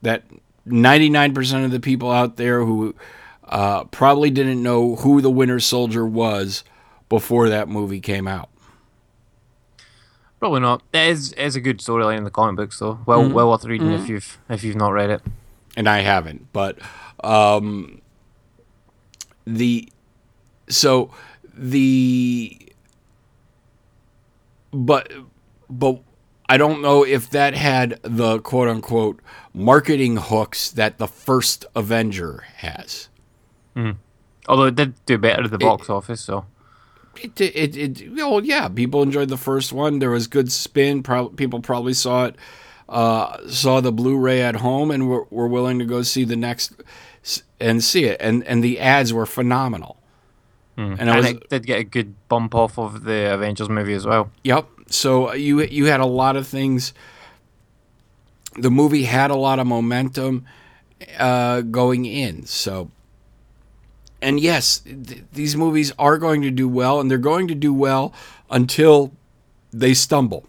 that 0.03 0.23
99% 0.69 1.65
of 1.65 1.73
the 1.73 1.81
people 1.81 2.13
out 2.13 2.37
there 2.37 2.65
who 2.65 2.95
uh, 3.45 3.85
probably 3.85 4.31
didn't 4.31 4.63
know 4.63 4.95
who 4.97 5.21
the 5.21 5.31
Winter 5.31 5.59
Soldier 5.59 6.07
was 6.07 6.63
before 7.09 7.49
that 7.49 7.69
movie 7.69 8.01
came 8.01 8.29
out. 8.29 8.51
Probably 10.43 10.59
not. 10.59 10.83
It 10.93 11.07
is, 11.07 11.31
it 11.35 11.39
is 11.39 11.55
a 11.55 11.61
good 11.61 11.79
storyline 11.79 12.19
in 12.19 12.25
the 12.25 12.31
comic 12.33 12.57
books, 12.57 12.77
though. 12.81 12.99
Well, 13.07 13.23
mm. 13.23 13.33
well 13.33 13.49
worth 13.49 13.65
reading 13.65 13.93
if 13.93 14.01
mm. 14.01 14.09
you've 14.09 14.39
if 14.49 14.65
you've 14.65 14.75
not 14.75 14.89
read 14.89 15.09
it. 15.09 15.23
and 15.77 15.89
I 15.89 16.01
haven't. 16.01 16.53
But 16.53 16.81
um, 17.23 18.03
the 19.47 19.89
so 20.69 21.13
the 21.55 22.59
but 24.73 25.13
but 25.71 26.01
I 26.49 26.57
don't 26.57 26.83
know 26.83 27.05
if 27.05 27.31
that 27.31 27.55
had 27.55 28.01
the 28.03 28.41
quote 28.41 28.67
unquote 28.67 29.21
marketing 29.55 30.17
hooks 30.17 30.73
that 30.73 30.99
the 30.99 31.07
first 31.07 31.67
Avenger 31.77 32.47
has. 32.57 33.09
Mm. 33.77 33.99
Although 34.49 34.65
it 34.65 34.75
did 34.75 34.95
do 35.07 35.19
better 35.19 35.45
at 35.45 35.53
the 35.53 35.59
box 35.59 35.89
office, 35.89 36.21
so 36.21 36.47
It, 37.21 37.41
it, 37.41 37.77
it, 37.77 38.15
well, 38.15 38.45
yeah, 38.45 38.69
people 38.69 39.03
enjoyed 39.03 39.29
the 39.29 39.37
first 39.37 39.73
one. 39.73 39.99
There 39.99 40.11
was 40.11 40.27
good 40.27 40.51
spin. 40.51 41.03
Pro- 41.03 41.29
people 41.29 41.61
probably 41.61 41.95
saw 41.95 42.27
it, 42.27 42.37
uh, 42.89 43.47
saw 43.49 43.81
the 43.81 43.93
Blu-ray 43.93 44.41
at 44.43 44.57
home, 44.57 44.91
and 44.91 45.09
were, 45.09 45.27
were 45.31 45.47
willing 45.47 45.79
to 45.79 45.85
go 45.85 46.03
see 46.03 46.25
the 46.25 46.37
next 46.37 46.73
and 47.61 47.85
see 47.85 48.05
it. 48.05 48.17
And 48.21 48.45
and 48.45 48.65
the 48.65 48.81
ads 48.81 49.13
were 49.13 49.27
phenomenal. 49.27 49.99
And 50.77 51.11
I 51.11 51.17
and 51.17 51.17
was, 51.17 51.27
it 51.27 51.49
did 51.51 51.67
get 51.67 51.79
a 51.81 51.85
good 51.85 52.15
bump 52.29 52.55
off 52.55 52.79
of 52.79 53.05
the 53.05 53.35
Avengers 53.35 53.69
movie 53.69 53.95
as 53.95 54.07
well. 54.07 54.31
yep. 54.43 54.67
So 54.89 55.33
you 55.33 55.63
you 55.63 55.87
had 55.87 56.01
a 56.01 56.07
lot 56.07 56.37
of 56.37 56.47
things. 56.47 56.93
The 58.57 58.71
movie 58.71 59.05
had 59.05 59.31
a 59.31 59.37
lot 59.37 59.59
of 59.59 59.67
momentum 59.67 60.45
uh, 61.19 61.61
going 61.63 62.05
in. 62.05 62.47
So, 62.47 62.91
and 64.23 64.41
yes, 64.41 64.79
th- 64.81 65.25
these 65.33 65.57
movies 65.57 65.93
are 65.99 66.17
going 66.17 66.41
to 66.43 66.51
do 66.51 66.69
well, 66.69 67.01
and 67.01 67.11
they're 67.11 67.19
going 67.19 67.49
to 67.49 67.55
do 67.55 67.75
well 67.75 68.13
until 68.51 69.13
they 69.73 69.93
stumble. 69.95 70.47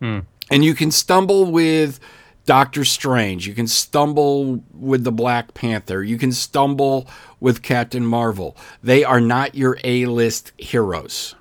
And 0.00 0.64
you 0.64 0.74
can 0.74 0.90
stumble 0.92 1.50
with 1.50 1.98
Doctor 2.46 2.84
Strange. 2.84 3.46
You 3.48 3.54
can 3.54 3.66
stumble 3.66 4.62
with 4.72 5.02
the 5.04 5.10
Black 5.12 5.54
Panther. 5.54 6.02
You 6.04 6.16
can 6.18 6.30
stumble 6.32 7.08
with 7.40 7.62
Captain 7.62 8.06
Marvel. 8.06 8.56
They 8.82 9.02
are 9.04 9.20
not 9.20 9.54
your 9.56 9.78
A 9.84 10.06
list 10.06 10.52
heroes 10.56 11.34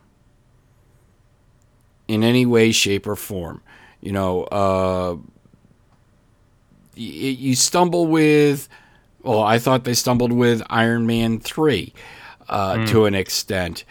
in 2.08 2.24
any 2.24 2.46
way, 2.46 2.72
shape, 2.72 3.06
or 3.08 3.16
form. 3.16 3.62
You 4.02 4.12
know, 4.14 4.44
uh, 4.46 5.16
y- 6.96 7.02
you 7.46 7.56
stumble 7.56 8.08
with, 8.08 8.68
well, 9.28 9.44
I 9.44 9.60
thought 9.60 9.84
they 9.84 9.94
stumbled 9.94 10.32
with 10.32 10.64
Iron 10.70 11.06
Man 11.06 11.40
3 11.40 11.94
uh, 12.50 12.86
to 12.88 13.06
an 13.06 13.14
extent. 13.14 13.84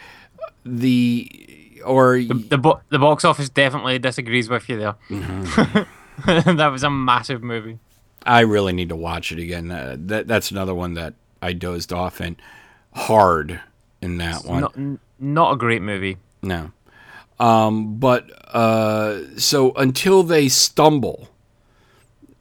The, 0.65 1.79
or. 1.85 2.19
The 2.19 2.57
bo- 2.57 2.81
the 2.89 2.99
box 2.99 3.23
office 3.23 3.49
definitely 3.49 3.99
disagrees 3.99 4.49
with 4.49 4.67
you 4.67 4.77
there. 4.77 4.95
that 6.25 6.69
was 6.71 6.83
a 6.83 6.89
massive 6.89 7.43
movie. 7.43 7.79
I 8.25 8.41
really 8.41 8.73
need 8.73 8.89
to 8.89 8.95
watch 8.95 9.31
it 9.31 9.39
again. 9.39 9.71
Uh, 9.71 9.95
that 9.99 10.27
that's 10.27 10.51
another 10.51 10.75
one 10.75 10.95
that 10.95 11.13
I 11.41 11.53
dozed 11.53 11.93
off 11.93 12.19
in 12.19 12.35
hard 12.93 13.61
in 14.01 14.17
that 14.17 14.43
one. 14.43 14.61
Not 14.61 14.99
not 15.19 15.53
a 15.53 15.55
great 15.55 15.81
movie. 15.81 16.17
No. 16.41 16.71
Um, 17.39 17.97
but 17.97 18.29
uh, 18.53 19.37
so 19.37 19.71
until 19.73 20.23
they 20.23 20.49
stumble 20.49 21.29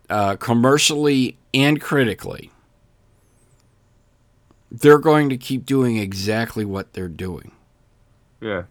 uh, 0.08 0.36
commercially 0.36 1.36
and 1.52 1.80
critically, 1.80 2.50
they're 4.80 4.98
going 4.98 5.28
to 5.28 5.36
keep 5.36 5.64
doing 5.66 5.96
exactly 5.96 6.64
what 6.64 6.92
they're 6.92 7.08
doing. 7.08 7.52
Yeah. 8.40 8.64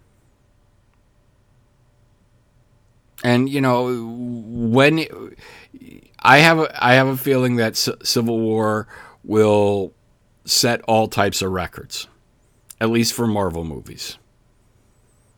And 3.23 3.49
you 3.49 3.61
know, 3.61 4.05
when 4.07 5.05
I 6.19 6.37
have 6.39 6.59
a, 6.59 6.85
I 6.85 6.93
have 6.95 7.07
a 7.07 7.17
feeling 7.17 7.55
that 7.55 7.75
C- 7.75 7.93
Civil 8.03 8.39
War 8.39 8.87
will 9.23 9.93
set 10.43 10.81
all 10.83 11.07
types 11.07 11.41
of 11.41 11.51
records, 11.51 12.07
at 12.79 12.89
least 12.89 13.13
for 13.13 13.25
Marvel 13.25 13.63
movies. 13.63 14.17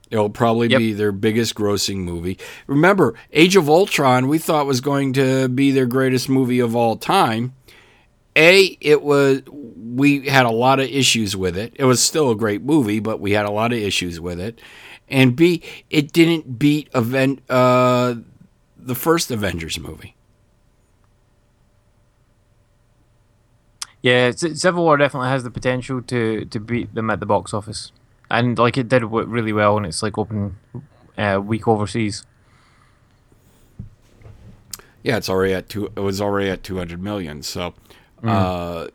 It'll 0.09 0.29
probably 0.29 0.69
Yep. 0.69 0.79
be 0.79 0.93
their 0.93 1.11
biggest 1.11 1.53
grossing 1.55 1.97
movie. 1.97 2.37
Remember, 2.65 3.13
Age 3.33 3.55
of 3.55 3.69
Ultron 3.69 4.27
we 4.27 4.37
thought 4.37 4.65
was 4.65 4.81
going 4.81 5.13
to 5.13 5.47
be 5.49 5.71
their 5.71 5.85
greatest 5.85 6.29
movie 6.29 6.59
of 6.59 6.75
all 6.75 6.95
time. 6.97 7.53
A, 8.37 8.77
it 8.79 9.01
was 9.01 9.41
we 9.51 10.27
had 10.27 10.45
a 10.45 10.51
lot 10.51 10.79
of 10.79 10.87
issues 10.87 11.35
with 11.35 11.57
it. 11.57 11.73
It 11.75 11.85
was 11.85 11.99
still 11.99 12.29
a 12.29 12.35
great 12.35 12.61
movie, 12.61 12.99
but 12.99 13.19
we 13.19 13.31
had 13.31 13.45
a 13.45 13.51
lot 13.51 13.73
of 13.73 13.79
issues 13.79 14.21
with 14.21 14.39
it. 14.39 14.61
And 15.09 15.35
B, 15.35 15.63
it 15.89 16.13
didn't 16.13 16.59
beat 16.59 16.89
event 16.93 17.41
uh, 17.49 18.15
the 18.77 18.95
first 18.95 19.31
Avengers 19.31 19.79
movie. 19.79 20.15
Yeah, 24.03 24.31
Civil 24.31 24.83
War 24.83 24.95
definitely 24.95 25.29
has 25.29 25.43
the 25.43 25.49
potential 25.49 26.01
to, 26.03 26.45
to 26.45 26.59
beat 26.59 26.93
them 26.93 27.09
at 27.09 27.19
the 27.19 27.25
box 27.25 27.53
office, 27.53 27.91
and 28.29 28.57
like 28.57 28.77
it 28.77 28.87
did 28.87 29.03
really 29.03 29.51
well, 29.51 29.75
and 29.75 29.85
it's 29.85 30.03
like 30.03 30.17
open 30.17 30.57
uh, 31.17 31.41
week 31.43 31.67
overseas. 31.67 32.23
Yeah, 35.03 35.17
it's 35.17 35.29
already 35.29 35.53
at 35.53 35.67
two. 35.67 35.91
It 35.95 36.01
was 36.01 36.21
already 36.21 36.49
at 36.49 36.63
two 36.63 36.77
hundred 36.77 37.01
million. 37.01 37.41
So, 37.41 37.73
uh, 38.23 38.87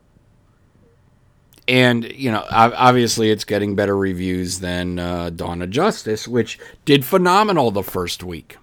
and 1.68 2.05
you 2.12 2.31
know, 2.33 2.45
obviously, 2.51 3.31
it's 3.31 3.45
getting 3.45 3.75
better 3.77 3.97
reviews 3.97 4.59
than 4.61 4.99
uh, 4.99 5.31
Dawn 5.31 5.62
of 5.62 5.70
Justice, 5.70 6.27
which 6.27 6.59
did 6.85 7.05
phenomenal 7.05 7.70
the 7.70 7.83
first 7.85 8.23
week, 8.25 8.57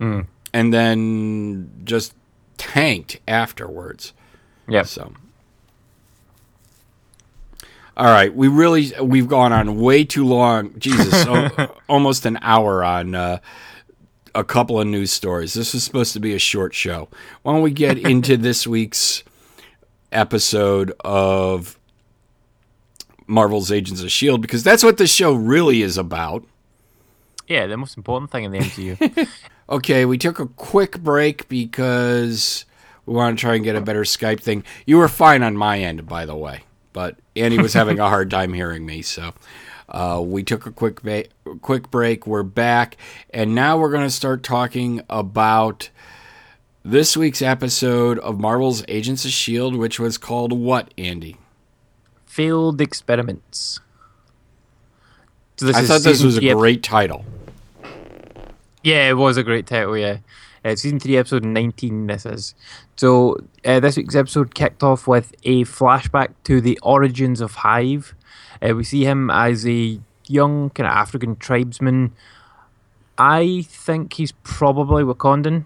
and 0.00 0.72
then 0.72 1.70
just 1.84 2.14
tanked 2.56 3.18
afterwards. 3.28 4.12
Yeah, 4.68 4.82
So, 4.84 5.12
all 7.96 8.06
right, 8.06 8.34
we 8.34 8.48
really 8.48 8.92
we've 9.02 9.28
gone 9.28 9.52
on 9.52 9.78
way 9.78 10.04
too 10.04 10.24
long. 10.24 10.78
Jesus, 10.78 11.26
o- 11.28 11.74
almost 11.88 12.24
an 12.24 12.38
hour 12.40 12.82
on 12.82 13.14
uh, 13.14 13.38
a 14.34 14.44
couple 14.44 14.80
of 14.80 14.86
news 14.86 15.10
stories. 15.12 15.52
This 15.54 15.74
was 15.74 15.84
supposed 15.84 16.12
to 16.14 16.20
be 16.20 16.34
a 16.34 16.38
short 16.38 16.72
show. 16.74 17.08
Why 17.42 17.52
don't 17.52 17.62
we 17.62 17.72
get 17.72 17.98
into 17.98 18.36
this 18.38 18.66
week's 18.66 19.22
episode 20.12 20.92
of 21.00 21.78
Marvel's 23.26 23.70
Agents 23.70 24.02
of 24.02 24.10
Shield 24.10 24.42
because 24.42 24.62
that's 24.62 24.82
what 24.82 24.96
this 24.96 25.12
show 25.12 25.32
really 25.32 25.82
is 25.82 25.96
about. 25.96 26.44
yeah, 27.46 27.66
the 27.66 27.76
most 27.76 27.96
important 27.96 28.30
thing 28.30 28.44
in 28.44 28.52
the 28.52 28.58
MCU. 28.58 29.28
Okay, 29.70 30.04
we 30.04 30.18
took 30.18 30.40
a 30.40 30.46
quick 30.46 30.98
break 30.98 31.48
because 31.48 32.64
we 33.06 33.14
want 33.14 33.38
to 33.38 33.40
try 33.40 33.54
and 33.54 33.62
get 33.62 33.76
a 33.76 33.80
better 33.80 34.02
Skype 34.02 34.40
thing. 34.40 34.64
You 34.84 34.96
were 34.96 35.06
fine 35.06 35.44
on 35.44 35.56
my 35.56 35.78
end, 35.78 36.08
by 36.08 36.26
the 36.26 36.34
way, 36.34 36.64
but 36.92 37.16
Andy 37.36 37.56
was 37.56 37.72
having 37.72 38.00
a 38.00 38.08
hard 38.08 38.32
time 38.32 38.52
hearing 38.52 38.84
me, 38.84 39.00
so 39.02 39.32
uh, 39.88 40.20
we 40.24 40.42
took 40.42 40.66
a 40.66 40.72
quick 40.72 41.02
ba- 41.02 41.26
quick 41.62 41.88
break. 41.88 42.26
We're 42.26 42.42
back, 42.42 42.96
and 43.32 43.54
now 43.54 43.78
we're 43.78 43.92
going 43.92 44.02
to 44.02 44.10
start 44.10 44.42
talking 44.42 45.02
about 45.08 45.90
this 46.84 47.16
week's 47.16 47.42
episode 47.42 48.18
of 48.20 48.38
Marvel's 48.40 48.84
Agents 48.88 49.24
of 49.24 49.30
Shield, 49.30 49.76
which 49.76 49.98
was 49.98 50.18
called 50.18 50.52
what, 50.52 50.92
Andy? 50.96 51.36
Failed 52.26 52.80
experiments. 52.80 53.80
So 55.56 55.68
I 55.68 55.84
thought 55.84 56.02
this 56.02 56.22
was 56.22 56.38
a 56.38 56.48
ep- 56.48 56.56
great 56.56 56.82
title. 56.82 57.24
Yeah, 58.82 59.10
it 59.10 59.14
was 59.14 59.36
a 59.36 59.42
great 59.42 59.66
title. 59.66 59.96
Yeah, 59.96 60.18
uh, 60.64 60.74
season 60.74 60.98
three, 60.98 61.18
episode 61.18 61.44
nineteen. 61.44 62.06
This 62.06 62.24
is 62.24 62.54
so. 62.96 63.36
Uh, 63.62 63.78
this 63.80 63.98
week's 63.98 64.14
episode 64.14 64.54
kicked 64.54 64.82
off 64.82 65.06
with 65.06 65.34
a 65.44 65.64
flashback 65.64 66.30
to 66.44 66.62
the 66.62 66.78
origins 66.82 67.42
of 67.42 67.56
Hive. 67.56 68.14
Uh, 68.62 68.74
we 68.74 68.84
see 68.84 69.04
him 69.04 69.30
as 69.30 69.66
a 69.66 70.00
young 70.26 70.70
kind 70.70 70.86
of 70.86 70.94
African 70.94 71.36
tribesman. 71.36 72.14
I 73.18 73.66
think 73.68 74.14
he's 74.14 74.32
probably 74.44 75.02
Wakandan, 75.02 75.64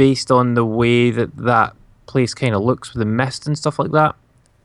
based 0.00 0.30
on 0.30 0.54
the 0.54 0.64
way 0.64 1.10
that 1.10 1.36
that 1.36 1.76
place 2.06 2.32
kind 2.32 2.54
of 2.54 2.62
looks 2.62 2.94
with 2.94 3.00
the 3.00 3.04
mist 3.04 3.46
and 3.46 3.58
stuff 3.58 3.78
like 3.78 3.90
that, 3.90 4.16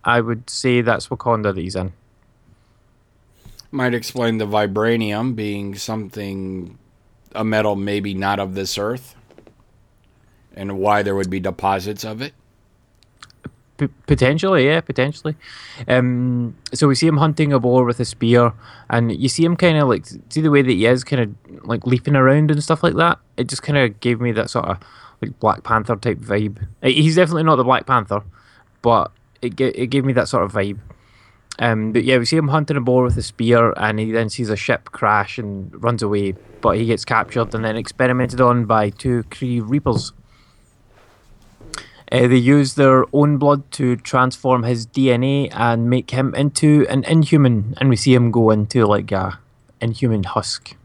I 0.06 0.22
would 0.22 0.50
say 0.50 0.80
that's 0.80 1.10
Wakanda 1.10 1.54
that 1.54 1.58
he's 1.58 1.76
in. 1.76 1.92
Might 3.70 3.94
explain 3.94 4.38
the 4.38 4.48
vibranium 4.48 5.36
being 5.36 5.76
something, 5.76 6.78
a 7.34 7.44
metal 7.44 7.76
maybe 7.76 8.14
not 8.14 8.40
of 8.40 8.56
this 8.56 8.78
earth, 8.78 9.14
and 10.56 10.80
why 10.80 11.04
there 11.04 11.16
would 11.16 11.30
be 11.30 11.42
deposits 11.42 12.06
of 12.06 12.22
it. 12.22 12.34
P- 13.76 13.90
potentially, 14.08 14.68
yeah, 14.68 14.80
potentially. 14.80 15.36
Um, 15.86 16.56
so 16.74 16.88
we 16.88 16.96
see 16.96 17.08
him 17.08 17.18
hunting 17.18 17.52
a 17.52 17.60
boar 17.60 17.84
with 17.84 18.00
a 18.00 18.06
spear, 18.06 18.54
and 18.90 19.12
you 19.12 19.28
see 19.28 19.44
him 19.44 19.58
kind 19.58 19.78
of 19.78 19.90
like 19.90 20.06
see 20.06 20.40
the 20.40 20.50
way 20.50 20.62
that 20.62 20.72
he 20.72 20.86
is, 20.86 21.04
kind 21.04 21.22
of 21.22 21.68
like 21.68 21.86
leaping 21.86 22.16
around 22.16 22.52
and 22.52 22.64
stuff 22.64 22.84
like 22.84 22.96
that. 22.96 23.20
It 23.36 23.50
just 23.50 23.64
kind 23.64 23.78
of 23.78 24.00
gave 24.00 24.22
me 24.22 24.32
that 24.32 24.50
sort 24.50 24.68
of 24.68 24.78
like 25.22 25.40
Black 25.40 25.64
Panther 25.64 25.96
type 25.96 26.20
vibe. 26.20 26.68
He's 26.82 27.16
definitely 27.16 27.44
not 27.44 27.56
the 27.56 27.64
Black 27.64 27.86
Panther, 27.86 28.24
but 28.82 29.12
it 29.42 29.60
it 29.60 29.88
gave 29.88 30.06
me 30.06 30.14
that 30.14 30.28
sort 30.28 30.44
of 30.44 30.54
vibe. 30.54 30.80
Um, 31.58 31.94
but 31.94 32.04
yeah, 32.04 32.18
we 32.18 32.26
see 32.26 32.36
him 32.36 32.50
hunting 32.50 32.76
a 32.76 32.82
boar 32.82 33.04
with 33.04 33.18
a 33.18 33.24
spear, 33.24 33.74
and 33.78 34.00
he 34.00 34.12
then 34.12 34.30
sees 34.30 34.50
a 34.50 34.58
ship 34.58 34.86
crash 34.92 35.38
and 35.38 35.72
runs 35.84 36.04
away. 36.04 36.34
But 36.62 36.78
he 36.78 36.86
gets 36.86 37.06
captured 37.06 37.54
and 37.54 37.64
then 37.64 37.78
experimented 37.78 38.42
on 38.42 38.66
by 38.66 38.90
two 38.90 39.24
Kree 39.30 39.62
Reapers. 39.66 40.12
Uh, 42.12 42.28
they 42.28 42.38
use 42.38 42.76
their 42.76 43.06
own 43.14 43.38
blood 43.38 43.70
to 43.72 43.96
transform 43.96 44.64
his 44.64 44.86
DNA 44.86 45.50
and 45.54 45.90
make 45.90 46.12
him 46.12 46.36
into 46.36 46.86
an 46.88 47.04
inhuman, 47.06 47.74
and 47.78 47.90
we 47.90 47.96
see 47.96 48.14
him 48.14 48.32
go 48.32 48.52
into 48.52 48.86
like 48.86 49.12
a 49.12 49.40
inhuman 49.82 50.24
husk. 50.24 50.76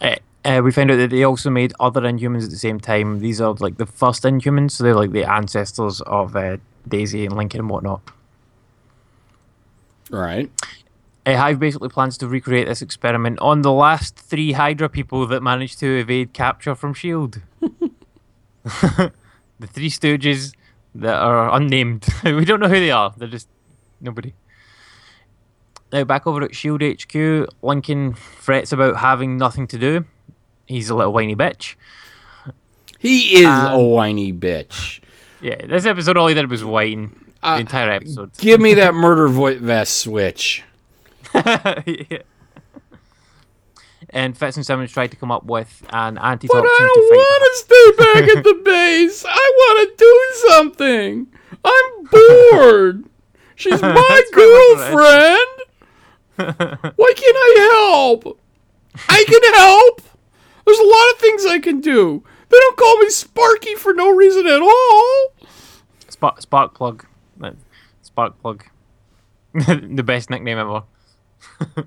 Uh, 0.00 0.16
uh, 0.46 0.62
we 0.62 0.70
find 0.70 0.90
out 0.92 0.96
that 0.96 1.10
they 1.10 1.24
also 1.24 1.50
made 1.50 1.72
other 1.80 2.02
inhumans 2.02 2.44
at 2.44 2.50
the 2.50 2.56
same 2.56 2.78
time. 2.78 3.18
These 3.18 3.40
are 3.40 3.52
like 3.54 3.78
the 3.78 3.86
first 3.86 4.22
inhumans, 4.22 4.72
so 4.72 4.84
they're 4.84 4.94
like 4.94 5.10
the 5.10 5.24
ancestors 5.24 6.00
of 6.02 6.36
uh, 6.36 6.58
Daisy 6.86 7.24
and 7.26 7.36
Lincoln 7.36 7.60
and 7.60 7.70
whatnot. 7.70 8.00
Right. 10.08 10.48
Uh, 11.26 11.36
Hive 11.36 11.58
basically 11.58 11.88
plans 11.88 12.16
to 12.18 12.28
recreate 12.28 12.68
this 12.68 12.80
experiment 12.80 13.40
on 13.40 13.62
the 13.62 13.72
last 13.72 14.14
three 14.14 14.52
Hydra 14.52 14.88
people 14.88 15.26
that 15.26 15.42
managed 15.42 15.80
to 15.80 15.98
evade 15.98 16.32
capture 16.32 16.76
from 16.76 16.92
S.H.I.E.L.D. 16.92 17.40
the 19.58 19.66
three 19.66 19.90
Stooges 19.90 20.54
that 20.94 21.20
are 21.20 21.52
unnamed. 21.56 22.06
we 22.24 22.44
don't 22.44 22.60
know 22.60 22.68
who 22.68 22.78
they 22.78 22.92
are. 22.92 23.12
They're 23.16 23.26
just 23.26 23.48
nobody. 24.00 24.32
Now, 25.92 26.04
back 26.04 26.24
over 26.28 26.44
at 26.44 26.52
S.H.I.E.L.D. 26.52 26.98
HQ, 27.00 27.48
Lincoln 27.62 28.14
frets 28.14 28.70
about 28.70 28.98
having 28.98 29.36
nothing 29.36 29.66
to 29.66 29.78
do. 29.78 30.04
He's 30.66 30.90
a 30.90 30.94
little 30.94 31.12
whiny 31.12 31.36
bitch. 31.36 31.74
He 32.98 33.36
is 33.38 33.46
a 33.46 33.48
Um, 33.72 33.90
whiny 33.90 34.32
bitch. 34.32 35.00
Yeah, 35.40 35.64
this 35.66 35.86
episode, 35.86 36.16
all 36.16 36.26
he 36.28 36.34
did 36.34 36.50
was 36.50 36.64
whine. 36.64 37.14
Uh, 37.42 37.54
the 37.56 37.60
entire 37.60 37.90
episode. 37.90 38.32
Give 38.38 38.60
me 38.60 38.74
that 38.74 38.94
murder 38.94 39.28
vo- 39.28 39.58
vest 39.58 39.98
switch. 39.98 40.62
Yeah. 41.34 42.18
And 44.10 44.38
Fitz 44.38 44.56
and 44.56 44.64
Simmons 44.64 44.92
tried 44.92 45.10
to 45.10 45.16
come 45.16 45.32
up 45.32 45.44
with 45.44 45.84
an 45.90 46.16
anti. 46.18 46.46
But 46.46 46.58
I 46.64 46.90
don't 46.94 47.10
want 47.16 47.42
to 47.42 47.58
stay 47.58 47.90
back 47.98 48.36
at 48.36 48.44
the 48.44 48.54
base. 48.64 49.24
I 49.28 49.52
want 49.56 49.90
to 49.90 49.96
do 49.96 50.48
something. 50.48 51.26
I'm 51.64 52.04
bored. 52.04 53.04
She's 53.56 53.82
my 53.82 54.22
girlfriend. 54.32 55.48
Why 56.96 57.12
can't 57.16 57.36
I 57.36 57.68
help? 57.74 58.38
I 59.08 59.24
can 59.26 59.54
help. 59.54 60.02
There's 60.66 60.78
a 60.78 60.82
lot 60.82 61.12
of 61.12 61.18
things 61.18 61.46
I 61.46 61.60
can 61.60 61.80
do. 61.80 62.24
They 62.48 62.58
don't 62.58 62.76
call 62.76 62.98
me 62.98 63.08
Sparky 63.10 63.74
for 63.74 63.94
no 63.94 64.10
reason 64.10 64.46
at 64.46 64.60
all. 64.60 65.32
Spark, 66.08 66.40
spark 66.42 66.74
plug. 66.74 67.06
Uh, 67.40 67.52
Spark 68.02 68.40
plug. 68.40 68.64
the 69.54 70.02
best 70.02 70.30
nickname 70.30 70.58
ever. 70.58 70.82
but 71.74 71.86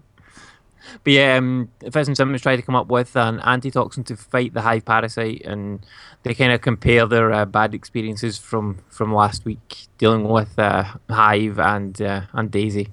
yeah, 1.05 1.37
um, 1.37 1.69
Fitz 1.81 2.07
and 2.07 2.15
Simmons 2.15 2.41
tried 2.41 2.57
to 2.57 2.61
come 2.61 2.75
up 2.75 2.87
with 2.87 3.15
an 3.15 3.39
antitoxin 3.41 4.03
to 4.05 4.15
fight 4.15 4.53
the 4.53 4.61
hive 4.61 4.85
parasite, 4.85 5.41
and 5.43 5.85
they 6.23 6.33
kind 6.33 6.51
of 6.53 6.61
compare 6.61 7.05
their 7.05 7.31
uh, 7.31 7.45
bad 7.45 7.73
experiences 7.73 8.37
from, 8.37 8.79
from 8.89 9.13
last 9.13 9.45
week 9.45 9.87
dealing 9.97 10.27
with 10.27 10.57
uh, 10.57 10.83
hive 11.09 11.59
and 11.59 12.01
uh, 12.01 12.21
and 12.33 12.51
Daisy. 12.51 12.89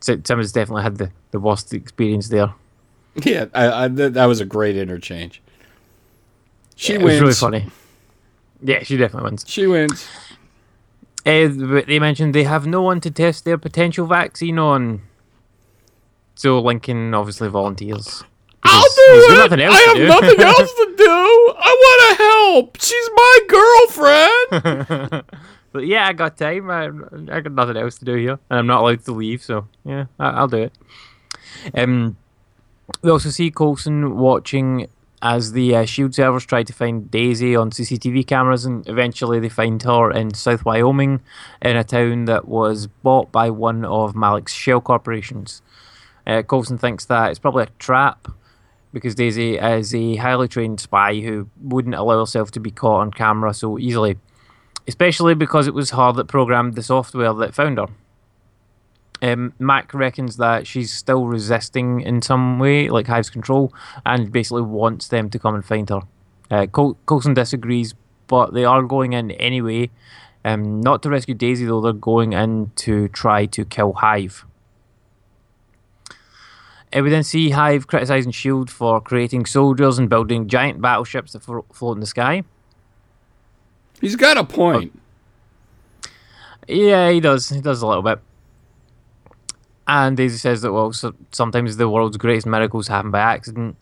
So 0.00 0.16
Simmons 0.24 0.52
definitely 0.52 0.84
had 0.84 0.96
the, 0.96 1.10
the 1.30 1.40
worst 1.40 1.74
experience 1.74 2.28
there. 2.28 2.54
Yeah, 3.24 3.46
I, 3.54 3.84
I, 3.84 3.88
th- 3.88 4.12
that 4.12 4.26
was 4.26 4.40
a 4.40 4.44
great 4.44 4.76
interchange. 4.76 5.42
She 6.76 6.94
it 6.94 7.02
wins. 7.02 7.20
was 7.22 7.42
really 7.42 7.58
funny. 7.60 7.70
Yeah, 8.62 8.82
she 8.82 8.96
definitely 8.96 9.30
wins. 9.30 9.44
She 9.46 9.66
wins. 9.66 10.06
Uh, 11.26 11.48
but 11.48 11.86
they 11.86 11.98
mentioned 11.98 12.34
they 12.34 12.44
have 12.44 12.66
no 12.66 12.82
one 12.82 13.00
to 13.00 13.10
test 13.10 13.44
their 13.44 13.58
potential 13.58 14.06
vaccine 14.06 14.58
on. 14.58 15.02
So 16.36 16.60
Lincoln 16.60 17.12
obviously 17.14 17.48
volunteers. 17.48 18.22
I'll 18.62 18.82
do 18.82 18.94
it. 18.98 19.38
nothing 19.38 19.60
else 19.60 19.74
I 19.76 19.80
have 19.88 19.96
do. 19.96 20.06
nothing 20.06 20.40
else 20.44 20.72
to 20.74 20.94
do. 20.96 21.04
I 21.58 21.76
want 21.84 22.18
to 22.18 22.24
help. 22.24 22.76
She's 22.80 23.10
my 23.14 23.38
girlfriend. 25.08 25.24
But 25.70 25.86
yeah, 25.86 26.06
I 26.08 26.14
got 26.14 26.38
time. 26.38 26.70
I, 26.70 26.86
I 27.30 27.40
got 27.42 27.52
nothing 27.52 27.76
else 27.76 27.98
to 27.98 28.04
do 28.06 28.14
here, 28.14 28.38
and 28.48 28.58
I'm 28.58 28.66
not 28.66 28.80
allowed 28.80 29.04
to 29.04 29.12
leave. 29.12 29.42
So 29.42 29.68
yeah, 29.84 30.06
I, 30.18 30.30
I'll 30.30 30.48
do 30.48 30.62
it. 30.62 30.72
Um, 31.74 32.16
we 33.02 33.10
also 33.10 33.30
see 33.30 33.50
Coulson 33.50 34.16
watching 34.16 34.88
as 35.20 35.52
the 35.52 35.74
uh, 35.74 35.84
Shield 35.84 36.14
servers 36.14 36.46
try 36.46 36.62
to 36.62 36.72
find 36.72 37.10
Daisy 37.10 37.56
on 37.56 37.70
CCTV 37.70 38.26
cameras, 38.26 38.64
and 38.64 38.88
eventually 38.88 39.40
they 39.40 39.48
find 39.48 39.82
her 39.82 40.12
in 40.12 40.32
South 40.34 40.64
Wyoming, 40.64 41.20
in 41.60 41.76
a 41.76 41.82
town 41.82 42.26
that 42.26 42.46
was 42.46 42.86
bought 42.86 43.32
by 43.32 43.50
one 43.50 43.84
of 43.84 44.14
Malick's 44.14 44.52
shell 44.52 44.80
corporations. 44.80 45.60
Uh, 46.26 46.42
Coulson 46.42 46.78
thinks 46.78 47.04
that 47.06 47.30
it's 47.30 47.38
probably 47.38 47.64
a 47.64 47.70
trap 47.78 48.28
because 48.92 49.14
Daisy 49.14 49.58
is 49.58 49.94
a 49.94 50.16
highly 50.16 50.46
trained 50.46 50.80
spy 50.80 51.20
who 51.20 51.48
wouldn't 51.60 51.94
allow 51.94 52.20
herself 52.20 52.50
to 52.52 52.60
be 52.60 52.70
caught 52.70 53.00
on 53.00 53.10
camera 53.10 53.52
so 53.52 53.78
easily 53.78 54.16
especially 54.88 55.34
because 55.34 55.68
it 55.68 55.74
was 55.74 55.90
her 55.90 56.12
that 56.12 56.26
programmed 56.26 56.74
the 56.74 56.82
software 56.82 57.34
that 57.34 57.54
found 57.54 57.78
her. 57.78 57.86
Um, 59.20 59.52
Mack 59.58 59.92
reckons 59.94 60.36
that 60.36 60.66
she's 60.66 60.92
still 60.92 61.26
resisting 61.26 62.00
in 62.02 62.22
some 62.22 62.58
way, 62.58 62.88
like 62.88 63.06
Hive's 63.08 63.30
control, 63.30 63.72
and 64.06 64.30
basically 64.30 64.62
wants 64.62 65.08
them 65.08 65.28
to 65.30 65.38
come 65.38 65.54
and 65.54 65.64
find 65.64 65.88
her. 65.88 66.02
Uh, 66.50 66.66
Col- 66.66 66.96
Coulson 67.06 67.34
disagrees, 67.34 67.94
but 68.28 68.54
they 68.54 68.64
are 68.64 68.82
going 68.82 69.12
in 69.12 69.32
anyway. 69.32 69.90
Um, 70.44 70.80
not 70.80 71.02
to 71.02 71.10
rescue 71.10 71.34
Daisy, 71.34 71.66
though, 71.66 71.80
they're 71.80 71.92
going 71.92 72.32
in 72.32 72.70
to 72.76 73.08
try 73.08 73.46
to 73.46 73.64
kill 73.64 73.94
Hive. 73.94 74.44
Uh, 76.96 77.02
we 77.02 77.10
then 77.10 77.24
see 77.24 77.50
Hive 77.50 77.86
criticising 77.86 78.30
S.H.I.E.L.D. 78.30 78.72
for 78.72 79.00
creating 79.00 79.46
soldiers 79.46 79.98
and 79.98 80.08
building 80.08 80.48
giant 80.48 80.80
battleships 80.80 81.32
that 81.32 81.42
flo- 81.42 81.66
float 81.72 81.96
in 81.96 82.00
the 82.00 82.06
sky. 82.06 82.44
He's 84.00 84.16
got 84.16 84.38
a 84.38 84.44
point. 84.44 84.98
Yeah, 86.66 87.10
he 87.10 87.20
does. 87.20 87.48
He 87.48 87.60
does 87.60 87.82
a 87.82 87.86
little 87.86 88.02
bit. 88.02 88.20
And 89.88 90.18
Daisy 90.18 90.36
says 90.36 90.60
that 90.62 90.72
well, 90.72 90.92
so, 90.92 91.14
sometimes 91.32 91.78
the 91.78 91.88
world's 91.88 92.18
greatest 92.18 92.46
miracles 92.46 92.88
happen 92.88 93.10
by 93.10 93.20
accident. 93.20 93.76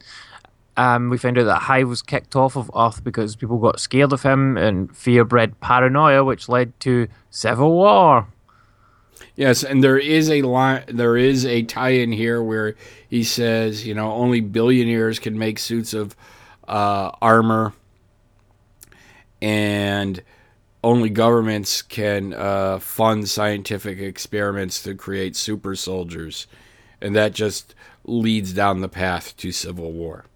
Um, 0.76 1.10
we 1.10 1.18
found 1.18 1.36
out 1.38 1.44
that 1.44 1.62
Hive 1.62 1.88
was 1.88 2.00
kicked 2.00 2.36
off 2.36 2.56
of 2.56 2.70
Earth 2.76 3.02
because 3.02 3.34
people 3.34 3.58
got 3.58 3.80
scared 3.80 4.12
of 4.12 4.22
him 4.22 4.56
and 4.56 4.94
fear 4.96 5.24
bred 5.24 5.58
paranoia, 5.60 6.22
which 6.22 6.48
led 6.48 6.78
to 6.80 7.08
civil 7.30 7.72
war. 7.72 8.28
Yes, 9.34 9.64
and 9.64 9.82
there 9.82 9.98
is 9.98 10.30
a 10.30 10.42
line. 10.42 10.84
There 10.86 11.16
is 11.16 11.44
a 11.44 11.62
tie-in 11.62 12.12
here 12.12 12.42
where 12.42 12.76
he 13.08 13.24
says, 13.24 13.86
you 13.86 13.94
know, 13.94 14.12
only 14.12 14.40
billionaires 14.40 15.18
can 15.18 15.38
make 15.38 15.58
suits 15.58 15.92
of 15.92 16.14
uh, 16.68 17.10
armor, 17.20 17.72
and 19.42 20.22
only 20.86 21.10
governments 21.10 21.82
can 21.82 22.32
uh, 22.32 22.78
fund 22.78 23.28
scientific 23.28 23.98
experiments 23.98 24.84
to 24.84 24.94
create 24.94 25.34
super 25.34 25.74
soldiers, 25.74 26.46
and 27.00 27.14
that 27.16 27.34
just 27.34 27.74
leads 28.04 28.52
down 28.52 28.82
the 28.82 28.88
path 28.88 29.36
to 29.38 29.50
civil 29.50 29.90
war. 29.90 30.26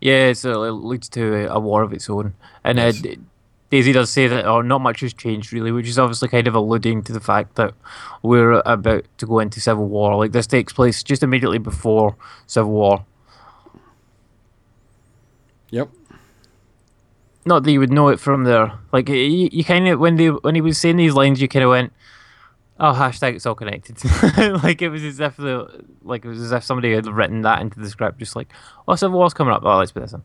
Yeah, 0.00 0.32
so 0.32 0.64
it 0.64 0.70
leads 0.70 1.10
to 1.10 1.46
a, 1.52 1.60
war 1.60 1.82
of 1.82 1.92
its 1.92 2.08
own. 2.08 2.34
And 2.64 2.78
uh, 2.78 2.92
Daisy 3.68 3.92
does 3.92 4.08
say 4.10 4.28
that 4.28 4.46
oh, 4.46 4.62
not 4.62 4.80
much 4.80 5.00
has 5.00 5.12
changed 5.12 5.52
really, 5.52 5.70
which 5.70 5.86
is 5.86 5.98
obviously 5.98 6.28
kind 6.28 6.46
of 6.46 6.54
alluding 6.54 7.02
to 7.02 7.12
the 7.12 7.20
fact 7.20 7.56
that 7.56 7.74
we're 8.22 8.62
about 8.64 9.04
to 9.18 9.26
go 9.26 9.40
into 9.40 9.60
civil 9.60 9.88
war. 9.88 10.16
Like 10.16 10.32
this 10.32 10.46
takes 10.46 10.72
place 10.72 11.02
just 11.02 11.22
immediately 11.22 11.58
before 11.58 12.16
civil 12.46 12.72
war. 12.72 13.04
Yep. 15.68 15.90
Not 17.46 17.62
that 17.64 17.72
you 17.72 17.80
would 17.80 17.92
know 17.92 18.08
it 18.08 18.20
from 18.20 18.44
there. 18.44 18.72
Like 18.92 19.08
you, 19.08 19.48
you 19.52 19.64
kind 19.64 19.86
of 19.88 20.00
when 20.00 20.16
they 20.16 20.28
when 20.28 20.54
he 20.54 20.60
was 20.60 20.78
saying 20.78 20.96
these 20.96 21.14
lines, 21.14 21.40
you 21.40 21.48
kind 21.48 21.64
of 21.64 21.70
went, 21.70 21.92
"Oh, 22.80 22.92
hashtag 22.92 23.34
it's 23.34 23.46
all 23.46 23.54
connected." 23.54 23.98
like 24.62 24.82
it 24.82 24.88
was 24.88 25.02
as 25.04 25.20
if 25.20 25.36
the 25.36 25.84
like 26.02 26.24
it 26.24 26.28
was 26.28 26.40
as 26.40 26.52
if 26.52 26.64
somebody 26.64 26.94
had 26.94 27.06
written 27.06 27.42
that 27.42 27.60
into 27.60 27.80
the 27.80 27.88
script, 27.88 28.18
just 28.18 28.36
like, 28.36 28.52
"Oh, 28.88 28.94
Civil 28.94 29.18
War's 29.18 29.34
coming 29.34 29.52
up. 29.52 29.62
Oh, 29.64 29.78
let's 29.78 29.92
put 29.92 30.00
this 30.00 30.12
in." 30.12 30.22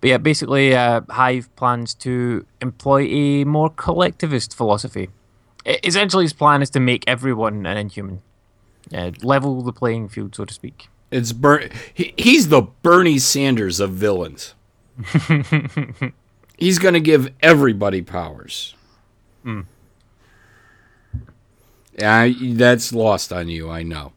But 0.00 0.10
yeah, 0.10 0.18
basically, 0.18 0.74
uh, 0.74 1.00
Hive 1.08 1.54
plans 1.56 1.94
to 1.94 2.44
employ 2.60 3.02
a 3.06 3.44
more 3.44 3.70
collectivist 3.70 4.54
philosophy. 4.54 5.08
E- 5.66 5.78
essentially, 5.82 6.24
his 6.24 6.32
plan 6.34 6.60
is 6.60 6.70
to 6.70 6.80
make 6.80 7.04
everyone 7.06 7.64
an 7.64 7.76
inhuman, 7.78 8.20
uh, 8.92 9.12
level 9.22 9.62
the 9.62 9.72
playing 9.72 10.08
field, 10.08 10.34
so 10.34 10.44
to 10.44 10.52
speak. 10.52 10.88
It's 11.10 11.32
Ber- 11.32 11.68
he, 11.94 12.12
he's 12.18 12.48
the 12.48 12.62
Bernie 12.82 13.18
Sanders 13.18 13.80
of 13.80 13.92
villains. 13.92 14.54
he's 16.58 16.78
going 16.78 16.94
to 16.94 17.00
give 17.00 17.32
everybody 17.42 18.02
powers. 18.02 18.74
Yeah, 21.98 22.28
that's 22.52 22.92
lost 22.92 23.32
on 23.32 23.48
you, 23.48 23.70
I 23.70 23.82
know. 23.82 24.12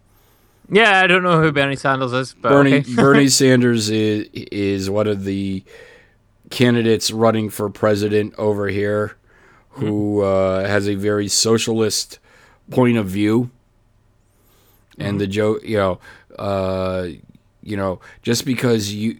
Yeah, 0.69 0.99
I 0.99 1.07
don't 1.07 1.23
know 1.23 1.41
who 1.41 1.51
Bernie 1.51 1.75
Sanders 1.75 2.11
is, 2.11 2.33
but 2.33 2.49
Bernie 2.49 2.79
okay. 2.79 2.93
Bernie 2.95 3.29
Sanders 3.29 3.89
is 3.89 4.27
is 4.33 4.89
one 4.89 5.07
of 5.07 5.23
the 5.23 5.63
candidates 6.49 7.11
running 7.11 7.49
for 7.49 7.69
president 7.69 8.33
over 8.37 8.67
here, 8.67 9.15
who 9.69 10.21
uh, 10.21 10.67
has 10.67 10.87
a 10.87 10.95
very 10.95 11.27
socialist 11.27 12.19
point 12.69 12.97
of 12.97 13.07
view. 13.07 13.51
And 14.99 15.21
the 15.21 15.27
joke, 15.27 15.63
you 15.63 15.77
know, 15.77 15.99
uh, 16.39 17.07
you 17.61 17.77
know, 17.77 17.99
just 18.23 18.45
because 18.45 18.91
you 18.91 19.19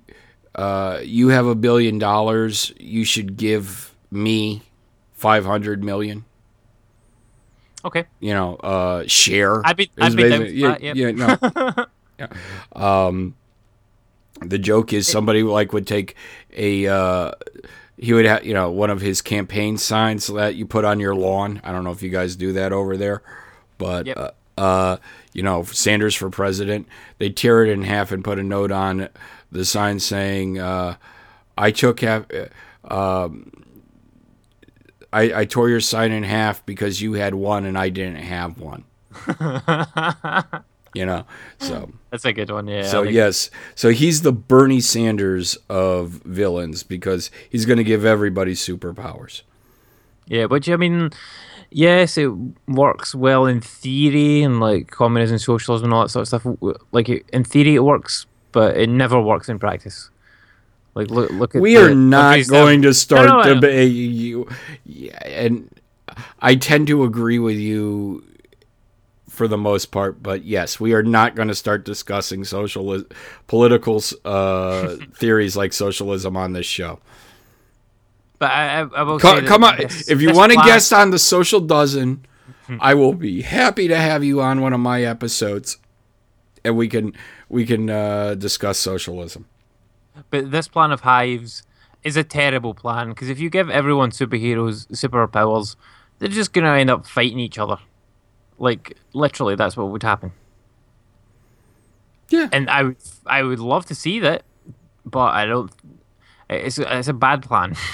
uh, 0.57 0.99
you 1.03 1.29
have 1.29 1.45
a 1.45 1.55
billion 1.55 1.99
dollars, 1.99 2.73
you 2.79 3.03
should 3.05 3.37
give 3.37 3.95
me 4.11 4.63
five 5.13 5.45
hundred 5.45 5.83
million. 5.83 6.25
okay. 7.85 8.05
You 8.19 8.33
know, 8.33 8.55
uh, 8.57 9.03
share. 9.07 9.65
I'd 9.65 9.77
be- 9.77 9.91
I'd 9.99 10.15
be 10.15 10.23
basically- 10.23 10.53
yeah, 10.55 10.77
yep. 10.81 10.95
yeah, 10.95 11.11
no. 11.11 11.85
yeah. 12.19 12.27
Um, 12.75 13.35
the 14.41 14.57
joke 14.59 14.93
is 14.93 15.07
somebody 15.07 15.41
like 15.43 15.73
would 15.73 15.87
take 15.87 16.15
a 16.55 16.85
uh, 16.87 17.31
he 17.97 18.13
would 18.13 18.25
have 18.25 18.45
you 18.45 18.53
know 18.53 18.69
one 18.69 18.89
of 18.91 19.01
his 19.01 19.21
campaign 19.21 19.77
signs 19.77 20.27
that 20.27 20.55
you 20.55 20.65
put 20.65 20.85
on 20.85 20.99
your 20.99 21.15
lawn. 21.15 21.59
I 21.63 21.71
don't 21.71 21.83
know 21.83 21.91
if 21.91 22.03
you 22.03 22.09
guys 22.09 22.35
do 22.35 22.53
that 22.53 22.71
over 22.71 22.97
there, 22.97 23.23
but 23.77 24.05
Yep. 24.05 24.17
uh, 24.17 24.31
uh, 24.61 24.97
you 25.33 25.41
know 25.43 25.63
Sanders 25.63 26.13
for 26.15 26.29
president. 26.29 26.87
They 27.17 27.29
tear 27.29 27.63
it 27.65 27.69
in 27.71 27.81
half 27.83 28.11
and 28.11 28.23
put 28.23 28.37
a 28.39 28.43
note 28.43 28.71
on 28.71 29.09
the 29.51 29.65
sign 29.65 29.99
saying, 29.99 30.59
uh, 30.59 30.95
"I 31.57 31.71
took 31.71 32.01
half." 32.01 32.25
Uh, 32.31 32.47
um, 32.93 33.51
I, 35.13 35.41
I 35.41 35.45
tore 35.45 35.69
your 35.69 35.79
sign 35.79 36.11
in 36.11 36.23
half 36.23 36.65
because 36.65 37.01
you 37.01 37.13
had 37.13 37.33
one 37.33 37.65
and 37.65 37.77
I 37.77 37.89
didn't 37.89 38.17
have 38.17 38.59
one. 38.59 38.83
you 40.93 41.05
know, 41.05 41.25
so 41.59 41.91
That's 42.11 42.25
a 42.25 42.33
good 42.33 42.51
one, 42.51 42.67
yeah. 42.67 42.83
so 42.83 43.01
like- 43.01 43.11
yes, 43.13 43.49
so 43.73 43.89
he's 43.89 44.21
the 44.21 44.31
Bernie 44.31 44.81
Sanders 44.81 45.57
of 45.69 46.09
villains 46.25 46.83
because 46.83 47.31
he's 47.49 47.65
going 47.65 47.77
to 47.77 47.83
give 47.83 48.03
everybody 48.05 48.53
superpowers. 48.53 49.41
Yeah, 50.27 50.45
which 50.45 50.69
I 50.69 50.75
mean, 50.75 51.11
yes, 51.71 52.17
it 52.17 52.29
works 52.67 53.15
well 53.15 53.45
in 53.45 53.61
theory 53.61 54.43
and 54.43 54.59
like 54.59 54.91
communism, 54.91 55.37
socialism, 55.39 55.85
and 55.85 55.93
all 55.93 56.03
that 56.03 56.09
sort 56.09 56.23
of 56.31 56.41
stuff. 56.41 56.77
Like 56.91 57.07
in 57.09 57.43
theory, 57.43 57.75
it 57.75 57.83
works, 57.83 58.25
but 58.51 58.77
it 58.77 58.89
never 58.89 59.19
works 59.21 59.49
in 59.49 59.59
practice. 59.59 60.09
Like 60.95 61.09
look, 61.11 61.29
look 61.31 61.55
at 61.55 61.61
We 61.61 61.75
the 61.75 61.85
are 61.85 61.93
not 61.95 62.47
going 62.47 62.81
to 62.81 62.93
start 62.93 63.27
No, 63.27 63.33
no, 63.35 63.39
I 63.41 63.47
know. 63.49 63.53
debate 63.55 63.91
you, 63.91 64.47
yeah, 64.85 65.17
and 65.25 65.69
I 66.39 66.55
tend 66.55 66.87
to 66.87 67.03
agree 67.03 67.37
with 67.39 67.57
you 67.57 68.23
for 69.29 69.47
the 69.47 69.57
most 69.57 69.87
part. 69.87 70.23
But 70.23 70.43
yes, 70.43 70.79
we 70.79 70.93
are 70.93 71.03
not 71.03 71.35
going 71.35 71.49
to 71.49 71.55
start 71.55 71.85
discussing 71.85 72.43
social 72.43 73.03
political 73.45 74.01
uh, 74.25 74.95
theories 75.15 75.55
like 75.55 75.71
socialism 75.73 76.35
on 76.35 76.53
this 76.53 76.65
show. 76.65 76.99
But 78.39 78.51
I, 78.51 78.79
I, 78.81 79.03
will 79.03 79.19
Co- 79.19 79.39
say 79.41 79.45
come 79.45 79.63
on, 79.63 79.77
this- 79.77 80.09
if 80.09 80.21
you 80.21 80.33
want 80.33 80.51
to 80.51 80.57
guest 80.59 80.93
on 80.93 81.11
the 81.11 81.19
Social 81.19 81.59
Dozen, 81.59 82.25
I 82.79 82.93
will 82.95 83.13
be 83.13 83.41
happy 83.41 83.87
to 83.87 83.97
have 83.97 84.23
you 84.23 84.41
on 84.41 84.61
one 84.61 84.73
of 84.73 84.79
my 84.79 85.03
episodes, 85.03 85.77
and 86.67 86.77
we 86.77 86.87
can 86.87 87.13
we 87.49 87.65
can 87.65 87.89
uh, 87.89 88.35
discuss 88.35 88.77
socialism. 88.77 89.45
But 90.29 90.51
this 90.51 90.67
plan 90.67 90.91
of 90.91 91.01
hives 91.01 91.63
is 92.03 92.17
a 92.17 92.23
terrible 92.23 92.73
plan 92.73 93.09
because 93.09 93.29
if 93.29 93.39
you 93.39 93.49
give 93.49 93.69
everyone 93.69 94.11
superheroes 94.11 94.87
superpowers, 94.87 95.75
they're 96.19 96.29
just 96.29 96.53
gonna 96.53 96.75
end 96.75 96.89
up 96.89 97.07
fighting 97.07 97.39
each 97.39 97.57
other. 97.57 97.77
Like 98.59 98.97
literally, 99.13 99.55
that's 99.55 99.77
what 99.77 99.89
would 99.89 100.03
happen. 100.03 100.33
Yeah. 102.29 102.49
And 102.51 102.69
I 102.69 102.83
would, 102.83 102.97
I 103.25 103.43
would 103.43 103.59
love 103.59 103.85
to 103.85 103.95
see 103.95 104.19
that, 104.19 104.43
but 105.05 105.33
I 105.33 105.45
don't. 105.45 105.71
It's 106.49 106.77
a, 106.77 106.97
it's 106.97 107.07
a 107.07 107.13
bad 107.13 107.43
plan. 107.43 107.75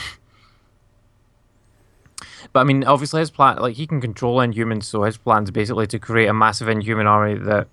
but 2.53 2.61
I 2.61 2.63
mean, 2.63 2.84
obviously, 2.84 3.19
his 3.19 3.32
plan, 3.32 3.57
like 3.57 3.76
he 3.76 3.86
can 3.86 4.01
control 4.01 4.38
Inhumans, 4.38 4.84
so 4.84 5.03
his 5.03 5.17
plan's 5.17 5.51
basically 5.51 5.88
to 5.88 5.99
create 5.99 6.28
a 6.28 6.34
massive 6.34 6.67
Inhuman 6.67 7.07
army 7.07 7.38
that 7.39 7.67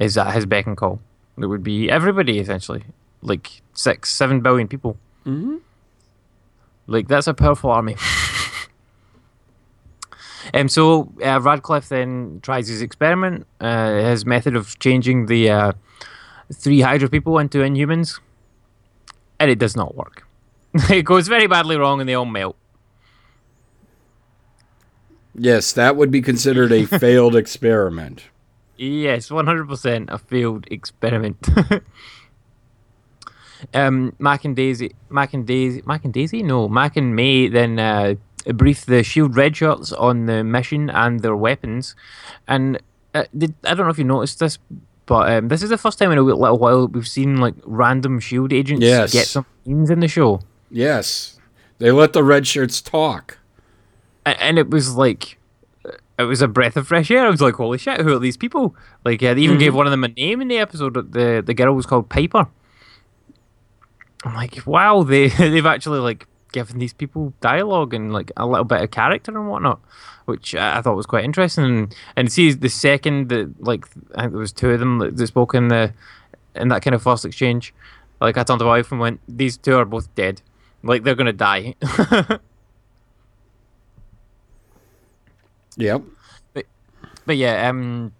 is 0.00 0.16
at 0.18 0.34
his 0.34 0.46
beck 0.46 0.66
and 0.66 0.76
call. 0.76 1.00
It 1.38 1.46
would 1.46 1.62
be 1.62 1.90
everybody 1.90 2.38
essentially, 2.38 2.84
like 3.22 3.62
six, 3.74 4.10
seven 4.10 4.40
billion 4.40 4.68
people. 4.68 4.96
Mm-hmm. 5.24 5.56
Like 6.86 7.08
that's 7.08 7.26
a 7.26 7.34
powerful 7.34 7.70
army. 7.70 7.96
Um, 10.54 10.68
so 10.68 11.12
uh, 11.24 11.40
Radcliffe 11.40 11.88
then 11.88 12.40
tries 12.42 12.68
his 12.68 12.82
experiment, 12.82 13.46
uh, 13.60 13.90
his 13.94 14.24
method 14.24 14.56
of 14.56 14.78
changing 14.78 15.26
the 15.26 15.50
uh, 15.50 15.72
three 16.52 16.80
Hydra 16.80 17.08
people 17.08 17.38
into 17.38 17.58
Inhumans, 17.58 18.20
and 19.38 19.50
it 19.50 19.58
does 19.58 19.76
not 19.76 19.94
work. 19.94 20.26
it 20.90 21.04
goes 21.04 21.28
very 21.28 21.46
badly 21.46 21.76
wrong, 21.76 22.00
and 22.00 22.08
they 22.08 22.14
all 22.14 22.24
melt. 22.24 22.56
Yes, 25.34 25.72
that 25.72 25.96
would 25.96 26.10
be 26.10 26.22
considered 26.22 26.72
a 26.72 26.86
failed 26.98 27.36
experiment. 27.36 28.24
Yes, 28.78 29.30
one 29.30 29.46
hundred 29.46 29.68
percent 29.68 30.10
a 30.10 30.18
failed 30.18 30.66
experiment. 30.70 31.48
um, 33.74 34.14
Mack 34.18 34.44
and 34.44 34.54
Daisy, 34.54 34.94
Mack 35.08 35.34
and 35.34 35.46
Daisy, 35.46 35.82
Mack 35.86 36.04
and 36.04 36.12
Daisy, 36.12 36.42
no, 36.42 36.68
Mack 36.68 36.96
and 36.96 37.14
May 37.16 37.48
then 37.48 37.78
uh, 37.78 38.14
brief 38.54 38.84
the 38.86 39.02
Shield 39.02 39.34
Redshirts 39.34 39.98
on 39.98 40.26
the 40.26 40.44
mission 40.44 40.90
and 40.90 41.20
their 41.20 41.36
weapons, 41.36 41.94
and 42.46 42.80
uh, 43.14 43.24
did, 43.36 43.54
I 43.64 43.74
don't 43.74 43.86
know 43.86 43.90
if 43.90 43.98
you 43.98 44.04
noticed 44.04 44.38
this, 44.40 44.58
but 45.06 45.30
um, 45.32 45.48
this 45.48 45.62
is 45.62 45.70
the 45.70 45.78
first 45.78 45.98
time 45.98 46.12
in 46.12 46.18
a 46.18 46.22
little 46.22 46.58
while 46.58 46.88
we've 46.88 47.08
seen 47.08 47.38
like 47.38 47.54
random 47.64 48.20
Shield 48.20 48.52
agents 48.52 48.84
Yes. 48.84 49.12
get 49.12 49.26
some 49.26 49.46
scenes 49.64 49.90
in 49.90 50.00
the 50.00 50.08
show, 50.08 50.40
Yes, 50.70 51.38
they 51.78 51.90
let 51.92 52.12
the 52.12 52.24
red 52.24 52.46
shirts 52.46 52.82
talk. 52.82 53.38
A- 54.26 54.40
and 54.42 54.58
it 54.58 54.68
was 54.70 54.96
like. 54.96 55.38
It 56.18 56.24
was 56.24 56.40
a 56.40 56.48
breath 56.48 56.76
of 56.76 56.88
fresh 56.88 57.10
air. 57.10 57.26
I 57.26 57.30
was 57.30 57.42
like, 57.42 57.54
"Holy 57.54 57.78
shit! 57.78 58.00
Who 58.00 58.14
are 58.14 58.18
these 58.18 58.36
people?" 58.36 58.74
Like, 59.04 59.22
uh, 59.22 59.34
they 59.34 59.42
even 59.42 59.58
gave 59.58 59.74
one 59.74 59.86
of 59.86 59.90
them 59.90 60.04
a 60.04 60.08
name 60.08 60.40
in 60.40 60.48
the 60.48 60.58
episode. 60.58 60.94
The 61.12 61.42
the 61.44 61.54
girl 61.54 61.74
was 61.74 61.86
called 61.86 62.08
Piper. 62.08 62.48
I'm 64.24 64.34
like, 64.34 64.66
wow, 64.66 65.02
they 65.02 65.28
they've 65.38 65.66
actually 65.66 66.00
like 66.00 66.26
given 66.52 66.78
these 66.78 66.92
people 66.94 67.34
dialogue 67.40 67.92
and 67.92 68.12
like 68.12 68.32
a 68.36 68.46
little 68.46 68.64
bit 68.64 68.80
of 68.80 68.90
character 68.90 69.30
and 69.30 69.48
whatnot, 69.48 69.80
which 70.24 70.54
I 70.54 70.78
I 70.78 70.82
thought 70.82 70.96
was 70.96 71.06
quite 71.06 71.24
interesting. 71.24 71.64
And, 71.64 71.94
and 72.16 72.32
see 72.32 72.52
the 72.52 72.68
second 72.68 73.28
that 73.28 73.54
like 73.60 73.86
I 74.14 74.22
think 74.22 74.32
there 74.32 74.40
was 74.40 74.52
two 74.52 74.70
of 74.70 74.80
them 74.80 74.98
that, 74.98 75.16
that 75.16 75.26
spoke 75.26 75.54
in 75.54 75.68
the 75.68 75.92
in 76.54 76.68
that 76.68 76.82
kind 76.82 76.94
of 76.94 77.02
first 77.02 77.24
exchange. 77.24 77.74
Like 78.20 78.38
I 78.38 78.42
turned 78.42 78.60
to 78.60 78.64
my 78.64 78.78
wife 78.78 78.90
and 78.90 79.00
went, 79.00 79.20
"These 79.28 79.58
two 79.58 79.76
are 79.76 79.84
both 79.84 80.12
dead. 80.14 80.40
Like 80.82 81.04
they're 81.04 81.14
gonna 81.14 81.32
die." 81.32 81.74
Yep. 85.76 86.02
But 86.54 86.66
but 87.24 87.36
yeah, 87.36 87.68
um, 87.68 88.12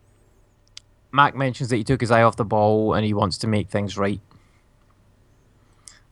Mack 1.12 1.34
mentions 1.34 1.70
that 1.70 1.76
he 1.76 1.84
took 1.84 2.00
his 2.00 2.10
eye 2.10 2.22
off 2.22 2.36
the 2.36 2.44
ball 2.44 2.94
and 2.94 3.04
he 3.04 3.14
wants 3.14 3.38
to 3.38 3.46
make 3.46 3.68
things 3.68 3.96
right. 3.96 4.20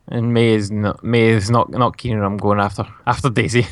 And 0.09 0.35
May 0.35 0.55
is 0.55 0.71
not 0.71 1.03
May 1.05 1.29
is 1.29 1.51
not 1.51 1.71
not 1.71 1.97
keen 1.97 2.19
on 2.19 2.25
him 2.25 2.37
going 2.37 2.61
after 2.61 2.87
after 3.07 3.31
Daisy. 3.31 3.67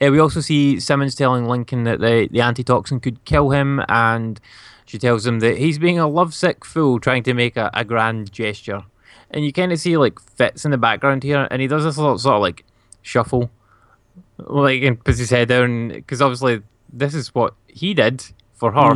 yeah, 0.00 0.08
we 0.10 0.18
also 0.18 0.40
see 0.40 0.80
Simmons 0.80 1.14
telling 1.14 1.46
Lincoln 1.46 1.84
that 1.84 2.00
the 2.00 2.28
the 2.30 2.40
antitoxin 2.40 3.00
could 3.00 3.24
kill 3.24 3.50
him, 3.50 3.80
and 3.88 4.40
she 4.86 4.98
tells 4.98 5.26
him 5.26 5.38
that 5.40 5.58
he's 5.58 5.78
being 5.78 5.98
a 5.98 6.08
lovesick 6.08 6.64
fool 6.64 6.98
trying 6.98 7.22
to 7.24 7.34
make 7.34 7.56
a, 7.56 7.70
a 7.74 7.84
grand 7.84 8.32
gesture. 8.32 8.84
And 9.32 9.44
you 9.44 9.52
kind 9.52 9.70
of 9.70 9.78
see 9.78 9.96
like 9.96 10.18
Fitz 10.18 10.64
in 10.64 10.72
the 10.72 10.78
background 10.78 11.22
here, 11.22 11.46
and 11.50 11.62
he 11.62 11.68
does 11.68 11.84
this 11.84 11.94
sort, 11.94 12.18
sort 12.18 12.36
of 12.36 12.42
like 12.42 12.64
shuffle 13.02 13.50
like 14.46 14.82
and 14.82 15.02
puts 15.02 15.18
his 15.18 15.30
head 15.30 15.48
down 15.48 15.88
because 15.88 16.20
obviously 16.22 16.62
this 16.92 17.14
is 17.14 17.34
what 17.34 17.54
he 17.66 17.94
did 17.94 18.24
for 18.54 18.72
her. 18.72 18.94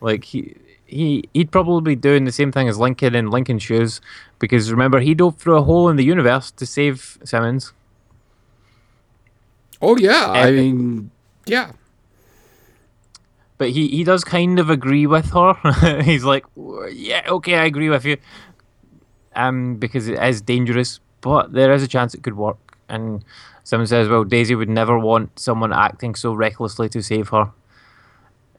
Like 0.00 0.24
he 0.24 0.54
he 0.86 1.28
he'd 1.34 1.50
probably 1.50 1.94
be 1.94 2.00
doing 2.00 2.24
the 2.24 2.32
same 2.32 2.52
thing 2.52 2.68
as 2.68 2.78
Lincoln 2.78 3.14
in 3.14 3.30
Lincoln's 3.30 3.62
shoes 3.62 4.00
because 4.38 4.70
remember 4.70 5.00
he 5.00 5.14
dove 5.14 5.36
through 5.36 5.56
a 5.56 5.62
hole 5.62 5.88
in 5.88 5.96
the 5.96 6.04
universe 6.04 6.50
to 6.52 6.64
save 6.66 7.18
Simmons. 7.24 7.72
Oh 9.80 9.96
yeah, 9.96 10.30
I 10.30 10.50
mean, 10.50 11.10
yeah. 11.46 11.72
But 13.58 13.70
he, 13.70 13.88
he 13.88 14.04
does 14.04 14.22
kind 14.22 14.60
of 14.60 14.70
agree 14.70 15.06
with 15.06 15.30
her. 15.32 15.54
He's 16.02 16.22
like, 16.22 16.44
yeah, 16.92 17.22
okay, 17.28 17.56
I 17.56 17.64
agree 17.64 17.88
with 17.88 18.04
you. 18.04 18.16
um, 19.34 19.76
because 19.76 20.06
it 20.08 20.18
is 20.22 20.40
dangerous, 20.40 21.00
but 21.20 21.52
there 21.52 21.72
is 21.72 21.82
a 21.82 21.88
chance 21.88 22.14
it 22.14 22.22
could 22.22 22.36
work. 22.36 22.78
And 22.88 23.24
someone 23.68 23.86
says, 23.86 24.08
well, 24.08 24.24
Daisy 24.24 24.54
would 24.54 24.70
never 24.70 24.98
want 24.98 25.38
someone 25.38 25.74
acting 25.74 26.14
so 26.14 26.32
recklessly 26.32 26.88
to 26.88 27.02
save 27.02 27.28
her. 27.28 27.52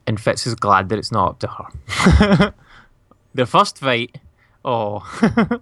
And 0.05 0.22
Fitz 0.22 0.45
is 0.45 0.53
glad 0.53 0.89
that 0.89 0.99
it's 0.99 1.12
not 1.12 1.30
up 1.30 1.39
to 1.39 1.47
her. 1.47 2.53
Their 3.34 3.47
first 3.47 3.80
fight, 3.80 4.20
oh, 4.64 5.01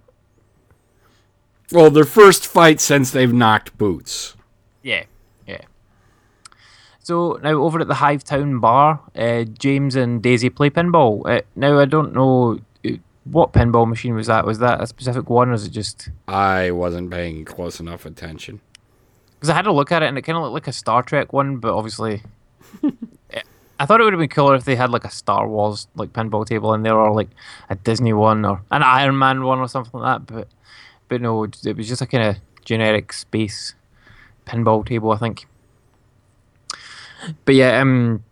Well, 1.72 1.90
their 1.90 2.04
first 2.04 2.46
fight 2.46 2.80
since 2.80 3.10
they've 3.10 3.32
knocked 3.32 3.76
boots. 3.76 4.36
Yeah, 4.82 5.04
yeah. 5.46 5.62
So 7.00 7.38
now 7.42 7.62
over 7.62 7.80
at 7.80 7.88
the 7.88 7.94
Hive 7.94 8.24
Town 8.24 8.58
bar, 8.58 9.00
uh, 9.14 9.44
James 9.44 9.94
and 9.94 10.22
Daisy 10.22 10.48
play 10.48 10.70
pinball. 10.70 11.22
Uh, 11.26 11.42
now 11.56 11.78
I 11.78 11.84
don't 11.84 12.14
know 12.14 12.58
uh, 12.86 12.90
what 13.24 13.52
pinball 13.52 13.86
machine 13.86 14.14
was 14.14 14.28
that. 14.28 14.46
Was 14.46 14.60
that 14.60 14.82
a 14.82 14.86
specific 14.86 15.28
one, 15.28 15.50
or 15.50 15.54
is 15.54 15.66
it 15.66 15.70
just? 15.70 16.08
I 16.26 16.70
wasn't 16.70 17.10
paying 17.10 17.44
close 17.44 17.80
enough 17.80 18.06
attention. 18.06 18.60
Because 19.38 19.50
I 19.50 19.54
had 19.54 19.62
to 19.62 19.72
look 19.72 19.92
at 19.92 20.02
it 20.02 20.06
and 20.06 20.18
it 20.18 20.22
kind 20.22 20.36
of 20.36 20.42
looked 20.42 20.54
like 20.54 20.66
a 20.66 20.72
Star 20.72 21.02
Trek 21.02 21.32
one, 21.32 21.58
but 21.58 21.72
obviously, 21.72 22.22
eh, 22.82 23.42
I 23.80 23.86
thought 23.86 24.00
it 24.00 24.04
would 24.04 24.12
have 24.12 24.18
been 24.18 24.28
cooler 24.28 24.56
if 24.56 24.64
they 24.64 24.74
had 24.74 24.90
like 24.90 25.04
a 25.04 25.10
Star 25.10 25.48
Wars 25.48 25.86
like 25.94 26.12
pinball 26.12 26.44
table 26.44 26.74
in 26.74 26.82
there, 26.82 26.96
or 26.96 27.14
like 27.14 27.30
a 27.70 27.76
Disney 27.76 28.12
one, 28.12 28.44
or 28.44 28.62
an 28.72 28.82
Iron 28.82 29.16
Man 29.16 29.44
one, 29.44 29.60
or 29.60 29.68
something 29.68 30.00
like 30.00 30.26
that. 30.26 30.34
But 30.34 30.48
but 31.06 31.20
no, 31.20 31.44
it 31.44 31.76
was 31.76 31.88
just 31.88 32.02
a 32.02 32.06
kind 32.06 32.24
of 32.24 32.36
generic 32.64 33.12
space 33.12 33.74
pinball 34.46 34.84
table, 34.84 35.12
I 35.12 35.18
think. 35.18 35.46
But 37.44 37.54
yeah, 37.54 37.80
um, 37.80 38.24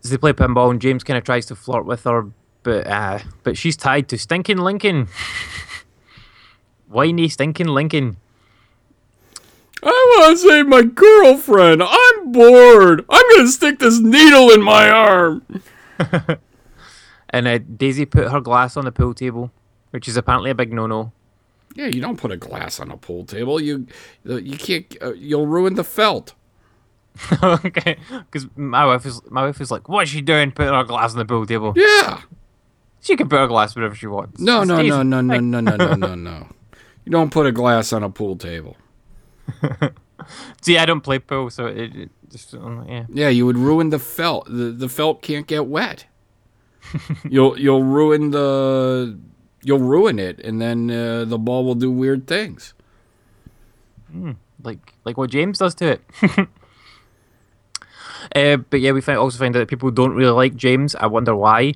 so 0.00 0.10
they 0.10 0.16
play 0.16 0.32
pinball, 0.32 0.70
and 0.70 0.80
James 0.80 1.04
kind 1.04 1.18
of 1.18 1.24
tries 1.24 1.46
to 1.46 1.56
flirt 1.56 1.84
with 1.84 2.04
her, 2.04 2.26
but 2.62 2.86
uh, 2.86 3.18
but 3.42 3.56
she's 3.56 3.76
tied 3.76 4.08
to 4.08 4.18
stinking 4.18 4.58
Lincoln, 4.58 5.08
whiny 6.88 7.28
stinking 7.28 7.68
Lincoln. 7.68 8.16
I 9.82 10.16
want 10.18 10.38
to 10.38 10.48
save 10.48 10.66
my 10.66 10.82
girlfriend. 10.82 11.82
I'm 11.82 12.32
bored. 12.32 13.04
I'm 13.08 13.28
going 13.30 13.46
to 13.46 13.52
stick 13.52 13.78
this 13.78 14.00
needle 14.00 14.50
in 14.50 14.62
my 14.62 14.90
arm. 14.90 15.42
And 17.30 17.46
uh, 17.46 17.58
Daisy 17.58 18.06
put 18.06 18.30
her 18.32 18.40
glass 18.40 18.76
on 18.76 18.86
the 18.86 18.92
pool 18.92 19.12
table, 19.12 19.50
which 19.90 20.08
is 20.08 20.16
apparently 20.16 20.50
a 20.50 20.54
big 20.54 20.72
no-no. 20.72 21.12
Yeah, 21.74 21.86
you 21.86 22.00
don't 22.00 22.16
put 22.16 22.32
a 22.32 22.38
glass 22.38 22.80
on 22.80 22.90
a 22.90 22.96
pool 22.96 23.26
table. 23.26 23.60
You 23.60 23.86
you 24.24 24.56
can't. 24.56 24.96
Uh, 25.02 25.12
you'll 25.12 25.46
ruin 25.46 25.74
the 25.74 25.84
felt. 25.84 26.32
okay, 27.42 27.98
because 28.08 28.46
my 28.56 28.86
wife 28.86 29.04
is 29.04 29.20
my 29.30 29.44
wife 29.44 29.60
is 29.60 29.70
like, 29.70 29.90
"What's 29.90 30.08
she 30.10 30.22
doing? 30.22 30.52
Putting 30.52 30.72
her 30.72 30.84
glass 30.84 31.12
on 31.12 31.18
the 31.18 31.26
pool 31.26 31.44
table? 31.44 31.74
Yeah. 31.76 32.22
She 33.02 33.14
can 33.14 33.28
put 33.28 33.38
her 33.40 33.46
glass 33.46 33.76
wherever 33.76 33.94
she 33.94 34.06
wants." 34.06 34.40
No, 34.40 34.62
It's 34.62 34.68
no, 34.68 34.76
Daisy. 34.78 34.88
no, 34.88 35.02
no, 35.02 35.20
no, 35.20 35.38
no, 35.38 35.60
no, 35.60 35.76
no, 35.76 35.94
no, 35.94 36.14
no. 36.14 36.46
You 37.04 37.12
don't 37.12 37.30
put 37.30 37.44
a 37.44 37.52
glass 37.52 37.92
on 37.92 38.02
a 38.02 38.08
pool 38.08 38.36
table. 38.36 38.74
See, 40.62 40.78
I 40.78 40.84
don't 40.84 41.00
play 41.00 41.18
pool, 41.18 41.50
so 41.50 41.66
it, 41.66 41.94
it 41.94 42.10
just 42.30 42.52
yeah. 42.52 43.06
Yeah, 43.08 43.28
you 43.28 43.46
would 43.46 43.56
ruin 43.56 43.90
the 43.90 43.98
felt. 43.98 44.46
The, 44.46 44.70
the 44.70 44.88
felt 44.88 45.22
can't 45.22 45.46
get 45.46 45.66
wet. 45.66 46.06
you'll 47.28 47.58
you'll 47.58 47.82
ruin 47.82 48.30
the 48.30 49.18
you'll 49.62 49.78
ruin 49.78 50.18
it, 50.18 50.38
and 50.40 50.60
then 50.60 50.90
uh, 50.90 51.24
the 51.24 51.38
ball 51.38 51.64
will 51.64 51.74
do 51.74 51.90
weird 51.90 52.26
things. 52.26 52.74
like 54.62 54.94
like 55.04 55.16
what 55.16 55.30
James 55.30 55.58
does 55.58 55.74
to 55.76 55.92
it. 55.92 56.02
uh, 58.34 58.56
but 58.56 58.80
yeah, 58.80 58.92
we 58.92 59.00
find, 59.00 59.18
also 59.18 59.38
find 59.38 59.54
out 59.56 59.60
that 59.60 59.68
people 59.68 59.90
don't 59.90 60.14
really 60.14 60.32
like 60.32 60.56
James. 60.56 60.94
I 60.94 61.06
wonder 61.06 61.34
why, 61.34 61.74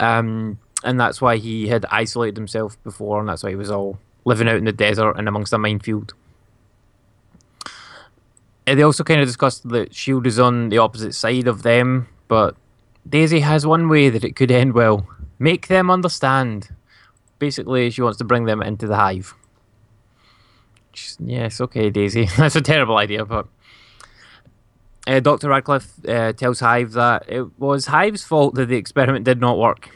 um, 0.00 0.58
and 0.84 0.98
that's 1.00 1.20
why 1.20 1.36
he 1.36 1.68
had 1.68 1.86
isolated 1.90 2.36
himself 2.36 2.82
before, 2.82 3.20
and 3.20 3.28
that's 3.28 3.42
why 3.42 3.50
he 3.50 3.56
was 3.56 3.70
all 3.70 3.98
living 4.24 4.48
out 4.48 4.56
in 4.56 4.64
the 4.64 4.72
desert 4.72 5.12
and 5.12 5.28
amongst 5.28 5.52
a 5.52 5.58
minefield. 5.58 6.14
Uh, 8.66 8.74
they 8.74 8.82
also 8.82 9.02
kind 9.04 9.20
of 9.20 9.26
discussed 9.26 9.68
that 9.70 9.94
Shield 9.94 10.26
is 10.26 10.38
on 10.38 10.68
the 10.68 10.78
opposite 10.78 11.14
side 11.14 11.46
of 11.48 11.62
them, 11.62 12.06
but 12.28 12.54
Daisy 13.08 13.40
has 13.40 13.66
one 13.66 13.88
way 13.88 14.08
that 14.08 14.22
it 14.24 14.36
could 14.36 14.50
end 14.50 14.72
well: 14.74 15.06
make 15.38 15.66
them 15.68 15.90
understand. 15.90 16.68
Basically, 17.38 17.90
she 17.90 18.02
wants 18.02 18.18
to 18.18 18.24
bring 18.24 18.44
them 18.44 18.62
into 18.62 18.86
the 18.86 18.96
hive. 18.96 19.34
Just- 20.92 21.20
Yes, 21.20 21.60
okay, 21.60 21.90
Daisy. 21.90 22.26
That's 22.36 22.54
a 22.54 22.60
terrible 22.60 22.98
idea, 22.98 23.24
but 23.24 23.48
uh, 25.08 25.18
Dr. 25.18 25.48
Radcliffe 25.48 25.90
uh, 26.06 26.32
tells 26.34 26.60
Hive 26.60 26.92
that 26.92 27.24
it 27.28 27.58
was 27.58 27.86
Hive's 27.86 28.22
fault 28.22 28.54
that 28.54 28.66
the 28.68 28.76
experiment 28.76 29.24
did 29.24 29.40
not 29.40 29.58
work. 29.58 29.90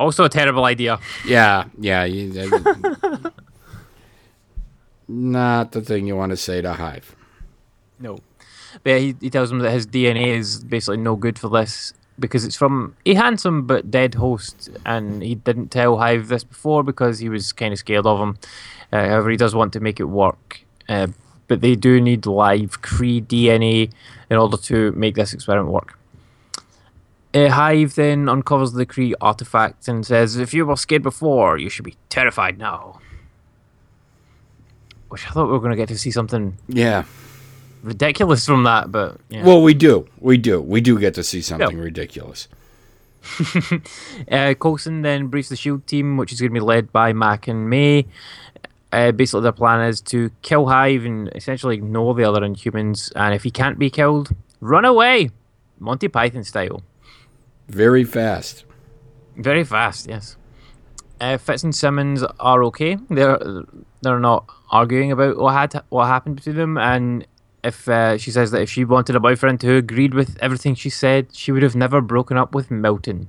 Also, 0.00 0.24
a 0.24 0.28
terrible 0.28 0.64
idea. 0.64 0.98
Yeah, 1.24 1.66
yeah. 1.78 2.02
You, 2.04 2.32
that- 2.32 3.32
not 5.08 5.72
the 5.72 5.80
thing 5.82 6.06
you 6.06 6.16
want 6.16 6.30
to 6.30 6.36
say 6.36 6.60
to 6.60 6.72
Hive. 6.72 7.14
No. 7.98 8.18
But 8.82 8.90
yeah, 8.90 8.98
he, 8.98 9.16
he 9.20 9.30
tells 9.30 9.50
him 9.50 9.60
that 9.60 9.70
his 9.70 9.86
DNA 9.86 10.28
is 10.28 10.62
basically 10.62 10.98
no 10.98 11.16
good 11.16 11.38
for 11.38 11.48
this 11.48 11.94
because 12.18 12.44
it's 12.44 12.56
from 12.56 12.96
a 13.04 13.14
handsome 13.14 13.66
but 13.66 13.90
dead 13.90 14.14
host, 14.14 14.70
and 14.84 15.22
he 15.22 15.34
didn't 15.34 15.68
tell 15.68 15.98
Hive 15.98 16.28
this 16.28 16.44
before 16.44 16.82
because 16.82 17.18
he 17.18 17.28
was 17.28 17.52
kind 17.52 17.72
of 17.72 17.78
scared 17.78 18.06
of 18.06 18.18
him. 18.18 18.38
Uh, 18.92 19.08
however, 19.08 19.30
he 19.30 19.36
does 19.36 19.54
want 19.54 19.72
to 19.74 19.80
make 19.80 20.00
it 20.00 20.04
work. 20.04 20.64
Uh, 20.88 21.08
but 21.48 21.60
they 21.60 21.74
do 21.74 22.00
need 22.00 22.26
live 22.26 22.82
Kree 22.82 23.24
DNA 23.24 23.90
in 24.30 24.36
order 24.36 24.56
to 24.56 24.92
make 24.92 25.14
this 25.14 25.32
experiment 25.32 25.72
work. 25.72 25.98
Uh, 27.34 27.50
Hive 27.50 27.94
then 27.94 28.28
uncovers 28.28 28.72
the 28.72 28.86
Kree 28.86 29.12
artifact 29.20 29.88
and 29.88 30.06
says, 30.06 30.36
If 30.36 30.54
you 30.54 30.64
were 30.66 30.76
scared 30.76 31.02
before, 31.02 31.58
you 31.58 31.68
should 31.68 31.84
be 31.84 31.96
terrified 32.08 32.58
now. 32.58 33.00
Which 35.08 35.26
I 35.26 35.30
thought 35.30 35.46
we 35.46 35.52
were 35.52 35.60
going 35.60 35.70
to 35.70 35.76
get 35.76 35.88
to 35.88 35.98
see 35.98 36.10
something 36.10 36.56
Yeah. 36.68 37.04
Ridiculous 37.86 38.44
from 38.44 38.64
that, 38.64 38.90
but 38.90 39.20
yeah. 39.28 39.44
Well, 39.44 39.62
we 39.62 39.72
do. 39.72 40.08
We 40.18 40.38
do. 40.38 40.60
We 40.60 40.80
do 40.80 40.98
get 40.98 41.14
to 41.14 41.22
see 41.22 41.40
something 41.40 41.78
ridiculous. 41.78 42.48
Uh, 44.30 44.54
Coulson 44.54 45.02
then 45.02 45.26
briefs 45.26 45.48
the 45.48 45.56
Shield 45.56 45.86
team, 45.86 46.16
which 46.16 46.32
is 46.32 46.40
going 46.40 46.50
to 46.50 46.54
be 46.54 46.60
led 46.64 46.92
by 46.92 47.12
Mack 47.12 47.48
and 47.48 47.68
May. 47.68 48.06
Uh, 48.92 49.10
basically, 49.12 49.42
their 49.42 49.52
plan 49.52 49.80
is 49.88 50.00
to 50.02 50.30
kill 50.42 50.66
Hive 50.66 51.04
and 51.04 51.28
essentially 51.34 51.74
ignore 51.74 52.14
the 52.14 52.24
other 52.24 52.40
Inhumans. 52.40 53.12
And 53.16 53.34
if 53.34 53.42
he 53.42 53.50
can't 53.50 53.78
be 53.78 53.90
killed, 53.90 54.30
run 54.60 54.84
away, 54.84 55.30
Monty 55.78 56.08
Python 56.08 56.44
style. 56.44 56.82
Very 57.68 58.04
fast. 58.04 58.64
Very 59.36 59.64
fast, 59.64 60.08
yes. 60.08 60.36
Uh, 61.20 61.36
Fitz 61.36 61.62
and 61.64 61.74
Simmons 61.74 62.22
are 62.40 62.62
okay. 62.64 62.96
They're 63.10 63.64
they're 64.02 64.20
not 64.20 64.48
arguing 64.70 65.12
about 65.12 65.36
what 65.36 65.52
had 65.52 65.82
what 65.88 66.06
happened 66.06 66.42
to 66.42 66.52
them. 66.52 66.78
And 66.78 67.26
if 67.66 67.88
uh, 67.88 68.16
she 68.18 68.30
says 68.30 68.50
that 68.52 68.62
if 68.62 68.70
she 68.70 68.84
wanted 68.84 69.16
a 69.16 69.20
boyfriend 69.20 69.62
who 69.62 69.76
agreed 69.76 70.14
with 70.14 70.38
everything 70.40 70.74
she 70.74 70.90
said, 70.90 71.34
she 71.34 71.52
would 71.52 71.62
have 71.62 71.74
never 71.74 72.00
broken 72.00 72.36
up 72.36 72.54
with 72.54 72.70
Milton. 72.70 73.28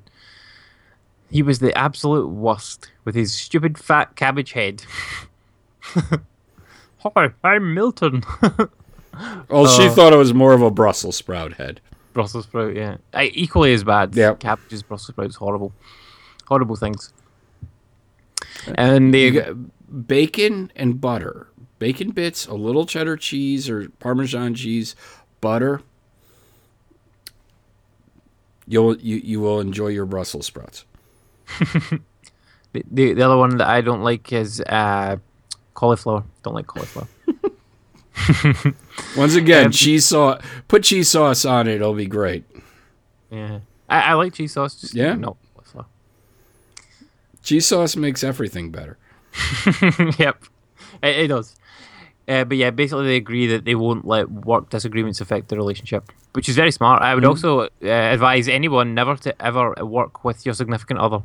He 1.30 1.42
was 1.42 1.60
the 1.60 1.78
absolute 1.78 2.28
worst 2.28 2.92
with 3.04 3.16
his 3.16 3.34
stupid 3.34 3.78
fat 3.78 4.16
cabbage 4.16 4.54
head. 4.54 4.84
Hi, 7.00 7.32
I'm 7.44 7.74
Milton. 7.74 8.24
Well, 9.50 9.68
she 9.68 9.90
thought 9.90 10.14
it 10.14 10.18
was 10.18 10.34
more 10.34 10.54
of 10.54 10.62
a 10.62 10.70
Brussels 10.70 11.16
sprout 11.16 11.54
head. 11.54 11.82
Brussels 12.14 12.46
sprout, 12.46 12.76
yeah. 12.76 12.98
I, 13.14 13.32
equally 13.34 13.74
as 13.74 13.84
bad. 13.84 14.16
Yeah. 14.16 14.36
Cabbages, 14.36 14.84
Brussels 14.84 15.08
sprouts, 15.08 15.36
horrible. 15.36 15.74
Horrible 16.46 16.76
things. 16.76 17.12
And 18.76 19.12
got 19.12 20.08
bacon 20.08 20.72
and 20.76 21.02
butter. 21.02 21.48
Bacon 21.80 22.12
bits, 22.12 22.48
a 22.48 22.54
little 22.54 22.86
cheddar 22.86 23.18
cheese 23.18 23.70
or 23.70 23.90
Parmesan 24.00 24.56
cheese, 24.56 24.96
butter. 25.42 25.82
You'll 28.68 28.98
you, 28.98 29.18
you 29.18 29.40
will 29.40 29.60
enjoy 29.60 29.88
your 29.88 30.06
Brussels 30.06 30.46
sprouts. 30.46 30.86
The, 32.74 32.84
the, 32.92 33.14
the 33.14 33.22
other 33.22 33.38
one 33.38 33.58
that 33.58 33.68
I 33.68 33.80
don't 33.80 34.04
like 34.04 34.32
is 34.34 34.60
uh, 34.60 35.16
cauliflower. 35.74 36.26
Don't 36.44 36.54
like 36.54 36.68
cauliflower. 36.68 37.08
Once 39.18 39.36
again, 39.36 39.68
Um, 39.68 39.72
cheese 39.72 40.04
sauce. 40.06 40.42
Put 40.68 40.84
cheese 40.84 41.08
sauce 41.10 41.46
on 41.46 41.68
it; 41.70 41.76
it'll 41.76 41.94
be 41.94 42.08
great. 42.08 42.44
Yeah, 43.32 43.62
I, 43.88 44.02
I 44.02 44.14
like 44.16 44.34
cheese 44.34 44.52
sauce. 44.52 44.82
Just 44.82 44.94
Yeah? 44.94 45.14
no 45.16 45.38
cauliflower. 45.56 45.86
Cheese 47.42 47.66
sauce 47.66 47.96
makes 47.96 48.22
everything 48.22 48.70
better. 48.70 48.98
yep, 50.20 50.44
it, 51.02 51.16
it 51.20 51.28
does. 51.30 51.56
Uh, 52.28 52.44
but 52.44 52.58
yeah, 52.58 52.70
basically 52.72 53.06
they 53.06 53.16
agree 53.16 53.48
that 53.48 53.64
they 53.64 53.76
won't 53.76 54.06
let 54.06 54.30
work 54.30 54.70
disagreements 54.70 55.22
affect 55.22 55.48
the 55.48 55.56
relationship, 55.56 56.12
which 56.34 56.50
is 56.50 56.56
very 56.56 56.72
smart. 56.72 57.02
I 57.02 57.16
would 57.16 57.24
also 57.24 57.62
uh, 57.62 57.68
advise 57.82 58.50
anyone 58.50 58.94
never 58.94 59.16
to 59.18 59.42
ever 59.42 59.74
work 59.80 60.26
with 60.26 60.46
your 60.46 60.54
significant 60.54 61.00
other. 61.00 61.24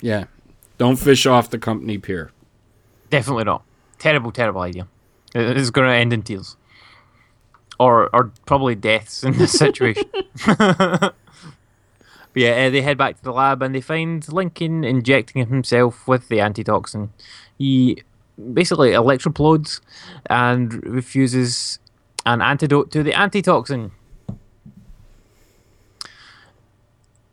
Yeah, 0.00 0.24
don't 0.78 0.96
fish 0.96 1.26
off 1.26 1.50
the 1.50 1.58
company 1.58 1.98
pier. 1.98 2.30
Definitely 3.10 3.44
not. 3.44 3.64
Terrible, 3.98 4.32
terrible 4.32 4.62
idea. 4.62 4.86
It 5.34 5.58
is 5.58 5.70
going 5.70 5.88
to 5.88 5.94
end 5.94 6.12
in 6.14 6.22
tears, 6.22 6.56
or 7.78 8.08
or 8.14 8.32
probably 8.46 8.76
deaths 8.76 9.24
in 9.24 9.36
this 9.36 9.52
situation. 9.52 10.04
but 10.46 11.14
But 12.32 12.42
yeah, 12.42 12.66
uh, 12.66 12.70
they 12.70 12.82
head 12.82 12.98
back 12.98 13.16
to 13.16 13.22
the 13.22 13.32
lab 13.32 13.62
and 13.62 13.74
they 13.74 13.80
find 13.80 14.26
Lincoln 14.32 14.84
injecting 14.84 15.46
himself 15.46 16.06
with 16.06 16.28
the 16.28 16.40
antitoxin. 16.40 17.10
He 17.58 18.02
basically 18.52 18.90
electroplodes 18.90 19.80
and 20.28 20.84
refuses 20.84 21.78
an 22.24 22.42
antidote 22.42 22.90
to 22.92 23.02
the 23.02 23.14
antitoxin. 23.14 23.90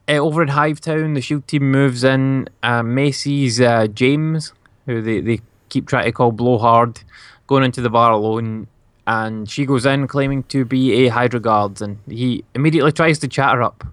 Uh, 0.07 0.13
over 0.13 0.43
in 0.43 0.49
Hivetown, 0.49 1.15
the 1.15 1.21
Shield 1.21 1.47
team 1.47 1.71
moves 1.71 2.03
in. 2.03 2.47
Uh, 2.61 2.83
Macy's 2.83 3.59
uh, 3.59 3.87
James, 3.87 4.53
who 4.85 5.01
they, 5.01 5.19
they 5.19 5.39
keep 5.69 5.87
trying 5.87 6.05
to 6.05 6.11
call 6.11 6.31
Blowhard, 6.31 7.03
going 7.47 7.63
into 7.63 7.81
the 7.81 7.89
bar 7.89 8.11
alone. 8.11 8.67
And 9.07 9.49
she 9.49 9.65
goes 9.65 9.85
in 9.85 10.07
claiming 10.07 10.43
to 10.43 10.65
be 10.65 11.05
a 11.05 11.07
Hydra 11.09 11.39
guard, 11.39 11.81
and 11.81 11.99
he 12.07 12.43
immediately 12.53 12.91
tries 12.91 13.19
to 13.19 13.27
chat 13.27 13.53
her 13.53 13.63
up. 13.63 13.83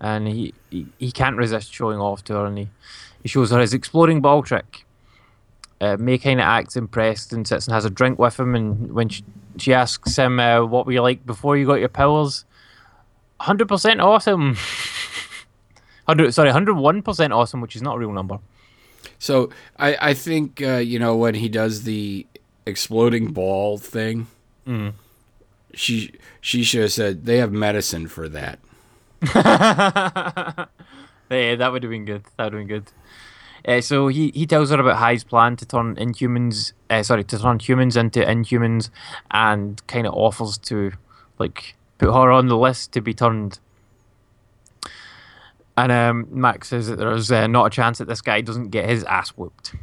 And 0.00 0.28
he, 0.28 0.54
he, 0.70 0.86
he 0.98 1.12
can't 1.12 1.36
resist 1.36 1.72
showing 1.72 1.98
off 1.98 2.24
to 2.24 2.34
her, 2.34 2.46
and 2.46 2.58
he, 2.58 2.68
he 3.22 3.28
shows 3.28 3.50
her 3.50 3.60
his 3.60 3.72
exploding 3.72 4.20
ball 4.20 4.42
trick. 4.42 4.84
Uh, 5.80 5.96
May 5.98 6.18
kind 6.18 6.40
of 6.40 6.44
acts 6.44 6.76
impressed 6.76 7.32
and 7.32 7.46
sits 7.46 7.66
and 7.66 7.74
has 7.74 7.84
a 7.84 7.90
drink 7.90 8.18
with 8.18 8.38
him. 8.38 8.54
And 8.54 8.92
when 8.92 9.08
she, 9.08 9.24
she 9.58 9.74
asks 9.74 10.16
him, 10.16 10.38
uh, 10.40 10.64
What 10.64 10.86
were 10.86 10.92
you 10.92 11.02
like 11.02 11.26
before 11.26 11.56
you 11.56 11.66
got 11.66 11.80
your 11.80 11.88
powers? 11.88 12.44
100% 13.40 14.02
awesome. 14.02 14.54
100, 16.06 16.32
sorry, 16.32 16.50
101% 16.50 17.34
awesome, 17.34 17.60
which 17.60 17.74
is 17.76 17.82
not 17.82 17.96
a 17.96 17.98
real 17.98 18.12
number. 18.12 18.38
So 19.18 19.50
I, 19.78 19.96
I 20.00 20.14
think 20.14 20.60
uh, 20.62 20.76
you 20.76 20.98
know 20.98 21.16
when 21.16 21.34
he 21.34 21.48
does 21.48 21.84
the 21.84 22.26
exploding 22.66 23.32
ball 23.32 23.78
thing, 23.78 24.26
she 25.74 26.12
she 26.40 26.62
should 26.62 26.82
have 26.82 26.92
said 26.92 27.24
they 27.24 27.38
have 27.38 27.52
medicine 27.52 28.06
for 28.08 28.28
that. 28.28 28.58
Yeah, 31.30 31.56
that 31.56 31.72
would 31.72 31.82
have 31.82 31.90
been 31.90 32.04
good. 32.04 32.22
That 32.36 32.44
would 32.44 32.52
have 32.52 32.60
been 32.60 32.68
good. 32.68 32.84
Uh, 33.66 33.80
so 33.80 34.08
he, 34.08 34.30
he 34.34 34.46
tells 34.46 34.70
her 34.70 34.78
about 34.78 34.96
Hive's 34.96 35.24
plan 35.24 35.56
to 35.56 35.64
turn 35.66 35.96
Inhumans, 35.96 36.72
uh, 36.90 37.02
sorry, 37.02 37.24
to 37.24 37.38
turn 37.38 37.58
humans 37.58 37.96
into 37.96 38.20
Inhumans, 38.20 38.90
and 39.30 39.84
kind 39.86 40.06
of 40.06 40.14
offers 40.14 40.58
to 40.58 40.92
like 41.38 41.74
put 41.98 42.12
her 42.12 42.30
on 42.30 42.48
the 42.48 42.58
list 42.58 42.92
to 42.92 43.00
be 43.00 43.14
turned. 43.14 43.58
And 45.76 45.90
um, 45.90 46.28
Max 46.30 46.68
says 46.68 46.88
that 46.88 46.96
there's 46.96 47.32
uh, 47.32 47.46
not 47.46 47.66
a 47.66 47.70
chance 47.70 47.98
that 47.98 48.06
this 48.06 48.20
guy 48.20 48.42
doesn't 48.42 48.68
get 48.68 48.88
his 48.88 49.02
ass 49.04 49.30
whooped. 49.30 49.74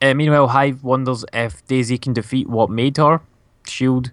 Uh, 0.00 0.14
meanwhile, 0.14 0.48
Hive 0.48 0.82
wonders 0.82 1.24
if 1.32 1.64
Daisy 1.66 1.98
can 1.98 2.12
defeat 2.12 2.48
what 2.48 2.70
made 2.70 2.96
her 2.96 3.20
Shield, 3.66 4.10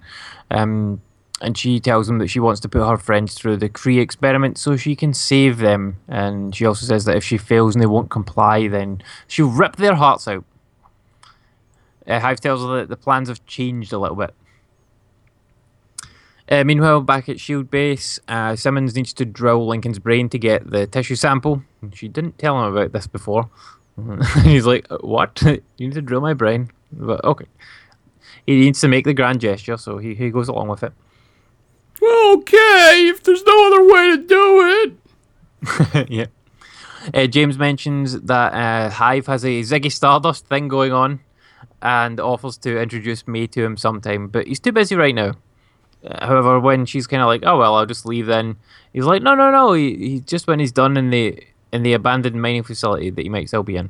um, 0.51 1.01
and 1.41 1.57
she 1.57 1.79
tells 1.79 2.09
him 2.09 2.17
that 2.19 2.27
she 2.27 2.39
wants 2.39 2.59
to 2.61 2.69
put 2.69 2.87
her 2.87 2.97
friends 2.97 3.33
through 3.33 3.57
the 3.57 3.69
Kree 3.69 4.01
experiment 4.01 4.57
so 4.57 4.75
she 4.75 4.95
can 4.95 5.13
save 5.13 5.57
them. 5.59 5.97
And 6.07 6.55
she 6.55 6.65
also 6.65 6.85
says 6.85 7.05
that 7.05 7.15
if 7.15 7.23
she 7.23 7.37
fails 7.37 7.75
and 7.75 7.81
they 7.81 7.87
won't 7.87 8.09
comply, 8.09 8.67
then 8.67 9.01
she'll 9.27 9.49
rip 9.49 9.77
their 9.77 9.95
hearts 9.95 10.27
out. 10.27 10.43
Uh, 12.05 12.19
Hive 12.19 12.39
tells 12.39 12.61
her 12.63 12.77
that 12.77 12.89
the 12.89 12.97
plans 12.97 13.29
have 13.29 13.45
changed 13.45 13.93
a 13.93 13.99
little 13.99 14.17
bit. 14.17 14.33
Uh, 16.49 16.63
meanwhile, 16.63 16.99
back 17.01 17.29
at 17.29 17.39
Shield 17.39 17.69
Base, 17.69 18.19
uh, 18.27 18.55
Simmons 18.55 18.95
needs 18.95 19.13
to 19.13 19.25
drill 19.25 19.67
Lincoln's 19.67 19.99
brain 19.99 20.29
to 20.29 20.39
get 20.39 20.69
the 20.69 20.87
tissue 20.87 21.15
sample. 21.15 21.61
She 21.93 22.07
didn't 22.07 22.39
tell 22.39 22.57
him 22.57 22.73
about 22.73 22.91
this 22.91 23.05
before. 23.05 23.49
He's 24.43 24.65
like, 24.65 24.87
"What? 25.01 25.39
you 25.45 25.61
need 25.77 25.93
to 25.93 26.01
drill 26.01 26.21
my 26.21 26.33
brain?" 26.33 26.71
But 26.91 27.23
okay, 27.23 27.45
he 28.47 28.59
needs 28.59 28.81
to 28.81 28.87
make 28.87 29.05
the 29.05 29.13
grand 29.13 29.41
gesture, 29.41 29.77
so 29.77 29.99
he, 29.99 30.15
he 30.15 30.31
goes 30.31 30.47
along 30.47 30.69
with 30.69 30.81
it. 30.81 30.93
Okay, 32.01 33.07
if 33.09 33.23
there's 33.23 33.43
no 33.43 33.67
other 33.67 33.83
way 33.93 34.15
to 34.15 34.23
do 34.25 34.93
it. 36.01 36.09
yeah. 36.09 36.25
Uh, 37.13 37.27
James 37.27 37.57
mentions 37.57 38.21
that 38.21 38.53
uh, 38.53 38.89
Hive 38.89 39.27
has 39.27 39.43
a 39.43 39.61
Ziggy 39.61 39.91
Stardust 39.91 40.45
thing 40.47 40.67
going 40.67 40.91
on 40.91 41.19
and 41.81 42.19
offers 42.19 42.57
to 42.59 42.79
introduce 42.79 43.27
me 43.27 43.47
to 43.47 43.63
him 43.63 43.77
sometime, 43.77 44.27
but 44.27 44.47
he's 44.47 44.59
too 44.59 44.71
busy 44.71 44.95
right 44.95 45.15
now. 45.15 45.33
Uh, 46.03 46.25
however, 46.25 46.59
when 46.59 46.85
she's 46.85 47.07
kind 47.07 47.21
of 47.21 47.27
like, 47.27 47.43
"Oh 47.45 47.57
well, 47.57 47.75
I'll 47.75 47.85
just 47.85 48.05
leave," 48.05 48.25
then 48.25 48.57
he's 48.93 49.05
like, 49.05 49.21
"No, 49.21 49.35
no, 49.35 49.51
no." 49.51 49.73
He, 49.73 49.95
he 49.95 50.19
just 50.21 50.47
when 50.47 50.59
he's 50.59 50.71
done 50.71 50.97
in 50.97 51.09
the 51.09 51.41
in 51.71 51.83
the 51.83 51.93
abandoned 51.93 52.41
mining 52.41 52.63
facility 52.63 53.09
that 53.09 53.21
he 53.21 53.29
might 53.29 53.47
still 53.47 53.63
be 53.63 53.75
in, 53.75 53.89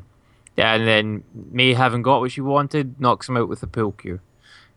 and 0.57 0.87
then 0.87 1.23
May, 1.51 1.73
having 1.73 2.01
got 2.01 2.19
what 2.19 2.31
she 2.31 2.41
wanted, 2.41 2.99
knocks 2.99 3.29
him 3.29 3.37
out 3.37 3.47
with 3.47 3.61
a 3.61 3.67
pool 3.67 3.91
cue. 3.91 4.19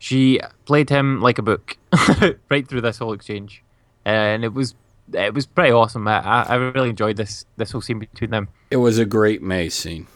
She 0.02 0.40
played 0.64 0.90
him 0.90 1.20
like 1.20 1.38
a 1.38 1.42
book 1.42 1.76
right 2.50 2.66
through 2.66 2.80
this 2.80 2.98
whole 2.98 3.12
exchange, 3.12 3.62
uh, 4.04 4.08
and 4.08 4.42
it 4.42 4.52
was 4.52 4.74
it 5.12 5.32
was 5.32 5.46
pretty 5.46 5.70
awesome. 5.70 6.08
I, 6.08 6.42
I 6.42 6.56
really 6.56 6.90
enjoyed 6.90 7.16
this 7.16 7.46
this 7.56 7.70
whole 7.70 7.80
scene 7.80 8.00
between 8.00 8.30
them. 8.30 8.48
It 8.72 8.78
was 8.78 8.98
a 8.98 9.04
great 9.04 9.42
May 9.42 9.68
scene, 9.68 10.08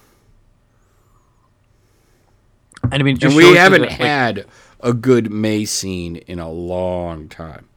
And 2.83 2.95
I 2.95 3.03
mean, 3.03 3.17
and 3.23 3.37
we 3.37 3.55
haven't 3.55 3.83
that, 3.83 3.91
like- 3.91 4.01
had 4.01 4.47
a 4.81 4.93
good 4.93 5.31
May 5.31 5.65
scene 5.65 6.17
in 6.17 6.41
a 6.41 6.51
long 6.51 7.29
time. 7.29 7.69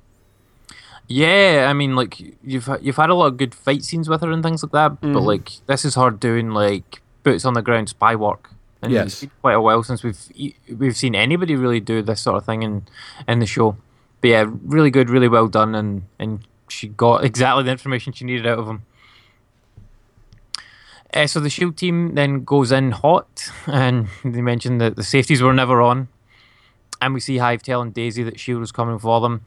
Yeah, 1.07 1.67
I 1.69 1.73
mean, 1.73 1.95
like 1.95 2.19
you've 2.41 2.67
you've 2.81 2.95
had 2.95 3.11
a 3.11 3.13
lot 3.13 3.27
of 3.27 3.37
good 3.37 3.53
fight 3.53 3.83
scenes 3.83 4.09
with 4.09 4.21
her 4.21 4.31
and 4.31 4.41
things 4.41 4.63
like 4.63 4.71
that, 4.71 4.99
but 4.99 5.09
mm-hmm. 5.09 5.27
like 5.27 5.51
this 5.67 5.85
is 5.85 5.93
her 5.93 6.09
doing 6.09 6.49
like 6.55 7.03
boots 7.21 7.45
on 7.45 7.53
the 7.53 7.61
ground 7.61 7.89
spy 7.89 8.15
work. 8.15 8.49
And 8.81 8.91
Yes. 8.93 9.07
it's 9.07 9.19
been 9.21 9.31
quite 9.41 9.53
a 9.55 9.61
while 9.61 9.83
since 9.83 10.03
we've 10.03 10.19
we've 10.77 10.95
seen 10.95 11.13
anybody 11.15 11.55
really 11.55 11.79
do 11.81 12.01
this 12.01 12.21
sort 12.21 12.37
of 12.37 12.45
thing 12.45 12.63
in 12.63 12.83
in 13.27 13.39
the 13.39 13.45
show. 13.45 13.75
But 14.21 14.27
yeah, 14.29 14.45
really 14.63 14.89
good, 14.91 15.09
really 15.09 15.27
well 15.27 15.47
done, 15.47 15.75
and 15.75 16.03
and 16.17 16.47
she 16.69 16.87
got 16.87 17.23
exactly 17.29 17.63
the 17.63 17.71
information 17.71 18.13
she 18.13 18.25
needed 18.25 18.47
out 18.47 18.59
of 18.59 18.67
him. 18.67 18.83
Uh, 21.13 21.25
so 21.25 21.39
the 21.39 21.49
Shield 21.49 21.75
team 21.75 22.13
then 22.15 22.43
goes 22.43 22.71
in 22.71 22.91
hot, 22.91 23.49
and 23.67 24.07
they 24.23 24.41
mention 24.41 24.77
that 24.77 24.95
the 24.95 25.03
safeties 25.03 25.41
were 25.41 25.53
never 25.53 25.81
on, 25.81 26.07
and 27.01 27.13
we 27.13 27.19
see 27.19 27.37
Hive 27.37 27.63
telling 27.63 27.91
Daisy 27.91 28.23
that 28.23 28.39
Shield 28.39 28.59
was 28.59 28.71
coming 28.71 28.99
for 28.99 29.19
them. 29.19 29.43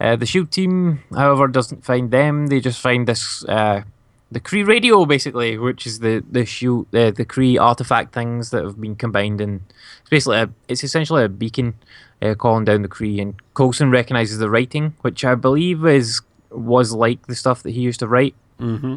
Uh, 0.00 0.16
the 0.16 0.26
Shield 0.26 0.50
team, 0.50 1.04
however, 1.14 1.46
doesn't 1.46 1.84
find 1.84 2.10
them. 2.10 2.48
They 2.48 2.58
just 2.60 2.80
find 2.80 3.06
this 3.06 3.44
uh, 3.44 3.82
the 4.30 4.40
Kree 4.40 4.66
radio, 4.66 5.04
basically, 5.04 5.58
which 5.58 5.86
is 5.86 6.00
the 6.00 6.24
the 6.30 6.44
Shield 6.44 6.86
uh, 6.94 7.10
the 7.10 7.24
Kree 7.24 7.60
artifact 7.60 8.12
things 8.12 8.50
that 8.50 8.64
have 8.64 8.80
been 8.80 8.96
combined, 8.96 9.40
and 9.40 9.60
it's 10.00 10.10
basically 10.10 10.38
a, 10.38 10.50
it's 10.68 10.82
essentially 10.82 11.24
a 11.24 11.28
beacon 11.28 11.74
uh, 12.20 12.34
calling 12.34 12.64
down 12.64 12.82
the 12.82 12.88
Kree. 12.88 13.20
And 13.20 13.34
Coulson 13.54 13.90
recognizes 13.90 14.38
the 14.38 14.50
writing, 14.50 14.94
which 15.02 15.24
I 15.24 15.34
believe 15.34 15.84
is 15.86 16.20
was 16.50 16.92
like 16.92 17.26
the 17.26 17.34
stuff 17.34 17.62
that 17.62 17.70
he 17.70 17.80
used 17.80 18.00
to 18.00 18.08
write. 18.08 18.34
Mm-hmm. 18.58 18.96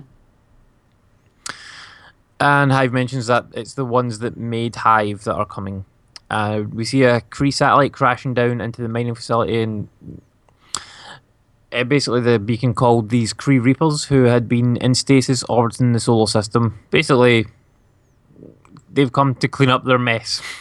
And 2.39 2.71
Hive 2.71 2.93
mentions 2.93 3.27
that 3.27 3.47
it's 3.53 3.73
the 3.73 3.85
ones 3.85 4.19
that 4.19 4.37
made 4.37 4.75
Hive 4.75 5.23
that 5.23 5.33
are 5.33 5.45
coming. 5.45 5.85
Uh, 6.29 6.63
we 6.71 6.85
see 6.85 7.03
a 7.03 7.21
Kree 7.21 7.53
satellite 7.53 7.93
crashing 7.93 8.33
down 8.33 8.61
into 8.61 8.81
the 8.81 8.89
mining 8.89 9.15
facility, 9.15 9.61
and 9.61 9.87
uh, 11.71 11.83
basically 11.83 12.21
the 12.21 12.39
beacon 12.39 12.73
called 12.73 13.09
these 13.09 13.33
Kree 13.33 13.63
Reapers, 13.63 14.05
who 14.05 14.23
had 14.23 14.47
been 14.47 14.77
in 14.77 14.95
stasis 14.95 15.43
orbiting 15.43 15.93
the 15.93 15.99
solar 15.99 16.27
system. 16.27 16.79
Basically, 16.89 17.47
they've 18.91 19.11
come 19.11 19.35
to 19.35 19.47
clean 19.47 19.69
up 19.69 19.85
their 19.85 19.99
mess. 19.99 20.41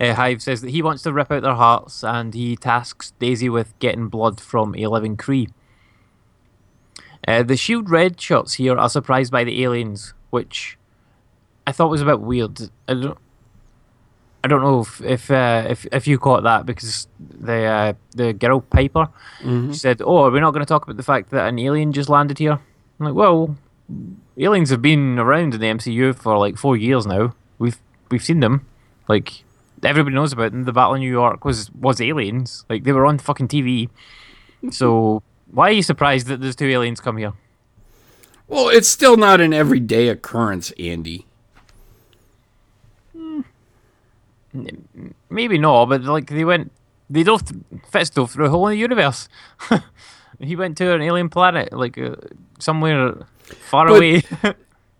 Uh, 0.00 0.14
Hive 0.14 0.42
says 0.42 0.62
that 0.62 0.70
he 0.70 0.82
wants 0.82 1.04
to 1.04 1.12
rip 1.12 1.30
out 1.30 1.44
their 1.44 1.54
hearts, 1.54 2.02
and 2.02 2.34
he 2.34 2.56
tasks 2.56 3.12
Daisy 3.20 3.48
with 3.48 3.78
getting 3.78 4.08
blood 4.08 4.40
from 4.40 4.74
a 4.74 4.88
living 4.88 5.16
Kree. 5.16 5.52
Uh, 7.28 7.44
the 7.44 7.56
Shield 7.56 7.88
Red 7.88 8.20
shots 8.20 8.54
here 8.54 8.76
are 8.76 8.88
surprised 8.88 9.30
by 9.30 9.44
the 9.44 9.62
aliens, 9.62 10.12
which 10.30 10.76
I 11.68 11.70
thought 11.70 11.90
was 11.90 12.02
a 12.02 12.06
bit 12.06 12.20
weird. 12.20 12.62
I 12.88 12.94
don't, 12.94 13.18
I 14.44 14.48
don't 14.48 14.60
know 14.62 14.80
if 14.80 15.00
if 15.02 15.30
uh, 15.30 15.66
if, 15.68 15.86
if 15.92 16.06
you 16.06 16.18
caught 16.18 16.42
that 16.42 16.66
because 16.66 17.06
the 17.20 17.64
uh, 17.64 17.92
the 18.16 18.32
girl 18.32 18.60
Piper 18.60 19.08
she 19.72 19.78
said, 19.78 20.02
"Oh, 20.04 20.24
are 20.24 20.30
we 20.30 20.40
not 20.40 20.50
going 20.52 20.64
to 20.64 20.68
talk 20.68 20.82
about 20.84 20.96
the 20.96 21.02
fact 21.02 21.30
that 21.30 21.46
an 21.48 21.58
alien 21.58 21.92
just 21.92 22.08
landed 22.08 22.38
here?" 22.38 22.58
I'm 22.98 23.06
like, 23.06 23.14
"Well, 23.14 23.56
aliens 24.36 24.70
have 24.70 24.82
been 24.82 25.18
around 25.18 25.54
in 25.54 25.60
the 25.60 25.66
MCU 25.66 26.14
for 26.14 26.38
like 26.38 26.56
four 26.56 26.76
years 26.76 27.06
now. 27.06 27.34
We've 27.58 27.78
we've 28.10 28.24
seen 28.24 28.40
them. 28.40 28.66
Like 29.08 29.44
everybody 29.82 30.14
knows 30.14 30.32
about 30.32 30.52
them. 30.52 30.64
The 30.64 30.72
Battle 30.72 30.94
of 30.94 31.00
New 31.00 31.10
York 31.10 31.44
was 31.44 31.70
was 31.72 32.00
aliens. 32.00 32.64
Like 32.68 32.84
they 32.84 32.92
were 32.92 33.06
on 33.06 33.18
fucking 33.18 33.48
TV. 33.48 33.88
So 34.70 35.24
why 35.50 35.70
are 35.70 35.72
you 35.72 35.82
surprised 35.82 36.28
that 36.28 36.40
there's 36.40 36.54
two 36.54 36.68
aliens 36.68 37.00
come 37.00 37.16
here? 37.16 37.32
Well, 38.46 38.68
it's 38.68 38.88
still 38.88 39.16
not 39.16 39.40
an 39.40 39.52
everyday 39.52 40.06
occurrence, 40.08 40.70
Andy. 40.78 41.26
Maybe 45.30 45.58
not, 45.58 45.86
but 45.86 46.02
like 46.04 46.28
they 46.30 46.44
went, 46.44 46.70
they 47.08 47.22
dove 47.22 47.42
Fitz 47.90 48.10
dove 48.10 48.30
through 48.32 48.46
a 48.46 48.50
hole 48.50 48.66
in 48.68 48.72
the 48.72 48.78
universe. 48.78 49.28
he 50.40 50.56
went 50.56 50.76
to 50.78 50.92
an 50.94 51.02
alien 51.02 51.28
planet, 51.28 51.72
like 51.72 51.96
uh, 51.98 52.16
somewhere 52.58 53.26
far 53.42 53.88
But- 53.88 53.96
away. 53.96 54.22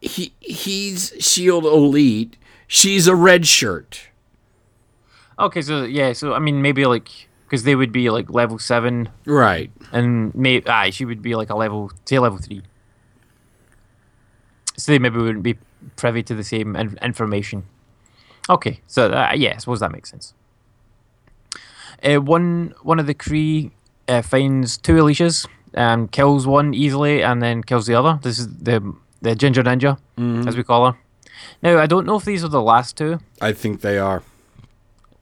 He 0.04 0.32
he's 0.40 1.12
Shield 1.20 1.64
Elite. 1.64 2.36
She's 2.66 3.06
a 3.06 3.14
red 3.14 3.46
shirt. 3.46 4.08
okay, 5.38 5.62
so 5.62 5.84
yeah, 5.84 6.12
so 6.12 6.32
I 6.34 6.40
mean, 6.40 6.60
maybe 6.60 6.86
like 6.86 7.08
because 7.44 7.62
they 7.62 7.76
would 7.76 7.92
be 7.92 8.10
like 8.10 8.28
level 8.28 8.58
seven, 8.58 9.10
Right. 9.26 9.70
and 9.92 10.34
maybe 10.34 10.66
aye, 10.68 10.90
she 10.90 11.04
would 11.04 11.22
be 11.22 11.36
like 11.36 11.50
a 11.50 11.54
level 11.54 11.92
say 12.04 12.18
level 12.18 12.38
three. 12.38 12.62
So 14.76 14.90
they 14.90 14.98
maybe 14.98 15.18
wouldn't 15.18 15.44
be 15.44 15.56
privy 15.96 16.24
to 16.24 16.34
the 16.34 16.42
same 16.44 16.74
in- 16.74 16.98
information. 17.00 17.62
Okay, 18.50 18.80
so 18.86 19.06
uh, 19.10 19.32
yeah, 19.34 19.54
I 19.54 19.58
suppose 19.58 19.80
that 19.80 19.92
makes 19.92 20.10
sense. 20.10 20.34
Uh, 22.02 22.16
one 22.20 22.74
one 22.82 22.98
of 22.98 23.06
the 23.06 23.14
Kree 23.14 23.70
uh, 24.08 24.22
finds 24.22 24.76
two 24.76 24.94
Alicias, 24.98 25.46
um, 25.74 26.08
kills 26.08 26.46
one 26.46 26.74
easily, 26.74 27.22
and 27.22 27.40
then 27.42 27.62
kills 27.62 27.86
the 27.86 27.94
other. 27.94 28.18
This 28.22 28.38
is 28.38 28.48
the 28.48 28.94
the 29.20 29.34
Ginger 29.36 29.62
Ninja, 29.62 29.98
as 30.48 30.56
we 30.56 30.64
call 30.64 30.90
her. 30.92 30.98
Now 31.62 31.78
I 31.78 31.86
don't 31.86 32.04
know 32.06 32.16
if 32.16 32.24
these 32.24 32.42
are 32.44 32.48
the 32.48 32.62
last 32.62 32.96
two, 32.96 33.20
I 33.40 33.52
think 33.52 33.80
they 33.80 33.98
are. 33.98 34.22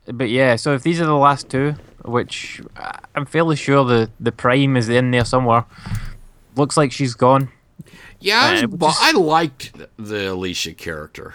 but 0.07 0.31
yeah. 0.31 0.57
So 0.57 0.75
if 0.75 0.83
these 0.83 1.01
are 1.01 1.07
the 1.07 1.15
last 1.15 1.51
two, 1.51 1.75
which 2.05 2.63
uh, 2.77 2.93
I'm 3.15 3.27
fairly 3.27 3.57
sure 3.57 3.85
the 3.85 4.11
the 4.19 4.33
Prime 4.33 4.77
is 4.79 4.89
in 4.89 5.11
there 5.11 5.25
somewhere. 5.27 5.65
Looks 6.57 6.77
like 6.77 6.91
she's 6.93 7.15
gone. 7.15 7.51
Yeah, 8.21 8.41
I, 8.41 8.53
was 8.53 8.63
Uh, 8.63 8.67
bu- 8.69 8.87
just- 8.87 9.03
I 9.03 9.11
liked 9.13 9.73
the 9.99 10.33
Alicia 10.33 10.73
character. 10.75 11.35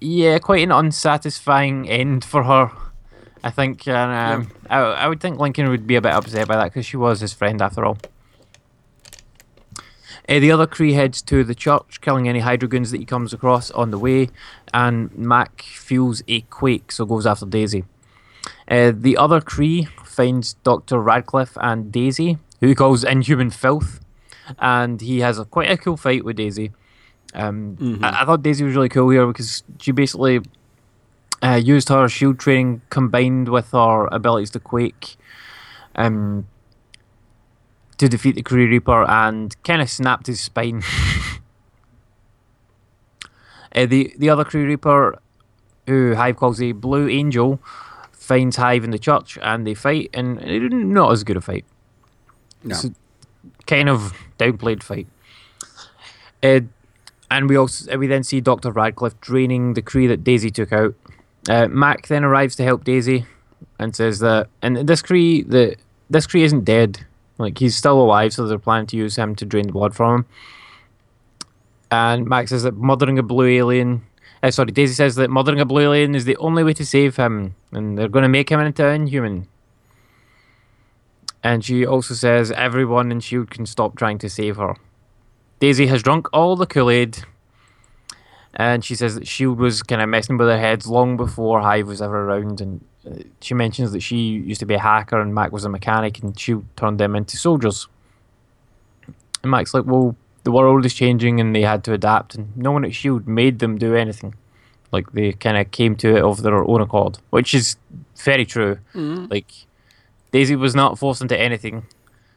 Yeah, 0.00 0.38
quite 0.38 0.62
an 0.62 0.72
unsatisfying 0.72 1.88
end 1.88 2.24
for 2.24 2.44
her. 2.44 2.70
I 3.42 3.50
think, 3.50 3.86
and 3.86 4.44
um, 4.44 4.52
I, 4.68 4.78
I 4.78 5.08
would 5.08 5.20
think 5.20 5.38
Lincoln 5.38 5.68
would 5.68 5.86
be 5.86 5.94
a 5.94 6.00
bit 6.00 6.12
upset 6.12 6.48
by 6.48 6.56
that 6.56 6.64
because 6.64 6.84
she 6.84 6.96
was 6.96 7.20
his 7.20 7.32
friend 7.32 7.62
after 7.62 7.84
all. 7.84 7.96
Uh, 10.28 10.40
the 10.40 10.50
other 10.50 10.66
Kree 10.66 10.94
heads 10.94 11.22
to 11.22 11.44
the 11.44 11.54
church, 11.54 12.00
killing 12.00 12.28
any 12.28 12.40
Hydra 12.40 12.68
goons 12.68 12.90
that 12.90 12.98
he 12.98 13.06
comes 13.06 13.32
across 13.32 13.70
on 13.70 13.92
the 13.92 13.98
way, 13.98 14.30
and 14.74 15.16
Mack 15.16 15.62
feels 15.62 16.22
a 16.26 16.40
quake, 16.40 16.90
so 16.90 17.06
goes 17.06 17.26
after 17.26 17.46
Daisy. 17.46 17.84
Uh, 18.68 18.92
the 18.94 19.16
other 19.16 19.40
Kree 19.40 19.86
finds 20.04 20.54
Dr. 20.54 21.00
Radcliffe 21.00 21.56
and 21.60 21.92
Daisy, 21.92 22.38
who 22.60 22.66
he 22.66 22.74
calls 22.74 23.04
inhuman 23.04 23.50
filth, 23.50 24.00
and 24.58 25.00
he 25.00 25.20
has 25.20 25.38
a 25.38 25.44
quite 25.44 25.70
a 25.70 25.76
cool 25.76 25.96
fight 25.96 26.24
with 26.24 26.36
Daisy. 26.36 26.72
Um, 27.36 28.00
I, 28.02 28.22
I 28.22 28.24
thought 28.24 28.42
Daisy 28.42 28.64
was 28.64 28.74
really 28.74 28.88
cool 28.88 29.10
here 29.10 29.26
because 29.26 29.62
she 29.78 29.92
basically 29.92 30.40
uh, 31.42 31.60
used 31.62 31.90
her 31.90 32.08
shield 32.08 32.38
training 32.38 32.80
combined 32.90 33.48
with 33.48 33.70
her 33.72 34.06
abilities 34.06 34.50
to 34.50 34.60
quake 34.60 35.16
um, 35.94 36.48
to 37.98 38.08
defeat 38.08 38.34
the 38.36 38.42
Kree 38.42 38.68
Reaper 38.68 39.04
and 39.04 39.54
kind 39.64 39.82
of 39.82 39.90
snapped 39.90 40.26
his 40.26 40.40
spine. 40.40 40.82
uh, 43.74 43.86
the 43.86 44.14
the 44.18 44.30
other 44.30 44.44
Kree 44.44 44.66
Reaper, 44.66 45.18
who 45.86 46.14
Hive 46.14 46.36
calls 46.36 46.60
a 46.62 46.72
Blue 46.72 47.08
Angel, 47.08 47.60
finds 48.12 48.56
Hive 48.56 48.82
in 48.84 48.90
the 48.90 48.98
church 48.98 49.38
and 49.42 49.66
they 49.66 49.74
fight, 49.74 50.10
and 50.14 50.40
it's 50.40 50.74
not 50.74 51.12
as 51.12 51.22
good 51.22 51.36
a 51.36 51.40
fight. 51.42 51.66
No. 52.64 52.74
It's 52.74 52.84
a 52.84 52.94
kind 53.66 53.90
of 53.90 54.14
downplayed 54.38 54.82
fight. 54.82 55.06
Uh, 56.42 56.60
and 57.30 57.48
we 57.48 57.56
also 57.56 57.96
we 57.96 58.06
then 58.06 58.22
see 58.22 58.40
Doctor 58.40 58.70
Radcliffe 58.70 59.20
draining 59.20 59.74
the 59.74 59.82
Kree 59.82 60.08
that 60.08 60.24
Daisy 60.24 60.50
took 60.50 60.72
out. 60.72 60.94
Uh, 61.48 61.68
Mack 61.68 62.08
then 62.08 62.24
arrives 62.24 62.56
to 62.56 62.64
help 62.64 62.84
Daisy, 62.84 63.26
and 63.78 63.94
says 63.94 64.18
that 64.20 64.48
and 64.62 64.76
this 64.88 65.02
Kree 65.02 65.48
the 65.48 65.76
this 66.10 66.26
Kree 66.26 66.42
isn't 66.42 66.64
dead. 66.64 67.04
Like 67.38 67.58
he's 67.58 67.76
still 67.76 68.00
alive, 68.00 68.32
so 68.32 68.46
they're 68.46 68.58
planning 68.58 68.86
to 68.88 68.96
use 68.96 69.16
him 69.16 69.34
to 69.36 69.44
drain 69.44 69.66
the 69.66 69.72
blood 69.72 69.94
from 69.94 70.14
him. 70.14 70.26
And 71.90 72.26
Mack 72.26 72.48
says 72.48 72.62
that 72.62 72.74
mothering 72.74 73.18
a 73.18 73.22
blue 73.22 73.46
alien. 73.46 74.02
Uh, 74.42 74.50
sorry, 74.50 74.72
Daisy 74.72 74.94
says 74.94 75.16
that 75.16 75.30
mothering 75.30 75.60
a 75.60 75.64
blue 75.64 75.82
alien 75.82 76.14
is 76.14 76.24
the 76.24 76.36
only 76.36 76.64
way 76.64 76.72
to 76.72 76.84
save 76.84 77.16
him, 77.16 77.54
and 77.72 77.98
they're 77.98 78.08
going 78.08 78.22
to 78.22 78.28
make 78.28 78.50
him 78.50 78.60
into 78.60 78.86
an 78.86 79.02
inhuman. 79.02 79.48
And 81.42 81.64
she 81.64 81.86
also 81.86 82.14
says 82.14 82.50
everyone 82.52 83.12
in 83.12 83.20
Shield 83.20 83.50
can 83.50 83.66
stop 83.66 83.96
trying 83.96 84.18
to 84.18 84.28
save 84.28 84.56
her. 84.56 84.76
Daisy 85.58 85.86
has 85.86 86.02
drunk 86.02 86.28
all 86.32 86.56
the 86.56 86.66
Kool 86.66 86.90
Aid, 86.90 87.18
and 88.54 88.84
she 88.84 88.94
says 88.94 89.14
that 89.14 89.26
Shield 89.26 89.58
was 89.58 89.82
kind 89.82 90.02
of 90.02 90.08
messing 90.08 90.36
with 90.36 90.48
their 90.48 90.58
heads 90.58 90.86
long 90.86 91.16
before 91.16 91.60
Hive 91.60 91.86
was 91.86 92.02
ever 92.02 92.24
around. 92.24 92.60
And 92.60 92.84
uh, 93.08 93.22
she 93.40 93.54
mentions 93.54 93.92
that 93.92 94.00
she 94.00 94.16
used 94.16 94.60
to 94.60 94.66
be 94.66 94.74
a 94.74 94.78
hacker 94.78 95.20
and 95.20 95.34
Mack 95.34 95.52
was 95.52 95.64
a 95.64 95.68
mechanic, 95.68 96.22
and 96.22 96.38
Shield 96.38 96.64
turned 96.76 96.98
them 96.98 97.16
into 97.16 97.36
soldiers. 97.36 97.88
And 99.42 99.50
Mack's 99.50 99.74
like, 99.74 99.84
"Well, 99.86 100.16
the 100.44 100.52
world 100.52 100.84
is 100.86 100.94
changing, 100.94 101.40
and 101.40 101.54
they 101.54 101.62
had 101.62 101.84
to 101.84 101.92
adapt, 101.92 102.34
and 102.34 102.56
no 102.56 102.70
one 102.72 102.84
at 102.84 102.94
Shield 102.94 103.26
made 103.26 103.58
them 103.58 103.78
do 103.78 103.94
anything. 103.94 104.34
Like 104.92 105.12
they 105.12 105.32
kind 105.32 105.56
of 105.56 105.70
came 105.70 105.96
to 105.96 106.16
it 106.16 106.22
of 106.22 106.42
their 106.42 106.54
own 106.54 106.80
accord, 106.80 107.18
which 107.30 107.52
is 107.54 107.76
very 108.16 108.46
true. 108.46 108.78
Like 109.30 109.50
Daisy 110.32 110.54
was 110.54 110.74
not 110.74 110.98
forced 110.98 111.20
into 111.22 111.38
anything. 111.38 111.86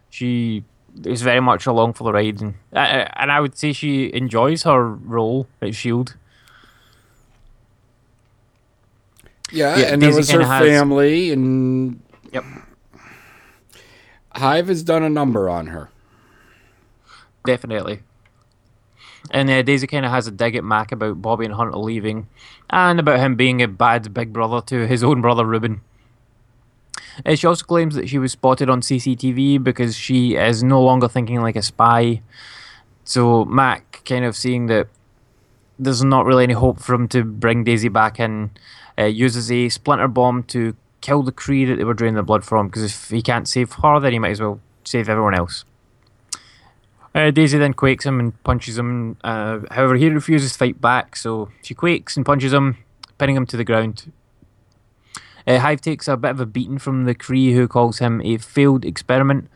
She 0.10 0.64
is 1.06 1.22
very 1.22 1.40
much 1.40 1.66
along 1.66 1.94
for 1.94 2.04
the 2.04 2.12
ride, 2.14 2.42
and 2.42 2.56
uh, 2.74 3.06
and 3.16 3.32
I 3.32 3.40
would 3.40 3.58
say 3.58 3.74
she 3.74 4.14
enjoys 4.14 4.64
her 4.64 4.84
role 4.94 5.48
at 5.62 5.76
Shield. 5.76 6.16
Yeah, 9.52 9.78
Yeah, 9.78 9.86
and 9.88 10.04
it 10.04 10.08
Daisy 10.08 10.18
was 10.18 10.30
her 10.32 10.44
has- 10.44 10.68
family, 10.68 11.32
and 11.32 12.02
Yep. 12.32 12.44
Hive 14.36 14.68
has 14.68 14.84
done 14.84 15.02
a 15.04 15.10
number 15.10 15.50
on 15.50 15.68
her. 15.68 15.90
Definitely. 17.46 18.02
And 19.32 19.50
uh, 19.50 19.62
Daisy 19.64 19.88
kind 19.88 20.06
of 20.06 20.12
has 20.12 20.28
a 20.28 20.32
dig 20.32 20.56
at 20.56 20.64
Mack 20.64 20.92
about 20.92 21.22
Bobbi 21.22 21.46
and 21.46 21.54
Hunter 21.56 21.76
leaving, 21.78 22.28
and 22.70 23.00
about 23.00 23.20
him 23.20 23.36
being 23.36 23.62
a 23.62 23.68
bad 23.68 24.14
big 24.14 24.32
brother 24.32 24.62
to 24.68 24.86
his 24.88 25.04
own 25.04 25.22
brother 25.22 25.46
Ruben. 25.46 25.82
Uh, 27.26 27.36
she 27.36 27.48
also 27.48 27.66
claims 27.66 27.96
that 27.96 28.10
she 28.10 28.18
was 28.18 28.32
spotted 28.32 28.70
on 28.70 28.82
CCTV 28.82 29.64
because 29.64 29.96
she 29.96 30.36
is 30.36 30.64
no 30.64 30.82
longer 30.82 31.08
thinking 31.08 31.42
like 31.42 31.56
a 31.56 31.62
spy. 31.62 32.22
So 33.04 33.46
Mack, 33.46 34.02
kind 34.06 34.26
of 34.26 34.36
seeing 34.36 34.68
that 34.68 34.88
there's 35.78 36.04
not 36.04 36.26
really 36.26 36.44
any 36.44 36.54
hope 36.54 36.80
for 36.80 36.94
him 36.94 37.08
to 37.10 37.24
bring 37.24 37.64
Daisy 37.64 37.90
back 37.90 38.20
in, 38.20 38.52
uh, 38.98 39.06
uses 39.06 39.52
a 39.52 39.70
splinter 39.70 40.08
bomb 40.08 40.44
to 40.44 40.76
kill 41.02 41.24
the 41.24 41.32
Kree 41.32 41.68
that 41.68 41.78
they 41.78 41.84
were 41.84 41.94
draining 41.94 42.16
the 42.16 42.24
blood 42.24 42.44
from. 42.44 42.68
Because 42.68 42.84
if 42.84 43.10
he 43.10 43.22
can't 43.22 43.48
save 43.48 43.74
her, 43.74 44.00
then 44.00 44.14
he 44.14 44.20
might 44.20 44.32
as 44.32 44.42
well 44.42 44.60
save 44.84 45.10
everyone 45.10 45.34
else. 45.34 45.64
Uh, 47.16 47.32
Daisy 47.32 47.58
then 47.58 47.74
quakes 47.74 48.06
him 48.06 48.20
and 48.20 48.44
punches 48.44 48.78
him. 48.78 49.18
Uh, 49.24 49.60
however, 49.72 49.96
he 49.96 50.10
refuses 50.10 50.52
to 50.52 50.58
fight 50.58 50.80
back, 50.80 51.16
so 51.16 51.50
she 51.64 51.74
quakes 51.74 52.16
and 52.16 52.26
punches 52.26 52.54
him, 52.54 52.78
pinning 53.18 53.36
him 53.36 53.46
to 53.48 53.58
the 53.58 53.64
ground. 53.64 54.12
Uh, 55.50 55.58
Hive 55.58 55.82
takes 55.82 56.08
a 56.08 56.16
bit 56.16 56.30
of 56.30 56.40
a 56.40 56.46
beating 56.46 56.78
from 56.78 57.06
the 57.06 57.16
Kree, 57.16 57.54
who 57.54 57.68
calls 57.68 57.98
him 57.98 58.22
a 58.22 58.38
failed 58.38 58.86
experiment, 58.86 59.50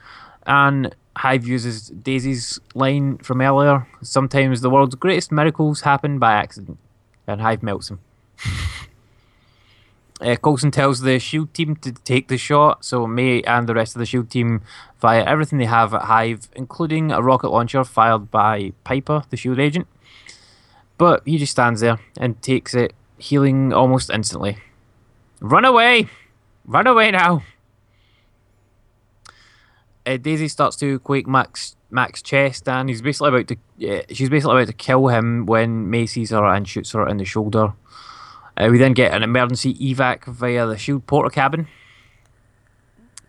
and 0.48 0.96
Hive 1.16 1.46
uses 1.46 1.90
Daisy's 1.90 2.60
line 2.74 3.20
from 3.20 3.42
earlier. 3.42 3.86
Sometimes 4.02 4.62
the 4.62 4.72
world's 4.72 4.96
greatest 4.96 5.32
miracles 5.32 5.82
happen 5.82 6.18
by 6.18 6.34
accident, 6.34 6.80
and 7.28 7.42
Hive 7.42 7.62
melts 7.62 7.92
him. 7.92 8.00
Uh, 10.22 10.38
Coulson 10.38 10.72
tells 10.72 11.02
the 11.02 11.20
SHIELD 11.20 11.54
team 11.54 11.76
to 11.78 11.92
take 11.92 12.30
the 12.30 12.38
shot, 12.38 12.86
so 12.86 13.06
May 13.06 13.42
and 13.42 13.68
the 13.68 13.74
rest 13.74 13.94
of 13.94 14.00
the 14.00 14.06
SHIELD 14.06 14.30
team 14.30 14.62
fire 14.96 15.22
everything 15.28 15.60
they 15.60 15.66
have 15.66 15.94
at 15.94 16.04
Hive, 16.04 16.48
including 16.56 17.12
a 17.12 17.22
rocket 17.22 17.50
launcher 17.50 17.84
fired 17.84 18.32
by 18.32 18.72
Piper, 18.86 19.24
the 19.32 19.36
SHIELD 19.36 19.60
agent. 19.60 19.88
But 20.98 21.24
he 21.26 21.38
just 21.38 21.52
stands 21.52 21.82
there 21.82 22.00
and 22.18 22.42
takes 22.42 22.74
it, 22.74 22.94
healing 23.18 23.74
almost 23.74 24.10
instantly. 24.10 24.60
Run 25.44 25.66
away! 25.66 26.08
Run 26.64 26.88
away 26.88 27.12
now! 27.12 27.44
Uh, 30.06 30.16
Daisy 30.16 30.48
starts 30.48 30.78
to 30.78 31.00
quake 31.00 31.28
Max 31.28 31.76
Mack's 31.92 32.22
chest, 32.22 32.70
and 32.70 32.88
he's 32.88 33.02
basically 33.02 33.28
about 33.28 33.48
to. 33.50 33.58
Uh, 33.86 34.02
she's 34.10 34.30
basically 34.30 34.56
about 34.56 34.68
to 34.68 34.74
kill 34.74 35.08
him 35.08 35.46
when 35.46 35.90
May 35.90 36.06
sees 36.06 36.30
her 36.30 36.46
and 36.46 36.66
shoots 36.66 36.94
her 36.94 37.06
in 37.10 37.18
the 37.18 37.26
shoulder. 37.26 37.74
Uh, 38.56 38.70
we 38.72 38.78
then 38.78 38.94
get 38.94 39.14
an 39.14 39.22
emergency 39.22 39.74
evac 39.76 40.24
via 40.24 40.66
the 40.66 40.78
shield 40.78 41.06
porter 41.08 41.30
cabin, 41.30 41.68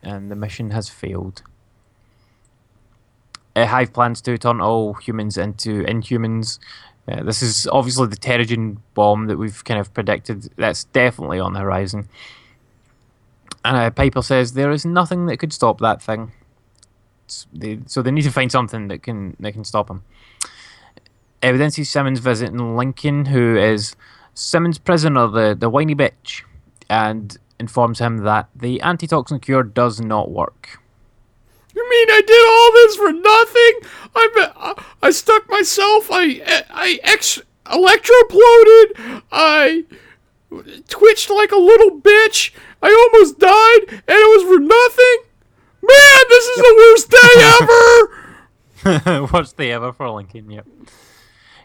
and 0.01 0.31
the 0.31 0.37
mission 0.37 0.71
has 0.71 0.89
failed. 0.89 1.43
Uh, 3.57 3.67
Hive 3.67 3.93
plans 3.93 4.21
to 4.23 4.39
turn 4.39 4.61
all 4.61 4.95
humans 4.95 5.37
into 5.37 5.83
inhumans. 5.83 6.61
Uh, 7.07 7.23
this 7.23 7.43
is 7.43 7.67
obviously 7.67 8.07
the 8.07 8.17
Terrigen 8.17 8.79
bomb 8.95 9.27
that 9.27 9.37
we've 9.37 9.63
kind 9.65 9.79
of 9.79 9.93
predicted. 9.93 10.51
That's 10.57 10.85
definitely 10.85 11.39
on 11.39 11.53
the 11.53 11.61
horizon. 11.61 12.09
And 13.65 13.77
uh, 13.77 13.91
Piper 13.91 14.23
says 14.23 14.53
there 14.53 14.71
is 14.71 14.85
nothing 14.85 15.27
that 15.27 15.39
could 15.39 15.53
stop 15.53 15.81
that 15.81 16.03
thing. 16.03 16.33
They, 17.53 17.81
so 17.87 18.03
they 18.03 18.11
need 18.11 18.23
to 18.23 18.31
find 18.31 18.51
something 18.53 18.89
that 18.89 19.03
can 19.03 19.37
that 19.41 19.53
can 19.53 19.65
stop 19.65 19.91
him. 19.91 20.03
Uh, 21.43 21.51
we 21.53 21.59
then 21.59 21.71
see 21.71 21.85
Simmons 21.85 22.21
visiting 22.21 22.77
Lincoln, 22.77 23.27
who 23.27 23.57
is 23.57 23.97
Simmons' 24.35 24.79
prisoner, 24.79 25.29
the, 25.29 25.55
the 25.59 25.69
whiny 25.69 25.95
bitch, 25.95 26.43
and 26.89 27.37
informs 27.59 27.99
him 27.99 28.19
that 28.19 28.49
the 28.55 28.81
antitoxin 28.83 29.41
cure 29.41 29.63
does 29.63 30.01
not 30.01 30.31
work 30.31 30.81
mean 31.95 32.09
I 32.11 32.23
did 32.27 32.45
all 32.55 32.71
this 32.73 32.97
for 32.97 33.13
nothing? 33.13 33.75
I 34.17 34.85
I 35.03 35.11
stuck 35.11 35.49
myself. 35.49 36.09
I 36.11 36.65
I 36.71 36.99
ex 37.03 37.41
electroploded. 37.67 39.23
I 39.33 39.85
twitched 40.89 41.31
like 41.31 41.53
a 41.53 41.57
little 41.57 42.01
bitch. 42.01 42.53
I 42.83 42.91
almost 42.93 43.39
died, 43.39 43.85
and 43.91 44.03
it 44.07 44.31
was 44.37 44.43
for 44.45 44.61
nothing. 44.61 45.19
Man, 45.83 46.25
this 46.29 46.45
is 46.47 46.57
yep. 46.57 46.67
the 46.67 46.75
worst 46.83 47.11
day 47.11 47.35
ever. 49.03 49.27
What's 49.33 49.53
the 49.53 49.73
ever 49.73 49.93
for 49.93 50.11
Lincoln? 50.11 50.51
Yep. 50.51 50.67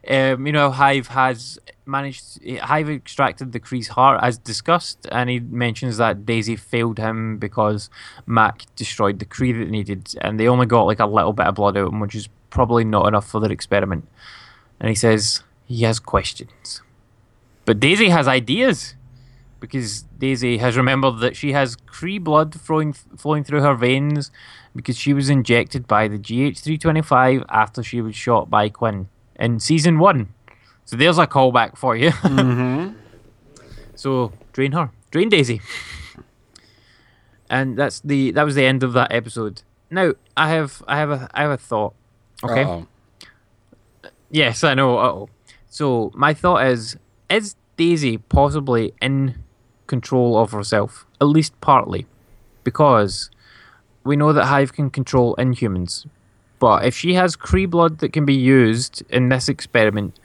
Um, 0.09 0.47
you 0.47 0.53
know, 0.53 0.71
Hive 0.71 1.07
has 1.09 1.59
managed. 1.85 2.43
Hive 2.61 2.89
extracted 2.89 3.51
the 3.51 3.59
Kree's 3.59 3.89
heart 3.89 4.19
as 4.23 4.39
discussed, 4.39 5.07
and 5.11 5.29
he 5.29 5.39
mentions 5.39 5.97
that 5.97 6.25
Daisy 6.25 6.55
failed 6.55 6.97
him 6.97 7.37
because 7.37 7.91
Mack 8.25 8.63
destroyed 8.75 9.19
the 9.19 9.25
Kree 9.25 9.53
that 9.53 9.65
they 9.65 9.71
needed, 9.71 10.15
and 10.21 10.39
they 10.39 10.47
only 10.47 10.65
got 10.65 10.83
like 10.83 10.99
a 10.99 11.05
little 11.05 11.33
bit 11.33 11.45
of 11.45 11.55
blood 11.55 11.77
out 11.77 11.93
which 11.99 12.15
is 12.15 12.27
probably 12.49 12.83
not 12.83 13.07
enough 13.07 13.29
for 13.29 13.39
their 13.39 13.51
experiment. 13.51 14.07
And 14.79 14.89
he 14.89 14.95
says 14.95 15.43
he 15.67 15.83
has 15.83 15.99
questions, 15.99 16.81
but 17.65 17.79
Daisy 17.79 18.09
has 18.09 18.27
ideas 18.27 18.95
because 19.59 20.03
Daisy 20.17 20.57
has 20.57 20.75
remembered 20.75 21.19
that 21.19 21.35
she 21.35 21.51
has 21.51 21.75
Kree 21.75 22.23
blood 22.23 22.59
flowing 22.59 22.93
flowing 22.93 23.43
through 23.43 23.61
her 23.61 23.75
veins 23.75 24.31
because 24.75 24.97
she 24.97 25.13
was 25.13 25.29
injected 25.29 25.85
by 25.85 26.07
the 26.07 26.17
GH325 26.17 27.45
after 27.49 27.83
she 27.83 28.01
was 28.01 28.15
shot 28.15 28.49
by 28.49 28.69
Quinn 28.69 29.07
in 29.39 29.59
season 29.59 29.97
one. 29.97 30.33
So 30.85 30.95
there's 30.95 31.17
a 31.17 31.27
callback 31.27 31.77
for 31.77 31.95
you. 31.95 32.11
Mm-hmm. 32.21 32.95
So 33.95 34.31
drain 34.53 34.71
her, 34.71 34.91
drain 35.11 35.27
Daisy, 35.27 35.61
and 37.49 37.77
that's 37.77 37.99
the 37.99 38.31
that 38.31 38.43
was 38.43 38.55
the 38.55 38.65
end 38.65 38.81
of 38.81 38.93
that 38.93 39.11
episode. 39.11 39.63
Now 39.91 40.13
I 40.37 40.49
have 40.49 40.81
I 40.87 40.97
have 40.97 41.09
a 41.11 41.29
I 41.33 41.41
have 41.41 41.51
a 41.51 41.57
thought. 41.57 41.93
Okay. 42.41 42.63
Uh-oh. 42.63 42.87
Yes, 44.31 44.63
I 44.63 44.73
know. 44.73 44.97
Uh-oh. 44.97 45.29
So 45.67 46.11
my 46.15 46.33
thought 46.33 46.65
is: 46.65 46.95
Is 47.29 47.55
Daisy 47.75 48.17
possibly 48.19 48.93
in 49.01 49.43
control 49.87 50.37
of 50.37 50.53
herself, 50.53 51.05
at 51.19 51.25
least 51.25 51.59
partly, 51.59 52.05
because 52.63 53.29
we 54.05 54.15
know 54.15 54.31
that 54.31 54.45
Hive 54.45 54.71
can 54.71 54.89
control 54.89 55.35
Inhumans, 55.37 56.05
but 56.59 56.85
if 56.85 56.95
she 56.95 57.13
has 57.13 57.35
Kree 57.35 57.69
blood 57.69 57.99
that 57.99 58.13
can 58.13 58.25
be 58.25 58.35
used 58.35 59.03
in 59.09 59.29
this 59.29 59.49
experiment, 59.49 60.19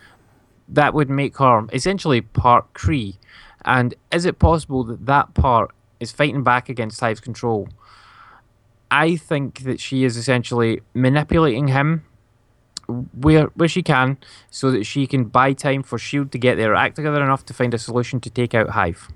that 0.69 0.93
would 0.94 1.09
make 1.09 1.36
her 1.39 1.66
essentially 1.73 2.20
part 2.20 2.73
Kree. 2.74 3.16
And 3.65 3.94
is 4.12 4.24
it 4.24 4.39
possible 4.39 4.85
that 4.85 5.06
that 5.06 5.35
part 5.35 5.70
is 6.01 6.12
fighting 6.12 6.43
back 6.43 6.69
against 6.69 7.01
Hive's 7.01 7.20
control? 7.20 7.69
I 8.90 9.16
think 9.16 9.61
that 9.61 9.81
she 9.81 10.05
is 10.05 10.16
essentially 10.16 10.81
manipulating 10.93 11.69
him 11.69 12.05
where 13.15 13.47
where 13.55 13.69
she 13.69 13.82
can, 13.82 14.19
so 14.51 14.70
that 14.70 14.85
she 14.85 15.06
can 15.06 15.24
buy 15.24 15.55
time 15.55 15.82
for 15.82 15.98
Shield 15.98 16.31
to 16.32 16.39
get 16.39 16.56
there, 16.56 16.74
act 16.74 16.97
together 16.97 17.23
enough 17.23 17.47
to 17.47 17.55
find 17.55 17.73
a 17.73 17.78
solution 17.78 18.20
to 18.20 18.31
take 18.31 18.55
out 18.55 18.70
Hive. 18.70 19.09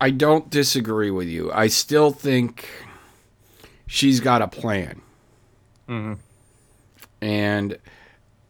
I 0.00 0.10
don't 0.10 0.48
disagree 0.50 1.10
with 1.10 1.28
you. 1.28 1.50
I 1.52 1.66
still 1.66 2.10
think 2.10 2.68
she's 3.86 4.20
got 4.20 4.42
a 4.42 4.48
plan. 4.48 5.00
Mm-hmm. 5.88 6.14
And 7.20 7.78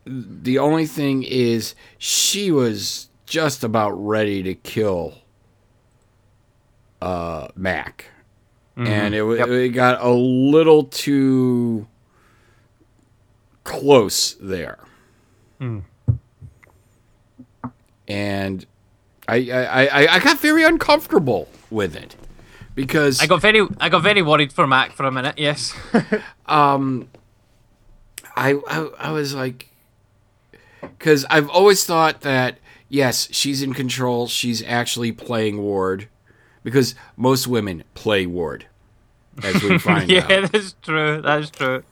the 0.05 0.59
only 0.59 0.87
thing 0.87 1.23
is, 1.23 1.75
she 1.97 2.51
was 2.51 3.09
just 3.27 3.65
about 3.65 3.91
ready 3.93 4.43
to 4.43 4.55
kill 4.55 5.15
uh, 7.01 7.49
Mack. 7.55 8.07
Mm-hmm. 8.77 8.87
And 8.87 9.15
it, 9.15 9.25
Yep. 9.25 9.49
it 9.49 9.69
got 9.71 10.03
a 10.03 10.11
little 10.11 10.85
too 10.85 11.87
close 13.65 14.35
there. 14.41 14.79
Mm. 15.61 15.83
And 18.07 18.67
I, 19.29 19.37
I, 19.37 19.87
I, 19.87 20.15
I 20.15 20.19
got 20.21 20.41
very 20.41 20.65
uncomfortable 20.65 21.49
with 21.71 21.95
it 21.95 22.17
because 22.75 23.21
I 23.21 23.27
got 23.27 23.43
very 23.43 23.67
I 23.79 23.89
got 23.89 24.03
very 24.03 24.23
worried 24.23 24.53
for 24.53 24.67
Mack 24.67 24.93
for 24.93 25.05
a 25.05 25.13
minute. 25.13 25.39
Yes. 25.39 25.75
I, 28.39 28.53
I, 28.69 28.89
I 28.99 29.11
was 29.11 29.35
like, 29.35 29.69
because 30.81 31.27
I've 31.29 31.51
always 31.51 31.85
thought 31.85 32.21
that 32.21 32.59
yes, 32.89 33.29
she's 33.33 33.63
in 33.63 33.75
control. 33.75 34.29
She's 34.29 34.63
actually 34.63 35.11
playing 35.13 35.59
Ward, 35.59 36.09
because 36.63 36.95
most 37.17 37.49
women 37.49 37.83
play 37.95 38.27
Ward, 38.27 38.67
as 39.43 39.63
we 39.63 39.77
find 39.79 40.09
yeah, 40.09 40.21
out. 40.31 40.53
that's 40.53 40.75
true. 40.83 41.21
That's 41.21 41.51
true. 41.51 41.83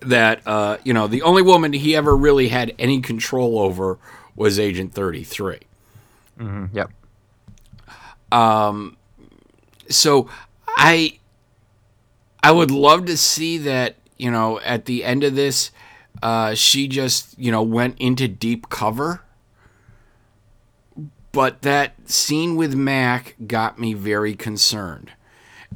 That 0.00 0.40
uh, 0.46 0.78
you 0.84 0.94
know, 0.94 1.08
the 1.08 1.22
only 1.22 1.42
woman 1.42 1.72
he 1.72 1.96
ever 1.96 2.16
really 2.16 2.48
had 2.48 2.74
any 2.78 3.00
control 3.00 3.58
over 3.58 3.98
was 4.36 4.58
Agent 4.58 4.94
Thirty 4.94 5.24
Three. 5.24 5.60
Yep. 6.72 6.90
Um, 8.30 8.96
so 9.88 10.28
I 10.68 11.18
I 12.42 12.52
would 12.52 12.70
love 12.70 13.06
to 13.06 13.16
see 13.16 13.58
that, 13.58 13.96
you 14.18 14.30
know, 14.30 14.60
at 14.60 14.84
the 14.84 15.02
end 15.02 15.24
of 15.24 15.34
this, 15.34 15.72
uh, 16.22 16.54
she 16.54 16.86
just, 16.86 17.36
you 17.38 17.50
know, 17.50 17.62
went 17.62 17.98
into 17.98 18.28
deep 18.28 18.68
cover. 18.68 19.22
But 21.32 21.62
that 21.62 22.08
scene 22.08 22.56
with 22.56 22.74
Mack 22.74 23.34
got 23.46 23.78
me 23.78 23.94
very 23.94 24.34
concerned. 24.34 25.10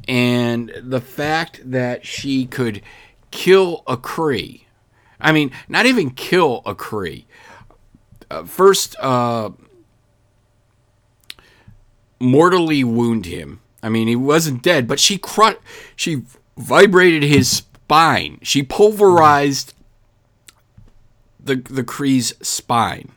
And 0.07 0.71
the 0.81 1.01
fact 1.01 1.61
that 1.69 2.05
she 2.05 2.45
could 2.45 2.81
kill 3.29 3.83
a 3.85 3.97
Kree, 3.97 4.63
I 5.19 5.31
mean, 5.31 5.51
not 5.67 5.85
even 5.85 6.09
kill 6.11 6.63
a 6.65 6.73
Kree. 6.73 7.25
Uh, 8.31 8.45
first, 8.45 8.95
uh, 8.99 9.49
mortally 12.17 12.81
wound 12.81 13.25
him. 13.25 13.59
I 13.83 13.89
mean, 13.89 14.07
he 14.07 14.15
wasn't 14.15 14.63
dead, 14.63 14.87
but 14.87 15.01
she 15.01 15.17
cru- 15.17 15.59
she 15.97 16.21
vibrated 16.57 17.23
his 17.23 17.49
spine. 17.49 18.39
She 18.41 18.63
pulverized 18.63 19.73
the 21.43 21.57
the 21.57 21.83
Kree's 21.83 22.33
spine. 22.41 23.11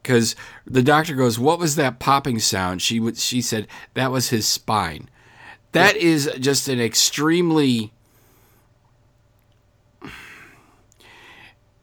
Because 0.00 0.36
the 0.64 0.82
doctor 0.82 1.16
goes, 1.16 1.36
"What 1.36 1.58
was 1.58 1.74
that 1.74 1.98
popping 1.98 2.38
sound?" 2.38 2.80
She 2.80 3.00
would 3.00 3.18
she 3.18 3.42
said 3.42 3.66
that 3.94 4.12
was 4.12 4.28
his 4.28 4.46
spine. 4.46 5.10
That 5.72 5.96
is 5.96 6.30
just 6.38 6.68
an 6.68 6.80
extremely 6.80 7.92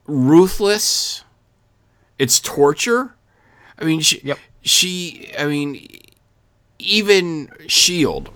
ruthless. 0.07 1.24
It's 2.17 2.39
torture. 2.39 3.15
I 3.79 3.85
mean, 3.85 3.99
she, 3.99 4.21
Yep. 4.23 4.39
she, 4.61 5.31
I 5.37 5.45
mean, 5.45 5.87
even 6.79 7.49
Shield, 7.67 8.29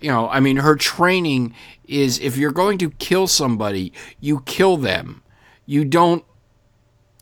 you 0.00 0.10
know, 0.10 0.28
I 0.28 0.40
mean, 0.40 0.58
her 0.58 0.76
training 0.76 1.54
is 1.86 2.18
if 2.20 2.36
you're 2.36 2.52
going 2.52 2.78
to 2.78 2.90
kill 2.90 3.26
somebody, 3.26 3.92
you 4.20 4.40
kill 4.40 4.76
them. 4.76 5.22
You 5.66 5.84
don't 5.84 6.24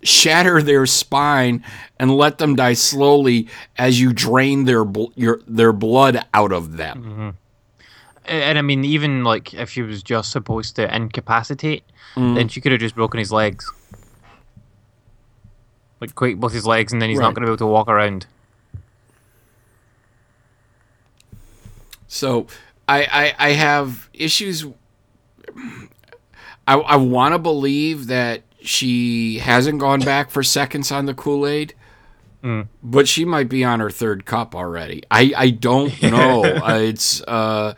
shatter 0.02 0.62
their 0.62 0.86
spine 0.86 1.64
and 1.98 2.16
let 2.16 2.38
them 2.38 2.55
die 2.55 2.74
slowly 2.74 3.48
as 3.76 4.01
you 4.01 4.12
drain 4.12 4.64
their 4.64 4.84
bl- 4.84 5.12
your 5.14 5.40
their 5.47 5.72
blood 5.72 6.24
out 6.34 6.52
of 6.52 6.76
them. 6.76 7.02
Mm-hmm. 7.02 7.30
And, 8.26 8.43
and 8.43 8.59
I 8.59 8.62
mean, 8.62 8.84
even 8.84 9.24
like 9.24 9.55
if 9.55 9.70
she 9.70 9.82
was 9.82 10.02
just 10.02 10.30
supposed 10.30 10.76
to 10.76 10.94
incapacitate, 10.94 11.84
mm. 12.14 12.34
then 12.34 12.48
she 12.48 12.60
could 12.60 12.72
have 12.72 12.80
just 12.80 12.94
broken 12.94 13.18
his 13.18 13.32
legs. 13.32 13.70
Like 16.01 16.14
quake 16.14 16.39
both 16.39 16.52
his 16.52 16.66
legs, 16.66 16.93
and 16.93 17.01
then 17.01 17.09
he's 17.09 17.18
Right. 17.18 17.24
not 17.27 17.35
going 17.35 17.43
to 17.43 17.47
be 17.47 17.51
able 17.51 17.59
to 17.59 17.66
walk 17.66 17.89
around. 17.89 18.27
So 22.09 22.47
I 22.89 23.35
I, 23.39 23.48
I 23.48 23.51
have 23.52 24.09
issues. 24.12 24.66
I 26.66 26.74
I 26.74 26.97
want 26.97 27.35
to 27.35 27.39
believe 27.39 28.06
that 28.09 28.43
she 28.60 29.39
hasn't 29.39 29.78
gone 29.78 30.01
back 30.01 30.31
for 30.31 30.43
seconds 30.43 30.90
on 30.93 31.06
the 31.06 31.14
Kool 31.14 31.47
Aid. 31.47 31.74
But 32.81 33.09
she 33.09 33.24
might 33.24 33.48
be 33.48 33.64
on 33.64 33.81
her 33.81 33.90
third 33.90 34.24
cup 34.24 34.55
already. 34.55 35.02
I, 35.10 35.32
I 35.36 35.51
don't 35.51 36.01
know. 36.02 36.44
uh, 36.44 36.78
it's 36.78 37.20
uh, 37.23 37.74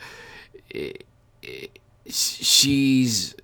i- 0.75 0.93
i- 1.43 1.69
she's 2.07 3.35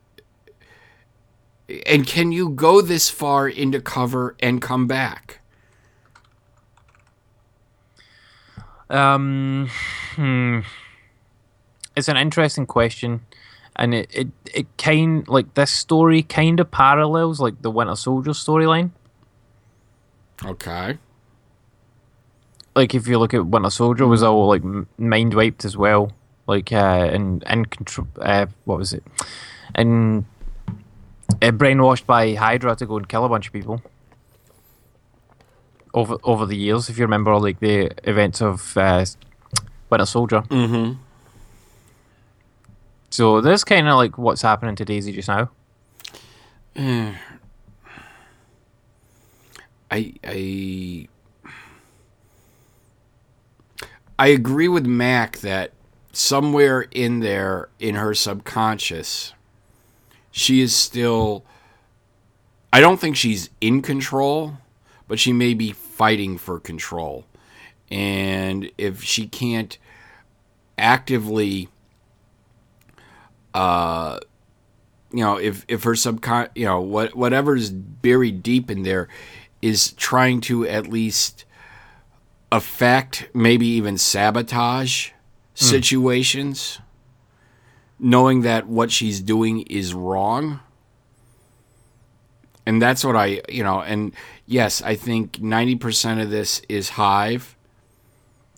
and 1.86 2.06
can 2.06 2.32
you 2.32 2.50
go 2.50 2.80
this 2.80 3.08
far 3.08 3.48
into 3.48 3.80
cover 3.80 4.36
and 4.40 4.60
come 4.60 4.86
back? 4.86 5.40
Um, 8.90 9.70
hmm. 10.14 10.60
It's 11.96 12.08
an 12.08 12.16
interesting 12.16 12.66
question, 12.66 13.22
and 13.76 13.94
it 13.94 14.10
it, 14.12 14.28
it 14.52 14.66
kind 14.76 15.26
like 15.26 15.54
this 15.54 15.70
story 15.70 16.22
kind 16.22 16.60
of 16.60 16.70
parallels 16.70 17.40
like 17.40 17.62
the 17.62 17.70
Winter 17.70 17.96
Soldier 17.96 18.32
storyline. 18.32 18.90
Okay. 20.44 20.98
Like 22.76 22.94
if 22.94 23.06
you 23.06 23.18
look 23.18 23.32
at 23.32 23.46
Winter 23.46 23.70
Soldier, 23.70 24.06
was 24.06 24.22
all 24.22 24.48
like 24.48 24.62
mind 24.98 25.34
wiped 25.34 25.64
as 25.64 25.76
well, 25.76 26.12
like 26.46 26.72
uh, 26.72 27.08
and 27.10 27.42
and 27.46 27.70
control. 27.70 28.08
Uh, 28.20 28.46
what 28.64 28.78
was 28.78 28.92
it? 28.92 29.04
And 29.74 30.26
uh, 31.30 31.51
brainwashed 31.51 32.06
by 32.06 32.34
Hydra 32.34 32.76
to 32.76 32.86
go 32.86 32.96
and 32.96 33.09
kill 33.09 33.24
a 33.24 33.28
bunch 33.28 33.46
of 33.46 33.52
people. 33.52 33.82
Over 35.92 36.16
over 36.24 36.46
the 36.46 36.56
years, 36.56 36.88
if 36.88 36.98
you 36.98 37.05
remember, 37.05 37.38
like 37.38 37.60
the 37.60 37.92
events 38.09 38.42
of 38.42 38.76
uh, 38.76 39.05
Winter 39.90 40.06
Soldier. 40.06 40.40
Mm-hmm. 40.42 41.01
So 43.10 43.40
this 43.40 43.62
kind 43.62 43.86
of 43.88 43.94
like 43.96 44.18
what's 44.18 44.42
happening 44.42 44.74
to 44.76 44.84
Daisy 44.84 45.12
just 45.12 45.28
now. 45.28 45.51
I 49.90 50.14
I 50.24 51.09
I 54.18 54.26
agree 54.28 54.66
with 54.66 54.86
Mack 54.86 55.38
that 55.38 55.72
somewhere 56.12 56.86
in 56.90 57.20
there 57.20 57.68
in 57.78 57.94
her 57.96 58.14
subconscious 58.14 59.34
she 60.36 60.61
is 60.61 60.74
still 60.74 61.44
I 62.73 62.81
don't 62.81 62.98
think 62.98 63.15
she's 63.15 63.51
in 63.61 63.82
control, 63.82 64.55
but 65.06 65.20
she 65.20 65.32
may 65.32 65.55
be 65.55 65.70
fighting 65.70 66.39
for 66.39 66.59
control. 66.59 67.24
And 67.89 68.69
if 68.77 69.05
she 69.05 69.28
can't 69.28 69.78
actively 70.77 71.69
uh 73.55 74.19
you 75.12 75.20
know 75.20 75.36
if 75.36 75.65
if 75.69 75.85
her 75.85 75.93
subcon 75.93 76.48
you 76.56 76.65
know 76.65 76.81
what 76.81 77.15
whatever's 77.15 77.70
buried 77.70 78.43
deep 78.43 78.73
in 78.73 78.82
there 78.82 79.06
is 79.62 79.93
trying 79.93 80.40
to 80.40 80.66
at 80.66 80.89
least 80.89 81.44
affect 82.51 83.28
maybe 83.32 83.69
even 83.69 83.97
sabotage 83.97 85.11
situations 85.55 86.81
knowing 87.98 88.42
that 88.42 88.66
what 88.66 88.90
she's 88.90 89.20
doing 89.20 89.62
is 89.62 89.94
wrong 89.94 90.60
and 92.66 92.80
that's 92.80 93.04
what 93.04 93.16
I 93.16 93.40
you 93.48 93.62
know 93.62 93.80
and 93.80 94.12
yes 94.46 94.82
I 94.82 94.94
think 94.94 95.38
90% 95.38 96.22
of 96.22 96.30
this 96.30 96.60
is 96.68 96.90
hive 96.90 97.56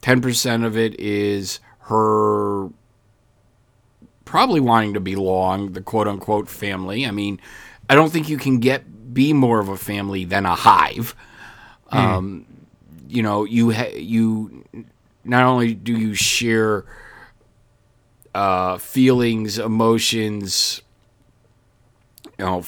10% 0.03 0.65
of 0.65 0.77
it 0.77 0.99
is 1.01 1.59
her 1.81 2.69
probably 4.25 4.61
wanting 4.61 4.95
to 4.95 5.01
belong, 5.01 5.73
the 5.73 5.81
quote 5.81 6.07
unquote 6.07 6.49
family. 6.49 7.07
I 7.07 7.11
mean, 7.11 7.41
I 7.89 7.95
don't 7.97 8.13
think 8.13 8.29
you 8.29 8.37
can 8.37 8.61
get 8.61 9.15
be 9.15 9.33
more 9.33 9.59
of 9.61 9.69
a 9.69 9.77
family 9.77 10.25
than 10.25 10.47
a 10.47 10.55
hive. 10.55 11.17
Um, 11.91 12.45
you 13.09 13.23
know, 13.23 13.45
you 13.45 13.73
ha- 13.73 13.97
you 13.97 14.65
not 15.25 15.45
only 15.45 15.75
do 15.75 15.93
you 15.93 16.15
share 16.15 16.85
uh, 18.37 18.77
feelings, 18.77 19.59
emotions, 19.59 20.83
you 22.39 22.45
know, 22.45 22.65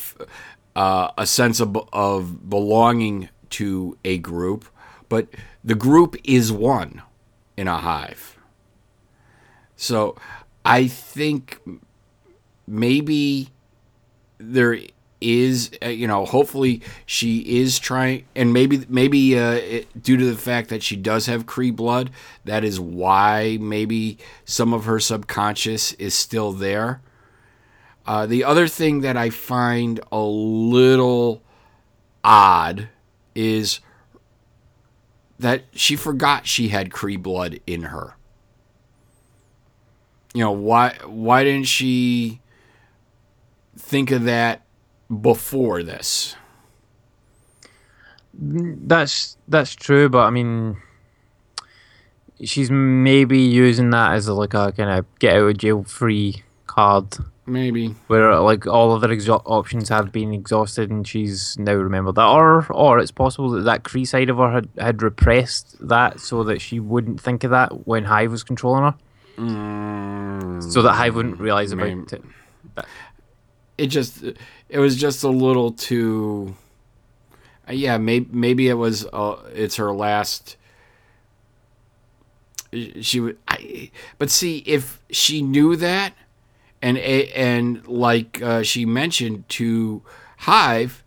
uh, 0.74 1.10
a 1.18 1.26
sense 1.26 1.60
of 1.60 1.76
of 1.92 2.48
belonging 2.48 3.28
to 3.50 3.98
a 4.02 4.16
group, 4.16 4.64
but 5.10 5.28
the 5.62 5.74
group 5.74 6.16
is 6.24 6.50
one 6.50 7.02
in 7.58 7.68
a 7.68 7.76
hive. 7.76 8.38
So 9.76 10.16
I 10.64 10.86
think 10.86 11.60
maybe 12.66 13.50
there 14.38 14.78
is, 15.20 15.70
uh, 15.82 15.88
you 15.88 16.06
know, 16.06 16.24
hopefully 16.24 16.82
she 17.06 17.38
is 17.60 17.78
trying, 17.78 18.24
and 18.34 18.52
maybe 18.52 18.84
maybe 18.88 19.38
uh, 19.38 19.52
it, 19.52 20.02
due 20.02 20.16
to 20.16 20.24
the 20.24 20.36
fact 20.36 20.68
that 20.70 20.82
she 20.82 20.96
does 20.96 21.26
have 21.26 21.46
Kree 21.46 21.74
blood, 21.74 22.10
that 22.44 22.64
is 22.64 22.78
why 22.78 23.58
maybe 23.60 24.18
some 24.44 24.72
of 24.72 24.84
her 24.84 25.00
subconscious 25.00 25.92
is 25.94 26.14
still 26.14 26.52
there. 26.52 27.00
Uh, 28.06 28.26
the 28.26 28.44
other 28.44 28.68
thing 28.68 29.00
that 29.00 29.16
I 29.16 29.30
find 29.30 30.00
a 30.10 30.22
little 30.22 31.42
odd 32.24 32.88
is 33.34 33.80
that 35.38 35.64
she 35.72 35.94
forgot 35.94 36.46
she 36.46 36.68
had 36.68 36.90
Kree 36.90 37.20
blood 37.20 37.60
in 37.66 37.84
her 37.84 38.14
you 40.34 40.44
know 40.44 40.52
why 40.52 40.94
why 41.06 41.42
didn't 41.44 41.66
she 41.66 42.40
think 43.76 44.10
of 44.10 44.24
that 44.24 44.62
before 45.08 45.82
this 45.82 46.36
That's 48.34 49.36
that's 49.48 49.74
true, 49.74 50.08
but 50.08 50.20
I 50.26 50.30
mean, 50.30 50.76
she's 52.44 52.70
maybe 52.70 53.38
using 53.38 53.90
that 53.90 54.12
as 54.12 54.28
a, 54.28 54.34
like 54.34 54.54
a 54.54 54.72
kind 54.72 54.90
of 54.90 55.06
get 55.18 55.36
out 55.36 55.48
of 55.48 55.58
jail 55.58 55.82
free 55.82 56.42
card, 56.66 57.16
maybe 57.46 57.96
where 58.06 58.38
like 58.40 58.66
all 58.66 58.92
other 58.92 59.08
exo- 59.08 59.42
options 59.44 59.88
have 59.88 60.12
been 60.12 60.32
exhausted, 60.32 60.90
and 60.90 61.08
she's 61.08 61.56
now 61.58 61.74
remembered 61.74 62.14
that, 62.14 62.28
or 62.28 62.70
or 62.70 62.98
it's 63.00 63.10
possible 63.10 63.50
that 63.50 63.62
that 63.62 63.82
Kree 63.82 64.06
side 64.06 64.30
of 64.30 64.36
her 64.36 64.52
had, 64.52 64.68
had 64.78 65.02
repressed 65.02 65.76
that 65.88 66.20
so 66.20 66.44
that 66.44 66.60
she 66.60 66.78
wouldn't 66.78 67.20
think 67.20 67.42
of 67.42 67.50
that 67.50 67.86
when 67.88 68.04
Hive 68.04 68.30
was 68.30 68.44
controlling 68.44 68.84
her, 68.84 68.94
mm, 69.38 70.72
so 70.72 70.82
that 70.82 70.92
Hive 70.92 71.16
wouldn't 71.16 71.40
realize 71.40 71.72
about 71.72 71.86
maybe. 71.88 72.02
it. 72.76 72.84
it 73.78 73.86
just 73.86 74.22
it 74.68 74.78
was 74.78 74.96
just 74.96 75.22
a 75.22 75.28
little 75.28 75.72
too 75.72 76.54
uh, 77.68 77.72
yeah 77.72 77.98
maybe 77.98 78.28
maybe 78.30 78.68
it 78.68 78.74
was 78.74 79.06
uh, 79.12 79.36
it's 79.54 79.76
her 79.76 79.92
last 79.92 80.56
she 83.00 83.18
would 83.20 83.38
I, 83.48 83.90
but 84.18 84.30
see 84.30 84.58
if 84.58 85.00
she 85.10 85.40
knew 85.40 85.74
that 85.76 86.12
and 86.82 86.98
and 86.98 87.86
like 87.88 88.42
uh, 88.42 88.62
she 88.62 88.84
mentioned 88.84 89.48
to 89.50 90.02
hive 90.38 91.02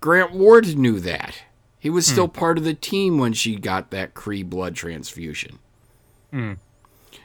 grant 0.00 0.32
ward 0.32 0.76
knew 0.76 0.98
that. 1.00 1.42
He 1.78 1.88
was 1.88 2.06
still 2.06 2.28
part 2.28 2.58
of 2.58 2.64
the 2.64 2.74
team 2.74 3.18
when 3.18 3.32
she 3.32 3.56
got 3.56 3.90
that 3.90 4.12
kree 4.14 4.44
blood 4.44 4.74
transfusion. 4.74 5.58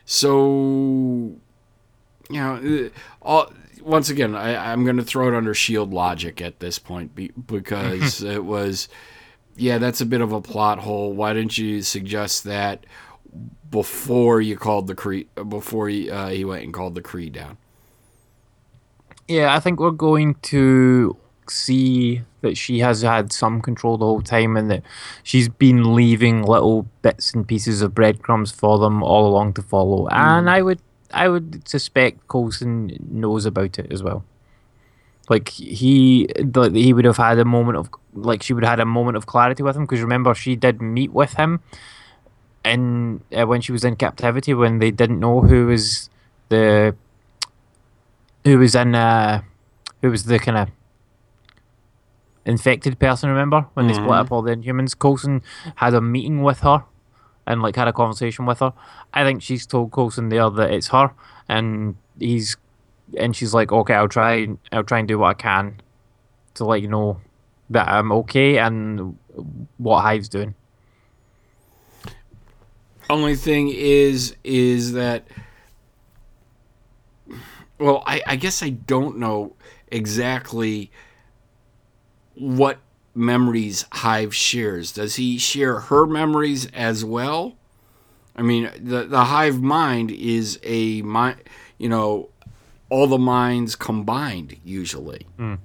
So 0.05 1.35
you 2.29 2.39
know, 2.39 2.55
uh, 2.85 2.89
all, 3.21 3.53
once 3.85 4.09
again, 4.09 4.35
I, 4.35 4.71
I'm 4.71 4.83
going 4.83 4.97
to 4.97 5.03
throw 5.03 5.27
it 5.27 5.35
under 5.35 5.53
shield 5.53 5.93
logic 5.93 6.41
at 6.41 6.59
this 6.59 6.79
point 6.79 7.15
be, 7.15 7.31
because 7.47 8.23
it 8.23 8.43
was, 8.43 8.89
yeah, 9.55 9.77
that's 9.77 10.01
a 10.01 10.05
bit 10.05 10.21
of 10.21 10.33
a 10.33 10.41
plot 10.41 10.79
hole. 10.79 11.13
Why 11.13 11.33
didn't 11.33 11.57
you 11.57 11.81
suggest 11.81 12.43
that 12.45 12.85
before 13.69 14.41
you 14.41 14.57
called 14.57 14.87
the 14.87 14.95
Kree, 14.95 15.27
before 15.47 15.87
he, 15.87 16.09
uh, 16.09 16.29
he 16.29 16.43
went 16.43 16.63
and 16.63 16.73
called 16.73 16.95
the 16.95 17.01
Kree 17.01 17.31
down? 17.31 17.57
Yeah, 19.27 19.55
I 19.55 19.59
think 19.59 19.79
we're 19.79 19.91
going 19.91 20.35
to 20.43 21.17
see 21.47 22.21
that 22.41 22.57
she 22.57 22.79
has 22.79 23.01
had 23.01 23.31
some 23.31 23.61
control 23.61 23.97
the 23.97 24.05
whole 24.05 24.21
time 24.21 24.57
and 24.57 24.69
that 24.69 24.83
she's 25.23 25.47
been 25.47 25.95
leaving 25.95 26.41
little 26.43 26.87
bits 27.01 27.33
and 27.33 27.47
pieces 27.47 27.81
of 27.81 27.93
breadcrumbs 27.93 28.51
for 28.51 28.79
them 28.79 29.03
all 29.03 29.27
along 29.27 29.53
to 29.53 29.61
follow. 29.61 30.07
And 30.07 30.49
I 30.49 30.61
would 30.61 30.79
I 31.13 31.29
would 31.29 31.67
suspect 31.67 32.27
Coulson 32.27 32.97
knows 33.09 33.45
about 33.45 33.79
it 33.79 33.91
as 33.91 34.03
well. 34.03 34.23
Like 35.29 35.49
he 35.49 36.27
like 36.53 36.73
he 36.73 36.93
would 36.93 37.05
have 37.05 37.17
had 37.17 37.39
a 37.39 37.45
moment 37.45 37.77
of 37.77 37.89
like 38.13 38.43
she 38.43 38.53
would 38.53 38.63
have 38.63 38.71
had 38.71 38.79
a 38.79 38.85
moment 38.85 39.17
of 39.17 39.25
clarity 39.25 39.63
with 39.63 39.75
him 39.75 39.83
because 39.83 40.01
remember 40.01 40.35
she 40.35 40.55
did 40.55 40.81
meet 40.81 41.11
with 41.11 41.33
him 41.33 41.61
in 42.63 43.21
uh, 43.35 43.45
when 43.45 43.61
she 43.61 43.71
was 43.71 43.83
in 43.83 43.95
captivity 43.95 44.53
when 44.53 44.79
they 44.79 44.91
didn't 44.91 45.19
know 45.19 45.41
who 45.41 45.67
was 45.67 46.09
the 46.49 46.95
who 48.43 48.59
was 48.59 48.75
in 48.75 48.93
uh 48.93 49.41
who 50.01 50.11
was 50.11 50.25
the 50.25 50.37
kind 50.37 50.57
of 50.57 50.69
infected 52.45 52.99
person 52.99 53.29
remember? 53.29 53.65
When 53.73 53.87
they 53.87 53.93
split 53.93 54.11
up 54.11 54.31
all 54.31 54.43
the 54.43 54.55
inhumans. 54.55 54.97
Coulson 54.97 55.41
had 55.77 55.95
a 55.95 56.01
meeting 56.01 56.43
with 56.43 56.59
her 56.59 56.83
and 57.47 57.61
like 57.61 57.75
had 57.75 57.87
a 57.87 57.93
conversation 57.93 58.45
with 58.45 58.59
her. 58.59 58.73
I 59.13 59.23
think 59.23 59.41
she's 59.41 59.65
told 59.65 59.91
Coulson 59.91 60.29
there 60.29 60.49
that 60.49 60.71
it's 60.71 60.87
her 60.89 61.11
and 61.47 61.95
he's 62.19 62.57
and 63.19 63.35
she's 63.35 63.53
like 63.53 63.71
okay 63.71 63.93
i'll 63.93 64.07
try 64.07 64.47
i'll 64.71 64.83
try 64.83 64.97
and 64.97 65.07
do 65.07 65.19
what 65.19 65.27
i 65.27 65.33
can 65.35 65.79
to 66.55 66.65
let 66.65 66.81
you 66.81 66.87
know 66.87 67.21
that 67.69 67.87
i'm 67.87 68.11
okay 68.11 68.57
and 68.57 69.15
what 69.77 70.01
hive's 70.01 70.29
doing. 70.29 70.55
Only 73.09 73.35
thing 73.35 73.69
is, 73.69 74.35
is 74.43 74.93
that, 74.93 75.27
well, 77.77 78.03
I, 78.07 78.21
I 78.25 78.35
guess 78.35 78.63
I 78.63 78.69
don't 78.69 79.17
know 79.17 79.55
exactly 79.89 80.91
what 82.33 82.79
memories 83.15 83.85
Hive 83.91 84.35
shares. 84.35 84.91
Does 84.91 85.15
he 85.15 85.37
share 85.37 85.79
her 85.79 86.05
memories 86.05 86.67
as 86.67 87.03
well? 87.03 87.55
I 88.35 88.41
mean, 88.41 88.69
the 88.77 89.05
the 89.05 89.25
Hive 89.25 89.61
mind 89.61 90.11
is 90.11 90.59
a 90.63 91.01
mind, 91.01 91.37
you 91.77 91.89
know, 91.89 92.29
all 92.89 93.07
the 93.07 93.17
minds 93.17 93.75
combined 93.75 94.57
usually. 94.63 95.25
Hmm. 95.37 95.55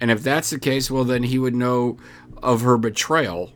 And 0.00 0.10
if 0.10 0.22
that's 0.22 0.48
the 0.50 0.58
case, 0.58 0.90
well, 0.90 1.04
then 1.04 1.24
he 1.24 1.38
would 1.38 1.54
know 1.54 1.98
of 2.42 2.62
her 2.62 2.78
betrayal 2.78 3.52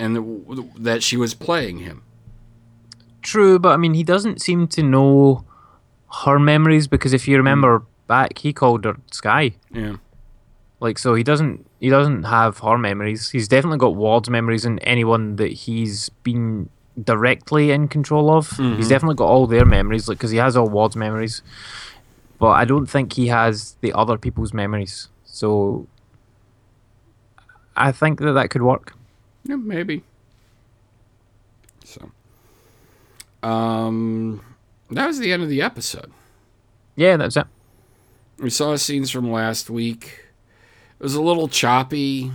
and 0.00 0.46
th- 0.48 0.66
that 0.76 1.02
she 1.04 1.16
was 1.16 1.34
playing 1.34 1.78
him. 1.78 2.02
True, 3.22 3.60
but 3.60 3.68
I 3.70 3.76
mean, 3.76 3.94
he 3.94 4.02
doesn't 4.02 4.42
seem 4.42 4.66
to 4.68 4.82
know 4.82 5.44
her 6.24 6.40
memories 6.40 6.88
because 6.88 7.12
if 7.12 7.28
you 7.28 7.36
remember 7.36 7.78
hmm. 7.78 7.84
back, 8.08 8.38
he 8.38 8.52
called 8.52 8.84
her 8.84 8.96
Skye. 9.12 9.54
Yeah. 9.72 9.96
Like, 10.80 10.98
so 10.98 11.14
he 11.14 11.22
doesn't 11.22 11.66
he 11.78 11.90
doesn't 11.90 12.24
have 12.24 12.58
her 12.58 12.78
memories. 12.78 13.30
He's 13.30 13.48
definitely 13.48 13.78
got 13.78 13.94
Ward's 13.94 14.30
memories 14.30 14.64
and 14.64 14.80
anyone 14.82 15.36
that 15.36 15.52
he's 15.52 16.08
been 16.24 16.70
directly 17.02 17.70
in 17.70 17.86
control 17.88 18.30
of. 18.30 18.50
He's 18.56 18.88
definitely 18.88 19.16
got 19.16 19.26
all 19.26 19.46
their 19.46 19.64
memories, 19.66 20.08
like 20.08 20.18
because 20.18 20.30
he 20.30 20.38
has 20.38 20.56
all 20.56 20.68
Ward's 20.68 20.96
memories, 20.96 21.42
but 22.38 22.48
I 22.50 22.64
don't 22.64 22.86
think 22.86 23.12
he 23.12 23.28
has 23.28 23.76
the 23.82 23.92
other 23.92 24.16
people's 24.16 24.54
memories. 24.54 25.08
So 25.24 25.86
I 27.76 27.92
think 27.92 28.18
that 28.20 28.32
that 28.32 28.50
could 28.50 28.62
work. 28.62 28.94
Yeah, 29.44 29.56
maybe. 29.56 30.02
So, 31.84 32.10
um, 33.42 34.42
that 34.90 35.06
was 35.06 35.18
the 35.18 35.32
end 35.32 35.42
of 35.42 35.48
the 35.48 35.62
episode. 35.62 36.10
Yeah, 36.96 37.16
that's 37.16 37.36
it. 37.36 37.46
We 38.38 38.50
saw 38.50 38.76
scenes 38.76 39.10
from 39.10 39.30
last 39.30 39.70
week. 39.70 40.26
It 41.00 41.02
was 41.02 41.14
a 41.14 41.22
little 41.22 41.48
choppy. 41.48 42.30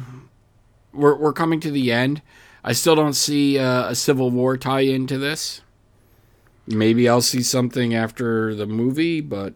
We're 0.92 1.16
we're 1.16 1.34
coming 1.34 1.60
to 1.60 1.70
the 1.70 1.92
end. 1.92 2.24
I 2.64 2.74
still 2.74 2.96
don't 2.96 3.14
see 3.14 3.60
uh, 3.60 3.90
a 3.90 3.96
Civil 3.96 4.32
War 4.32 4.58
tie 4.58 4.80
into 4.80 5.20
this. 5.20 5.62
Maybe 6.66 7.08
I'll 7.08 7.22
see 7.22 7.44
something 7.44 7.94
after 7.94 8.56
the 8.56 8.66
movie, 8.66 9.22
but 9.22 9.54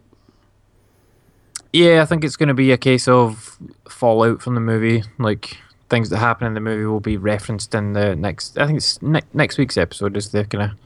Yeah, 1.72 2.02
I 2.02 2.04
think 2.04 2.22
it's 2.22 2.36
going 2.36 2.50
to 2.50 2.54
be 2.54 2.70
a 2.70 2.78
case 2.78 3.08
of 3.08 3.58
fallout 3.88 4.42
from 4.42 4.54
the 4.54 4.60
movie. 4.60 5.02
Like 5.18 5.56
things 5.88 6.08
that 6.10 6.18
happen 6.18 6.46
in 6.46 6.54
the 6.54 6.60
movie 6.60 6.84
will 6.84 7.00
be 7.00 7.16
referenced 7.16 7.74
in 7.74 7.94
the 7.94 8.14
next. 8.14 8.56
I 8.58 8.66
think 8.66 8.76
it's 8.76 9.02
ne- 9.02 9.22
next 9.34 9.58
week's 9.58 9.76
episode 9.76 10.16
is 10.16 10.30
the 10.30 10.44
kind 10.44 10.70
of 10.70 10.78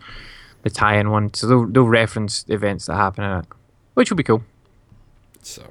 the 0.63 0.71
tie-in 0.71 1.11
one. 1.11 1.35
So 1.35 1.47
they'll, 1.47 1.67
they'll 1.67 1.85
reference 1.87 2.47
events 2.49 2.87
that 2.87 2.95
happen 2.95 3.23
in 3.23 3.41
it, 3.41 3.45
which 3.93 4.11
will 4.11 4.17
be 4.17 4.23
cool. 4.23 4.43
so. 5.43 5.63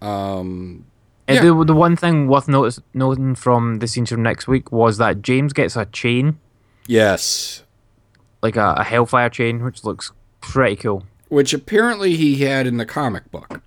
Um, 0.00 0.84
Yeah. 1.34 1.42
the 1.42 1.64
the 1.64 1.74
one 1.74 1.94
thing 1.96 2.26
worth 2.28 2.48
notice, 2.48 2.80
noting 2.94 3.34
from 3.34 3.78
the 3.80 3.86
scenes 3.86 4.08
from 4.10 4.22
next 4.22 4.48
week 4.48 4.72
was 4.72 4.98
that 4.98 5.22
James 5.22 5.52
gets 5.52 5.76
a 5.76 5.84
chain, 5.86 6.38
yes, 6.86 7.64
like 8.42 8.56
a, 8.56 8.74
a 8.78 8.84
Hellfire 8.84 9.28
chain, 9.28 9.62
which 9.62 9.84
looks 9.84 10.10
pretty 10.40 10.76
cool. 10.76 11.04
which 11.28 11.52
apparently 11.52 12.16
he 12.16 12.36
had 12.36 12.66
in 12.66 12.76
the 12.78 12.86
comic 12.86 13.30
book. 13.30 13.60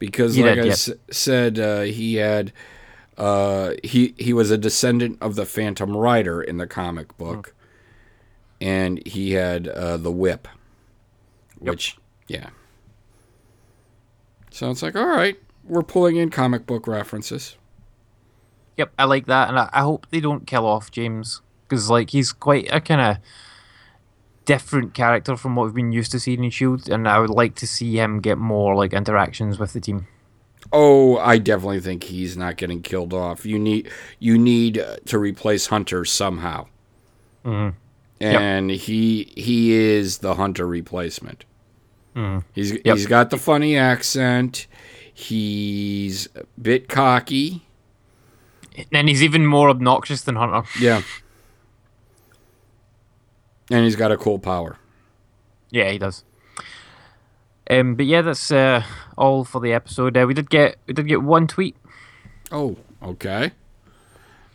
Because 0.00 0.34
He 0.34 0.42
like 0.42 0.56
did, 0.56 0.64
I 0.64 0.66
yep. 0.66 0.72
s- 0.72 0.90
said 1.10 1.58
uh, 1.58 1.82
he 1.82 2.16
had 2.16 2.52
uh, 3.16 3.74
he 3.84 4.14
he 4.18 4.32
was 4.32 4.50
a 4.50 4.58
descendant 4.58 5.18
of 5.20 5.36
the 5.36 5.46
Phantom 5.46 5.96
Rider 5.96 6.42
in 6.42 6.56
the 6.58 6.66
comic 6.66 7.16
book. 7.16 7.54
And 8.60 9.04
he 9.06 9.32
had 9.32 9.68
uh, 9.68 9.96
the 9.98 10.10
whip. 10.12 10.48
Which 11.58 11.96
yeah. 12.28 12.50
So 14.50 14.70
it's 14.70 14.82
like 14.82 14.96
all 14.96 15.06
right 15.06 15.36
we're 15.66 15.82
pulling 15.82 16.16
in 16.16 16.30
comic 16.30 16.66
book 16.66 16.86
references 16.86 17.56
Yep, 18.76 18.92
I 18.98 19.04
like 19.04 19.26
that, 19.26 19.48
and 19.48 19.56
I, 19.58 19.70
I 19.72 19.82
hope 19.82 20.08
they 20.10 20.18
don't 20.20 20.48
kill 20.48 20.66
off 20.66 20.90
James 20.90 21.42
because 21.68 21.88
like 21.88 22.10
he's 22.10 22.32
quite 22.32 22.68
a 22.72 22.80
kind 22.80 23.00
of 23.00 23.16
different 24.46 24.94
character 24.94 25.36
from 25.36 25.56
what 25.56 25.66
we've 25.66 25.74
been 25.74 25.92
used 25.92 26.10
to 26.12 26.20
seeing 26.20 26.42
in 26.44 26.50
Shield, 26.50 26.88
and 26.88 27.08
I 27.08 27.18
would 27.18 27.30
like 27.30 27.54
to 27.56 27.66
see 27.66 27.96
him 27.98 28.20
get 28.20 28.36
more 28.36 28.74
like 28.74 28.92
interactions 28.92 29.58
with 29.58 29.72
the 29.74 29.80
team. 29.80 30.06
oh 30.72 31.18
I 31.18 31.38
definitely 31.38 31.80
think 31.80 32.04
he's 32.04 32.36
not 32.36 32.56
getting 32.56 32.80
killed 32.82 33.12
off 33.14 33.44
you 33.46 33.58
need 33.58 33.90
you 34.18 34.38
need 34.38 34.78
uh, 34.78 34.96
to 35.06 35.18
replace 35.18 35.66
Hunter 35.66 36.04
somehow 36.04 36.66
Mhm. 37.44 37.74
and 38.20 38.70
he 38.70 39.30
he 39.36 39.72
is 39.72 40.18
the 40.18 40.34
Hunter 40.34 40.66
replacement. 40.66 41.44
He's 42.54 42.72
Yep. 42.72 42.80
he's 42.84 43.06
got 43.06 43.30
the 43.30 43.36
funny 43.38 43.76
accent. 43.76 44.66
He's 45.14 46.28
a 46.34 46.44
bit 46.60 46.88
cocky. 46.88 47.64
And 48.92 49.08
he's 49.08 49.22
even 49.22 49.46
more 49.46 49.70
obnoxious 49.70 50.22
than 50.22 50.34
Hunter. 50.34 50.68
Yeah. 50.80 51.02
And 53.70 53.84
he's 53.84 53.96
got 53.96 54.10
a 54.10 54.16
cool 54.16 54.40
power. 54.40 54.76
Yeah, 55.70 55.90
he 55.90 55.98
does. 55.98 56.24
Um, 57.70 57.94
but 57.94 58.06
yeah, 58.06 58.22
that's 58.22 58.50
uh, 58.50 58.82
all 59.16 59.44
for 59.44 59.60
the 59.60 59.72
episode. 59.72 60.16
Uh, 60.16 60.26
we 60.26 60.34
did 60.34 60.50
get 60.50 60.76
we 60.86 60.92
did 60.92 61.06
get 61.08 61.22
one 61.22 61.46
tweet. 61.46 61.76
Oh, 62.52 62.76
okay. 63.02 63.52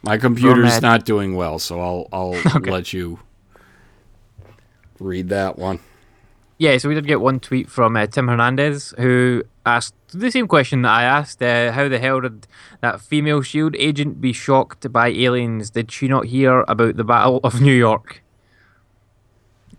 My 0.02 0.18
computer's 0.18 0.76
From, 0.76 0.86
uh, 0.86 0.92
not 0.92 1.06
doing 1.06 1.36
well, 1.36 1.58
so 1.60 1.80
I'll 1.82 2.08
I'll 2.14 2.60
let 2.62 2.94
you 2.94 3.20
read 5.00 5.30
that 5.30 5.58
one. 5.58 5.80
Yeah, 6.60 6.78
so 6.78 6.90
we 6.90 6.96
did 6.96 7.08
get 7.08 7.22
one 7.22 7.40
tweet 7.40 7.70
from 7.70 7.96
uh, 7.96 8.06
Tim 8.08 8.28
Hernandez 8.28 8.94
who 8.98 9.44
asked 9.66 9.96
the 10.10 10.30
same 10.30 10.46
question 10.46 10.82
that 10.82 10.92
I 10.92 11.04
asked: 11.04 11.42
uh, 11.42 11.72
How 11.72 11.88
the 11.88 12.00
hell 12.00 12.20
did 12.20 12.48
that 12.82 13.00
female 13.00 13.42
Shield 13.42 13.78
agent 13.78 14.20
be 14.20 14.34
shocked 14.34 14.92
by 14.92 15.08
aliens? 15.08 15.70
Did 15.70 15.90
she 15.90 16.10
not 16.10 16.26
hear 16.26 16.66
about 16.68 16.98
the 16.98 17.06
Battle 17.06 17.40
of 17.46 17.62
New 17.62 17.74
York? 17.74 18.22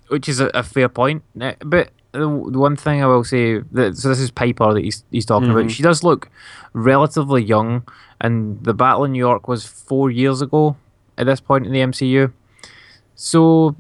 Which 0.09 0.27
is 0.27 0.40
a, 0.40 0.47
a 0.55 0.62
fair 0.62 0.89
point, 0.89 1.23
Uh, 1.39 1.52
but 1.61 1.90
the, 2.12 2.20
the 2.20 2.59
one 2.59 2.77
thing 2.77 3.02
I 3.02 3.07
will 3.07 3.24
say 3.24 3.59
that 3.73 3.97
so 3.97 4.09
this 4.09 4.19
is 4.19 4.31
Piper 4.31 4.73
that 4.73 4.82
he's 4.82 5.05
he's 5.11 5.27
talking 5.27 5.51
about. 5.51 5.70
She 5.70 5.82
does 5.82 6.02
look 6.02 6.31
relatively 6.73 7.44
young, 7.44 7.86
and 8.23 8.65
the 8.65 8.73
Battle 8.74 9.05
of 9.05 9.11
New 9.11 9.19
York 9.19 9.48
was 9.48 9.66
four 9.66 10.11
years 10.11 10.40
ago 10.40 10.77
at 11.19 11.27
this 11.27 11.40
point 11.40 11.66
in 11.66 11.73
the 11.73 11.81
MCU. 11.81 12.32
So, 13.15 13.77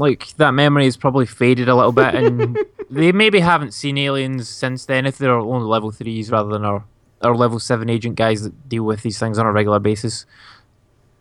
like 0.00 0.34
that 0.38 0.52
memory 0.52 0.86
is 0.86 0.96
probably 0.96 1.26
faded 1.26 1.68
a 1.68 1.76
little 1.76 1.92
bit, 1.92 2.14
and 2.14 2.58
they 2.90 3.12
maybe 3.12 3.40
haven't 3.40 3.72
seen 3.72 3.98
aliens 3.98 4.48
since 4.48 4.86
then. 4.86 5.06
If 5.06 5.18
they're 5.18 5.32
only 5.32 5.66
level 5.66 5.90
threes 5.90 6.30
rather 6.30 6.48
than 6.48 6.64
our 6.64 6.84
our 7.22 7.36
level 7.36 7.60
seven 7.60 7.90
agent 7.90 8.16
guys 8.16 8.42
that 8.42 8.68
deal 8.68 8.82
with 8.82 9.02
these 9.02 9.18
things 9.18 9.38
on 9.38 9.46
a 9.46 9.52
regular 9.52 9.78
basis, 9.78 10.24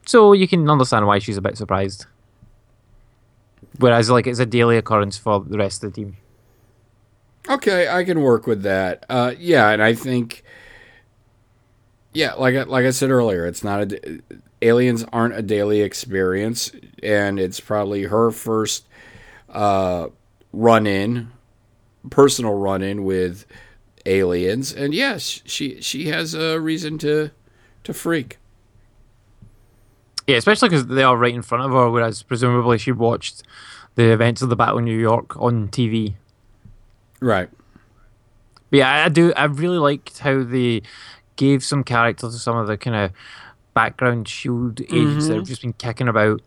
so 0.06 0.34
you 0.34 0.47
can 0.47 0.68
understand 0.69 1.06
why 1.06 1.19
she's 1.19 1.38
a 1.38 1.41
bit 1.41 1.57
surprised. 1.57 2.06
Whereas, 3.77 4.10
like, 4.10 4.27
it's 4.27 4.39
a 4.39 4.45
daily 4.45 4.77
occurrence 4.77 5.18
for 5.18 5.39
the 5.41 5.57
rest 5.57 5.84
of 5.84 5.93
the 5.93 6.01
team. 6.01 6.18
Okay, 7.47 7.88
I 7.88 8.03
can 8.03 8.22
work 8.22 8.47
with 8.47 8.64
that. 8.64 9.06
Uh, 9.10 9.34
yeah, 9.38 9.69
and 9.69 9.81
I 9.81 9.93
think, 9.93 10.43
yeah, 12.14 12.34
like 12.34 12.56
I- 12.56 12.64
like 12.64 12.86
I 12.86 12.91
said 12.91 13.10
earlier, 13.10 13.45
it's 13.45 13.64
not 13.64 13.91
a 13.94 14.19
aliens 14.61 15.06
aren't 15.14 15.36
a 15.36 15.41
daily 15.41 15.81
experience, 15.81 16.72
and 17.02 17.40
it's 17.40 17.60
probably 17.60 18.03
her 18.03 18.30
first 18.31 18.86
uh, 19.49 20.07
run 20.52 20.86
in, 20.88 21.31
personal 22.10 22.53
run 22.56 22.81
in 22.81 23.03
with 23.03 23.45
aliens, 24.06 24.73
and 24.73 24.94
yes, 24.94 25.41
she 25.45 25.80
she 25.81 26.07
has 26.07 26.34
a 26.34 26.60
reason 26.60 26.98
to 26.99 27.31
to 27.84 27.94
freak. 27.94 28.38
Yeah, 30.27 30.38
especially 30.38 30.69
because 30.69 30.86
they 30.88 31.03
are 31.03 31.18
right 31.18 31.34
in 31.34 31.41
front 31.41 31.64
of 31.65 31.72
her, 31.72 31.90
whereas 31.90 32.22
presumably 32.22 32.77
she 32.77 32.91
watched 32.91 33.41
the 33.95 34.11
events 34.11 34.41
of 34.41 34.49
the 34.49 34.56
Battle 34.56 34.77
of 34.77 34.84
New 34.84 34.98
York 34.98 35.36
on 35.41 35.69
TV. 35.69 36.14
Right. 37.19 37.49
But 38.69 38.77
yeah, 38.77 39.06
I- 39.06 39.10
do. 39.10 39.34
I 39.34 39.45
really 39.45 39.80
liked 39.80 40.19
how 40.19 40.44
they 40.44 40.84
gave 41.40 41.64
some 41.64 41.86
character 41.86 42.28
to 42.28 42.38
some 42.38 42.57
of 42.57 42.68
the 42.68 42.78
kind 42.78 42.98
of 42.98 43.11
background 43.74 44.28
Shield 44.28 44.82
agents 44.82 45.28
that 45.28 45.36
have 45.36 45.44
mm-hmm. 45.44 45.49
just 45.49 45.61
been 45.61 45.74
kicking 45.74 46.10
about, 46.10 46.41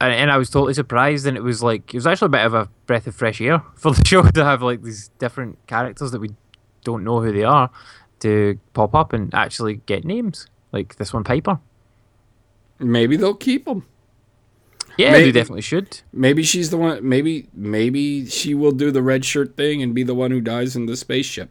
and, 0.00 0.12
and 0.12 0.32
I 0.32 0.36
was 0.36 0.50
totally 0.50 0.74
surprised. 0.74 1.26
And 1.26 1.36
it 1.36 1.44
was 1.44 1.62
like 1.62 1.94
it 1.94 1.96
was 1.96 2.08
actually 2.08 2.26
a 2.26 2.30
bit 2.30 2.44
of 2.44 2.52
a 2.52 2.68
breath 2.86 3.06
of 3.06 3.14
fresh 3.14 3.40
air 3.40 3.62
for 3.76 3.92
the 3.92 4.04
show 4.04 4.22
to 4.22 4.44
have 4.44 4.62
like 4.62 4.82
these 4.82 5.08
different 5.20 5.64
characters 5.68 6.10
that 6.10 6.20
we 6.20 6.30
don't 6.82 7.04
know 7.04 7.20
who 7.20 7.32
they 7.32 7.44
are 7.44 7.70
to 8.20 8.58
pop 8.74 8.94
up 8.94 9.12
and 9.12 9.32
actually 9.32 9.76
get 9.86 10.04
names 10.04 10.48
like 10.72 10.96
this 10.96 11.12
one 11.12 11.22
Piper. 11.22 11.60
Maybe 12.80 13.16
they'll 13.16 13.34
keep 13.34 13.64
them. 13.64 13.86
Yeah, 14.98 15.12
Maybe- 15.12 15.26
they 15.26 15.32
definitely 15.32 15.62
should. 15.62 16.00
Maybe 16.12 16.42
she's 16.42 16.70
the 16.70 16.78
one. 16.78 17.08
Maybe 17.08 17.48
maybe 17.54 18.26
she 18.26 18.54
will 18.54 18.72
do 18.72 18.90
the 18.90 19.02
red 19.02 19.24
shirt 19.24 19.56
thing 19.56 19.82
and 19.82 19.94
be 19.94 20.02
the 20.02 20.14
one 20.14 20.32
who 20.32 20.40
dies 20.40 20.74
in 20.74 20.86
the 20.86 20.96
spaceship. 20.96 21.50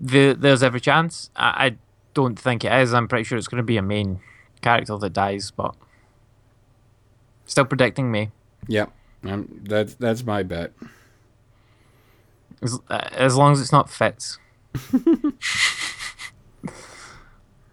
The, 0.00 0.32
there's 0.32 0.62
every 0.62 0.80
chance. 0.80 1.30
I, 1.36 1.66
I 1.66 1.76
don't 2.14 2.38
think 2.38 2.64
it 2.64 2.72
is. 2.72 2.94
I'm 2.94 3.08
pretty 3.08 3.24
sure 3.24 3.36
it's 3.36 3.48
going 3.48 3.62
to 3.62 3.66
be 3.66 3.76
a 3.76 3.82
main 3.82 4.20
character 4.62 4.96
that 4.96 5.12
dies, 5.12 5.50
but 5.50 5.74
still 7.44 7.64
predicting 7.64 8.10
me. 8.10 8.30
Yep. 8.68 8.92
Um, 9.24 9.60
that's 9.64 9.94
that's 9.94 10.24
my 10.24 10.42
bet. 10.42 10.72
As, 12.62 12.78
uh, 12.88 13.08
as 13.12 13.36
long 13.36 13.52
as 13.52 13.60
it's 13.60 13.72
not 13.72 13.90
Fitz. 13.90 14.38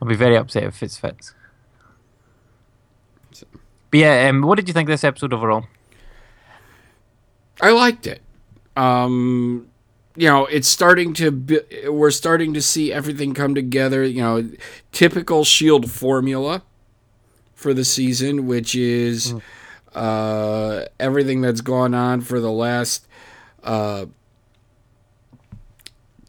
I'll 0.02 0.08
be 0.08 0.16
very 0.16 0.36
upset 0.36 0.64
if 0.64 0.82
it's 0.84 0.98
Fitz. 0.98 1.34
But 3.90 4.00
yeah, 4.00 4.28
um, 4.30 4.42
what 4.42 4.56
did 4.56 4.68
you 4.68 4.74
think 4.74 4.90
of 4.90 4.94
this 4.94 5.04
episode 5.04 5.34
overall? 5.34 5.66
I 7.62 7.72
liked 7.72 8.06
it. 8.08 8.22
Um, 8.76 9.70
you 10.18 10.28
know, 10.28 10.48
it's 10.48 10.68
starting 10.68 11.14
to. 11.14 11.32
Be, 11.32 11.60
we're 11.88 12.12
starting 12.12 12.54
to 12.56 12.62
see 12.62 12.92
everything 12.92 13.36
come 13.36 13.54
together. 13.54 14.04
You 14.04 14.22
know, 14.22 14.50
typical 14.92 15.44
Shield 15.44 15.92
formula 15.92 16.64
for 17.54 17.74
the 17.74 17.86
season, 17.86 18.48
which 18.48 18.76
is 18.76 19.36
uh, 19.94 20.86
everything 21.00 21.42
that's 21.42 21.62
gone 21.62 21.94
on 21.94 22.22
for 22.22 22.40
the 22.40 22.52
last 22.52 23.08
uh, 23.64 24.08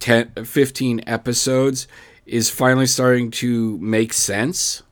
10, 0.00 0.44
15 0.44 1.00
episodes 1.06 1.88
is 2.26 2.50
finally 2.50 2.86
starting 2.86 3.30
to 3.30 3.78
make 3.78 4.12
sense. 4.12 4.82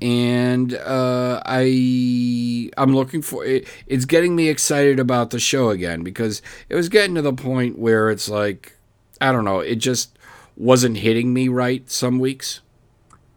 And 0.00 0.74
uh, 0.74 1.42
I 1.44 2.70
I'm 2.76 2.94
looking 2.94 3.22
for 3.22 3.44
it. 3.44 3.68
It's 3.86 4.04
getting 4.04 4.34
me 4.34 4.48
excited 4.48 4.98
about 4.98 5.30
the 5.30 5.38
show 5.38 5.70
again 5.70 6.02
because 6.02 6.40
it 6.68 6.74
was 6.74 6.88
getting 6.88 7.14
to 7.16 7.22
the 7.22 7.32
point 7.34 7.78
where 7.78 8.10
it's 8.10 8.28
like 8.28 8.76
I 9.20 9.32
don't 9.32 9.44
know, 9.44 9.60
it 9.60 9.76
just 9.76 10.18
wasn't 10.56 10.98
hitting 10.98 11.32
me 11.34 11.48
right 11.48 11.88
some 11.90 12.18
weeks. 12.18 12.60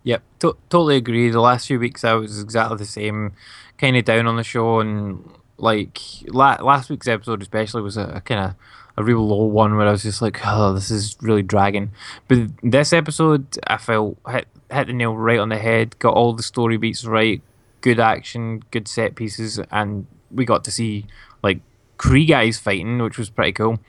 Yep, 0.03 0.21
to- 0.39 0.57
totally 0.69 0.97
agree. 0.97 1.29
The 1.29 1.39
last 1.41 1.67
few 1.67 1.79
weeks 1.79 2.03
I 2.03 2.13
was 2.13 2.41
exactly 2.41 2.77
the 2.77 2.85
same, 2.85 3.33
kind 3.77 3.95
of 3.95 4.05
down 4.05 4.27
on 4.27 4.35
the 4.35 4.43
show, 4.43 4.79
and 4.79 5.29
like 5.57 5.99
la- 6.27 6.61
last 6.61 6.89
week's 6.89 7.07
episode 7.07 7.41
especially 7.41 7.81
was 7.81 7.97
a, 7.97 8.05
a 8.15 8.21
kind 8.21 8.39
of 8.39 8.55
a 8.97 9.03
real 9.03 9.25
low 9.25 9.45
one 9.45 9.75
where 9.75 9.87
I 9.87 9.91
was 9.91 10.03
just 10.03 10.21
like, 10.21 10.39
oh, 10.45 10.73
this 10.73 10.91
is 10.91 11.17
really 11.21 11.41
dragging. 11.41 11.91
But 12.27 12.39
this 12.61 12.93
episode, 12.93 13.57
I 13.65 13.77
felt 13.77 14.17
hit 14.29 14.47
hit 14.73 14.87
the 14.87 14.93
nail 14.93 15.15
right 15.15 15.39
on 15.39 15.49
the 15.49 15.57
head. 15.57 15.97
Got 15.99 16.13
all 16.13 16.33
the 16.33 16.43
story 16.43 16.77
beats 16.77 17.05
right, 17.05 17.41
good 17.81 17.99
action, 17.99 18.63
good 18.71 18.87
set 18.87 19.15
pieces, 19.15 19.59
and 19.71 20.07
we 20.31 20.45
got 20.45 20.63
to 20.65 20.71
see 20.71 21.05
like 21.41 21.61
Kree 21.97 22.27
guys 22.27 22.57
fighting, 22.57 22.99
which 22.99 23.17
was 23.17 23.29
pretty 23.29 23.53
cool. 23.53 23.79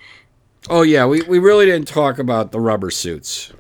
Oh 0.69 0.83
yeah, 0.83 1.07
we, 1.07 1.23
we 1.23 1.39
really 1.39 1.67
didn't 1.67 1.89
talk 1.89 2.19
about 2.19 2.53
the 2.53 2.61
rubber 2.61 2.91
suits. 2.91 3.53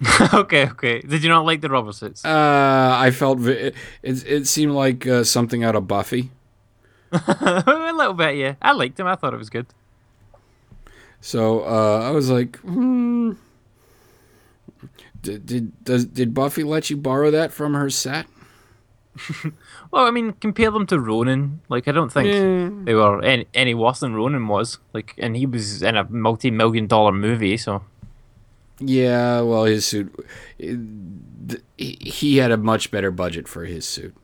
okay, 0.32 0.68
okay. 0.68 1.00
Did 1.00 1.24
you 1.24 1.28
not 1.28 1.44
like 1.44 1.60
the 1.60 1.68
rubber 1.68 1.92
suits? 1.92 2.24
Uh, 2.24 2.96
I 2.96 3.10
felt 3.10 3.38
vi- 3.38 3.52
it, 3.52 3.74
it, 4.02 4.26
it 4.26 4.46
seemed 4.46 4.72
like 4.72 5.06
uh, 5.06 5.24
something 5.24 5.64
out 5.64 5.74
of 5.74 5.88
Buffy. 5.88 6.30
a 7.12 7.92
little 7.96 8.14
bit, 8.14 8.36
yeah. 8.36 8.54
I 8.62 8.72
liked 8.72 9.00
him. 9.00 9.06
I 9.06 9.16
thought 9.16 9.34
it 9.34 9.38
was 9.38 9.50
good. 9.50 9.66
So 11.20 11.64
uh, 11.64 12.02
I 12.04 12.10
was 12.10 12.30
like, 12.30 12.58
hmm. 12.60 13.32
Did 15.28 15.46
did 15.46 15.84
does, 15.84 16.04
did 16.06 16.32
Buffy 16.32 16.64
let 16.64 16.88
you 16.90 16.96
borrow 16.96 17.30
that 17.30 17.52
from 17.52 17.74
her 17.74 17.90
set? 17.90 18.26
Well, 19.90 20.04
I 20.04 20.10
mean, 20.10 20.32
compare 20.34 20.70
them 20.70 20.86
to 20.88 21.00
Ronan. 21.00 21.60
Like, 21.70 21.88
I 21.88 21.92
don't 21.92 22.12
think 22.12 22.84
they 22.84 22.94
were 22.94 23.22
any, 23.24 23.46
any 23.54 23.72
worse 23.74 24.00
than 24.00 24.14
Ronan 24.14 24.46
was. 24.48 24.78
Like, 24.92 25.14
and 25.16 25.34
he 25.34 25.46
was 25.46 25.82
in 25.82 25.96
a 25.96 26.04
multi-million 26.04 26.86
dollar 26.86 27.10
movie, 27.10 27.56
so 27.56 27.82
Yeah, 28.80 29.40
well, 29.40 29.64
his 29.64 29.86
suit. 29.86 30.14
Eh, 30.60 30.76
he 31.78 32.36
had 32.36 32.50
a 32.52 32.58
much 32.58 32.90
better 32.90 33.10
budget 33.10 33.48
for 33.48 33.64
his 33.64 33.86
suit. 33.88 34.14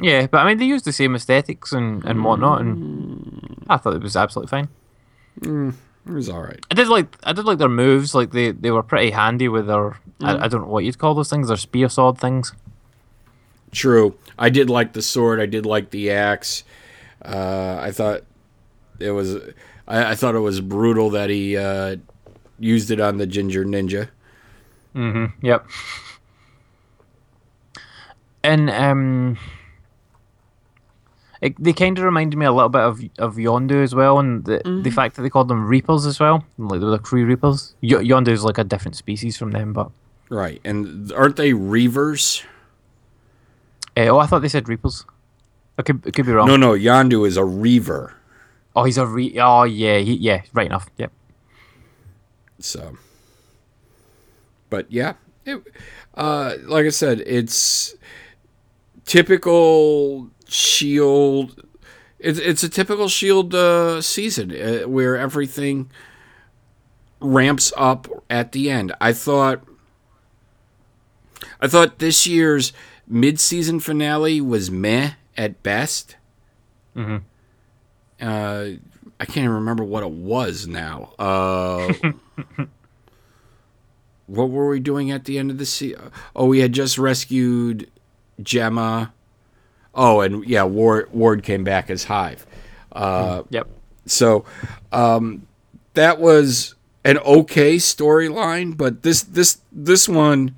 yeah. 0.00 0.28
But 0.28 0.38
I 0.38 0.46
mean, 0.48 0.58
they 0.58 0.66
used 0.66 0.84
the 0.84 0.92
same 0.92 1.14
aesthetics 1.16 1.72
and 1.72 2.04
and 2.04 2.22
whatnot, 2.24 2.60
and 2.60 3.64
I 3.68 3.76
thought 3.76 3.94
it 3.96 4.02
was 4.02 4.16
absolutely 4.16 4.50
fine. 4.50 4.68
Mm. 5.40 5.74
It 6.06 6.12
was 6.12 6.28
all 6.28 6.42
right. 6.42 6.60
I 6.70 6.74
did 6.74 6.88
like 6.88 7.16
I 7.24 7.32
did 7.32 7.44
like 7.46 7.58
their 7.58 7.68
moves. 7.68 8.14
Like 8.14 8.32
they, 8.32 8.50
they 8.50 8.70
were 8.70 8.82
pretty 8.82 9.10
handy 9.10 9.48
with 9.48 9.66
their 9.66 9.98
I, 10.20 10.44
I 10.44 10.48
don't 10.48 10.62
know 10.62 10.66
what 10.68 10.84
you'd 10.84 10.98
call 10.98 11.14
those 11.14 11.30
things. 11.30 11.48
Their 11.48 11.56
spear 11.56 11.88
sword 11.88 12.18
things. 12.18 12.52
True. 13.72 14.14
I 14.38 14.50
did 14.50 14.68
like 14.70 14.92
the 14.92 15.02
sword. 15.02 15.40
I 15.40 15.46
did 15.46 15.64
like 15.66 15.90
the 15.90 16.10
axe. 16.10 16.62
Uh, 17.24 17.78
I 17.80 17.90
thought 17.90 18.22
it 18.98 19.12
was. 19.12 19.36
I, 19.88 20.10
I 20.10 20.14
thought 20.14 20.34
it 20.34 20.40
was 20.40 20.60
brutal 20.60 21.10
that 21.10 21.30
he 21.30 21.56
uh, 21.56 21.96
used 22.58 22.90
it 22.90 23.00
on 23.00 23.16
the 23.16 23.26
ginger 23.26 23.64
ninja. 23.64 24.08
Mhm. 24.94 25.32
Yep. 25.42 25.66
And 28.42 28.70
um, 28.70 29.38
it, 31.44 31.54
they 31.62 31.72
kind 31.72 31.98
of 31.98 32.04
reminded 32.04 32.36
me 32.38 32.46
a 32.46 32.52
little 32.52 32.68
bit 32.70 32.80
of 32.80 33.00
of 33.18 33.36
Yondu 33.36 33.82
as 33.84 33.94
well, 33.94 34.18
and 34.18 34.44
the 34.44 34.60
the 34.82 34.90
fact 34.90 35.16
that 35.16 35.22
they 35.22 35.30
called 35.30 35.48
them 35.48 35.66
Reapers 35.66 36.06
as 36.06 36.18
well, 36.18 36.44
like 36.58 36.80
they 36.80 36.84
were 36.86 36.90
the 36.92 36.98
Kree 36.98 37.26
Reapers. 37.26 37.74
Y- 37.82 37.90
Yondu 38.10 38.28
is 38.28 38.42
like 38.44 38.58
a 38.58 38.64
different 38.64 38.96
species 38.96 39.36
from 39.36 39.50
them, 39.52 39.72
but 39.72 39.90
Right. 40.30 40.60
And 40.64 41.12
aren't 41.12 41.36
they 41.36 41.52
reavers? 41.52 42.44
uh, 43.96 44.08
oh, 44.08 44.18
I 44.18 44.26
thought 44.26 44.40
they 44.42 44.48
said 44.48 44.68
Reapers. 44.68 45.04
I 45.78 45.82
could 45.82 46.02
I 46.06 46.10
could 46.10 46.24
be 46.26 46.32
wrong. 46.32 46.48
No, 46.48 46.56
no. 46.56 46.72
Yondu 46.72 47.26
is 47.26 47.36
a 47.36 47.44
reaver. 47.44 48.14
Oh, 48.74 48.84
he's 48.84 48.98
a 48.98 49.06
re. 49.06 49.38
Oh, 49.38 49.64
yeah, 49.64 49.98
he, 49.98 50.14
yeah, 50.14 50.42
right 50.52 50.66
enough. 50.66 50.88
Yep. 50.96 51.12
So, 52.58 52.96
but 54.70 54.90
yeah, 54.90 55.14
it, 55.44 55.62
uh, 56.14 56.54
like 56.66 56.86
I 56.86 56.90
said, 56.90 57.20
it's 57.26 57.94
typical 59.04 60.30
Shield. 60.54 61.66
It's 62.18 62.38
it's 62.38 62.62
a 62.62 62.68
typical 62.68 63.08
Shield 63.08 63.54
uh, 63.54 64.00
season 64.00 64.52
uh, 64.52 64.88
where 64.88 65.16
everything 65.16 65.90
ramps 67.20 67.72
up 67.76 68.06
at 68.30 68.52
the 68.52 68.70
end. 68.70 68.92
I 69.00 69.12
thought. 69.12 69.62
I 71.60 71.66
thought 71.66 71.98
this 71.98 72.26
year's 72.26 72.72
mid-season 73.06 73.80
finale 73.80 74.40
was 74.40 74.70
meh 74.70 75.12
at 75.36 75.62
best. 75.62 76.16
Uh, 76.96 78.70
I 79.20 79.24
can't 79.24 79.38
even 79.38 79.50
remember 79.50 79.82
what 79.82 80.02
it 80.02 80.10
was 80.10 80.66
now. 80.66 81.12
Uh, 81.18 81.92
what 84.26 84.50
were 84.50 84.68
we 84.68 84.80
doing 84.80 85.10
at 85.10 85.24
the 85.24 85.38
end 85.38 85.50
of 85.50 85.58
the 85.58 85.66
season? 85.66 86.10
Oh, 86.36 86.46
we 86.46 86.60
had 86.60 86.72
just 86.72 86.98
rescued 86.98 87.90
Jemma. 88.40 89.10
Oh, 89.94 90.20
and 90.20 90.44
yeah, 90.44 90.64
Ward 90.64 91.12
Ward 91.12 91.42
came 91.42 91.64
back 91.64 91.90
as 91.90 92.04
Hive. 92.04 92.46
Uh, 92.92 93.42
Yep. 93.50 93.68
so 94.06 94.44
um, 94.92 95.46
that 95.94 96.20
was 96.20 96.74
an 97.04 97.18
okay 97.18 97.76
storyline, 97.76 98.76
but 98.76 99.02
this 99.02 99.22
this 99.22 99.58
this 99.72 100.08
one 100.08 100.56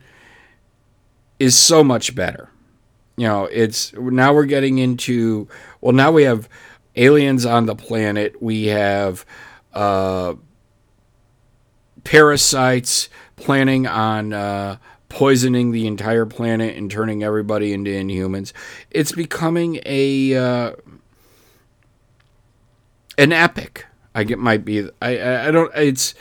is 1.38 1.56
so 1.56 1.82
much 1.84 2.14
better. 2.14 2.48
You 3.16 3.26
know, 3.28 3.44
it's 3.46 3.92
now 3.94 4.34
we're 4.34 4.44
getting 4.46 4.78
into 4.78 5.48
well, 5.80 5.92
now 5.92 6.12
we 6.12 6.24
have 6.24 6.48
aliens 6.96 7.44
on 7.46 7.66
the 7.66 7.74
planet. 7.74 8.40
We 8.42 8.66
have 8.66 9.24
uh, 9.72 10.34
parasites 12.04 13.08
planning 13.36 13.86
on 13.86 14.32
uh, 14.32 14.76
poisoning 15.08 15.72
the 15.72 15.86
entire 15.86 16.26
planet 16.26 16.76
and 16.76 16.90
turning 16.90 17.22
everybody 17.22 17.72
into 17.72 17.90
inhumans. 17.90 18.52
It's 18.90 19.12
becoming 19.12 19.80
a 19.86 20.34
uh, 20.34 20.72
an 23.18 23.32
epic. 23.32 23.86
I 24.14 24.24
get 24.24 24.38
might 24.38 24.64
be. 24.64 24.88
I, 25.02 25.18
I 25.18 25.48
I 25.48 25.50
don't. 25.50 25.70
It's 25.74 26.14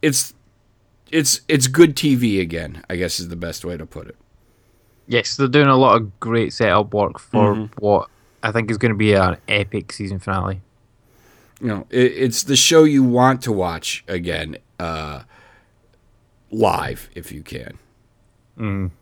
it's 0.00 0.34
it's 1.10 1.42
it's 1.48 1.66
good 1.66 1.94
TV 1.94 2.40
again. 2.40 2.84
I 2.88 2.96
guess 2.96 3.20
is 3.20 3.28
the 3.28 3.36
best 3.36 3.64
way 3.64 3.76
to 3.76 3.86
put 3.86 4.08
it. 4.08 4.16
Yes, 5.06 5.36
they're 5.36 5.48
doing 5.48 5.68
a 5.68 5.76
lot 5.76 5.96
of 5.96 6.20
great 6.20 6.52
setup 6.52 6.94
work 6.94 7.18
for 7.18 7.68
what 7.78 8.08
I 8.42 8.52
think 8.52 8.70
is 8.70 8.78
going 8.78 8.92
to 8.92 8.98
be 8.98 9.12
an 9.12 9.36
epic 9.48 9.92
season 9.92 10.18
finale. 10.18 10.62
You 11.60 11.68
know, 11.68 11.86
it, 11.90 12.12
it's 12.12 12.44
the 12.44 12.56
show 12.56 12.84
you 12.84 13.04
want 13.04 13.42
to 13.42 13.52
watch 13.52 14.04
again, 14.08 14.56
uh, 14.78 15.22
live 16.52 17.08
if 17.14 17.32
you 17.32 17.42
can. 17.42 17.78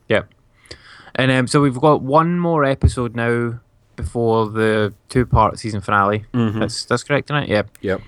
Yep. 0.08 0.32
And 1.16 1.30
um, 1.30 1.46
so 1.46 1.60
we've 1.60 1.78
got 1.78 2.00
one 2.02 2.38
more 2.38 2.64
episode 2.64 3.14
now 3.14 3.60
before 3.96 4.48
the 4.48 4.94
two-part 5.10 5.58
season 5.58 5.80
finale. 5.82 6.24
That's 6.32 6.84
that's 6.86 7.02
correct, 7.02 7.30
isn't 7.30 7.42
it? 7.44 7.48
Yep. 7.50 7.78
Yep. 7.82 8.00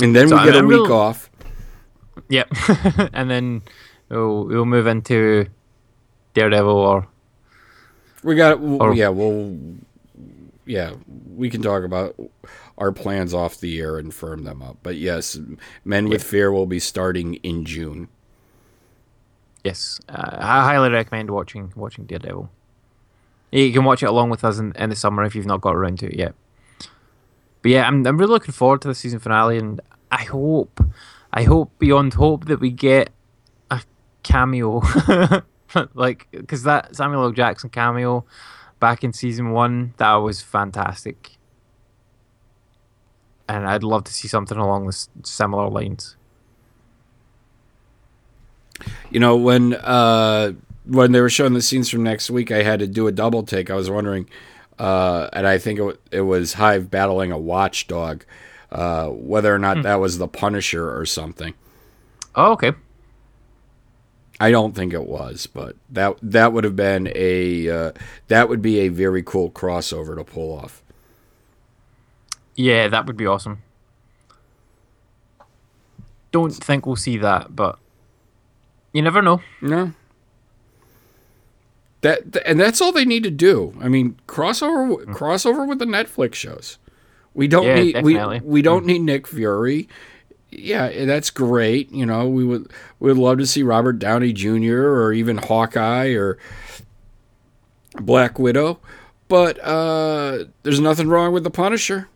And 0.00 0.14
then 0.14 0.28
So 0.28 0.36
we 0.38 0.44
get 0.44 0.56
I'm 0.56 0.64
a 0.64 0.68
week 0.68 0.80
real- 0.88 0.92
off. 0.92 1.30
Yep. 2.28 2.48
and 3.12 3.28
then 3.30 3.62
we'll 4.08 4.44
we'll 4.44 4.64
move 4.66 4.86
into 4.86 5.46
Daredevil 6.34 6.70
or 6.76 7.08
We 8.22 8.36
got 8.36 8.60
Or- 8.60 8.94
yeah, 8.94 9.08
we'll 9.08 9.56
yeah, 10.66 10.92
we 11.34 11.50
can 11.50 11.60
talk 11.62 11.82
about 11.84 12.14
our 12.76 12.92
plans 12.92 13.32
off 13.32 13.58
the 13.60 13.80
air 13.80 13.98
and 13.98 14.12
firm 14.12 14.44
them 14.44 14.62
up. 14.62 14.78
But 14.82 14.96
yes, 14.96 15.38
Men 15.84 16.08
with 16.08 16.22
Fear 16.22 16.52
will 16.52 16.66
be 16.66 16.80
starting 16.80 17.34
in 17.36 17.64
June. 17.64 18.08
yes, 19.64 20.00
uh, 20.08 20.36
I 20.38 20.64
highly 20.64 20.90
recommend 20.90 21.30
watching 21.30 21.72
watching 21.76 22.04
Daredevil. 22.04 22.50
You 23.52 23.72
can 23.72 23.84
watch 23.84 24.02
it 24.02 24.06
along 24.06 24.30
with 24.30 24.42
us 24.44 24.58
in, 24.58 24.72
in 24.72 24.90
the 24.90 24.96
summer 24.96 25.22
if 25.22 25.34
you've 25.36 25.46
not 25.46 25.60
got 25.60 25.76
around 25.76 26.00
to 26.00 26.06
it 26.06 26.16
yet. 26.18 26.34
But 27.62 27.70
yeah, 27.70 27.86
I'm 27.86 28.06
I'm 28.06 28.18
really 28.18 28.32
looking 28.32 28.52
forward 28.52 28.82
to 28.82 28.88
the 28.88 28.94
season 28.94 29.20
finale, 29.20 29.56
and 29.56 29.80
I 30.10 30.24
hope, 30.24 30.80
I 31.32 31.44
hope 31.44 31.70
beyond 31.78 32.14
hope 32.14 32.46
that 32.46 32.60
we 32.60 32.70
get 32.70 33.10
a 33.70 33.80
cameo, 34.22 34.82
like 35.94 36.26
because 36.32 36.64
that 36.64 36.94
Samuel 36.96 37.22
L. 37.22 37.30
Jackson 37.30 37.70
cameo 37.70 38.24
back 38.80 39.02
in 39.04 39.12
season 39.12 39.52
one 39.52 39.94
that 39.96 40.14
was 40.16 40.42
fantastic, 40.42 41.38
and 43.48 43.66
I'd 43.66 43.82
love 43.82 44.04
to 44.04 44.12
see 44.12 44.28
something 44.28 44.58
along 44.58 44.86
the 44.86 45.06
similar 45.22 45.68
lines. 45.68 46.16
You 49.10 49.20
know, 49.20 49.36
when 49.36 49.74
uh 49.74 50.52
when 50.86 51.12
they 51.12 51.20
were 51.20 51.30
showing 51.30 51.54
the 51.54 51.62
scenes 51.62 51.88
from 51.88 52.02
next 52.02 52.30
week, 52.30 52.50
I 52.50 52.62
had 52.62 52.80
to 52.80 52.86
do 52.86 53.06
a 53.06 53.12
double 53.12 53.42
take. 53.42 53.70
I 53.70 53.74
was 53.74 53.88
wondering, 53.88 54.28
uh, 54.78 55.28
and 55.32 55.46
I 55.46 55.58
think 55.58 55.78
it, 55.78 55.82
wa- 55.82 55.94
it 56.10 56.20
was 56.22 56.54
Hive 56.54 56.90
battling 56.90 57.32
a 57.32 57.38
watchdog, 57.38 58.24
uh, 58.70 59.08
whether 59.08 59.54
or 59.54 59.58
not 59.58 59.82
that 59.82 59.96
was 59.96 60.18
the 60.18 60.28
Punisher 60.28 60.94
or 60.94 61.06
something. 61.06 61.54
Oh, 62.34 62.52
okay. 62.52 62.72
I 64.40 64.50
don't 64.50 64.74
think 64.74 64.92
it 64.92 65.06
was, 65.06 65.46
but 65.46 65.76
that 65.90 66.16
that 66.20 66.52
would 66.52 66.64
have 66.64 66.76
been 66.76 67.10
a 67.14 67.70
uh, 67.70 67.92
that 68.28 68.48
would 68.48 68.60
be 68.60 68.80
a 68.80 68.88
very 68.88 69.22
cool 69.22 69.50
crossover 69.50 70.16
to 70.16 70.24
pull 70.24 70.52
off. 70.58 70.82
Yeah, 72.56 72.88
that 72.88 73.06
would 73.06 73.16
be 73.16 73.26
awesome. 73.26 73.62
Don't 76.32 76.50
think 76.52 76.86
we'll 76.86 76.96
see 76.96 77.16
that, 77.18 77.54
but 77.54 77.78
you 78.92 79.02
never 79.02 79.22
know. 79.22 79.40
No. 79.60 79.92
That 82.00 82.32
th- 82.32 82.44
and 82.46 82.58
that's 82.60 82.80
all 82.80 82.92
they 82.92 83.04
need 83.04 83.22
to 83.22 83.30
do. 83.30 83.74
I 83.80 83.88
mean, 83.88 84.18
crossover 84.26 84.88
w- 84.90 85.06
crossover 85.14 85.66
with 85.66 85.78
the 85.78 85.84
Netflix 85.84 86.34
shows. 86.34 86.78
We 87.34 87.48
don't 87.48 87.64
Yeah, 87.66 87.74
need 87.76 87.92
definitely. 87.94 88.40
we 88.40 88.46
we 88.46 88.62
don't 88.62 88.84
need 88.84 89.00
Nick 89.00 89.26
Fury. 89.26 89.88
Yeah, 90.50 91.04
that's 91.06 91.30
great. 91.30 91.90
You 91.92 92.04
know, 92.06 92.28
we 92.28 92.44
would 92.44 92.70
we 93.00 93.08
would 93.12 93.18
love 93.18 93.38
to 93.38 93.46
see 93.46 93.62
Robert 93.62 93.98
Downey 93.98 94.32
Jr. 94.32 94.76
or 94.76 95.12
even 95.12 95.38
Hawkeye 95.38 96.10
or 96.14 96.36
Black 98.00 98.38
Widow, 98.38 98.80
but 99.28 99.58
uh, 99.64 100.44
there's 100.64 100.80
nothing 100.80 101.08
wrong 101.08 101.32
with 101.32 101.44
the 101.44 101.50
Punisher. 101.50 102.08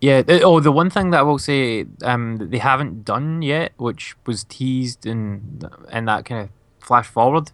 Yeah. 0.00 0.22
Oh, 0.42 0.60
the 0.60 0.72
one 0.72 0.88
thing 0.90 1.10
that 1.10 1.18
I 1.20 1.22
will 1.22 1.38
say 1.38 1.84
um, 2.02 2.38
that 2.38 2.50
they 2.50 2.58
haven't 2.58 3.04
done 3.04 3.42
yet, 3.42 3.72
which 3.76 4.16
was 4.26 4.44
teased 4.44 5.04
in 5.06 5.60
in 5.92 6.04
that 6.06 6.24
kind 6.24 6.42
of 6.42 6.48
flash 6.86 7.06
forward, 7.06 7.50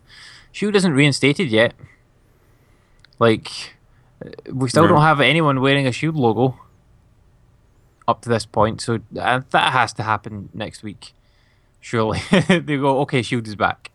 Shield 0.52 0.76
isn't 0.76 0.92
reinstated 0.92 1.48
yet. 1.50 1.74
Like, 3.18 3.74
uh, 4.24 4.30
we 4.52 4.68
still 4.68 4.84
No. 4.84 4.88
don't 4.90 5.02
have 5.02 5.20
anyone 5.20 5.60
wearing 5.60 5.86
a 5.86 5.92
Shield 5.92 6.16
logo 6.16 6.58
up 8.06 8.22
to 8.22 8.28
this 8.28 8.46
point, 8.46 8.80
so 8.80 9.00
uh, 9.18 9.40
that 9.50 9.72
has 9.72 9.92
to 9.94 10.02
happen 10.04 10.48
next 10.54 10.82
week. 10.82 11.12
Surely 11.80 12.20
they 12.48 12.76
go, 12.76 13.00
okay, 13.00 13.22
Shield 13.22 13.46
is 13.48 13.56
back. 13.56 13.90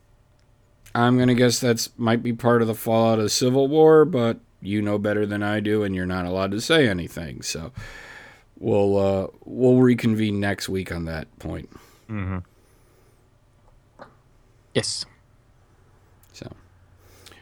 I'm 0.94 1.18
gonna 1.18 1.36
guess 1.36 1.60
that's 1.60 1.90
might 1.98 2.22
be 2.22 2.34
part 2.34 2.62
of 2.62 2.68
the 2.68 2.76
fallout 2.76 3.20
of 3.20 3.32
Civil 3.32 3.70
War, 3.70 4.04
but 4.04 4.40
you 4.62 4.82
know 4.82 4.98
better 4.98 5.26
than 5.26 5.42
I 5.42 5.62
do, 5.62 5.84
and 5.84 5.96
you're 5.96 6.06
not 6.06 6.26
allowed 6.26 6.52
to 6.52 6.60
say 6.60 6.90
anything. 6.90 7.42
So 7.42 7.72
we'll 8.62 8.98
uh, 8.98 9.28
we'll 9.44 9.78
reconvene 9.78 10.40
next 10.40 10.70
week 10.70 10.92
on 10.92 11.06
that 11.06 11.28
point. 11.40 11.70
Yes. 14.74 15.06
So 16.32 16.50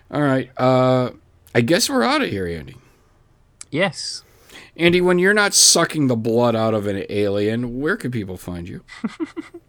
all 0.09 0.21
right, 0.21 0.49
uh, 0.57 1.11
I 1.53 1.61
guess 1.61 1.89
we're 1.89 2.03
out 2.03 2.21
of 2.23 2.29
here, 2.29 2.47
Andy. 2.47 2.77
Yes. 3.69 4.23
Andy, 4.75 5.01
when 5.01 5.19
you're 5.19 5.33
not 5.33 5.53
sucking 5.53 6.07
the 6.07 6.15
blood 6.15 6.55
out 6.55 6.73
of 6.73 6.87
an 6.87 7.05
alien, 7.09 7.79
where 7.79 7.97
can 7.97 8.11
people 8.11 8.37
find 8.37 8.67
you? 8.67 8.83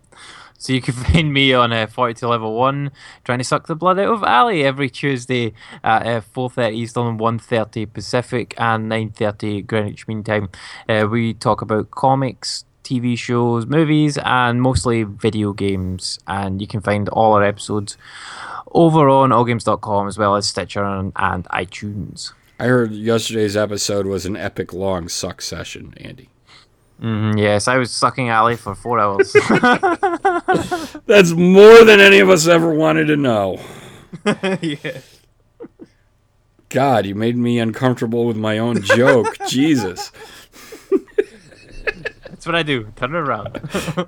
So 0.61 0.75
you 0.75 0.83
can 0.83 0.95
find 1.05 1.33
me 1.33 1.53
on 1.55 1.73
uh, 1.73 1.87
42 1.87 2.29
level 2.29 2.55
1 2.55 2.93
trying 3.25 3.39
to 3.39 3.45
suck 3.45 3.67
the 3.67 3.75
blood 3.75 3.99
out 3.99 4.13
of 4.13 4.23
Ali 4.23 4.63
every 4.63 4.91
Tuesday 4.91 5.55
at 5.83 6.07
uh, 6.07 6.21
4.30 6.21 6.75
Eastern, 6.75 7.19
1.30 7.19 7.93
Pacific 7.93 8.55
and 8.59 8.91
9.30 8.93 9.67
Greenwich 9.67 10.07
Mean 10.07 10.23
Time. 10.23 10.51
Uh, 10.89 11.09
we 11.11 11.33
talk 11.35 11.63
about 11.63 11.91
comics, 11.91 12.67
TV 12.85 13.17
shows, 13.17 13.67
movies 13.67 14.19
and 14.23 14.61
mostly 14.61 15.03
video 15.03 15.55
games. 15.55 16.19
And 16.27 16.61
you 16.61 16.67
can 16.67 16.83
find 16.83 17.09
all 17.09 17.33
our 17.33 17.43
episodes 17.43 17.97
over 18.73 19.09
on 19.09 19.31
allgames.com 19.31 20.09
as 20.09 20.19
well 20.19 20.37
as 20.37 20.47
Stitcher 20.47 20.85
and, 20.85 21.13
and 21.17 21.45
iTunes. 21.47 22.33
I 22.59 22.65
heard 22.65 22.93
yesterday's 22.93 23.57
episode 23.57 24.05
was 24.05 24.27
an 24.27 24.37
epic 24.37 24.75
long 24.75 25.09
suck 25.09 25.41
session, 25.41 25.95
Andy. 25.97 26.29
Mm, 27.01 27.39
yes, 27.39 27.67
I 27.67 27.79
was 27.79 27.91
sucking 27.91 28.31
Ali 28.31 28.57
for 28.57 28.75
four 28.75 29.01
hours. 29.01 29.33
That's 31.07 31.33
more 31.33 31.85
than 31.85 32.01
any 32.01 32.19
of 32.19 32.29
us 32.29 32.47
ever 32.47 32.75
wanted 32.75 33.07
to 33.07 33.17
know. 33.17 33.59
yeah. 34.61 35.01
God, 36.69 37.07
you 37.07 37.15
made 37.15 37.37
me 37.37 37.59
uncomfortable 37.59 38.27
with 38.27 38.37
my 38.37 38.59
own 38.59 38.83
joke. 38.83 39.37
Jesus. 39.49 40.13
That's 42.29 42.47
what 42.47 42.55
I 42.55 42.63
do. 42.63 42.93
Turn 42.97 43.15
it 43.15 43.19
around. 43.19 43.61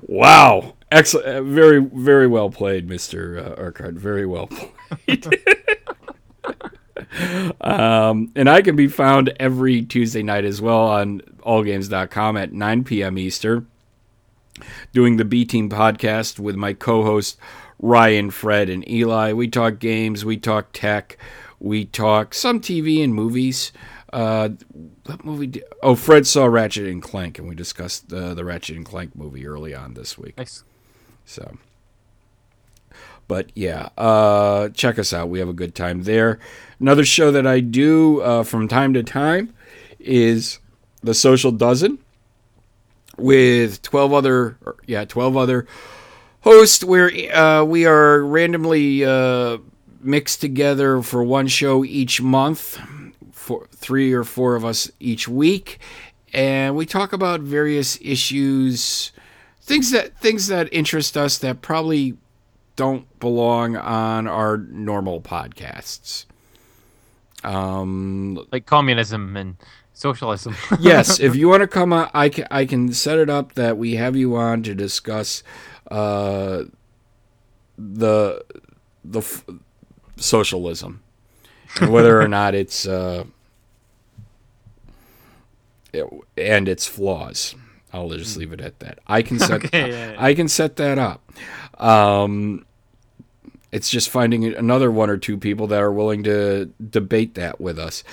Wow. 0.02 0.74
Excellent. 0.90 1.46
Very, 1.46 1.80
very 1.80 2.26
well 2.26 2.50
played, 2.50 2.88
Mr. 2.88 3.38
Uh, 3.38 3.54
Urquhart. 3.58 3.94
Very 3.94 4.26
well 4.26 4.46
played. 4.46 5.26
Um, 7.60 8.32
and 8.34 8.48
I 8.48 8.62
can 8.62 8.76
be 8.76 8.88
found 8.88 9.32
every 9.38 9.82
Tuesday 9.82 10.22
night 10.22 10.44
as 10.44 10.60
well 10.60 10.82
on 10.82 11.20
allgames.com 11.44 12.36
at 12.36 12.52
9 12.52 12.84
p.m. 12.84 13.18
Eastern, 13.18 13.66
doing 14.92 15.16
the 15.16 15.24
B 15.24 15.44
Team 15.44 15.68
podcast 15.68 16.38
with 16.38 16.56
my 16.56 16.72
co 16.72 17.02
host 17.02 17.38
Ryan, 17.78 18.30
Fred, 18.30 18.70
and 18.70 18.88
Eli. 18.88 19.32
We 19.32 19.48
talk 19.48 19.78
games, 19.78 20.24
we 20.24 20.36
talk 20.36 20.68
tech, 20.72 21.18
we 21.58 21.84
talk 21.84 22.32
some 22.32 22.60
TV 22.60 23.02
and 23.02 23.14
movies. 23.14 23.72
Uh, 24.12 24.50
what 25.04 25.24
movie? 25.24 25.46
Did, 25.48 25.64
oh, 25.82 25.94
Fred 25.94 26.26
saw 26.26 26.44
Ratchet 26.44 26.86
and 26.86 27.02
Clank, 27.02 27.38
and 27.38 27.48
we 27.48 27.54
discussed 27.54 28.12
uh, 28.12 28.34
the 28.34 28.44
Ratchet 28.44 28.76
and 28.76 28.84
Clank 28.84 29.16
movie 29.16 29.46
early 29.46 29.74
on 29.74 29.94
this 29.94 30.18
week. 30.18 30.36
nice. 30.36 30.64
So, 31.24 31.56
but 33.32 33.50
yeah, 33.54 33.88
uh, 33.96 34.68
check 34.74 34.98
us 34.98 35.14
out. 35.14 35.30
We 35.30 35.38
have 35.38 35.48
a 35.48 35.54
good 35.54 35.74
time 35.74 36.02
there. 36.02 36.38
Another 36.78 37.02
show 37.02 37.30
that 37.30 37.46
I 37.46 37.60
do 37.60 38.20
uh, 38.20 38.42
from 38.42 38.68
time 38.68 38.92
to 38.92 39.02
time 39.02 39.54
is 39.98 40.58
the 41.02 41.14
Social 41.14 41.50
Dozen 41.50 41.98
with 43.16 43.80
twelve 43.80 44.12
other, 44.12 44.58
or, 44.66 44.76
yeah, 44.86 45.06
twelve 45.06 45.34
other 45.34 45.66
hosts, 46.42 46.84
where 46.84 47.10
uh, 47.34 47.64
we 47.64 47.86
are 47.86 48.22
randomly 48.22 49.02
uh, 49.02 49.56
mixed 50.02 50.42
together 50.42 51.00
for 51.00 51.24
one 51.24 51.46
show 51.46 51.86
each 51.86 52.20
month, 52.20 52.78
for 53.32 53.66
three 53.74 54.12
or 54.12 54.24
four 54.24 54.56
of 54.56 54.62
us 54.62 54.90
each 55.00 55.26
week, 55.26 55.78
and 56.34 56.76
we 56.76 56.84
talk 56.84 57.14
about 57.14 57.40
various 57.40 57.98
issues 58.02 59.10
things 59.62 59.90
that 59.90 60.18
things 60.18 60.48
that 60.48 60.68
interest 60.70 61.16
us 61.16 61.38
that 61.38 61.62
probably 61.62 62.18
don't 62.82 63.06
belong 63.20 63.76
on 63.76 64.26
our 64.26 64.56
normal 64.58 65.20
podcasts. 65.20 66.26
Um, 67.44 68.44
Like 68.50 68.66
communism 68.66 69.36
and 69.36 69.56
socialism. 69.92 70.56
yes, 70.80 71.20
if 71.20 71.36
you 71.36 71.48
want 71.48 71.60
to 71.62 71.68
come 71.68 71.92
on, 71.92 72.10
I 72.12 72.28
can 72.28 72.46
I 72.50 72.64
can 72.66 72.92
set 72.92 73.18
it 73.18 73.30
up 73.30 73.52
that 73.54 73.78
we 73.78 73.94
have 73.96 74.16
you 74.16 74.34
on 74.36 74.62
to 74.64 74.74
discuss 74.74 75.42
uh, 75.90 76.64
the 77.78 78.44
the 79.04 79.18
f- 79.20 79.44
socialism 80.16 81.02
and 81.80 81.92
whether 81.92 82.20
or 82.20 82.28
not 82.28 82.54
it's 82.54 82.86
uh, 82.86 83.24
it- 85.92 86.06
and 86.36 86.68
its 86.68 86.86
flaws. 86.86 87.54
I'll 87.92 88.08
just 88.10 88.36
leave 88.38 88.52
it 88.52 88.60
at 88.60 88.78
that. 88.80 88.98
I 89.06 89.22
can 89.22 89.38
set 89.38 89.64
Okay, 89.66 89.90
yeah, 89.90 90.12
yeah. 90.12 90.16
I 90.18 90.34
can 90.34 90.48
set 90.48 90.76
that 90.76 90.98
up. 90.98 91.20
Um, 91.78 92.64
it's 93.72 93.90
just 93.90 94.10
finding 94.10 94.44
another 94.44 94.90
one 94.90 95.10
or 95.10 95.16
two 95.16 95.38
people 95.38 95.66
that 95.68 95.80
are 95.82 95.92
willing 95.92 96.22
to 96.24 96.66
debate 96.90 97.34
that 97.34 97.60
with 97.60 97.78
us. 97.78 98.04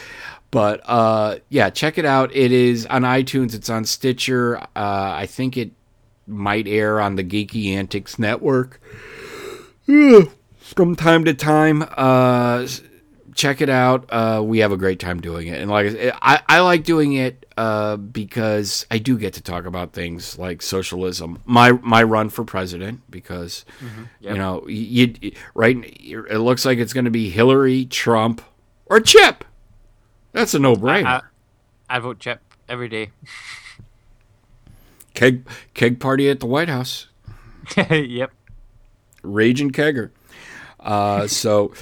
But 0.52 0.82
uh, 0.86 1.38
yeah, 1.50 1.70
check 1.70 1.98
it 1.98 2.06
out. 2.06 2.36
It 2.36 2.52
is 2.52 2.86
on 2.88 3.04
iTunes. 3.04 3.54
It's 3.54 3.70
on 3.70 3.86
Stitcher. 3.86 4.58
Uh, 4.58 4.66
I 4.76 5.28
think 5.28 5.58
it 5.58 5.72
might 6.26 6.68
air 6.68 7.00
on 7.00 7.16
the 7.16 7.24
Geeky 7.24 7.74
Antics 7.76 8.18
Network 8.18 8.82
from 10.60 10.96
time 10.96 11.26
to 11.26 11.34
time. 11.34 11.84
Uh, 11.96 12.68
check 13.40 13.62
it 13.62 13.70
out. 13.70 14.06
Uh, 14.10 14.42
we 14.44 14.60
have 14.60 14.74
a 14.74 14.78
great 14.78 15.00
time 15.00 15.22
doing 15.22 15.48
it, 15.48 15.62
and 15.62 15.72
like 15.72 15.96
I, 15.96 16.12
I, 16.22 16.42
I 16.58 16.60
like 16.60 16.84
doing 16.84 17.14
it 17.14 17.46
uh, 17.56 17.96
because 17.96 18.86
I 18.92 18.98
do 18.98 19.18
get 19.18 19.34
to 19.36 19.42
talk 19.42 19.66
about 19.66 19.94
things 19.94 20.38
like 20.38 20.62
socialism. 20.62 21.40
My 21.46 21.72
my 21.72 22.04
run 22.04 22.28
for 22.30 22.44
president 22.44 23.02
because 23.10 23.66
Yep. 24.20 24.34
you 24.34 24.38
know 24.38 24.68
you, 24.68 25.14
you 25.22 25.32
right. 25.56 25.78
It 25.78 26.40
looks 26.40 26.66
like 26.66 26.80
it's 26.80 26.92
going 26.94 27.06
to 27.06 27.12
be 27.12 27.30
Hillary, 27.30 27.86
Trump, 27.86 28.42
or 28.88 29.00
Chip. 29.00 29.46
That's 30.34 30.54
a 30.54 30.60
no 30.60 30.76
brainer. 30.76 31.06
I, 31.06 31.22
I 31.90 32.00
vote 32.00 32.20
Chip 32.20 32.42
every 32.68 32.90
day. 32.90 33.12
keg 35.14 35.48
keg 35.74 36.00
party 36.00 36.30
at 36.30 36.42
the 36.42 36.46
White 36.46 36.70
House. 36.70 37.08
yep. 37.90 38.32
Raging 39.24 39.72
Kegger. 39.72 40.12
Uh, 40.80 41.28
so 41.28 41.74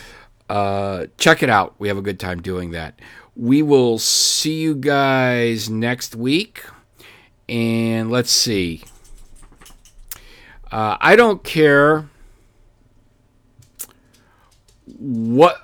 uh, 0.50 1.08
check 1.18 1.44
it 1.44 1.50
out. 1.50 1.76
We 1.80 1.88
have 1.88 1.98
a 1.98 2.02
good 2.02 2.20
time 2.20 2.42
doing 2.42 2.72
that. 2.72 3.00
We 3.36 3.62
will 3.62 4.00
see 4.00 4.60
you 4.60 4.76
guys 4.76 5.70
next 5.70 6.16
week. 6.16 6.64
And 7.50 8.12
let's 8.12 8.32
see. 8.32 8.84
Uh, 10.72 10.98
I 11.00 11.16
don't 11.16 11.44
care 11.44 12.10
what 15.00 15.62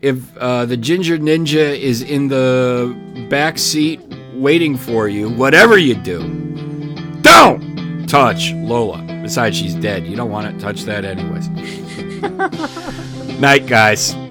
if 0.00 0.36
uh, 0.38 0.64
the 0.66 0.76
ginger 0.76 1.18
ninja 1.18 1.78
is 1.78 2.02
in 2.02 2.28
the 2.28 2.96
back 3.28 3.58
seat 3.58 4.00
waiting 4.34 4.76
for 4.76 5.08
you. 5.08 5.28
Whatever 5.30 5.76
you 5.76 5.94
do, 5.94 6.20
don't 7.22 8.06
touch 8.06 8.52
Lola. 8.52 9.02
Besides, 9.22 9.56
she's 9.56 9.74
dead. 9.74 10.06
You 10.06 10.16
don't 10.16 10.30
want 10.30 10.54
to 10.54 10.64
touch 10.64 10.84
that, 10.84 11.04
anyways. 11.04 11.48
Night, 13.38 13.68
guys. 13.68 14.27